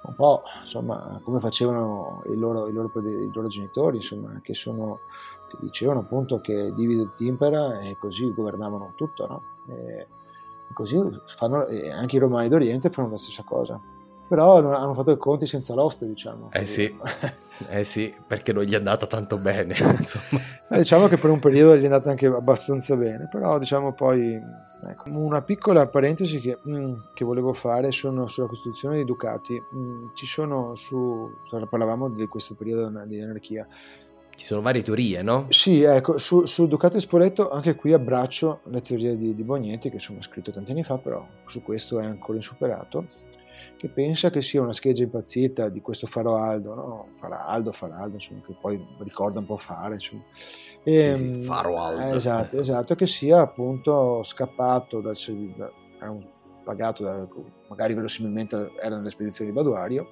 un 0.04 0.16
po' 0.16 0.42
insomma 0.60 1.22
come 1.24 1.40
facevano 1.40 2.22
i 2.26 2.36
loro, 2.36 2.68
i 2.68 2.74
loro, 2.74 2.92
i 3.00 3.32
loro 3.32 3.48
genitori, 3.48 3.98
insomma, 3.98 4.40
che, 4.42 4.56
sono, 4.56 5.02
che 5.48 5.58
dicevano 5.60 6.00
appunto 6.00 6.42
che 6.42 6.74
divide 6.74 7.04
et 7.04 7.20
impera 7.20 7.80
e 7.82 7.98
così 8.00 8.34
governavano 8.34 8.94
tutto, 8.96 9.28
no? 9.28 9.44
E, 9.68 10.08
così 10.74 10.98
fanno, 11.26 11.68
anche 11.94 12.16
i 12.16 12.20
romani 12.20 12.50
d'Oriente 12.50 12.90
fanno 12.90 13.10
la 13.10 13.18
stessa 13.18 13.44
cosa. 13.44 13.80
Però 14.32 14.60
hanno 14.60 14.94
fatto 14.94 15.12
i 15.12 15.18
conti 15.18 15.46
senza 15.46 15.74
l'oste, 15.74 16.08
diciamo. 16.08 16.52
Eh 16.54 16.66
sì, 16.66 16.96
eh 17.68 17.84
sì, 17.84 18.16
perché 18.26 18.54
non 18.54 18.64
gli 18.64 18.72
è 18.72 18.78
andata 18.78 19.06
tanto 19.06 19.38
bene. 19.38 19.76
eh, 20.72 20.78
diciamo 20.78 21.08
che 21.08 21.18
per 21.18 21.30
un 21.32 21.40
periodo 21.40 21.76
gli 21.76 21.82
è 21.82 21.86
andata 21.86 22.10
anche 22.10 22.28
abbastanza 22.28 22.96
bene, 22.96 23.28
però 23.30 23.60
diciamo 23.60 23.94
poi 23.94 24.40
ecco, 24.90 25.10
una 25.10 25.42
piccola 25.42 25.86
parentesi 25.88 26.40
che, 26.40 26.58
mm, 26.66 26.94
che, 27.14 27.26
volevo 27.26 27.52
fare 27.52 27.92
sono 27.92 28.28
sulla 28.28 28.48
costruzione 28.48 28.96
dei 28.96 29.06
ducati. 29.06 29.62
Mm, 29.76 30.08
ci 30.14 30.26
sono 30.26 30.76
su, 30.76 31.30
parlavamo 31.70 32.10
di 32.10 32.26
questo 32.28 32.56
periodo 32.56 33.04
di 33.06 33.20
anarchia, 33.20 33.68
ci 34.42 34.48
sono 34.48 34.62
varie 34.62 34.82
teorie, 34.82 35.22
no? 35.22 35.46
Sì, 35.50 35.84
ecco, 35.84 36.18
su, 36.18 36.46
su 36.46 36.66
Ducato 36.66 36.98
e 36.98 37.00
Spoleto 37.00 37.52
anche 37.52 37.76
qui 37.76 37.94
abbraccio 37.94 38.62
la 38.72 38.80
teoria 38.80 39.16
di, 39.16 39.36
di 39.36 39.44
Bognetti, 39.44 39.90
che 39.90 39.98
insomma 39.98 40.18
ha 40.18 40.24
scritto 40.24 40.50
tanti 40.50 40.72
anni 40.72 40.84
fa, 40.84 40.98
però 40.98 41.24
su 41.46 41.62
questo 41.62 42.00
è 42.00 42.06
ancora 42.06 42.40
insuperato, 42.40 43.06
che 43.78 43.88
pensa 43.90 44.32
che 44.32 44.42
sia 44.42 44.60
una 44.60 44.74
scheggia 44.74 45.04
impazzita 45.04 45.70
di 45.70 45.80
questo 45.82 46.08
Faro 46.08 46.38
Aldo, 46.38 46.74
no? 46.74 47.08
Faraldo, 47.20 47.72
Faraldo, 47.72 48.16
insomma, 48.16 48.42
che 48.42 48.56
poi 48.60 48.84
ricorda 49.04 49.38
un 49.38 49.46
po' 49.46 49.58
fare, 49.58 49.94
insomma. 49.94 50.24
E, 50.84 51.16
sì, 51.16 51.24
sì, 51.24 51.44
Faro 51.44 51.80
Aldo. 51.80 52.02
Eh, 52.02 52.16
esatto, 52.16 52.58
esatto, 52.58 52.96
che 52.96 53.06
sia 53.06 53.42
appunto 53.42 54.24
scappato 54.24 55.02
dal 55.02 55.16
servizio, 55.16 55.72
pagato 56.64 57.04
da, 57.04 57.28
magari 57.68 57.94
verosimilmente 57.94 58.72
era 58.82 58.98
nelle 58.98 59.12
spedizioni 59.12 59.52
di 59.52 59.56
Baduario, 59.56 60.08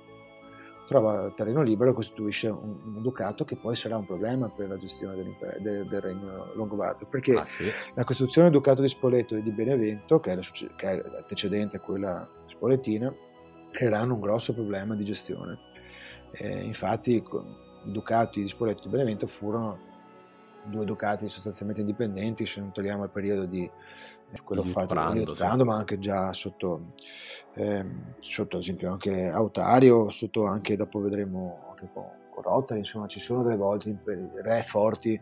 trova 0.89 1.31
terreno 1.35 1.61
libero 1.61 1.91
e 1.91 1.93
costituisce 1.93 2.47
un, 2.47 2.79
un, 2.83 3.01
ducato 3.03 3.45
che 3.45 3.55
poi 3.55 3.75
sarà 3.75 3.95
un 3.95 4.07
problema 4.07 4.49
per 4.49 4.69
la 4.69 4.75
gestione 4.75 5.15
del, 5.61 5.85
del 5.85 6.01
regno 6.01 6.51
longobardo, 6.55 7.05
perché 7.05 7.35
ah, 7.35 7.45
sì. 7.45 7.65
la 7.93 8.03
costituzione 8.03 8.49
del 8.49 8.57
ducato 8.57 8.81
di 8.81 8.87
Spoleto 8.87 9.35
e 9.35 9.43
di 9.43 9.51
Benevento, 9.51 10.19
che 10.19 10.31
è, 10.31 10.35
la, 10.35 10.41
che 10.75 10.89
è 10.89 11.17
antecedente 11.17 11.77
a 11.77 11.79
quella 11.79 12.27
spoletina, 12.47 13.13
creeranno 13.71 14.15
un 14.15 14.19
grosso 14.19 14.51
problema 14.51 14.95
di 14.95 15.03
gestione. 15.03 15.59
Eh, 16.31 16.63
infatti 16.63 17.17
i 17.17 17.23
ducati 17.83 18.41
di 18.41 18.47
Spoleto 18.47 18.79
e 18.79 18.83
di 18.85 18.89
Benevento 18.89 19.27
furono 19.27 19.87
due 20.65 20.85
ducati 20.85 21.29
sostanzialmente 21.29 21.81
indipendenti, 21.81 22.47
se 22.47 22.61
non 22.61 22.71
togliamo 22.71 23.03
il 23.03 23.11
periodo 23.11 23.45
di 23.45 23.69
quello 24.43 24.63
fatto 24.63 24.93
Ottando, 25.31 25.65
ma 25.65 25.75
anche 25.75 25.97
già 25.99 26.33
sotto, 26.33 26.93
ehm, 27.55 28.15
sotto 28.19 28.57
ad 28.57 28.61
esempio 28.61 28.91
anche 28.91 29.27
Autario, 29.29 30.09
sotto 30.09 30.45
anche 30.45 30.75
dopo 30.75 30.99
vedremo 30.99 31.65
anche 31.69 31.89
con, 31.93 32.05
con 32.29 32.43
Rotary, 32.43 32.79
insomma 32.79 33.07
ci 33.07 33.19
sono 33.19 33.43
delle 33.43 33.57
volte 33.57 33.97
re 34.43 34.61
forti 34.61 35.19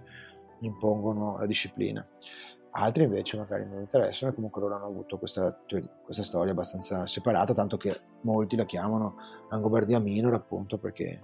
impongono 0.59 1.37
la 1.37 1.45
disciplina. 1.45 2.05
Altri 2.71 3.03
invece 3.03 3.37
magari 3.37 3.65
non 3.65 3.79
interessano 3.79 4.31
e 4.31 4.35
comunque 4.35 4.61
loro 4.61 4.75
hanno 4.75 4.85
avuto 4.85 5.17
questa, 5.17 5.57
questa 6.03 6.23
storia 6.23 6.51
abbastanza 6.51 7.07
separata, 7.07 7.53
tanto 7.53 7.77
che 7.77 7.99
molti 8.21 8.55
la 8.55 8.65
chiamano 8.65 9.15
Langobardia 9.49 9.99
Minor 9.99 10.33
appunto 10.33 10.77
perché 10.77 11.23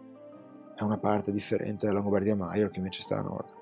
è 0.76 0.81
una 0.81 0.97
parte 0.97 1.31
differente 1.31 1.85
della 1.85 1.99
Langobardia 1.99 2.35
Maior 2.35 2.72
che 2.72 2.80
invece 2.80 3.01
sta 3.01 3.18
a 3.18 3.22
nord. 3.22 3.61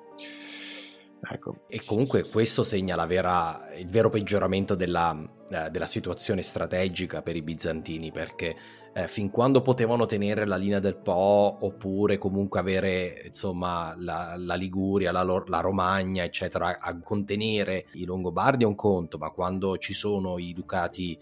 Ecco. 1.30 1.66
E 1.68 1.84
comunque 1.86 2.28
questo 2.28 2.64
segna 2.64 3.06
vera, 3.06 3.70
il 3.76 3.88
vero 3.88 4.10
peggioramento 4.10 4.74
della, 4.74 5.16
eh, 5.50 5.70
della, 5.70 5.86
situazione 5.86 6.42
strategica 6.42 7.22
per 7.22 7.36
i 7.36 7.44
bizantini, 7.44 8.12
perché 8.12 8.56
eh, 8.94 9.08
fin 9.08 9.30
quando 9.30 9.62
potevano 9.62 10.08
tenere 10.08 10.46
la 10.46 10.56
linea 10.56 10.80
del 10.80 10.98
Po 10.98 11.58
oppure 11.62 12.18
comunque 12.18 12.60
avere 12.60 13.22
insomma 13.26 13.96
la, 14.00 14.34
la 14.36 14.56
Liguria, 14.56 15.12
la, 15.12 15.24
la, 15.24 15.60
Romagna, 15.60 16.24
eccetera, 16.24 16.80
a 16.80 17.00
contenere 17.00 17.86
i 17.94 18.06
Longobardi 18.06 18.64
è 18.64 18.68
un 18.68 18.76
conto, 18.76 19.18
ma 19.20 19.30
quando 19.30 19.78
ci 19.78 19.94
sono 19.94 20.40
i 20.40 20.54
ducati 20.54 21.18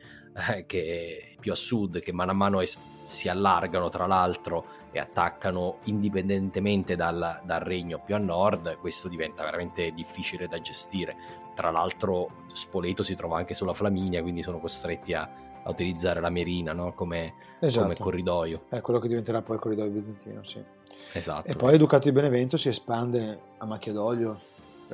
eh, 0.49 0.65
che, 0.65 1.35
più 1.39 1.51
a 1.51 1.55
sud 1.55 1.99
che 1.99 2.13
mano 2.13 2.31
a 2.31 2.35
mano 2.35 2.61
es- 2.61 2.79
si 3.05 3.27
allargano 3.27 3.89
tra 3.89 4.05
l'altro 4.05 4.77
e 4.91 4.99
attaccano 4.99 5.77
indipendentemente 5.85 6.95
dal, 6.95 7.41
dal, 7.43 7.59
regno 7.59 7.99
più 7.99 8.15
a 8.15 8.17
nord, 8.17 8.77
questo 8.77 9.07
diventa 9.07 9.43
veramente 9.43 9.91
difficile 9.91 10.47
da 10.47 10.59
gestire. 10.59 11.15
Tra 11.55 11.71
l'altro 11.71 12.45
Spoleto 12.53 13.03
si 13.03 13.15
trova 13.15 13.37
anche 13.37 13.53
sulla 13.53 13.73
Flaminia, 13.73 14.21
quindi 14.21 14.41
sono 14.41 14.59
costretti 14.59 15.13
a, 15.13 15.29
a 15.63 15.69
utilizzare 15.69 16.19
la 16.21 16.29
Merina 16.29 16.73
no? 16.73 16.93
come, 16.93 17.33
esatto. 17.59 17.83
come, 17.83 17.97
corridoio. 17.97 18.63
È 18.69 18.81
quello 18.81 18.99
che 18.99 19.07
diventerà 19.07 19.41
poi 19.41 19.55
il 19.55 19.61
corridoio 19.61 19.91
bizantino, 19.91 20.43
sì. 20.43 20.63
Esatto. 21.13 21.47
E 21.47 21.55
poi 21.55 21.77
Ducato 21.77 22.07
di 22.07 22.13
Benevento 22.13 22.57
si 22.57 22.69
espande 22.69 23.39
a 23.57 23.65
macchia 23.65 23.93
d'olio 23.93 24.39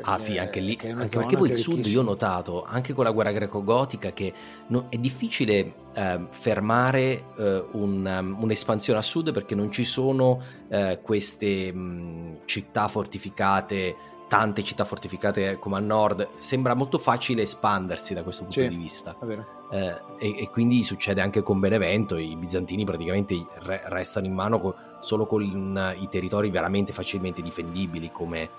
ah 0.02 0.18
sì, 0.18 0.38
anche 0.38 0.60
lì, 0.60 0.78
anche 0.82 1.18
perché 1.18 1.38
poi 1.38 1.50
il 1.50 1.56
sud 1.56 1.86
io 1.86 2.02
ho 2.02 2.04
notato, 2.04 2.64
anche 2.64 2.94
con 2.94 3.04
la 3.04 3.12
guerra 3.12 3.32
greco-gotica, 3.32 4.12
che 4.12 4.34
no, 4.68 4.88
è 4.90 4.98
difficile 4.98 5.74
eh, 5.94 6.28
fermare 6.30 7.26
eh, 7.38 7.66
un, 7.72 8.06
um, 8.06 8.38
un'espansione 8.42 9.00
a 9.00 9.02
sud 9.02 9.32
perché 9.32 9.56
non 9.56 9.72
ci 9.72 9.84
sono 9.84 10.42
eh, 10.68 11.00
queste 11.02 11.72
mh, 11.72 12.40
città 12.46 12.88
fortificate, 12.88 13.96
tante 14.28 14.64
città 14.64 14.84
fortificate 14.84 15.58
come 15.60 15.78
a 15.78 15.80
nord. 15.80 16.28
Sembra 16.38 16.74
molto 16.74 16.98
facile 16.98 17.44
espandersi 17.44 18.14
da 18.14 18.24
questo 18.24 18.44
punto 18.44 18.62
sì, 18.62 18.68
di 18.68 18.76
vista. 18.76 19.16
Eh, 19.72 19.96
e, 20.20 20.42
e, 20.42 20.50
quindi 20.50 20.84
succede 20.84 21.22
anche 21.22 21.42
con 21.42 21.60
Benevento, 21.60 22.18
i 22.18 22.36
bizantini 22.36 22.86
praticamente 22.86 23.36
re, 23.60 23.82
restano 23.86 24.26
in 24.26 24.34
mano 24.34 24.60
co- 24.60 24.76
solo 25.00 25.26
con 25.26 25.42
i 26.00 26.08
territori 26.10 26.50
veramente 26.50 26.92
facilmente 26.92 27.42
difendibili 27.42 28.12
come 28.12 28.50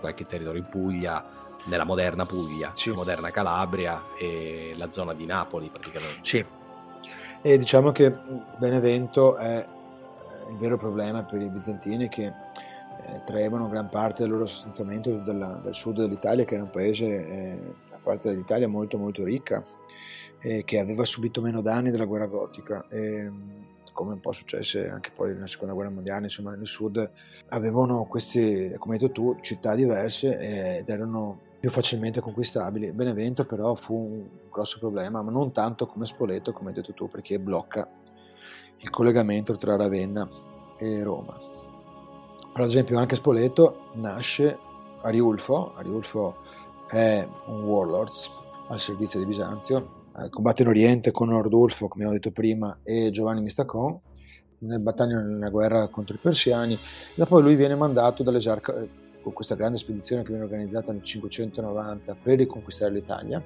qualche 0.00 0.26
territorio 0.26 0.60
in 0.60 0.68
Puglia, 0.68 1.24
nella 1.64 1.84
moderna 1.84 2.24
Puglia, 2.24 2.72
sì. 2.74 2.90
la 2.90 2.96
moderna 2.96 3.30
Calabria 3.30 4.02
e 4.18 4.74
la 4.76 4.90
zona 4.90 5.14
di 5.14 5.26
Napoli 5.26 5.68
praticamente. 5.70 6.18
Sì, 6.22 6.44
e 7.42 7.58
diciamo 7.58 7.92
che 7.92 8.12
Benevento 8.58 9.36
è 9.36 9.66
il 10.50 10.56
vero 10.56 10.76
problema 10.76 11.24
per 11.24 11.40
i 11.40 11.48
bizantini 11.48 12.08
che 12.08 12.24
eh, 12.26 13.22
traevano 13.24 13.68
gran 13.68 13.88
parte 13.88 14.22
del 14.22 14.32
loro 14.32 14.46
sostentamento 14.46 15.14
dalla, 15.18 15.60
dal 15.62 15.74
sud 15.74 15.98
dell'Italia, 15.98 16.44
che 16.44 16.54
era 16.54 16.64
un 16.64 16.70
paese, 16.70 17.04
eh, 17.04 17.74
una 17.88 18.00
parte 18.02 18.30
dell'Italia 18.30 18.68
molto 18.68 18.98
molto 18.98 19.24
ricca, 19.24 19.64
eh, 20.40 20.64
che 20.64 20.78
aveva 20.78 21.04
subito 21.04 21.40
meno 21.40 21.60
danni 21.60 21.90
della 21.90 22.04
guerra 22.04 22.26
gotica. 22.26 22.86
E, 22.88 23.30
come 23.96 24.12
un 24.12 24.20
po' 24.20 24.32
successe 24.32 24.90
anche 24.90 25.10
poi 25.10 25.32
nella 25.32 25.46
seconda 25.46 25.72
guerra 25.72 25.88
mondiale, 25.88 26.24
insomma 26.24 26.54
nel 26.54 26.66
sud, 26.66 27.10
avevano 27.48 28.04
queste, 28.04 28.76
come 28.78 28.94
hai 28.94 29.00
detto 29.00 29.12
tu, 29.12 29.38
città 29.40 29.74
diverse 29.74 30.78
ed 30.78 30.88
erano 30.90 31.40
più 31.58 31.70
facilmente 31.70 32.20
conquistabili. 32.20 32.92
Benevento 32.92 33.46
però 33.46 33.74
fu 33.74 33.94
un 33.94 34.28
grosso 34.50 34.78
problema, 34.78 35.22
ma 35.22 35.30
non 35.30 35.50
tanto 35.50 35.86
come 35.86 36.04
Spoleto, 36.04 36.52
come 36.52 36.68
hai 36.68 36.74
detto 36.74 36.92
tu, 36.92 37.08
perché 37.08 37.40
blocca 37.40 37.88
il 38.76 38.90
collegamento 38.90 39.54
tra 39.54 39.76
Ravenna 39.76 40.28
e 40.78 41.02
Roma. 41.02 41.34
Per 42.52 42.64
esempio 42.66 42.98
anche 42.98 43.16
Spoleto 43.16 43.92
nasce 43.94 44.58
a 45.00 45.08
Riulfo, 45.08 45.74
Ariulfo 45.74 46.36
è 46.86 47.26
un 47.46 47.62
warlords 47.62 48.30
al 48.68 48.78
servizio 48.78 49.18
di 49.20 49.24
Bisanzio, 49.24 49.95
combatte 50.30 50.62
in 50.62 50.68
Oriente 50.68 51.10
con 51.10 51.28
Nordulfo, 51.28 51.88
come 51.88 52.06
ho 52.06 52.10
detto 52.10 52.30
prima, 52.30 52.78
e 52.82 53.10
Giovanni 53.10 53.42
Mistacon 53.42 54.00
nel 54.58 54.80
battaglio 54.80 55.20
nella 55.20 55.50
guerra 55.50 55.88
contro 55.88 56.14
i 56.14 56.18
persiani. 56.18 56.76
Da 57.14 57.26
poi 57.26 57.42
lui 57.42 57.56
viene 57.56 57.74
mandato 57.74 58.22
dall'esercito 58.22 58.76
eh, 58.78 58.88
con 59.22 59.32
questa 59.32 59.56
grande 59.56 59.76
spedizione 59.76 60.22
che 60.22 60.28
viene 60.28 60.44
organizzata 60.44 60.92
nel 60.92 61.02
590 61.02 62.16
per 62.22 62.38
riconquistare 62.38 62.92
l'Italia. 62.92 63.42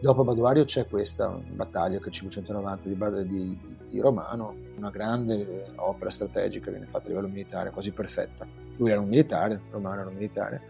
Dopo 0.00 0.24
Baduario 0.24 0.64
c'è 0.64 0.86
questa 0.88 1.28
battaglia 1.28 1.98
che 1.98 2.04
è 2.04 2.08
il 2.08 2.12
590 2.12 2.88
di, 2.88 3.28
di, 3.28 3.58
di, 3.88 4.00
Romano, 4.00 4.54
una 4.76 4.90
grande 4.90 5.72
opera 5.76 6.10
strategica 6.10 6.70
viene 6.70 6.86
fatta 6.86 7.06
a 7.06 7.08
livello 7.08 7.28
militare, 7.28 7.70
quasi 7.70 7.92
perfetta. 7.92 8.46
Lui 8.76 8.90
era 8.90 9.00
un 9.00 9.08
militare, 9.08 9.62
Romano 9.70 10.00
era 10.00 10.10
un 10.10 10.16
militare, 10.16 10.62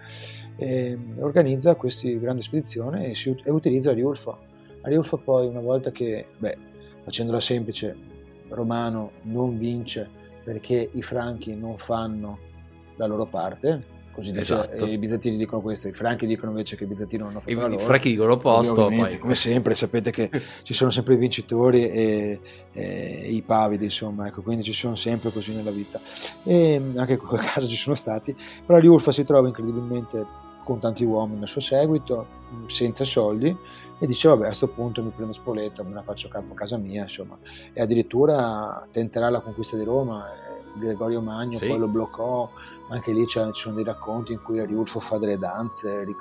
e 0.56 0.96
organizza 1.18 1.74
questa 1.74 2.08
grande 2.08 2.42
spedizione 2.42 3.06
e, 3.06 3.14
si, 3.14 3.34
e 3.42 3.50
utilizza 3.50 3.92
Riulfo 3.92 4.54
Ariulfo 4.86 5.16
poi 5.16 5.48
una 5.48 5.60
volta 5.60 5.90
che, 5.90 6.26
beh, 6.38 6.56
facendola 7.02 7.40
semplice, 7.40 7.96
Romano 8.48 9.10
non 9.22 9.58
vince 9.58 10.08
perché 10.44 10.88
i 10.92 11.02
franchi 11.02 11.56
non 11.56 11.76
fanno 11.76 12.38
la 12.94 13.06
loro 13.06 13.26
parte, 13.26 13.84
così 14.12 14.32
esatto. 14.36 14.84
dice, 14.84 14.86
i 14.86 14.98
bizantini 14.98 15.36
dicono 15.36 15.60
questo, 15.60 15.88
i 15.88 15.92
franchi 15.92 16.24
dicono 16.24 16.52
invece 16.52 16.76
che 16.76 16.84
i 16.84 16.86
bizantini 16.86 17.22
non 17.22 17.30
hanno 17.32 17.40
fatto 17.40 17.50
I, 17.50 17.54
la 17.56 17.66
loro. 17.66 17.82
I 17.82 17.84
franchi 17.84 18.10
dicono 18.10 18.28
l'opposto. 18.28 18.86
Poi... 18.86 19.18
Come 19.18 19.34
sempre, 19.34 19.74
sapete 19.74 20.12
che 20.12 20.30
ci 20.62 20.72
sono 20.72 20.90
sempre 20.90 21.14
i 21.14 21.16
vincitori 21.16 21.90
e, 21.90 22.40
e, 22.72 23.26
i 23.28 23.42
pavidi, 23.42 23.86
insomma, 23.86 24.28
ecco, 24.28 24.42
quindi 24.42 24.62
ci 24.62 24.72
sono 24.72 24.94
sempre 24.94 25.32
così 25.32 25.52
nella 25.52 25.72
vita. 25.72 26.00
E 26.44 26.80
anche 26.94 27.14
in 27.14 27.18
quel 27.18 27.40
caso 27.52 27.66
ci 27.66 27.76
sono 27.76 27.96
stati, 27.96 28.36
però 28.64 28.78
Riulfa 28.78 29.10
si 29.10 29.24
trova 29.24 29.48
incredibilmente 29.48 30.44
con 30.66 30.80
tanti 30.80 31.04
uomini 31.04 31.38
nel 31.38 31.48
suo 31.48 31.60
seguito, 31.60 32.26
senza 32.66 33.04
soldi, 33.04 33.56
e 33.98 34.06
dice 34.06 34.28
vabbè 34.28 34.42
a 34.42 34.46
questo 34.46 34.68
punto 34.68 35.02
mi 35.02 35.10
prendo 35.10 35.32
Spoleto, 35.32 35.82
me 35.84 35.94
la 35.94 36.02
faccio 36.02 36.28
capo 36.28 36.52
a 36.52 36.56
casa 36.56 36.76
mia, 36.76 37.02
insomma, 37.02 37.38
e 37.72 37.80
addirittura 37.80 38.86
tenterà 38.90 39.30
la 39.30 39.40
conquista 39.40 39.76
di 39.76 39.84
Roma, 39.84 40.26
eh, 40.30 40.78
Gregorio 40.78 41.22
Magno 41.22 41.58
sì. 41.58 41.66
poi 41.66 41.78
lo 41.78 41.88
bloccò, 41.88 42.50
anche 42.88 43.12
lì 43.12 43.26
ci 43.26 43.40
sono 43.52 43.74
dei 43.74 43.84
racconti 43.84 44.32
in 44.32 44.42
cui 44.42 44.60
Ariulfo 44.60 45.00
fa 45.00 45.16
delle 45.16 45.38
danze, 45.38 46.02
eh, 46.02 46.14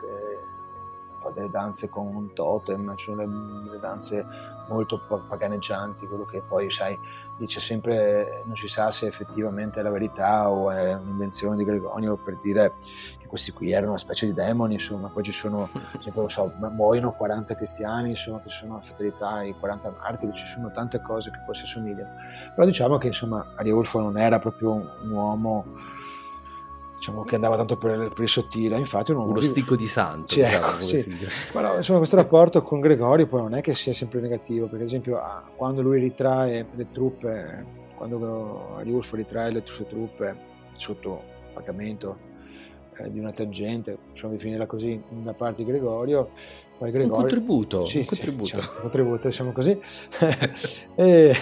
fa 1.17 1.31
delle 1.31 1.49
danze 1.49 1.89
con 1.89 2.07
un 2.07 2.33
totem, 2.33 2.95
ci 2.95 3.05
sono 3.05 3.25
le, 3.25 3.71
le 3.71 3.79
danze 3.79 4.25
molto 4.69 5.01
paganeggianti, 5.27 6.07
quello 6.07 6.25
che 6.25 6.41
poi 6.41 6.71
sai 6.71 6.97
dice 7.37 7.59
sempre 7.59 8.43
non 8.45 8.55
si 8.55 8.67
sa 8.67 8.91
se 8.91 9.07
effettivamente 9.07 9.79
è 9.79 9.83
la 9.83 9.89
verità 9.89 10.49
o 10.49 10.71
è 10.71 10.93
un'invenzione 10.93 11.55
di 11.57 11.63
Gregonio 11.63 12.17
per 12.17 12.37
dire 12.39 12.73
che 13.17 13.27
questi 13.27 13.51
qui 13.51 13.71
erano 13.71 13.89
una 13.89 13.97
specie 13.97 14.25
di 14.25 14.33
demoni, 14.33 14.75
insomma, 14.75 15.09
poi 15.09 15.23
ci 15.23 15.31
sono, 15.31 15.69
sempre, 16.03 16.29
so, 16.29 16.53
muoiono 16.71 17.11
40 17.11 17.55
cristiani, 17.55 18.11
insomma, 18.11 18.41
che 18.41 18.49
sono 18.49 18.75
la 18.75 18.81
fatalità, 18.81 19.43
i 19.43 19.55
40 19.57 19.95
martiri, 19.99 20.33
ci 20.33 20.45
sono 20.45 20.71
tante 20.71 21.01
cose 21.01 21.31
che 21.31 21.41
poi 21.45 21.55
si 21.55 21.63
assomigliano. 21.63 22.11
Però 22.53 22.65
diciamo 22.65 22.97
che 22.97 23.07
insomma 23.07 23.53
Ariulfo 23.55 23.99
non 23.99 24.17
era 24.17 24.39
proprio 24.39 24.73
un 24.73 25.09
uomo 25.09 25.65
diciamo, 27.05 27.23
che 27.23 27.35
andava 27.35 27.55
tanto 27.55 27.77
per, 27.77 28.07
per 28.09 28.23
il 28.23 28.29
sottile, 28.29 28.77
infatti 28.77 29.11
uno, 29.11 29.25
uno 29.25 29.41
sticco 29.41 29.75
di 29.75 29.87
santo. 29.87 30.33
Sì, 30.33 30.39
diciamo, 30.39 30.67
ecco, 30.67 30.81
sì. 30.81 31.17
Però, 31.51 31.75
insomma, 31.75 31.97
questo 31.99 32.15
rapporto 32.17 32.63
con 32.63 32.79
Gregorio 32.79 33.27
poi 33.27 33.41
non 33.41 33.53
è 33.53 33.61
che 33.61 33.75
sia 33.75 33.93
sempre 33.93 34.19
negativo, 34.19 34.65
perché 34.65 34.83
ad 34.83 34.89
esempio 34.89 35.17
ah, 35.17 35.43
quando 35.55 35.81
lui 35.81 35.99
ritrae 35.99 36.65
le 36.73 36.91
truppe, 36.91 37.65
quando 37.95 38.75
Ariulfo 38.77 39.15
ritrae 39.15 39.51
le 39.51 39.61
sue 39.63 39.85
truppe 39.85 40.53
sotto 40.73 41.21
pagamento 41.53 42.17
eh, 42.97 43.11
di 43.11 43.19
una 43.19 43.31
tangente, 43.31 43.97
possiamo 44.11 44.33
definirla 44.33 44.65
così, 44.65 45.01
da 45.09 45.33
parte 45.33 45.63
di 45.63 45.69
Gregorio, 45.69 46.31
poi 46.77 46.91
Gregorio... 46.91 47.15
Un 47.15 47.21
contributo, 47.21 47.85
sì, 47.85 47.99
un 47.99 48.05
contributo. 48.05 48.45
Sì, 48.45 48.55
diciamo, 48.55 48.73
un 48.75 48.81
contributo, 48.81 49.27
diciamo 49.27 49.51
così. 49.51 49.79
e, 50.95 51.35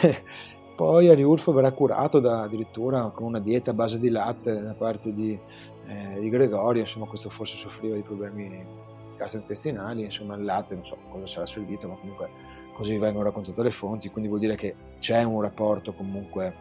poi 0.75 1.07
Ariulfo 1.09 1.51
verrà 1.51 1.71
curato 1.71 2.19
da, 2.19 2.41
addirittura 2.41 3.09
con 3.09 3.27
una 3.27 3.39
dieta 3.39 3.71
a 3.71 3.73
base 3.73 3.99
di 3.99 4.09
latte 4.09 4.61
da 4.61 4.73
parte 4.73 5.13
di, 5.13 5.39
eh, 5.85 6.19
di 6.19 6.29
Gregorio, 6.29 6.81
insomma 6.81 7.05
questo 7.05 7.29
forse 7.29 7.55
soffriva 7.55 7.95
di 7.95 8.01
problemi 8.01 8.65
gastrointestinali, 9.15 10.03
insomma 10.03 10.35
il 10.35 10.43
latte 10.43 10.75
non 10.75 10.85
so 10.85 10.97
cosa 11.09 11.27
sarà 11.27 11.45
servito, 11.45 11.87
ma 11.87 11.95
comunque 11.95 12.29
così 12.73 12.97
vengono 12.97 13.25
raccontate 13.25 13.61
le 13.61 13.71
fonti, 13.71 14.09
quindi 14.09 14.27
vuol 14.27 14.41
dire 14.41 14.55
che 14.55 14.75
c'è 14.99 15.23
un 15.23 15.41
rapporto 15.41 15.93
comunque 15.93 16.55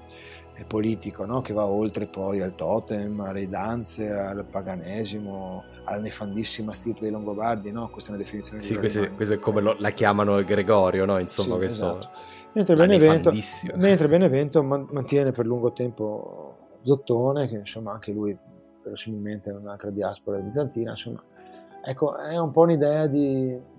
eh, 0.55 0.65
politico 0.65 1.25
no? 1.25 1.41
che 1.41 1.55
va 1.55 1.65
oltre 1.65 2.07
poi 2.07 2.43
al 2.43 2.55
totem, 2.55 3.19
alle 3.21 3.49
danze, 3.49 4.11
al 4.11 4.45
paganesimo, 4.45 5.65
alla 5.85 6.03
nefandissima 6.03 6.73
stirpe 6.73 7.01
dei 7.01 7.11
Longobardi, 7.11 7.73
no? 7.73 7.89
questa 7.89 8.11
è 8.11 8.15
una 8.15 8.23
definizione 8.23 8.61
di 8.61 8.67
Sì, 8.67 8.77
questo, 8.77 9.11
questo 9.13 9.35
è 9.35 9.39
come 9.39 9.63
lo, 9.63 9.75
la 9.79 9.91
chiamano 9.91 10.43
Gregorio, 10.45 11.07
no? 11.07 11.19
insomma 11.19 11.55
sì, 11.55 11.59
questo... 11.61 11.99
Esatto 11.99 12.41
Mentre 12.55 12.77
Benevento, 12.77 13.33
mentre 13.77 14.09
Benevento, 14.09 14.63
mantiene 14.63 15.33
per 15.33 15.47
lungo 15.47 15.73
tempo 15.73 16.57
Zottone, 16.81 17.49
che 17.49 17.57
insomma 17.57 17.93
anche 17.93 18.13
lui 18.13 18.37
verosimilmente 18.83 19.51
è 19.51 19.55
un'altra 19.55 19.91
diaspora 19.91 20.39
bizantina, 20.39 20.91
insomma, 20.91 21.23
ecco, 21.85 22.17
è 22.17 22.37
un 22.37 22.51
po' 22.51 22.63
un'idea 22.63 23.07
di 23.07 23.71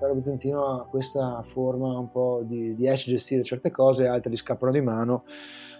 l'impero 0.00 0.14
bizantino 0.14 0.66
ha 0.66 0.86
questa 0.86 1.42
forma 1.42 1.98
un 1.98 2.10
po' 2.10 2.42
di, 2.44 2.74
di 2.74 2.90
gestire 2.94 3.42
certe 3.42 3.70
cose, 3.70 4.06
altre 4.06 4.30
gli 4.30 4.36
scappano 4.36 4.72
di 4.72 4.80
mano 4.80 5.24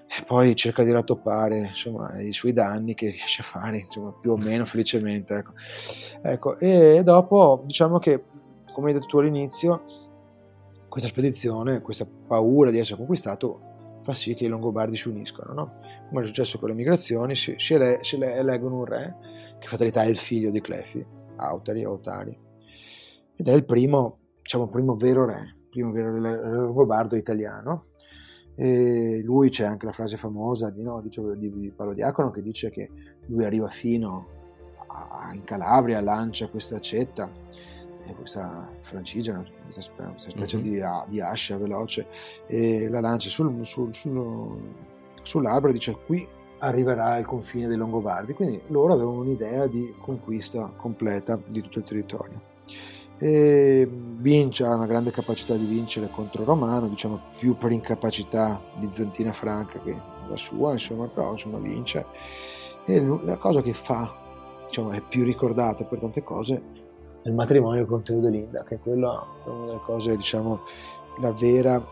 e 0.06 0.22
poi 0.24 0.54
cerca 0.54 0.82
di 0.82 0.90
rattoppare 0.90 1.58
insomma, 1.58 2.20
i 2.20 2.32
suoi 2.32 2.52
danni 2.52 2.94
che 2.94 3.06
riesce 3.06 3.40
a 3.40 3.44
fare 3.44 3.78
insomma, 3.78 4.12
più 4.12 4.32
o 4.32 4.36
meno 4.36 4.66
felicemente. 4.66 5.34
Ecco. 5.34 5.52
Ecco, 6.22 6.56
e 6.58 7.02
dopo 7.02 7.62
diciamo 7.64 7.98
che, 7.98 8.24
come 8.72 8.88
hai 8.88 8.94
detto 8.94 9.06
tu 9.06 9.18
all'inizio, 9.18 9.84
questa 10.90 11.08
spedizione, 11.08 11.80
questa 11.80 12.04
paura 12.04 12.70
di 12.70 12.78
essere 12.78 12.96
conquistato 12.96 13.98
fa 14.02 14.12
sì 14.12 14.34
che 14.34 14.44
i 14.44 14.48
Longobardi 14.48 14.96
si 14.96 15.08
uniscono, 15.08 15.52
no? 15.52 15.70
come 16.08 16.22
è 16.22 16.26
successo 16.26 16.58
con 16.58 16.68
le 16.68 16.74
migrazioni, 16.74 17.34
si, 17.36 17.54
si, 17.58 17.74
ele, 17.74 18.00
si 18.02 18.16
eleggono 18.20 18.78
un 18.78 18.84
re, 18.84 19.16
che 19.58 19.68
fatalità 19.68 20.02
è 20.02 20.08
il 20.08 20.16
figlio 20.16 20.50
di 20.50 20.60
Clefi, 20.60 21.06
Autari, 21.36 21.84
Autari, 21.84 22.36
ed 23.36 23.46
è 23.46 23.52
il 23.52 23.64
primo, 23.64 24.18
diciamo, 24.42 24.68
primo 24.68 24.96
vero 24.96 25.26
re, 25.26 25.56
primo 25.70 25.92
vero 25.92 26.12
re 26.12 26.20
longobardo 26.20 27.16
italiano. 27.16 27.84
E 28.56 29.22
lui 29.22 29.48
c'è 29.48 29.64
anche 29.64 29.86
la 29.86 29.92
frase 29.92 30.16
famosa 30.18 30.70
di, 30.70 30.82
no, 30.82 31.00
di, 31.00 31.50
di 31.50 31.72
Paolo 31.74 31.94
Diacono 31.94 32.30
che 32.30 32.42
dice 32.42 32.68
che 32.68 32.90
lui 33.28 33.44
arriva 33.44 33.68
fino 33.68 34.26
a, 34.88 35.30
in 35.32 35.44
Calabria, 35.44 36.02
lancia 36.02 36.48
questa 36.48 36.76
accetta, 36.76 37.30
eh, 38.10 38.14
questa 38.14 38.72
francigena, 38.80 39.44
questa, 39.64 39.92
questa 40.10 40.30
specie 40.30 40.56
mm-hmm. 40.58 40.72
di, 40.72 40.82
di, 41.08 41.20
ascia 41.20 41.56
veloce, 41.56 42.06
e 42.46 42.88
la 42.88 43.00
lancia 43.00 43.28
sul, 43.28 43.64
sul, 43.64 43.94
sul, 43.94 44.74
sull'albero 45.22 45.70
e 45.70 45.74
dice 45.74 45.96
qui 46.04 46.26
arriverà 46.58 47.14
al 47.14 47.24
confine 47.24 47.68
dei 47.68 47.76
Longobardi, 47.76 48.34
quindi 48.34 48.60
loro 48.66 48.92
avevano 48.92 49.20
un'idea 49.20 49.66
di 49.66 49.94
conquista 49.98 50.72
completa 50.76 51.40
di 51.48 51.62
tutto 51.62 51.78
il 51.78 51.84
territorio 51.84 52.48
e 53.22 53.86
vince, 53.86 54.64
ha 54.64 54.74
una 54.74 54.86
grande 54.86 55.10
capacità 55.10 55.54
di 55.54 55.66
vincere 55.66 56.08
contro 56.08 56.42
Romano, 56.42 56.88
diciamo 56.88 57.20
più 57.38 57.54
per 57.54 57.70
incapacità 57.70 58.58
bizantina 58.78 59.30
franca 59.34 59.78
che 59.78 59.94
la 60.26 60.36
sua, 60.36 60.72
insomma, 60.72 61.06
però 61.06 61.32
insomma 61.32 61.58
vince. 61.58 62.06
E 62.86 62.98
la 63.04 63.36
cosa 63.36 63.60
che 63.60 63.74
fa, 63.74 64.64
diciamo, 64.66 64.92
è 64.92 65.02
più 65.02 65.22
ricordata 65.22 65.84
per 65.84 66.00
tante 66.00 66.22
cose 66.22 66.62
il 67.24 67.32
matrimonio 67.32 67.86
con 67.86 68.02
Teodolinda, 68.02 68.62
che 68.62 68.76
è 68.76 68.78
quella 68.80 69.24
è 69.44 69.48
una 69.48 69.66
delle 69.66 69.80
cose, 69.84 70.16
diciamo, 70.16 70.60
la 71.20 71.32
vera 71.32 71.82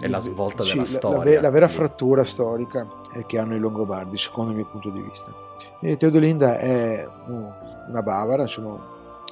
è 0.00 0.06
la 0.06 0.18
svolta 0.18 0.62
sì, 0.62 0.70
della 0.70 0.82
la, 0.82 0.88
storia 0.88 1.34
la, 1.34 1.40
la, 1.42 1.50
vera 1.50 1.68
frattura 1.68 2.24
storica 2.24 2.86
che 3.26 3.38
hanno 3.38 3.54
i 3.54 3.58
Longobardi 3.58 4.16
secondo 4.16 4.50
il 4.50 4.56
mio 4.56 4.66
punto 4.66 4.90
di 4.90 5.00
vista. 5.00 5.32
E 5.80 5.96
Teodolinda 5.96 6.58
è 6.58 7.06
una 7.26 8.02
bavara 8.02 8.42
insomma 8.42 8.78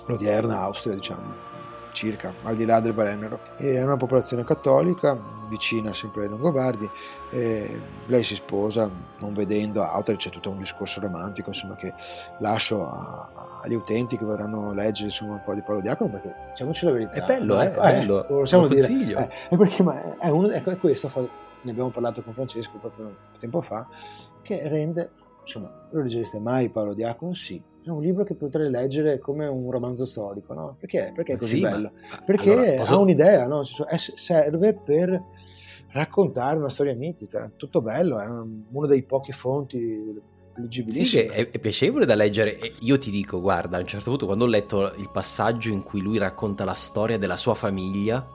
l'odierna 0.06 0.60
Austria, 0.60 0.94
diciamo, 0.94 1.54
circa, 1.96 2.34
al 2.42 2.54
di 2.54 2.66
là 2.66 2.78
del 2.80 2.92
Brennero. 2.92 3.40
E 3.56 3.76
è 3.76 3.82
una 3.82 3.96
popolazione 3.96 4.44
cattolica, 4.44 5.18
vicina 5.48 5.94
sempre 5.94 6.24
ai 6.24 6.28
Longobardi. 6.28 6.88
Lei 7.30 8.22
si 8.22 8.34
sposa, 8.34 8.90
non 9.18 9.32
vedendo 9.32 9.82
Autori, 9.82 10.18
c'è 10.18 10.30
tutto 10.30 10.50
un 10.50 10.58
discorso 10.58 11.00
romantico, 11.00 11.48
insomma, 11.48 11.74
che 11.74 11.94
lascio 12.40 12.86
a, 12.86 13.60
agli 13.62 13.74
utenti 13.74 14.16
che 14.16 14.24
vorranno 14.24 14.72
leggere 14.72 15.08
insomma, 15.08 15.32
un 15.32 15.42
po' 15.42 15.54
di 15.54 15.62
Paolo 15.62 15.80
Diacono, 15.80 16.10
perché 16.10 16.34
diciamoci 16.50 16.84
la 16.84 16.92
verità. 16.92 17.12
È 17.12 17.24
bello, 17.24 17.60
eh, 17.60 17.72
è 17.72 17.74
bello, 17.74 18.24
eh, 18.24 18.26
possiamo 18.26 18.64
lo 18.64 18.68
dire. 18.68 18.86
consiglio. 18.86 19.18
Eh, 19.18 19.30
è 19.48 19.56
perché 19.56 19.82
ma 19.82 20.18
è, 20.18 20.28
uno, 20.28 20.50
ecco, 20.50 20.70
è 20.70 20.78
questo, 20.78 21.10
ne 21.62 21.70
abbiamo 21.70 21.88
parlato 21.88 22.22
con 22.22 22.34
Francesco 22.34 22.76
proprio 22.78 23.14
tempo 23.38 23.60
fa, 23.62 23.86
che 24.42 24.68
rende, 24.68 25.10
insomma, 25.46 25.88
lo 25.90 26.02
leggereste 26.02 26.40
mai 26.40 26.68
Paolo 26.70 26.92
Diacono? 26.92 27.32
Sì, 27.34 27.62
è 27.84 27.88
un 27.88 28.02
libro 28.02 28.24
che 28.24 28.34
potrei 28.34 28.68
leggere 28.68 29.18
come 29.18 29.46
un 29.46 29.70
romanzo 29.70 30.04
storico, 30.04 30.52
no? 30.52 30.76
Perché? 30.78 31.12
Perché 31.14 31.34
è 31.34 31.36
così 31.36 31.56
Sì, 31.56 31.62
bello? 31.62 31.92
ma- 32.10 32.22
Perché 32.24 32.52
allora, 32.52 32.76
posso- 32.78 32.92
ha 32.92 32.98
un'idea, 32.98 33.46
no? 33.46 33.62
Serve 33.62 34.74
per 34.74 35.22
raccontare 35.92 36.58
una 36.58 36.68
storia 36.68 36.94
mitica, 36.94 37.50
tutto 37.56 37.80
bello, 37.80 38.18
è 38.20 38.26
un- 38.26 38.64
uno 38.70 38.86
dei 38.86 39.04
pochi 39.04 39.32
fonti 39.32 40.20
Sì, 40.88 41.18
è, 41.18 41.50
è 41.50 41.58
piacevole 41.58 42.06
da 42.06 42.14
leggere 42.14 42.58
e 42.58 42.72
io 42.80 42.98
ti 42.98 43.10
dico, 43.10 43.42
guarda, 43.42 43.76
a 43.76 43.80
un 43.80 43.86
certo 43.86 44.08
punto 44.08 44.24
quando 44.24 44.44
ho 44.44 44.48
letto 44.48 44.94
il 44.94 45.10
passaggio 45.10 45.70
in 45.70 45.82
cui 45.82 46.00
lui 46.00 46.16
racconta 46.16 46.64
la 46.64 46.72
storia 46.72 47.18
della 47.18 47.36
sua 47.36 47.54
famiglia, 47.54 48.26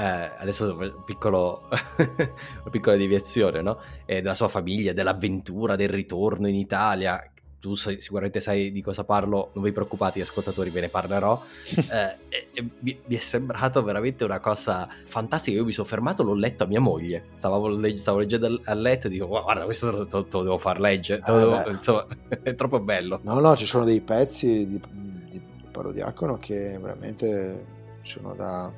eh, 0.00 0.32
adesso 0.38 0.74
un 0.78 1.04
piccolo, 1.04 1.68
una 1.68 2.70
piccola 2.70 2.96
deviazione, 2.96 3.60
no? 3.60 3.80
Eh, 4.06 4.22
della 4.22 4.34
sua 4.34 4.48
famiglia, 4.48 4.94
dell'avventura, 4.94 5.76
del 5.76 5.90
ritorno 5.90 6.48
in 6.48 6.54
Italia. 6.54 7.22
Tu 7.60 7.74
sai- 7.74 8.00
sicuramente 8.00 8.40
sai 8.40 8.72
di 8.72 8.80
cosa 8.80 9.04
parlo, 9.04 9.50
non 9.52 9.62
vi 9.62 9.72
preoccupate, 9.72 10.22
ascoltatori, 10.22 10.70
ve 10.70 10.80
ne 10.80 10.88
parlerò. 10.88 11.38
Eh, 12.52 12.70
mi, 12.78 12.98
mi 13.04 13.16
è 13.16 13.18
sembrato 13.18 13.82
veramente 13.82 14.24
una 14.24 14.40
cosa 14.40 14.88
fantastica. 15.04 15.58
Io 15.58 15.64
mi 15.66 15.72
sono 15.72 15.86
fermato, 15.86 16.22
l'ho 16.22 16.34
letto 16.34 16.64
a 16.64 16.66
mia 16.66 16.80
moglie. 16.80 17.26
Stavo, 17.34 17.68
legg- 17.68 17.98
stavo 17.98 18.18
leggendo 18.20 18.60
a 18.64 18.74
letto 18.74 19.08
e 19.08 19.10
dico: 19.10 19.26
Guarda, 19.26 19.64
questo 19.64 20.06
te 20.06 20.16
lo, 20.16 20.42
devo 20.42 20.56
far 20.56 20.80
leggere. 20.80 21.20
Ah, 21.24 21.36
devo- 21.36 21.68
insomma, 21.68 22.06
è 22.42 22.54
troppo 22.54 22.80
bello. 22.80 23.20
No, 23.22 23.38
no, 23.38 23.54
ci 23.54 23.66
sono 23.66 23.84
dei 23.84 24.00
pezzi 24.00 24.66
di, 24.66 24.80
di 25.28 25.42
Paolo 25.70 25.92
Diacono 25.92 26.38
che 26.38 26.78
veramente 26.80 27.78
sono 28.02 28.34
da, 28.34 28.72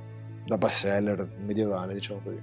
da 0.45 0.59
bestseller 0.59 1.29
medievale, 1.45 1.95
diciamo 1.95 2.21
così. 2.23 2.41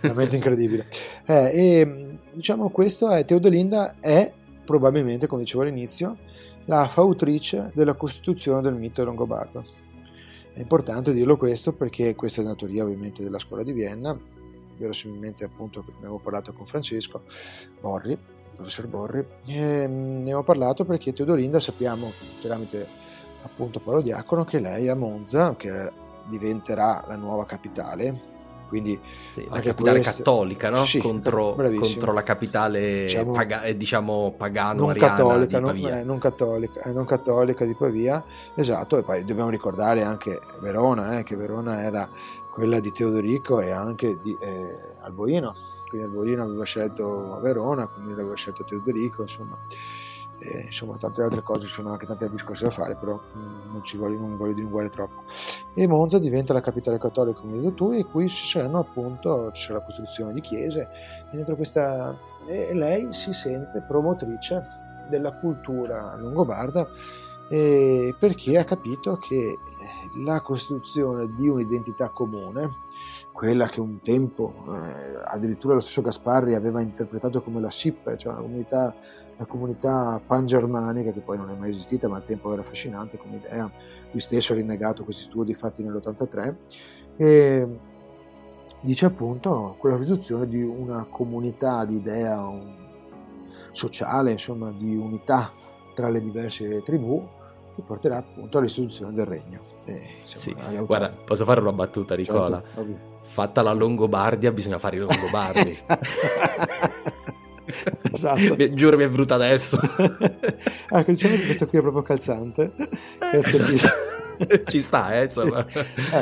Veramente 0.00 0.36
incredibile. 0.36 0.86
Eh, 1.28 1.50
e 1.52 2.18
diciamo 2.32 2.70
questo 2.70 3.10
è 3.10 3.22
Teodolinda 3.22 3.96
è 4.00 4.32
probabilmente, 4.64 5.26
come 5.26 5.42
dicevo 5.42 5.62
all'inizio, 5.62 6.16
la 6.64 6.88
fautrice 6.88 7.70
della 7.74 7.94
costituzione 7.94 8.62
del 8.62 8.74
mito 8.74 9.04
longobardo. 9.04 9.64
È 10.52 10.60
importante 10.60 11.12
dirlo 11.12 11.36
questo 11.36 11.72
perché 11.72 12.14
questa 12.14 12.40
è 12.40 12.44
una 12.44 12.54
teoria 12.54 12.84
ovviamente 12.84 13.22
della 13.22 13.38
scuola 13.38 13.62
di 13.62 13.72
Vienna, 13.72 14.18
verosimilmente 14.76 15.44
appunto 15.44 15.84
avevo 15.98 16.18
parlato 16.18 16.52
con 16.52 16.66
Francesco 16.66 17.22
Borri, 17.80 18.18
professor 18.54 18.86
Borri, 18.86 19.24
e 19.46 19.86
mm, 19.88 20.16
ne 20.16 20.20
abbiamo 20.20 20.42
parlato 20.42 20.84
perché 20.84 21.12
Teodolinda 21.12 21.60
sappiamo 21.60 22.10
tramite 22.40 22.86
appunto 23.42 23.80
Paolo 23.80 24.00
Diacono 24.02 24.44
che 24.44 24.60
lei 24.60 24.88
a 24.88 24.94
Monza, 24.94 25.54
che 25.56 25.90
diventerà 26.28 27.04
la 27.08 27.16
nuova 27.16 27.44
capitale, 27.46 28.36
quindi 28.68 29.00
Sì, 29.32 29.46
la 29.50 29.60
capitale 29.60 30.00
questo- 30.00 30.16
cattolica, 30.22 30.68
no? 30.70 30.84
Sì, 30.84 30.98
contro, 30.98 31.54
contro 31.54 32.12
la 32.12 32.22
capitale 32.22 33.02
Diciamo- 33.04 33.32
paga- 33.32 33.62
eh, 33.62 33.76
diciamo 33.76 34.34
pagano 34.36 34.84
non 34.86 34.94
cattolica, 34.94 35.58
di 35.58 35.64
non, 35.82 35.90
eh, 35.90 36.04
non 36.04 36.18
cattolica, 36.18 36.80
eh, 36.82 36.92
non 36.92 37.04
cattolica 37.06 37.64
di 37.64 37.74
Pavia, 37.74 38.22
esatto, 38.54 38.98
e 38.98 39.02
poi 39.02 39.24
dobbiamo 39.24 39.48
ricordare 39.50 40.02
anche 40.02 40.38
Verona, 40.60 41.18
eh, 41.18 41.22
che 41.22 41.34
Verona 41.36 41.82
era 41.82 42.08
quella 42.52 42.78
di 42.80 42.90
Teodorico 42.92 43.60
e 43.60 43.70
anche 43.70 44.18
di 44.20 44.36
eh, 44.40 44.76
Alboino, 45.02 45.54
quindi 45.88 46.06
Alboino 46.06 46.42
aveva 46.42 46.64
scelto 46.64 47.38
Verona, 47.40 47.86
quindi 47.86 48.12
aveva 48.12 48.34
scelto 48.34 48.64
Teodorico, 48.64 49.22
insomma, 49.22 49.56
e, 50.40 50.66
insomma 50.66 50.96
tante 50.96 51.22
altre 51.22 51.42
cose, 51.42 51.66
ci 51.66 51.72
sono 51.72 51.90
anche 51.90 52.06
tanti 52.06 52.28
discorsi 52.28 52.64
da 52.64 52.70
fare, 52.70 52.96
però 52.96 53.14
mm, 53.14 53.72
non 53.72 53.84
ci 53.84 53.96
voglio, 53.96 54.18
non 54.18 54.36
voglio 54.36 54.54
dilungare 54.54 54.88
troppo. 54.88 55.24
E 55.74 55.86
Monza 55.86 56.18
diventa 56.18 56.52
la 56.52 56.60
capitale 56.60 56.98
cattolica, 56.98 57.40
come 57.40 57.54
hai 57.54 57.60
detto 57.60 57.74
tu, 57.74 57.92
e 57.92 58.04
qui 58.04 58.28
ci 58.28 58.46
saranno 58.46 58.78
appunto, 58.78 59.50
ci 59.52 59.72
la 59.72 59.82
costruzione 59.82 60.32
di 60.32 60.40
chiese, 60.40 60.88
e 61.30 61.36
dentro 61.36 61.56
questa 61.56 62.16
e 62.46 62.72
lei 62.72 63.12
si 63.12 63.32
sente 63.34 63.84
promotrice 63.86 64.62
della 65.10 65.32
cultura 65.38 66.16
longobarda 66.16 66.88
eh, 67.48 68.14
perché 68.18 68.58
ha 68.58 68.64
capito 68.64 69.16
che 69.16 69.34
eh, 69.34 69.58
la 70.22 70.40
costruzione 70.40 71.34
di 71.34 71.48
un'identità 71.48 72.10
comune, 72.10 72.70
quella 73.32 73.68
che 73.68 73.80
un 73.80 74.00
tempo 74.02 74.54
eh, 74.68 75.22
addirittura 75.24 75.74
lo 75.74 75.80
stesso 75.80 76.02
Gasparri 76.02 76.54
aveva 76.54 76.80
interpretato 76.80 77.40
come 77.40 77.60
la 77.60 77.70
SIP, 77.70 78.16
cioè 78.16 78.34
la 78.34 78.40
comunità, 78.40 78.94
la 79.38 79.46
comunità 79.46 80.20
pangermanica 80.24 81.12
che 81.12 81.20
poi 81.20 81.36
non 81.38 81.48
è 81.50 81.54
mai 81.54 81.70
esistita 81.70 82.08
ma 82.08 82.16
al 82.16 82.24
tempo 82.24 82.52
era 82.52 82.60
affascinante 82.62 83.16
come 83.16 83.36
idea, 83.36 83.70
lui 84.10 84.20
stesso 84.20 84.52
ha 84.52 84.56
rinnegato 84.56 85.04
questi 85.04 85.22
studi 85.22 85.54
fatti 85.54 85.82
nell'83 85.82 86.54
e 87.16 87.68
dice 88.80 89.06
appunto 89.06 89.76
quella 89.78 89.96
riduzione 89.96 90.46
di 90.48 90.60
una 90.62 91.06
comunità 91.08 91.84
di 91.84 91.96
idea 91.96 92.46
un- 92.46 92.76
sociale, 93.70 94.32
insomma, 94.32 94.72
di 94.72 94.96
unità 94.96 95.52
tra 95.94 96.08
le 96.08 96.20
diverse 96.20 96.82
tribù 96.82 97.26
che 97.74 97.82
porterà 97.82 98.16
appunto 98.16 98.58
all'istituzione 98.58 99.12
del 99.12 99.26
regno. 99.26 99.60
E, 99.84 100.22
insomma, 100.22 100.68
Sì, 100.68 100.84
Guarda, 100.84 101.10
posso 101.24 101.44
fare 101.44 101.60
una 101.60 101.72
battuta, 101.72 102.16
Nicola? 102.16 102.62
Certo. 102.74 103.16
Fatta 103.22 103.62
la 103.62 103.72
Longobardia, 103.72 104.50
bisogna 104.52 104.78
fare 104.78 104.96
i 104.96 104.98
Longobardi. 105.00 105.76
Esatto. 108.12 108.54
Mi- 108.56 108.74
Giuro, 108.74 108.96
mi 108.96 109.04
è 109.04 109.08
venuta 109.08 109.34
adesso. 109.34 109.78
ecco, 110.90 111.10
diciamo 111.10 111.36
che 111.36 111.44
questa 111.44 111.66
qui 111.66 111.78
è 111.78 111.80
proprio 111.80 112.02
calzante. 112.02 112.72
Grazie 113.18 113.66
Esatto. 113.66 114.16
Ci 114.66 114.80
sta, 114.80 115.18
eh, 115.18 115.24
insomma. 115.24 115.66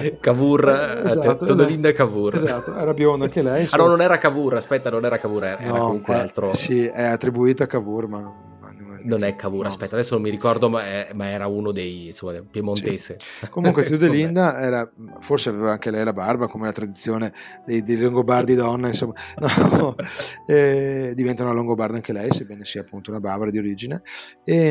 Eh, 0.00 0.18
Cavour, 0.20 0.68
eh, 0.68 1.02
eh, 1.02 1.06
esatto, 1.06 1.44
Todolinda 1.44 1.88
e 1.88 1.92
Cavour. 1.92 2.34
Esatto, 2.34 2.74
era 2.74 2.94
bionda 2.94 3.26
anche 3.26 3.42
lei. 3.42 3.66
Ah 3.70 3.76
no, 3.76 3.88
non 3.88 4.00
era 4.00 4.16
Cavour, 4.18 4.54
aspetta, 4.54 4.88
non 4.90 5.04
era 5.04 5.18
Cavour, 5.18 5.44
era 5.44 5.60
No, 5.60 5.78
comunque 5.78 6.14
eh, 6.14 6.18
altro... 6.18 6.54
Sì, 6.54 6.86
è 6.86 7.04
attribuita 7.04 7.64
a 7.64 7.66
Cavour, 7.66 8.08
ma 8.08 8.32
non, 9.06 9.22
è 9.22 9.34
Cavour, 9.34 9.62
no. 9.62 9.68
aspetta, 9.68 9.94
adesso 9.94 10.14
non 10.14 10.22
mi 10.22 10.30
ricordo, 10.30 10.68
ma, 10.68 10.84
è, 10.84 11.10
ma 11.14 11.28
era 11.28 11.46
uno 11.46 11.72
dei 11.72 12.06
insomma, 12.06 12.42
piemontese. 12.42 13.16
Sì. 13.18 13.48
Comunque 13.48 13.84
Tudelinda 13.88 14.60
era, 14.60 14.90
forse 15.20 15.48
aveva 15.48 15.72
anche 15.72 15.90
lei 15.90 16.04
la 16.04 16.12
barba, 16.12 16.48
come 16.48 16.66
la 16.66 16.72
tradizione 16.72 17.32
dei, 17.64 17.82
dei 17.82 17.98
Longobardi 17.98 18.54
donne, 18.54 18.88
insomma, 18.88 19.14
no, 19.70 19.94
eh, 20.46 21.12
diventa 21.14 21.42
una 21.42 21.52
Longobarda 21.52 21.96
anche 21.96 22.12
lei, 22.12 22.30
sebbene 22.32 22.64
sia 22.64 22.82
appunto 22.82 23.10
una 23.10 23.20
bavara 23.20 23.50
di 23.50 23.58
origine, 23.58 24.02
e, 24.44 24.68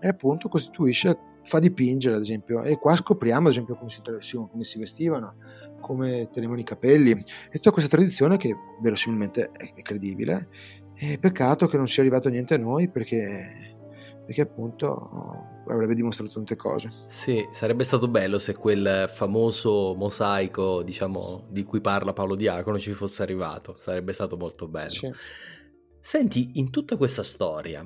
e 0.00 0.08
appunto 0.08 0.48
costituisce 0.48 1.18
fa 1.42 1.58
dipingere 1.58 2.16
ad 2.16 2.22
esempio 2.22 2.62
e 2.62 2.78
qua 2.78 2.94
scopriamo 2.94 3.46
ad 3.46 3.52
esempio 3.52 3.76
come 3.76 3.88
si, 3.88 4.02
come 4.02 4.62
si 4.62 4.78
vestivano 4.78 5.36
come 5.80 6.28
tenevano 6.30 6.60
i 6.60 6.64
capelli 6.64 7.10
e 7.12 7.52
tutta 7.52 7.70
questa 7.70 7.96
tradizione 7.96 8.36
che 8.36 8.54
verosimilmente 8.80 9.50
è 9.50 9.82
credibile 9.82 10.48
e 11.00 11.18
peccato 11.18 11.66
che 11.66 11.76
non 11.78 11.88
sia 11.88 12.02
arrivato 12.02 12.28
niente 12.28 12.54
a 12.54 12.58
noi 12.58 12.90
perché 12.90 13.70
perché 14.30 14.42
appunto 14.42 14.96
avrebbe 15.66 15.96
dimostrato 15.96 16.30
tante 16.34 16.54
cose. 16.54 16.88
Sì, 17.08 17.44
sarebbe 17.52 17.82
stato 17.82 18.06
bello 18.06 18.38
se 18.38 18.54
quel 18.54 19.10
famoso 19.12 19.94
mosaico, 19.96 20.82
diciamo, 20.82 21.46
di 21.50 21.64
cui 21.64 21.80
parla 21.80 22.12
Paolo 22.12 22.36
Diacono 22.36 22.78
ci 22.78 22.92
fosse 22.92 23.22
arrivato, 23.22 23.76
sarebbe 23.80 24.12
stato 24.12 24.36
molto 24.36 24.68
bello. 24.68 24.88
Sì. 24.88 25.10
Senti, 25.98 26.52
in 26.54 26.70
tutta 26.70 26.96
questa 26.96 27.24
storia, 27.24 27.84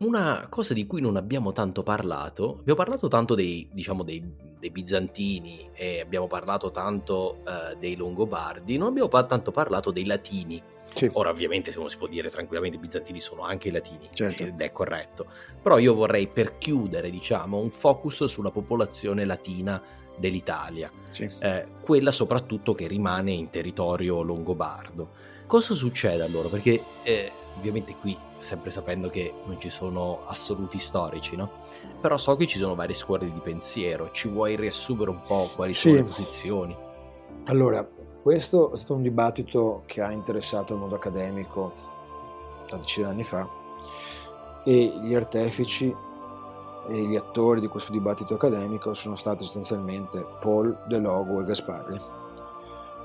una 0.00 0.46
cosa 0.48 0.72
di 0.72 0.86
cui 0.86 1.00
non 1.00 1.16
abbiamo 1.16 1.52
tanto 1.52 1.82
parlato, 1.82 2.58
abbiamo 2.60 2.78
parlato 2.78 3.08
tanto 3.08 3.34
dei, 3.34 3.68
diciamo, 3.70 4.02
dei, 4.02 4.22
dei 4.58 4.70
bizantini 4.70 5.70
e 5.74 6.00
abbiamo 6.00 6.26
parlato 6.26 6.70
tanto 6.70 7.40
uh, 7.44 7.78
dei 7.78 7.96
longobardi, 7.96 8.78
non 8.78 8.88
abbiamo 8.88 9.08
tanto 9.26 9.50
parlato 9.50 9.90
dei 9.90 10.06
latini. 10.06 10.62
Sì. 10.92 11.08
Ora 11.12 11.30
ovviamente 11.30 11.70
se 11.70 11.78
uno 11.78 11.88
si 11.88 11.98
può 11.98 12.08
dire 12.08 12.30
tranquillamente 12.30 12.76
i 12.76 12.80
bizantini 12.80 13.20
sono 13.20 13.42
anche 13.42 13.68
i 13.68 13.70
latini 13.70 14.08
certo. 14.12 14.42
ed 14.42 14.60
è 14.60 14.72
corretto, 14.72 15.26
però 15.62 15.78
io 15.78 15.94
vorrei 15.94 16.26
per 16.26 16.58
chiudere 16.58 17.10
diciamo 17.10 17.58
un 17.58 17.70
focus 17.70 18.24
sulla 18.24 18.50
popolazione 18.50 19.24
latina 19.24 19.80
dell'Italia, 20.16 20.90
sì. 21.12 21.30
eh, 21.38 21.66
quella 21.80 22.10
soprattutto 22.10 22.74
che 22.74 22.88
rimane 22.88 23.30
in 23.32 23.50
territorio 23.50 24.22
longobardo. 24.22 25.28
Cosa 25.50 25.74
succede 25.74 26.22
allora? 26.22 26.46
Perché 26.46 26.80
eh, 27.02 27.32
ovviamente 27.58 27.96
qui 27.96 28.16
sempre 28.38 28.70
sapendo 28.70 29.10
che 29.10 29.34
non 29.46 29.60
ci 29.60 29.68
sono 29.68 30.20
assoluti 30.28 30.78
storici, 30.78 31.34
no? 31.34 31.50
Però 32.00 32.16
so 32.18 32.36
che 32.36 32.46
ci 32.46 32.56
sono 32.56 32.76
varie 32.76 32.94
scuole 32.94 33.28
di 33.28 33.40
pensiero, 33.42 34.12
ci 34.12 34.28
vuoi 34.28 34.54
riassumere 34.54 35.10
un 35.10 35.20
po' 35.26 35.50
quali 35.56 35.74
sì. 35.74 35.88
sono 35.88 35.94
le 35.94 36.02
posizioni? 36.04 36.76
Allora, 37.46 37.84
questo 38.22 38.72
è 38.72 38.76
stato 38.76 38.94
un 38.94 39.02
dibattito 39.02 39.82
che 39.86 40.00
ha 40.00 40.12
interessato 40.12 40.74
il 40.74 40.78
mondo 40.78 40.94
accademico 40.94 41.72
da 42.70 42.76
decine 42.76 43.06
di 43.06 43.12
anni 43.14 43.24
fa 43.24 43.48
e 44.64 45.00
gli 45.02 45.16
artefici 45.16 45.92
e 46.88 46.94
gli 46.94 47.16
attori 47.16 47.60
di 47.60 47.66
questo 47.66 47.90
dibattito 47.90 48.34
accademico 48.34 48.94
sono 48.94 49.16
stati 49.16 49.42
sostanzialmente 49.42 50.24
Paul, 50.38 50.84
De 50.86 50.98
Logo 50.98 51.40
e 51.40 51.44
Gasparri 51.44 52.19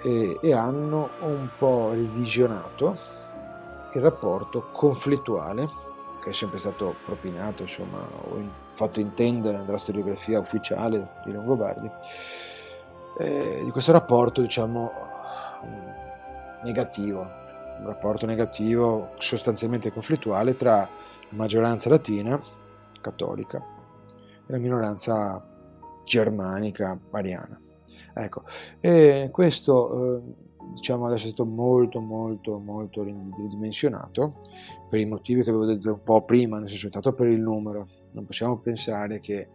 e, 0.05 0.37
e 0.39 0.53
hanno 0.53 1.09
un 1.21 1.49
po' 1.57 1.89
revisionato 1.91 2.95
il 3.93 4.01
rapporto 4.01 4.69
conflittuale 4.71 5.67
che 6.21 6.29
è 6.29 6.33
sempre 6.33 6.59
stato 6.59 6.95
propinato, 7.03 7.63
insomma, 7.63 7.99
o 7.99 8.37
in, 8.37 8.49
fatto 8.73 8.99
intendere 8.99 9.57
nella 9.57 9.77
storiografia 9.77 10.39
ufficiale 10.39 11.11
di 11.23 11.31
Longobardi, 11.31 11.89
eh, 13.19 13.61
di 13.63 13.71
questo 13.71 13.91
rapporto, 13.91 14.41
diciamo, 14.41 14.91
negativo, 16.63 17.19
un 17.79 17.85
rapporto 17.85 18.25
negativo 18.25 19.11
sostanzialmente 19.17 19.91
conflittuale 19.91 20.55
tra 20.55 20.77
la 20.77 20.89
maggioranza 21.29 21.89
latina, 21.89 22.39
cattolica, 23.01 23.61
e 24.47 24.51
la 24.51 24.57
minoranza 24.57 25.43
germanica, 26.03 26.97
mariana. 27.11 27.59
Ecco, 28.17 28.43
e 28.79 29.29
questo 29.31 30.15
eh, 30.15 30.21
diciamo 30.73 31.05
adesso 31.05 31.25
è 31.25 31.27
stato 31.27 31.45
molto 31.45 31.99
molto 31.99 32.57
molto 32.59 33.03
ridimensionato 33.03 34.41
per 34.89 34.99
i 34.99 35.05
motivi 35.05 35.43
che 35.43 35.49
avevo 35.49 35.65
detto 35.65 35.91
un 35.91 36.01
po' 36.01 36.23
prima, 36.23 36.59
nel 36.59 36.69
senso 36.69 36.89
tanto 36.89 37.13
per 37.13 37.27
il 37.27 37.41
numero. 37.41 37.87
Non 38.13 38.25
possiamo 38.25 38.57
pensare 38.57 39.19
che 39.19 39.49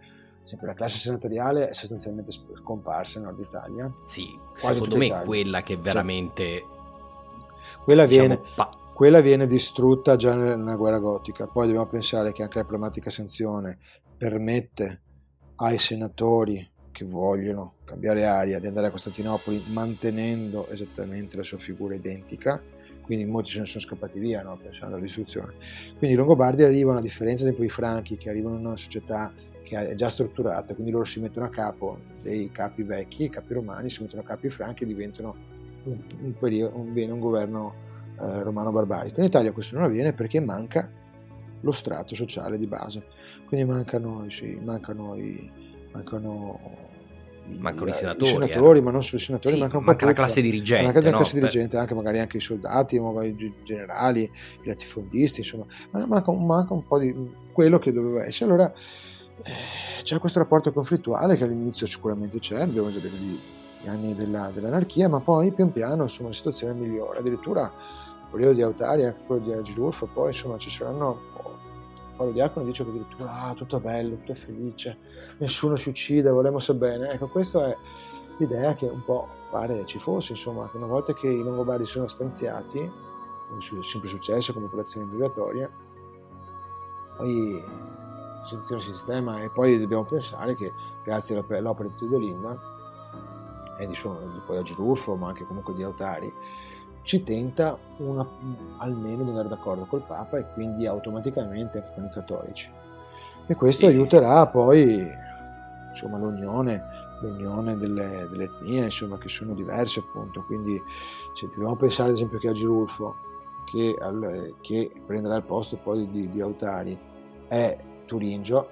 sempre 0.44 0.66
la 0.66 0.74
classe 0.74 0.98
senatoriale 0.98 1.70
è 1.70 1.72
sostanzialmente 1.72 2.32
scomparsa 2.32 3.18
in 3.18 3.24
Nord 3.24 3.38
Italia. 3.38 3.90
Sì, 4.04 4.28
secondo 4.54 4.96
me 4.96 5.06
Italia. 5.06 5.26
quella 5.26 5.62
che 5.62 5.76
veramente... 5.76 6.44
Cioè, 6.44 7.82
quella, 7.84 8.04
diciamo, 8.04 8.26
viene, 8.26 8.42
pa- 8.54 8.70
quella 8.92 9.20
viene 9.20 9.46
distrutta 9.46 10.16
già 10.16 10.34
nella 10.34 10.76
guerra 10.76 10.98
gotica. 10.98 11.46
Poi 11.46 11.66
dobbiamo 11.66 11.88
pensare 11.88 12.32
che 12.32 12.42
anche 12.42 12.58
la 12.58 12.64
pneumatica 12.64 13.08
sanzione 13.08 13.78
permette 14.18 15.02
ai 15.56 15.78
senatori 15.78 16.68
che 16.90 17.04
vogliono 17.04 17.74
cambiare 17.90 18.24
aria 18.24 18.60
di 18.60 18.68
andare 18.68 18.86
a 18.86 18.90
Costantinopoli 18.90 19.64
mantenendo 19.72 20.68
esattamente 20.68 21.36
la 21.36 21.42
sua 21.42 21.58
figura 21.58 21.94
identica, 21.96 22.62
quindi 23.02 23.24
molti 23.26 23.50
se 23.50 23.58
ne 23.58 23.66
sono 23.66 23.82
scappati 23.82 24.20
via 24.20 24.42
no? 24.42 24.56
pensando 24.56 24.94
alla 24.94 25.04
distruzione. 25.04 25.54
Quindi 25.98 26.14
i 26.14 26.18
Longobardi 26.18 26.62
arrivano, 26.62 26.98
a 26.98 27.02
differenza 27.02 27.44
dei 27.44 27.68
Franchi, 27.68 28.16
che 28.16 28.30
arrivano 28.30 28.56
in 28.56 28.66
una 28.66 28.76
società 28.76 29.32
che 29.64 29.88
è 29.88 29.94
già 29.94 30.08
strutturata, 30.08 30.74
quindi 30.74 30.92
loro 30.92 31.04
si 31.04 31.20
mettono 31.20 31.46
a 31.46 31.48
capo 31.48 31.98
dei 32.22 32.50
capi 32.52 32.84
vecchi, 32.84 33.24
i 33.24 33.30
capi 33.30 33.54
romani, 33.54 33.90
si 33.90 34.02
mettono 34.02 34.22
a 34.22 34.24
capo 34.24 34.46
i 34.46 34.50
Franchi 34.50 34.84
e 34.84 34.86
diventano 34.86 35.36
un, 35.84 35.98
un, 36.22 36.34
periodo, 36.38 36.76
un, 36.78 36.96
un 36.96 37.18
governo 37.18 37.74
eh, 38.20 38.42
romano 38.42 38.70
barbarico. 38.70 39.18
In 39.18 39.26
Italia 39.26 39.50
questo 39.50 39.74
non 39.74 39.84
avviene 39.84 40.12
perché 40.12 40.38
manca 40.38 40.88
lo 41.62 41.72
strato 41.72 42.14
sociale 42.14 42.56
di 42.56 42.66
base, 42.68 43.04
quindi 43.46 43.68
mancano, 43.68 44.30
sì, 44.30 44.58
mancano 44.62 45.16
i, 45.16 45.50
mancano 45.92 46.88
mancano 47.58 47.90
i 47.90 47.92
senatori, 47.92 48.30
i 48.30 48.32
senatori 48.32 48.78
eh. 48.78 48.82
ma 48.82 48.90
non 48.90 49.02
solo 49.02 49.16
i 49.16 49.24
senatori, 49.24 49.54
sì, 49.54 49.60
manca 49.60 49.78
un 49.78 49.84
manca 49.84 50.06
la 50.06 50.12
classe 50.12 50.40
dirigente, 50.40 50.84
manca 50.84 51.00
la 51.00 51.10
no? 51.10 51.16
classe 51.16 51.38
dirigente, 51.38 51.76
anche 51.76 51.94
magari 51.94 52.18
anche 52.18 52.36
i 52.36 52.40
soldati, 52.40 52.98
magari 52.98 53.34
i 53.36 53.54
generali, 53.62 54.22
i 54.22 54.66
latifondisti, 54.66 55.40
insomma, 55.40 55.66
manca, 55.90 56.32
manca, 56.32 56.74
un 56.74 56.86
po' 56.86 56.98
di 56.98 57.14
quello 57.52 57.78
che 57.78 57.92
doveva 57.92 58.24
essere. 58.24 58.50
Allora 58.50 58.72
eh, 59.42 60.02
c'è 60.02 60.18
questo 60.18 60.38
rapporto 60.38 60.72
conflittuale 60.72 61.36
che 61.36 61.44
all'inizio 61.44 61.86
sicuramente 61.86 62.38
c'è, 62.38 62.60
abbiamo 62.60 62.90
già 62.90 62.98
detto 62.98 63.16
gli 63.82 63.88
anni 63.88 64.14
della, 64.14 64.50
dell'anarchia, 64.52 65.08
ma 65.08 65.20
poi 65.20 65.52
pian 65.52 65.72
piano 65.72 66.02
insomma, 66.02 66.28
la 66.28 66.34
situazione 66.34 66.74
migliora, 66.74 67.18
addirittura 67.18 67.62
il 67.62 68.26
periodo 68.30 68.54
di 68.54 68.62
Autaria, 68.62 69.14
quello 69.14 69.42
di 69.42 69.52
Agilurfo, 69.52 70.06
poi 70.06 70.28
insomma 70.28 70.58
ci 70.58 70.70
saranno 70.70 71.58
Paolo 72.20 72.32
Diacono 72.32 72.66
dice 72.66 72.84
che 72.84 72.90
addirittura 72.90 73.32
ah, 73.32 73.54
tutto 73.54 73.78
è 73.78 73.80
bello, 73.80 74.16
tutto 74.16 74.32
è 74.32 74.34
felice, 74.34 74.98
nessuno 75.38 75.74
si 75.76 75.88
uccide, 75.88 76.28
volemo 76.28 76.58
se 76.58 76.74
bene. 76.74 77.12
Ecco, 77.12 77.28
questa 77.28 77.68
è 77.68 77.76
l'idea 78.36 78.74
che 78.74 78.84
un 78.84 79.02
po' 79.02 79.26
pare 79.48 79.86
ci 79.86 79.98
fosse, 79.98 80.32
insomma, 80.32 80.68
che 80.68 80.76
una 80.76 80.86
volta 80.86 81.14
che 81.14 81.28
i 81.28 81.42
Longobardi 81.42 81.86
sono 81.86 82.08
stanziati, 82.08 82.78
è 82.78 83.82
sempre 83.82 84.10
successo 84.10 84.52
come 84.52 84.66
operazione 84.66 85.06
migratoria, 85.06 85.70
poi 87.16 87.64
si 88.44 88.54
il 88.54 88.82
sistema 88.82 89.40
e 89.40 89.50
poi 89.50 89.78
dobbiamo 89.78 90.04
pensare 90.04 90.54
che 90.54 90.70
grazie 91.02 91.38
all'opera 91.38 91.88
di 91.88 91.94
Teodolinda 91.94 92.60
e 93.78 93.86
di, 93.86 93.94
di 93.94 94.40
poi 94.44 94.58
a 94.58 94.62
Girulfo, 94.62 95.16
ma 95.16 95.28
anche 95.28 95.46
comunque 95.46 95.72
di 95.72 95.82
Autari, 95.82 96.30
ci 97.10 97.24
tenta 97.24 97.76
una, 97.96 98.24
almeno 98.78 99.24
di 99.24 99.30
andare 99.30 99.48
d'accordo 99.48 99.84
col 99.86 100.04
Papa 100.06 100.38
e 100.38 100.46
quindi 100.52 100.86
automaticamente 100.86 101.78
anche 101.78 101.90
con 101.92 102.04
i 102.04 102.10
cattolici. 102.10 102.70
E 103.48 103.54
questo 103.56 103.86
sì, 103.86 103.92
aiuterà 103.92 104.44
sì, 104.44 104.50
poi 104.52 105.08
insomma, 105.90 106.18
l'unione, 106.18 106.80
l'unione 107.20 107.74
delle, 107.74 108.28
delle, 108.30 108.44
etnie 108.44 108.84
insomma, 108.84 109.18
che 109.18 109.28
sono 109.28 109.54
diverse 109.54 109.98
appunto. 109.98 110.44
Quindi 110.44 110.80
se 111.34 111.48
dobbiamo 111.48 111.74
pensare 111.74 112.10
ad 112.10 112.14
esempio 112.14 112.38
che 112.38 112.46
a 112.46 112.52
Girulfo, 112.52 113.16
che, 113.64 113.96
al, 113.98 114.54
che 114.60 114.92
prenderà 115.04 115.34
il 115.34 115.42
posto 115.42 115.78
poi 115.78 116.08
di, 116.08 116.30
di 116.30 116.40
Autari, 116.40 116.96
è 117.48 117.76
Turingio, 118.06 118.68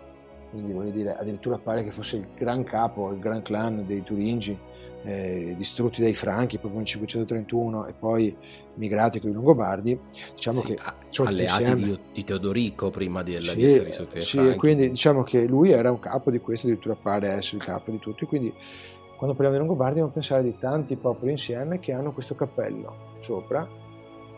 quindi 0.51 0.73
voglio 0.73 0.91
dire 0.91 1.17
addirittura 1.17 1.59
pare 1.59 1.85
che 1.85 1.91
fosse 1.91 2.17
il 2.17 2.27
gran 2.37 2.65
capo, 2.65 3.13
il 3.13 3.19
gran 3.19 3.43
clan 3.43 3.85
dei 3.87 4.03
Turingi 4.03 4.59
eh, 5.03 5.55
distrutti 5.57 6.01
dai 6.01 6.15
Franchi 6.15 6.59
proprio 6.59 6.81
nel 6.81 6.89
531 6.89 7.87
e 7.87 7.93
poi 7.93 8.35
migrati 8.75 9.21
con 9.21 9.31
i 9.31 9.33
Longobardi, 9.33 9.99
diciamo 10.35 10.61
sì, 10.61 10.67
che 10.67 10.79
alleati 11.23 11.63
insieme... 11.63 11.83
di, 11.83 11.99
di, 12.13 12.25
Teodorico 12.25 12.91
prima 12.91 13.23
di, 13.23 13.39
sì, 13.41 13.55
di 13.55 13.65
essere 13.65 13.85
risolti 13.85 14.21
sì, 14.23 14.37
Franchi. 14.39 14.57
quindi 14.57 14.91
diciamo 14.91 15.23
che 15.23 15.47
lui 15.47 15.71
era 15.71 15.91
un 15.91 15.99
capo 15.99 16.31
di 16.31 16.41
questo, 16.41 16.67
addirittura 16.67 16.95
pare 16.95 17.29
essere 17.29 17.59
il 17.59 17.65
capo 17.65 17.91
di 17.91 17.99
tutti, 17.99 18.25
quindi 18.25 18.53
quando 19.17 19.35
parliamo 19.35 19.55
di 19.55 19.67
Longobardi 19.67 19.99
dobbiamo 19.99 20.13
pensare 20.13 20.43
di 20.43 20.57
tanti 20.57 20.97
popoli 20.97 21.33
insieme 21.33 21.79
che 21.81 21.93
hanno 21.93 22.13
questo 22.13 22.35
cappello 22.35 23.17
sopra, 23.19 23.67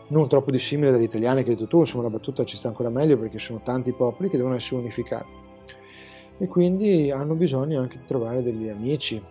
non 0.07 0.27
troppo 0.27 0.51
dissimile 0.51 0.91
dagli 0.91 1.03
italiani 1.03 1.43
che 1.43 1.51
hai 1.51 1.55
detto 1.55 1.67
tu, 1.67 1.79
insomma 1.79 2.03
la 2.03 2.09
battuta 2.09 2.43
ci 2.43 2.57
sta 2.57 2.67
ancora 2.67 2.89
meglio 2.89 3.17
perché 3.17 3.39
sono 3.39 3.61
tanti 3.63 3.93
popoli 3.93 4.29
che 4.29 4.37
devono 4.37 4.55
essere 4.55 4.81
unificati 4.81 5.49
e 6.41 6.47
quindi 6.47 7.11
hanno 7.11 7.35
bisogno 7.35 7.79
anche 7.79 7.99
di 7.99 8.05
trovare 8.05 8.41
degli 8.41 8.67
amici, 8.67 9.21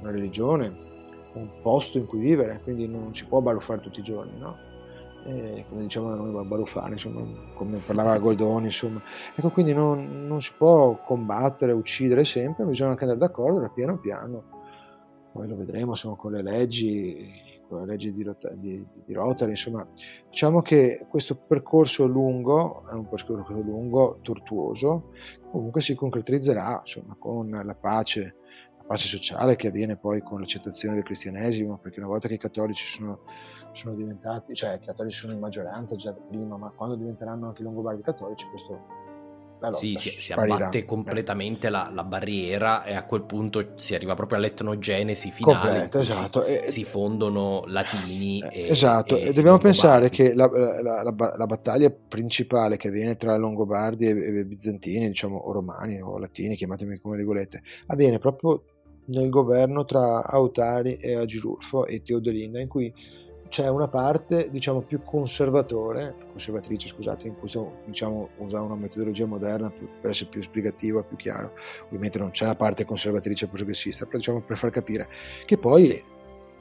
una 0.00 0.10
religione, 0.10 0.86
un 1.34 1.48
posto 1.62 1.98
in 1.98 2.06
cui 2.06 2.18
vivere, 2.18 2.60
quindi 2.64 2.88
non 2.88 3.14
si 3.14 3.24
può 3.26 3.40
baluffare 3.40 3.80
tutti 3.80 4.00
i 4.00 4.02
giorni, 4.02 4.36
no? 4.38 4.56
eh, 5.24 5.64
come 5.68 5.82
diciamo 5.82 6.08
da 6.08 6.16
noi 6.16 6.44
Barufani, 6.44 6.94
insomma, 6.94 7.22
come 7.54 7.78
parlava 7.78 8.18
Goldoni, 8.18 8.66
insomma. 8.66 9.00
Ecco, 9.36 9.50
quindi 9.50 9.72
non, 9.72 10.26
non, 10.26 10.40
si 10.40 10.52
può 10.56 11.00
combattere, 11.04 11.70
uccidere 11.70 12.24
sempre, 12.24 12.64
bisogna 12.64 12.90
anche 12.90 13.04
andare 13.04 13.20
d'accordo 13.20 13.60
da 13.60 13.68
piano 13.68 13.98
piano. 13.98 14.42
Poi 15.30 15.46
lo 15.46 15.56
vedremo 15.56 15.90
insomma, 15.90 16.16
con 16.16 16.32
le 16.32 16.42
leggi, 16.42 17.30
con 17.68 17.80
le 17.80 17.86
leggi 17.86 18.10
di, 18.12 18.24
di, 18.56 18.86
di 19.04 19.12
Rotary, 19.12 19.50
insomma. 19.50 19.86
Diciamo 20.28 20.62
che 20.62 21.06
questo 21.08 21.36
percorso 21.36 22.06
lungo, 22.06 22.84
è 22.86 22.94
un 22.94 23.08
percorso 23.08 23.52
lungo, 23.52 24.18
tortuoso, 24.22 25.12
comunque 25.50 25.80
si 25.80 25.94
concretizzerà 25.94 26.80
insomma, 26.84 27.14
con 27.18 27.50
la 27.50 27.74
pace 27.74 28.36
pace 28.88 29.06
sociale 29.06 29.54
che 29.54 29.68
avviene 29.68 29.98
poi 29.98 30.22
con 30.22 30.40
l'accettazione 30.40 30.94
del 30.94 31.04
cristianesimo, 31.04 31.76
perché 31.76 32.00
una 32.00 32.08
volta 32.08 32.26
che 32.26 32.34
i 32.34 32.38
cattolici 32.38 32.86
sono, 32.86 33.20
sono 33.72 33.94
diventati, 33.94 34.54
cioè 34.54 34.78
i 34.80 34.84
cattolici 34.84 35.18
sono 35.18 35.34
in 35.34 35.40
maggioranza 35.40 35.94
già 35.94 36.14
prima, 36.14 36.56
ma 36.56 36.70
quando 36.70 36.96
diventeranno 36.96 37.48
anche 37.48 37.60
i 37.60 37.64
longobardi 37.64 38.00
cattolici, 38.00 38.48
questo 38.48 38.97
sì, 39.72 39.94
si, 39.94 40.10
si 40.20 40.32
abbatte 40.32 40.84
completamente 40.84 41.68
la, 41.68 41.90
la, 41.92 42.04
barriera 42.04 42.84
e 42.84 42.94
a 42.94 43.04
quel 43.04 43.22
punto 43.22 43.72
si 43.76 43.94
arriva 43.94 44.14
proprio 44.14 44.38
all'etnogenesi 44.38 45.30
finale. 45.30 45.58
Completa, 45.58 46.00
esatto. 46.00 46.44
Si, 46.44 46.52
e, 46.52 46.70
si, 46.70 46.84
fondono 46.84 47.64
latini. 47.66 48.40
Eh, 48.40 48.62
e, 48.62 48.70
esatto, 48.70 49.16
e, 49.16 49.28
e 49.28 49.32
dobbiamo 49.32 49.58
pensare 49.58 50.08
che 50.10 50.34
la, 50.34 50.48
la, 50.52 51.02
la, 51.02 51.46
battaglia 51.46 51.90
principale 51.90 52.76
che 52.76 52.88
avviene 52.88 53.16
tra 53.16 53.36
Longobardi 53.36 54.06
e, 54.06 54.46
Bizantini, 54.46 55.08
diciamo, 55.08 55.36
o 55.36 55.52
Romani 55.52 56.00
o 56.00 56.18
Latini, 56.18 56.56
chiamatemi 56.56 56.98
come 56.98 57.16
le 57.16 57.24
volete, 57.24 57.62
avviene 57.86 58.18
proprio 58.18 58.62
nel 59.06 59.28
governo 59.28 59.84
tra 59.84 60.24
Autari 60.24 60.94
e 60.96 61.14
Agirulfo 61.14 61.86
e 61.86 62.02
Teodolinda, 62.02 62.60
in 62.60 62.68
cui 62.68 62.92
c'è 63.48 63.68
una 63.68 63.88
parte 63.88 64.50
diciamo 64.50 64.82
più 64.82 65.02
conservatore, 65.02 66.14
conservatrice 66.30 66.88
scusate, 66.88 67.28
in 67.28 67.36
cui 67.38 67.50
diciamo 67.86 68.28
usare 68.38 68.64
una 68.64 68.76
metodologia 68.76 69.26
moderna 69.26 69.70
per 69.70 70.10
essere 70.10 70.30
più 70.30 70.40
esplicativo 70.40 71.00
e 71.00 71.04
più 71.04 71.16
chiaro. 71.16 71.52
Ovviamente 71.86 72.18
non 72.18 72.30
c'è 72.30 72.46
la 72.46 72.56
parte 72.56 72.84
conservatrice 72.84 73.46
progressista, 73.46 74.04
però 74.04 74.18
diciamo 74.18 74.40
per 74.42 74.56
far 74.56 74.70
capire 74.70 75.08
che 75.44 75.56
poi 75.56 75.84
sì. 75.84 76.04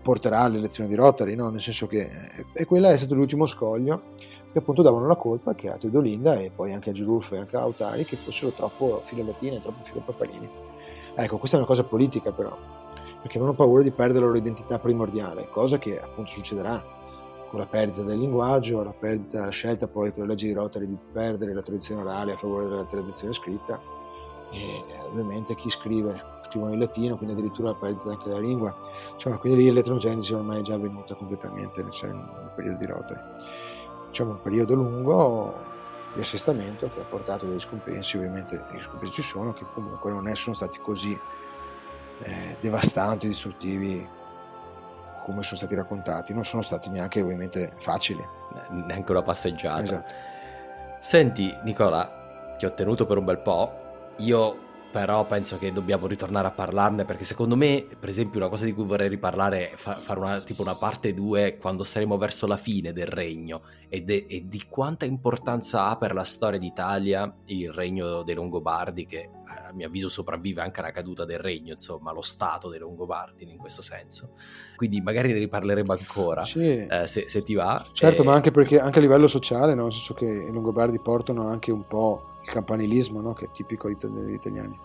porterà 0.02 0.40
all'elezione 0.40 0.90
di 0.90 0.96
Rotary, 0.96 1.36
no? 1.36 1.50
nel 1.50 1.62
senso 1.62 1.88
che 1.88 2.10
e 2.54 2.66
quella 2.66 2.92
è 2.92 2.98
stato 2.98 3.16
l'ultimo 3.16 3.46
scoglio 3.46 4.14
che 4.52 4.60
appunto 4.60 4.82
davano 4.82 5.08
la 5.08 5.16
colpa 5.16 5.54
che 5.56 5.70
a 5.70 5.78
Teodolinda 5.78 6.36
e 6.36 6.52
poi 6.52 6.74
anche 6.74 6.90
a 6.90 6.94
Girulfo 6.94 7.36
e 7.36 7.40
anche 7.40 7.58
a 7.58 7.62
Autari 7.62 8.06
che 8.06 8.16
fossero 8.16 8.52
troppo 8.52 9.02
filo 9.04 9.24
latine, 9.24 9.60
troppo 9.60 9.84
filo 9.84 10.02
papalini. 10.06 10.50
Ecco, 11.16 11.38
questa 11.38 11.58
è 11.58 11.60
una 11.60 11.68
cosa 11.68 11.84
politica 11.84 12.32
però, 12.32 12.56
perché 13.22 13.38
avevano 13.38 13.56
paura 13.56 13.84
di 13.84 13.92
perdere 13.92 14.20
la 14.20 14.26
loro 14.28 14.38
identità 14.38 14.80
primordiale, 14.80 15.50
cosa 15.50 15.78
che 15.78 16.00
appunto 16.00 16.32
succederà 16.32 16.96
con 17.50 17.60
la 17.60 17.66
perdita 17.66 18.04
del 18.04 18.20
linguaggio, 18.20 18.84
la, 18.84 18.94
perdita, 18.94 19.46
la 19.46 19.52
scelta 19.52 19.88
poi 19.88 20.12
con 20.12 20.24
la 20.24 20.30
legge 20.30 20.48
di 20.48 20.54
Rotary 20.54 20.86
di 20.86 20.98
perdere 21.12 21.54
la 21.54 21.62
tradizione 21.62 22.02
orale 22.02 22.34
a 22.34 22.38
favore 22.38 22.68
della 22.68 22.86
tradizione 22.86 23.34
scritta 23.34 23.80
e 24.52 24.84
ovviamente 25.10 25.56
chi 25.56 25.70
scrive 25.70 26.36
scrivono 26.48 26.74
in 26.74 26.80
latino, 26.80 27.18
quindi 27.18 27.36
addirittura 27.36 27.70
la 27.70 27.76
perdita 27.76 28.10
anche 28.10 28.30
della 28.30 28.40
lingua. 28.40 28.76
Insomma, 29.14 29.38
quindi 29.38 29.60
lì 29.60 29.66
l'elettrogenesi 29.68 30.34
ormai 30.34 30.60
è 30.60 30.62
già 30.62 30.76
avvenuta 30.76 31.16
completamente 31.16 31.86
cioè, 31.92 32.12
nel 32.12 32.52
periodo 32.56 32.78
di 32.78 32.86
Rotary. 32.86 33.22
Diciamo 34.08 34.32
un 34.32 34.42
periodo 34.42 34.74
lungo 34.74 35.54
di 36.14 36.22
assestamento 36.22 36.90
che 36.90 37.02
ha 37.02 37.04
portato 37.04 37.46
dei 37.46 37.60
scompensi, 37.60 38.18
ovviamente 38.18 38.64
i 38.74 38.82
scompensi 38.82 39.16
ci 39.16 39.22
sono, 39.22 39.54
che 39.54 39.66
comunque 39.74 40.10
non 40.10 40.28
è, 40.28 40.36
sono 40.36 40.56
stati 40.56 40.80
così 40.80 41.18
eh, 42.24 42.58
devastanti, 42.60 43.28
distruttivi 43.28 44.16
come 45.24 45.44
sono 45.44 45.58
stati 45.58 45.76
raccontati, 45.76 46.34
non 46.34 46.46
sono 46.46 46.62
stati 46.62 46.90
neanche 46.90 47.22
ovviamente 47.22 47.74
facili. 47.80 48.26
Neanche 48.70 49.12
una 49.12 49.22
passeggiata. 49.22 49.84
Esatto. 49.84 50.14
Senti 51.02 51.54
Nicola, 51.64 52.56
ti 52.58 52.66
ho 52.66 52.74
tenuto 52.74 53.06
per 53.06 53.18
un 53.18 53.26
bel 53.26 53.40
po', 53.40 54.14
io 54.18 54.67
però 54.90 55.26
penso 55.26 55.58
che 55.58 55.72
dobbiamo 55.72 56.08
ritornare 56.08 56.48
a 56.48 56.52
parlarne 56.52 57.06
perché 57.06 57.26
secondo 57.26 57.56
me, 57.56 57.86
per 58.00 58.10
esempio, 58.10 58.40
una 58.40 58.50
cosa 58.50 58.66
di 58.66 58.74
cui 58.74 58.86
vorrei 58.86 59.10
riparlare 59.10 59.72
è 59.72 59.76
fa- 59.76 60.00
fare 60.00 60.20
una, 60.20 60.40
tipo 60.42 60.62
una 60.62 60.76
parte 60.76 61.14
2 61.14 61.58
quando 61.58 61.84
saremo 61.84 62.18
verso 62.18 62.48
la 62.48 62.58
fine 62.58 62.94
del 62.94 63.08
regno 63.08 63.62
e, 63.90 64.02
de- 64.02 64.26
e, 64.28 64.46
di 64.48 64.64
quanta 64.68 65.06
importanza 65.06 65.86
ha 65.88 65.98
per 65.98 66.14
la 66.14 66.24
storia 66.24 66.58
d'Italia 66.58 67.32
il 67.46 67.72
regno 67.72 68.24
dei 68.24 68.36
Longobardi 68.36 69.06
che 69.06 69.30
a 69.46 69.72
mio 69.74 69.88
avviso 69.88 70.10
sopravvive 70.10 70.62
anche 70.62 70.80
alla 70.80 70.92
caduta 70.92 71.26
del 71.26 71.40
regno, 71.40 71.74
insomma, 71.74 72.12
lo 72.12 72.22
stato 72.22 72.70
dei 72.70 72.80
Longobardi 72.80 73.50
in 73.50 73.58
questo 73.58 73.82
senso. 73.82 74.32
Quindi 74.76 75.02
magari 75.02 75.32
ne 75.32 75.40
riparleremo 75.40 75.92
ancora 75.94 76.44
sì. 76.44 76.86
eh, 76.86 77.08
se, 77.08 77.28
se, 77.28 77.44
ti 77.44 77.54
va. 77.54 77.86
Certo, 77.92 78.22
e... 78.22 78.26
ma 78.26 78.34
anche 78.34 78.52
perché 78.52 78.80
anche 78.80 79.00
a 79.00 79.02
livello 79.02 79.28
sociale, 79.28 79.74
no? 79.74 79.84
nel 79.84 79.92
senso 79.92 80.14
che 80.14 80.26
i 80.26 80.52
Longobardi 80.52 81.00
portano 81.00 81.48
anche 81.48 81.72
un 81.72 81.86
po' 81.88 82.36
il 82.48 82.54
campanilismo 82.54 83.22
no? 83.22 83.34
che 83.34 83.46
è 83.46 83.52
tipico 83.52 83.90
degli 83.90 84.34
italiani. 84.34 84.80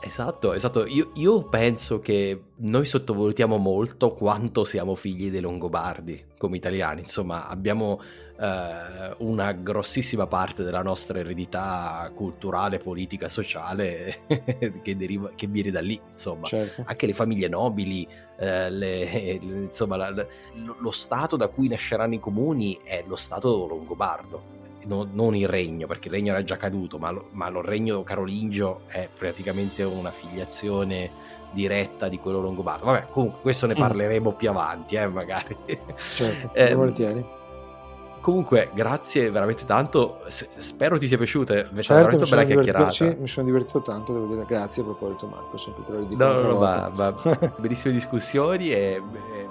Esatto, 0.00 0.52
esatto. 0.52 0.86
Io, 0.86 1.10
io, 1.14 1.44
penso 1.44 2.00
che 2.00 2.42
noi 2.56 2.84
sottovalutiamo 2.84 3.56
molto 3.56 4.10
quanto 4.10 4.64
siamo 4.64 4.94
figli 4.94 5.30
dei 5.30 5.40
Longobardi 5.40 6.32
come 6.36 6.56
italiani. 6.56 7.00
Insomma, 7.00 7.48
abbiamo 7.48 8.02
eh, 8.38 9.14
una 9.18 9.52
grossissima 9.52 10.26
parte 10.26 10.62
della 10.62 10.82
nostra 10.82 11.20
eredità 11.20 12.10
culturale, 12.14 12.78
politica, 12.78 13.30
sociale 13.30 14.26
che, 14.82 14.96
deriva, 14.96 15.30
che 15.34 15.46
viene 15.46 15.70
da 15.70 15.80
lì. 15.80 15.98
Insomma, 16.10 16.44
certo. 16.44 16.82
anche 16.84 17.06
le 17.06 17.14
famiglie 17.14 17.48
nobili, 17.48 18.06
eh, 18.36 18.68
le, 18.68 19.04
le, 19.08 19.30
insomma, 19.40 19.96
la, 19.96 20.10
la, 20.10 20.26
lo 20.78 20.90
stato 20.90 21.36
da 21.36 21.48
cui 21.48 21.68
nasceranno 21.68 22.12
i 22.12 22.20
comuni 22.20 22.78
è 22.84 23.02
lo 23.06 23.16
stato 23.16 23.66
longobardo 23.66 24.54
no, 24.86 25.08
non 25.10 25.34
il 25.34 25.48
regno, 25.48 25.86
perché 25.86 26.08
il 26.08 26.14
regno 26.14 26.32
era 26.32 26.42
già 26.42 26.56
caduto, 26.56 26.98
ma, 26.98 27.10
lo, 27.10 27.28
ma 27.32 27.48
il 27.48 27.56
regno 27.56 28.02
carolingio 28.02 28.82
è 28.86 29.08
praticamente 29.16 29.82
una 29.82 30.10
filiazione 30.10 31.10
diretta 31.52 32.08
di 32.08 32.18
quello 32.18 32.40
longobardo. 32.40 32.84
Vabbè, 32.86 33.06
comunque 33.10 33.40
questo 33.40 33.66
ne 33.66 33.74
mm. 33.74 33.78
parleremo 33.78 34.30
mm. 34.30 34.34
più 34.34 34.50
avanti, 34.50 34.96
eh, 34.96 35.06
magari. 35.06 35.56
Certo, 36.14 36.52
eh, 36.54 36.74
volentieri. 36.74 37.42
Comunque, 38.24 38.70
grazie 38.72 39.30
veramente 39.30 39.66
tanto. 39.66 40.20
Spero 40.28 40.96
ti 40.96 41.08
sia 41.08 41.18
piaciuta. 41.18 41.56
Certo, 41.56 41.94
veramente 41.94 42.24
bella 42.24 42.44
chiacchierata. 42.44 42.90
Sì, 42.90 43.16
mi 43.20 43.28
sono 43.28 43.44
divertito 43.44 43.82
tanto, 43.82 44.14
devo 44.14 44.24
dire 44.24 44.46
grazie 44.48 44.80
a 44.80 44.86
proposito, 44.86 45.26
Marco. 45.26 45.58
Sempre 45.58 45.82
te 45.84 45.92
lo 45.92 46.04
dico. 46.04 46.24
No, 46.24 46.40
no, 46.40 46.58
ma, 46.58 46.90
ma 46.94 47.14
bellissime 47.58 47.92
discussioni. 47.92 48.70
E, 48.70 49.02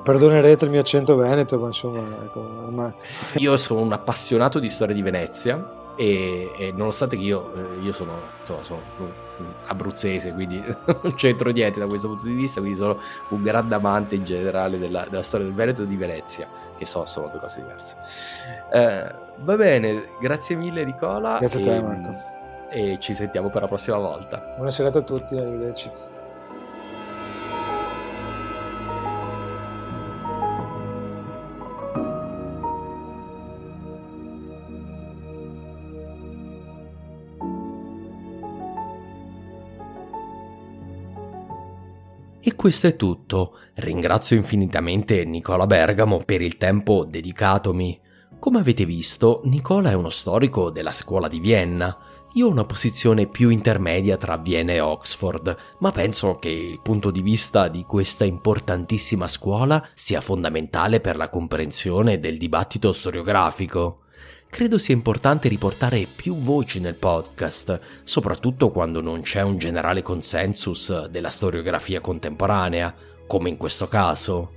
Perdonerete 0.01 0.65
il 0.65 0.71
mio 0.71 0.79
accento 0.79 1.15
veneto, 1.15 1.59
ma 1.59 1.67
insomma, 1.67 1.99
ecco, 2.23 2.39
ormai. 2.39 2.91
Io 3.35 3.55
sono 3.57 3.81
un 3.81 3.93
appassionato 3.93 4.57
di 4.57 4.69
storia 4.69 4.95
di 4.95 5.03
Venezia. 5.03 5.81
E, 5.95 6.51
e 6.57 6.71
nonostante 6.71 7.15
che 7.15 7.21
io, 7.21 7.53
eh, 7.53 7.83
io 7.83 7.93
sono, 7.93 8.13
insomma, 8.39 8.63
sono 8.63 8.81
abruzzese, 9.67 10.33
quindi 10.33 10.59
non 11.03 11.13
c'entro 11.15 11.51
niente 11.51 11.79
da 11.79 11.85
questo 11.85 12.07
punto 12.07 12.25
di 12.25 12.33
vista, 12.33 12.59
quindi 12.59 12.77
sono 12.77 12.97
un 13.29 13.43
grande 13.43 13.75
amante 13.75 14.15
in 14.15 14.23
generale 14.23 14.79
della, 14.79 15.05
della 15.09 15.21
storia 15.21 15.45
del 15.45 15.55
Veneto 15.55 15.83
e 15.83 15.87
di 15.87 15.95
Venezia, 15.95 16.47
che 16.77 16.85
so, 16.85 17.05
sono 17.05 17.27
due 17.27 17.39
cose 17.39 17.61
diverse. 17.61 17.95
Eh, 18.71 19.11
va 19.37 19.55
bene, 19.55 20.03
grazie 20.19 20.55
mille 20.55 20.83
Nicola. 20.83 21.37
Grazie 21.39 21.63
e, 21.63 21.69
a 21.69 21.73
te 21.73 21.81
Marco. 21.81 22.31
E 22.69 22.97
ci 22.99 23.13
sentiamo 23.13 23.49
per 23.49 23.61
la 23.61 23.67
prossima 23.67 23.97
volta. 23.97 24.53
Buona 24.55 24.71
serata 24.71 24.99
a 24.99 25.03
tutti, 25.03 25.37
arrivederci. 25.37 25.91
Questo 42.63 42.87
è 42.87 42.95
tutto. 42.95 43.57
Ringrazio 43.73 44.37
infinitamente 44.37 45.25
Nicola 45.25 45.67
Bergamo 45.67 46.19
per 46.23 46.41
il 46.41 46.55
tempo 46.55 47.03
dedicatomi. 47.03 47.99
Come 48.39 48.59
avete 48.59 48.85
visto, 48.85 49.41
Nicola 49.43 49.89
è 49.89 49.93
uno 49.95 50.07
storico 50.07 50.69
della 50.69 50.93
scuola 50.93 51.27
di 51.27 51.41
Vienna. 51.41 51.97
Io 52.35 52.47
ho 52.47 52.49
una 52.49 52.63
posizione 52.63 53.27
più 53.27 53.49
intermedia 53.49 54.15
tra 54.15 54.37
Vienna 54.37 54.71
e 54.71 54.79
Oxford, 54.79 55.57
ma 55.79 55.91
penso 55.91 56.39
che 56.39 56.47
il 56.47 56.79
punto 56.81 57.11
di 57.11 57.21
vista 57.21 57.67
di 57.67 57.83
questa 57.83 58.23
importantissima 58.23 59.27
scuola 59.27 59.85
sia 59.93 60.21
fondamentale 60.21 61.01
per 61.01 61.17
la 61.17 61.27
comprensione 61.27 62.17
del 62.17 62.37
dibattito 62.37 62.93
storiografico 62.93 64.02
credo 64.53 64.77
sia 64.77 64.93
importante 64.93 65.49
riportare 65.49 66.05
più 66.15 66.37
voci 66.37 66.79
nel 66.79 66.93
podcast, 66.93 67.79
soprattutto 68.03 68.69
quando 68.69 69.01
non 69.01 69.23
c'è 69.23 69.41
un 69.41 69.57
generale 69.57 70.03
consensus 70.03 71.07
della 71.07 71.31
storiografia 71.31 71.99
contemporanea, 71.99 72.93
come 73.25 73.49
in 73.49 73.57
questo 73.57 73.87
caso. 73.87 74.51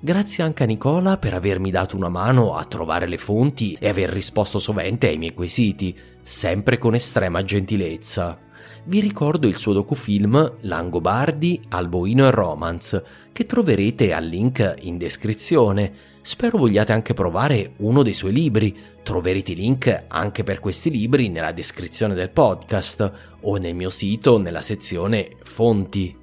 Grazie 0.00 0.42
anche 0.42 0.62
a 0.62 0.66
Nicola 0.66 1.18
per 1.18 1.34
avermi 1.34 1.70
dato 1.70 1.96
una 1.96 2.08
mano 2.08 2.56
a 2.56 2.64
trovare 2.64 3.06
le 3.06 3.18
fonti 3.18 3.76
e 3.78 3.90
aver 3.90 4.08
risposto 4.08 4.58
sovente 4.58 5.08
ai 5.08 5.18
miei 5.18 5.34
quesiti, 5.34 5.94
sempre 6.22 6.78
con 6.78 6.94
estrema 6.94 7.44
gentilezza. 7.44 8.38
Vi 8.84 9.00
ricordo 9.00 9.46
il 9.46 9.58
suo 9.58 9.74
docufilm 9.74 10.60
Langobardi, 10.62 11.60
Alboino 11.68 12.26
e 12.26 12.30
Romance, 12.30 13.04
che 13.32 13.44
troverete 13.44 14.14
al 14.14 14.24
link 14.24 14.76
in 14.80 14.96
descrizione 14.96 16.08
Spero 16.22 16.58
vogliate 16.58 16.92
anche 16.92 17.14
provare 17.14 17.72
uno 17.78 18.02
dei 18.02 18.12
suoi 18.12 18.32
libri. 18.32 18.76
Troverete 19.02 19.52
i 19.52 19.56
link 19.56 20.04
anche 20.08 20.44
per 20.44 20.60
questi 20.60 20.90
libri 20.90 21.28
nella 21.30 21.52
descrizione 21.52 22.14
del 22.14 22.30
podcast 22.30 23.12
o 23.40 23.56
nel 23.56 23.74
mio 23.74 23.90
sito 23.90 24.38
nella 24.38 24.60
sezione 24.60 25.36
Fonti. 25.42 26.16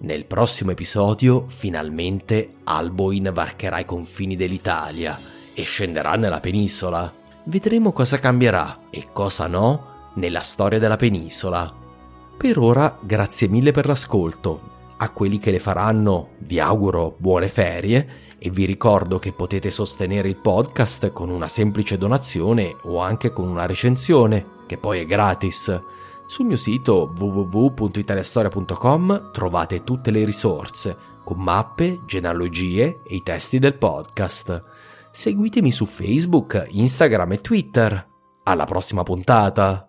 Nel 0.00 0.24
prossimo 0.24 0.72
episodio 0.72 1.46
finalmente 1.48 2.54
Alboin 2.64 3.30
varcherà 3.32 3.78
i 3.78 3.84
confini 3.84 4.34
dell'Italia 4.34 5.16
e 5.54 5.62
scenderà 5.62 6.16
nella 6.16 6.40
penisola. 6.40 7.12
Vedremo 7.44 7.92
cosa 7.92 8.18
cambierà 8.18 8.88
e 8.90 9.08
cosa 9.12 9.46
no 9.46 10.10
nella 10.14 10.40
storia 10.40 10.80
della 10.80 10.96
penisola. 10.96 11.72
Per 12.36 12.58
ora 12.58 12.96
grazie 13.04 13.46
mille 13.46 13.70
per 13.70 13.86
l'ascolto. 13.86 14.70
A 14.96 15.10
quelli 15.10 15.38
che 15.38 15.52
le 15.52 15.60
faranno 15.60 16.30
vi 16.38 16.58
auguro 16.58 17.14
buone 17.16 17.48
ferie 17.48 18.30
e 18.44 18.50
vi 18.50 18.64
ricordo 18.64 19.20
che 19.20 19.32
potete 19.32 19.70
sostenere 19.70 20.28
il 20.28 20.36
podcast 20.36 21.12
con 21.12 21.30
una 21.30 21.46
semplice 21.46 21.96
donazione 21.96 22.74
o 22.82 22.98
anche 22.98 23.32
con 23.32 23.46
una 23.46 23.66
recensione, 23.66 24.42
che 24.66 24.78
poi 24.78 24.98
è 24.98 25.06
gratis. 25.06 25.80
Sul 26.26 26.46
mio 26.46 26.56
sito 26.56 27.12
www.italiastoria.com 27.16 29.30
trovate 29.30 29.84
tutte 29.84 30.10
le 30.10 30.24
risorse, 30.24 30.96
con 31.22 31.40
mappe, 31.40 32.00
genealogie 32.04 33.02
e 33.06 33.14
i 33.14 33.22
testi 33.22 33.60
del 33.60 33.78
podcast. 33.78 34.64
Seguitemi 35.12 35.70
su 35.70 35.86
Facebook, 35.86 36.66
Instagram 36.68 37.30
e 37.32 37.40
Twitter. 37.40 38.06
Alla 38.42 38.64
prossima 38.64 39.04
puntata! 39.04 39.88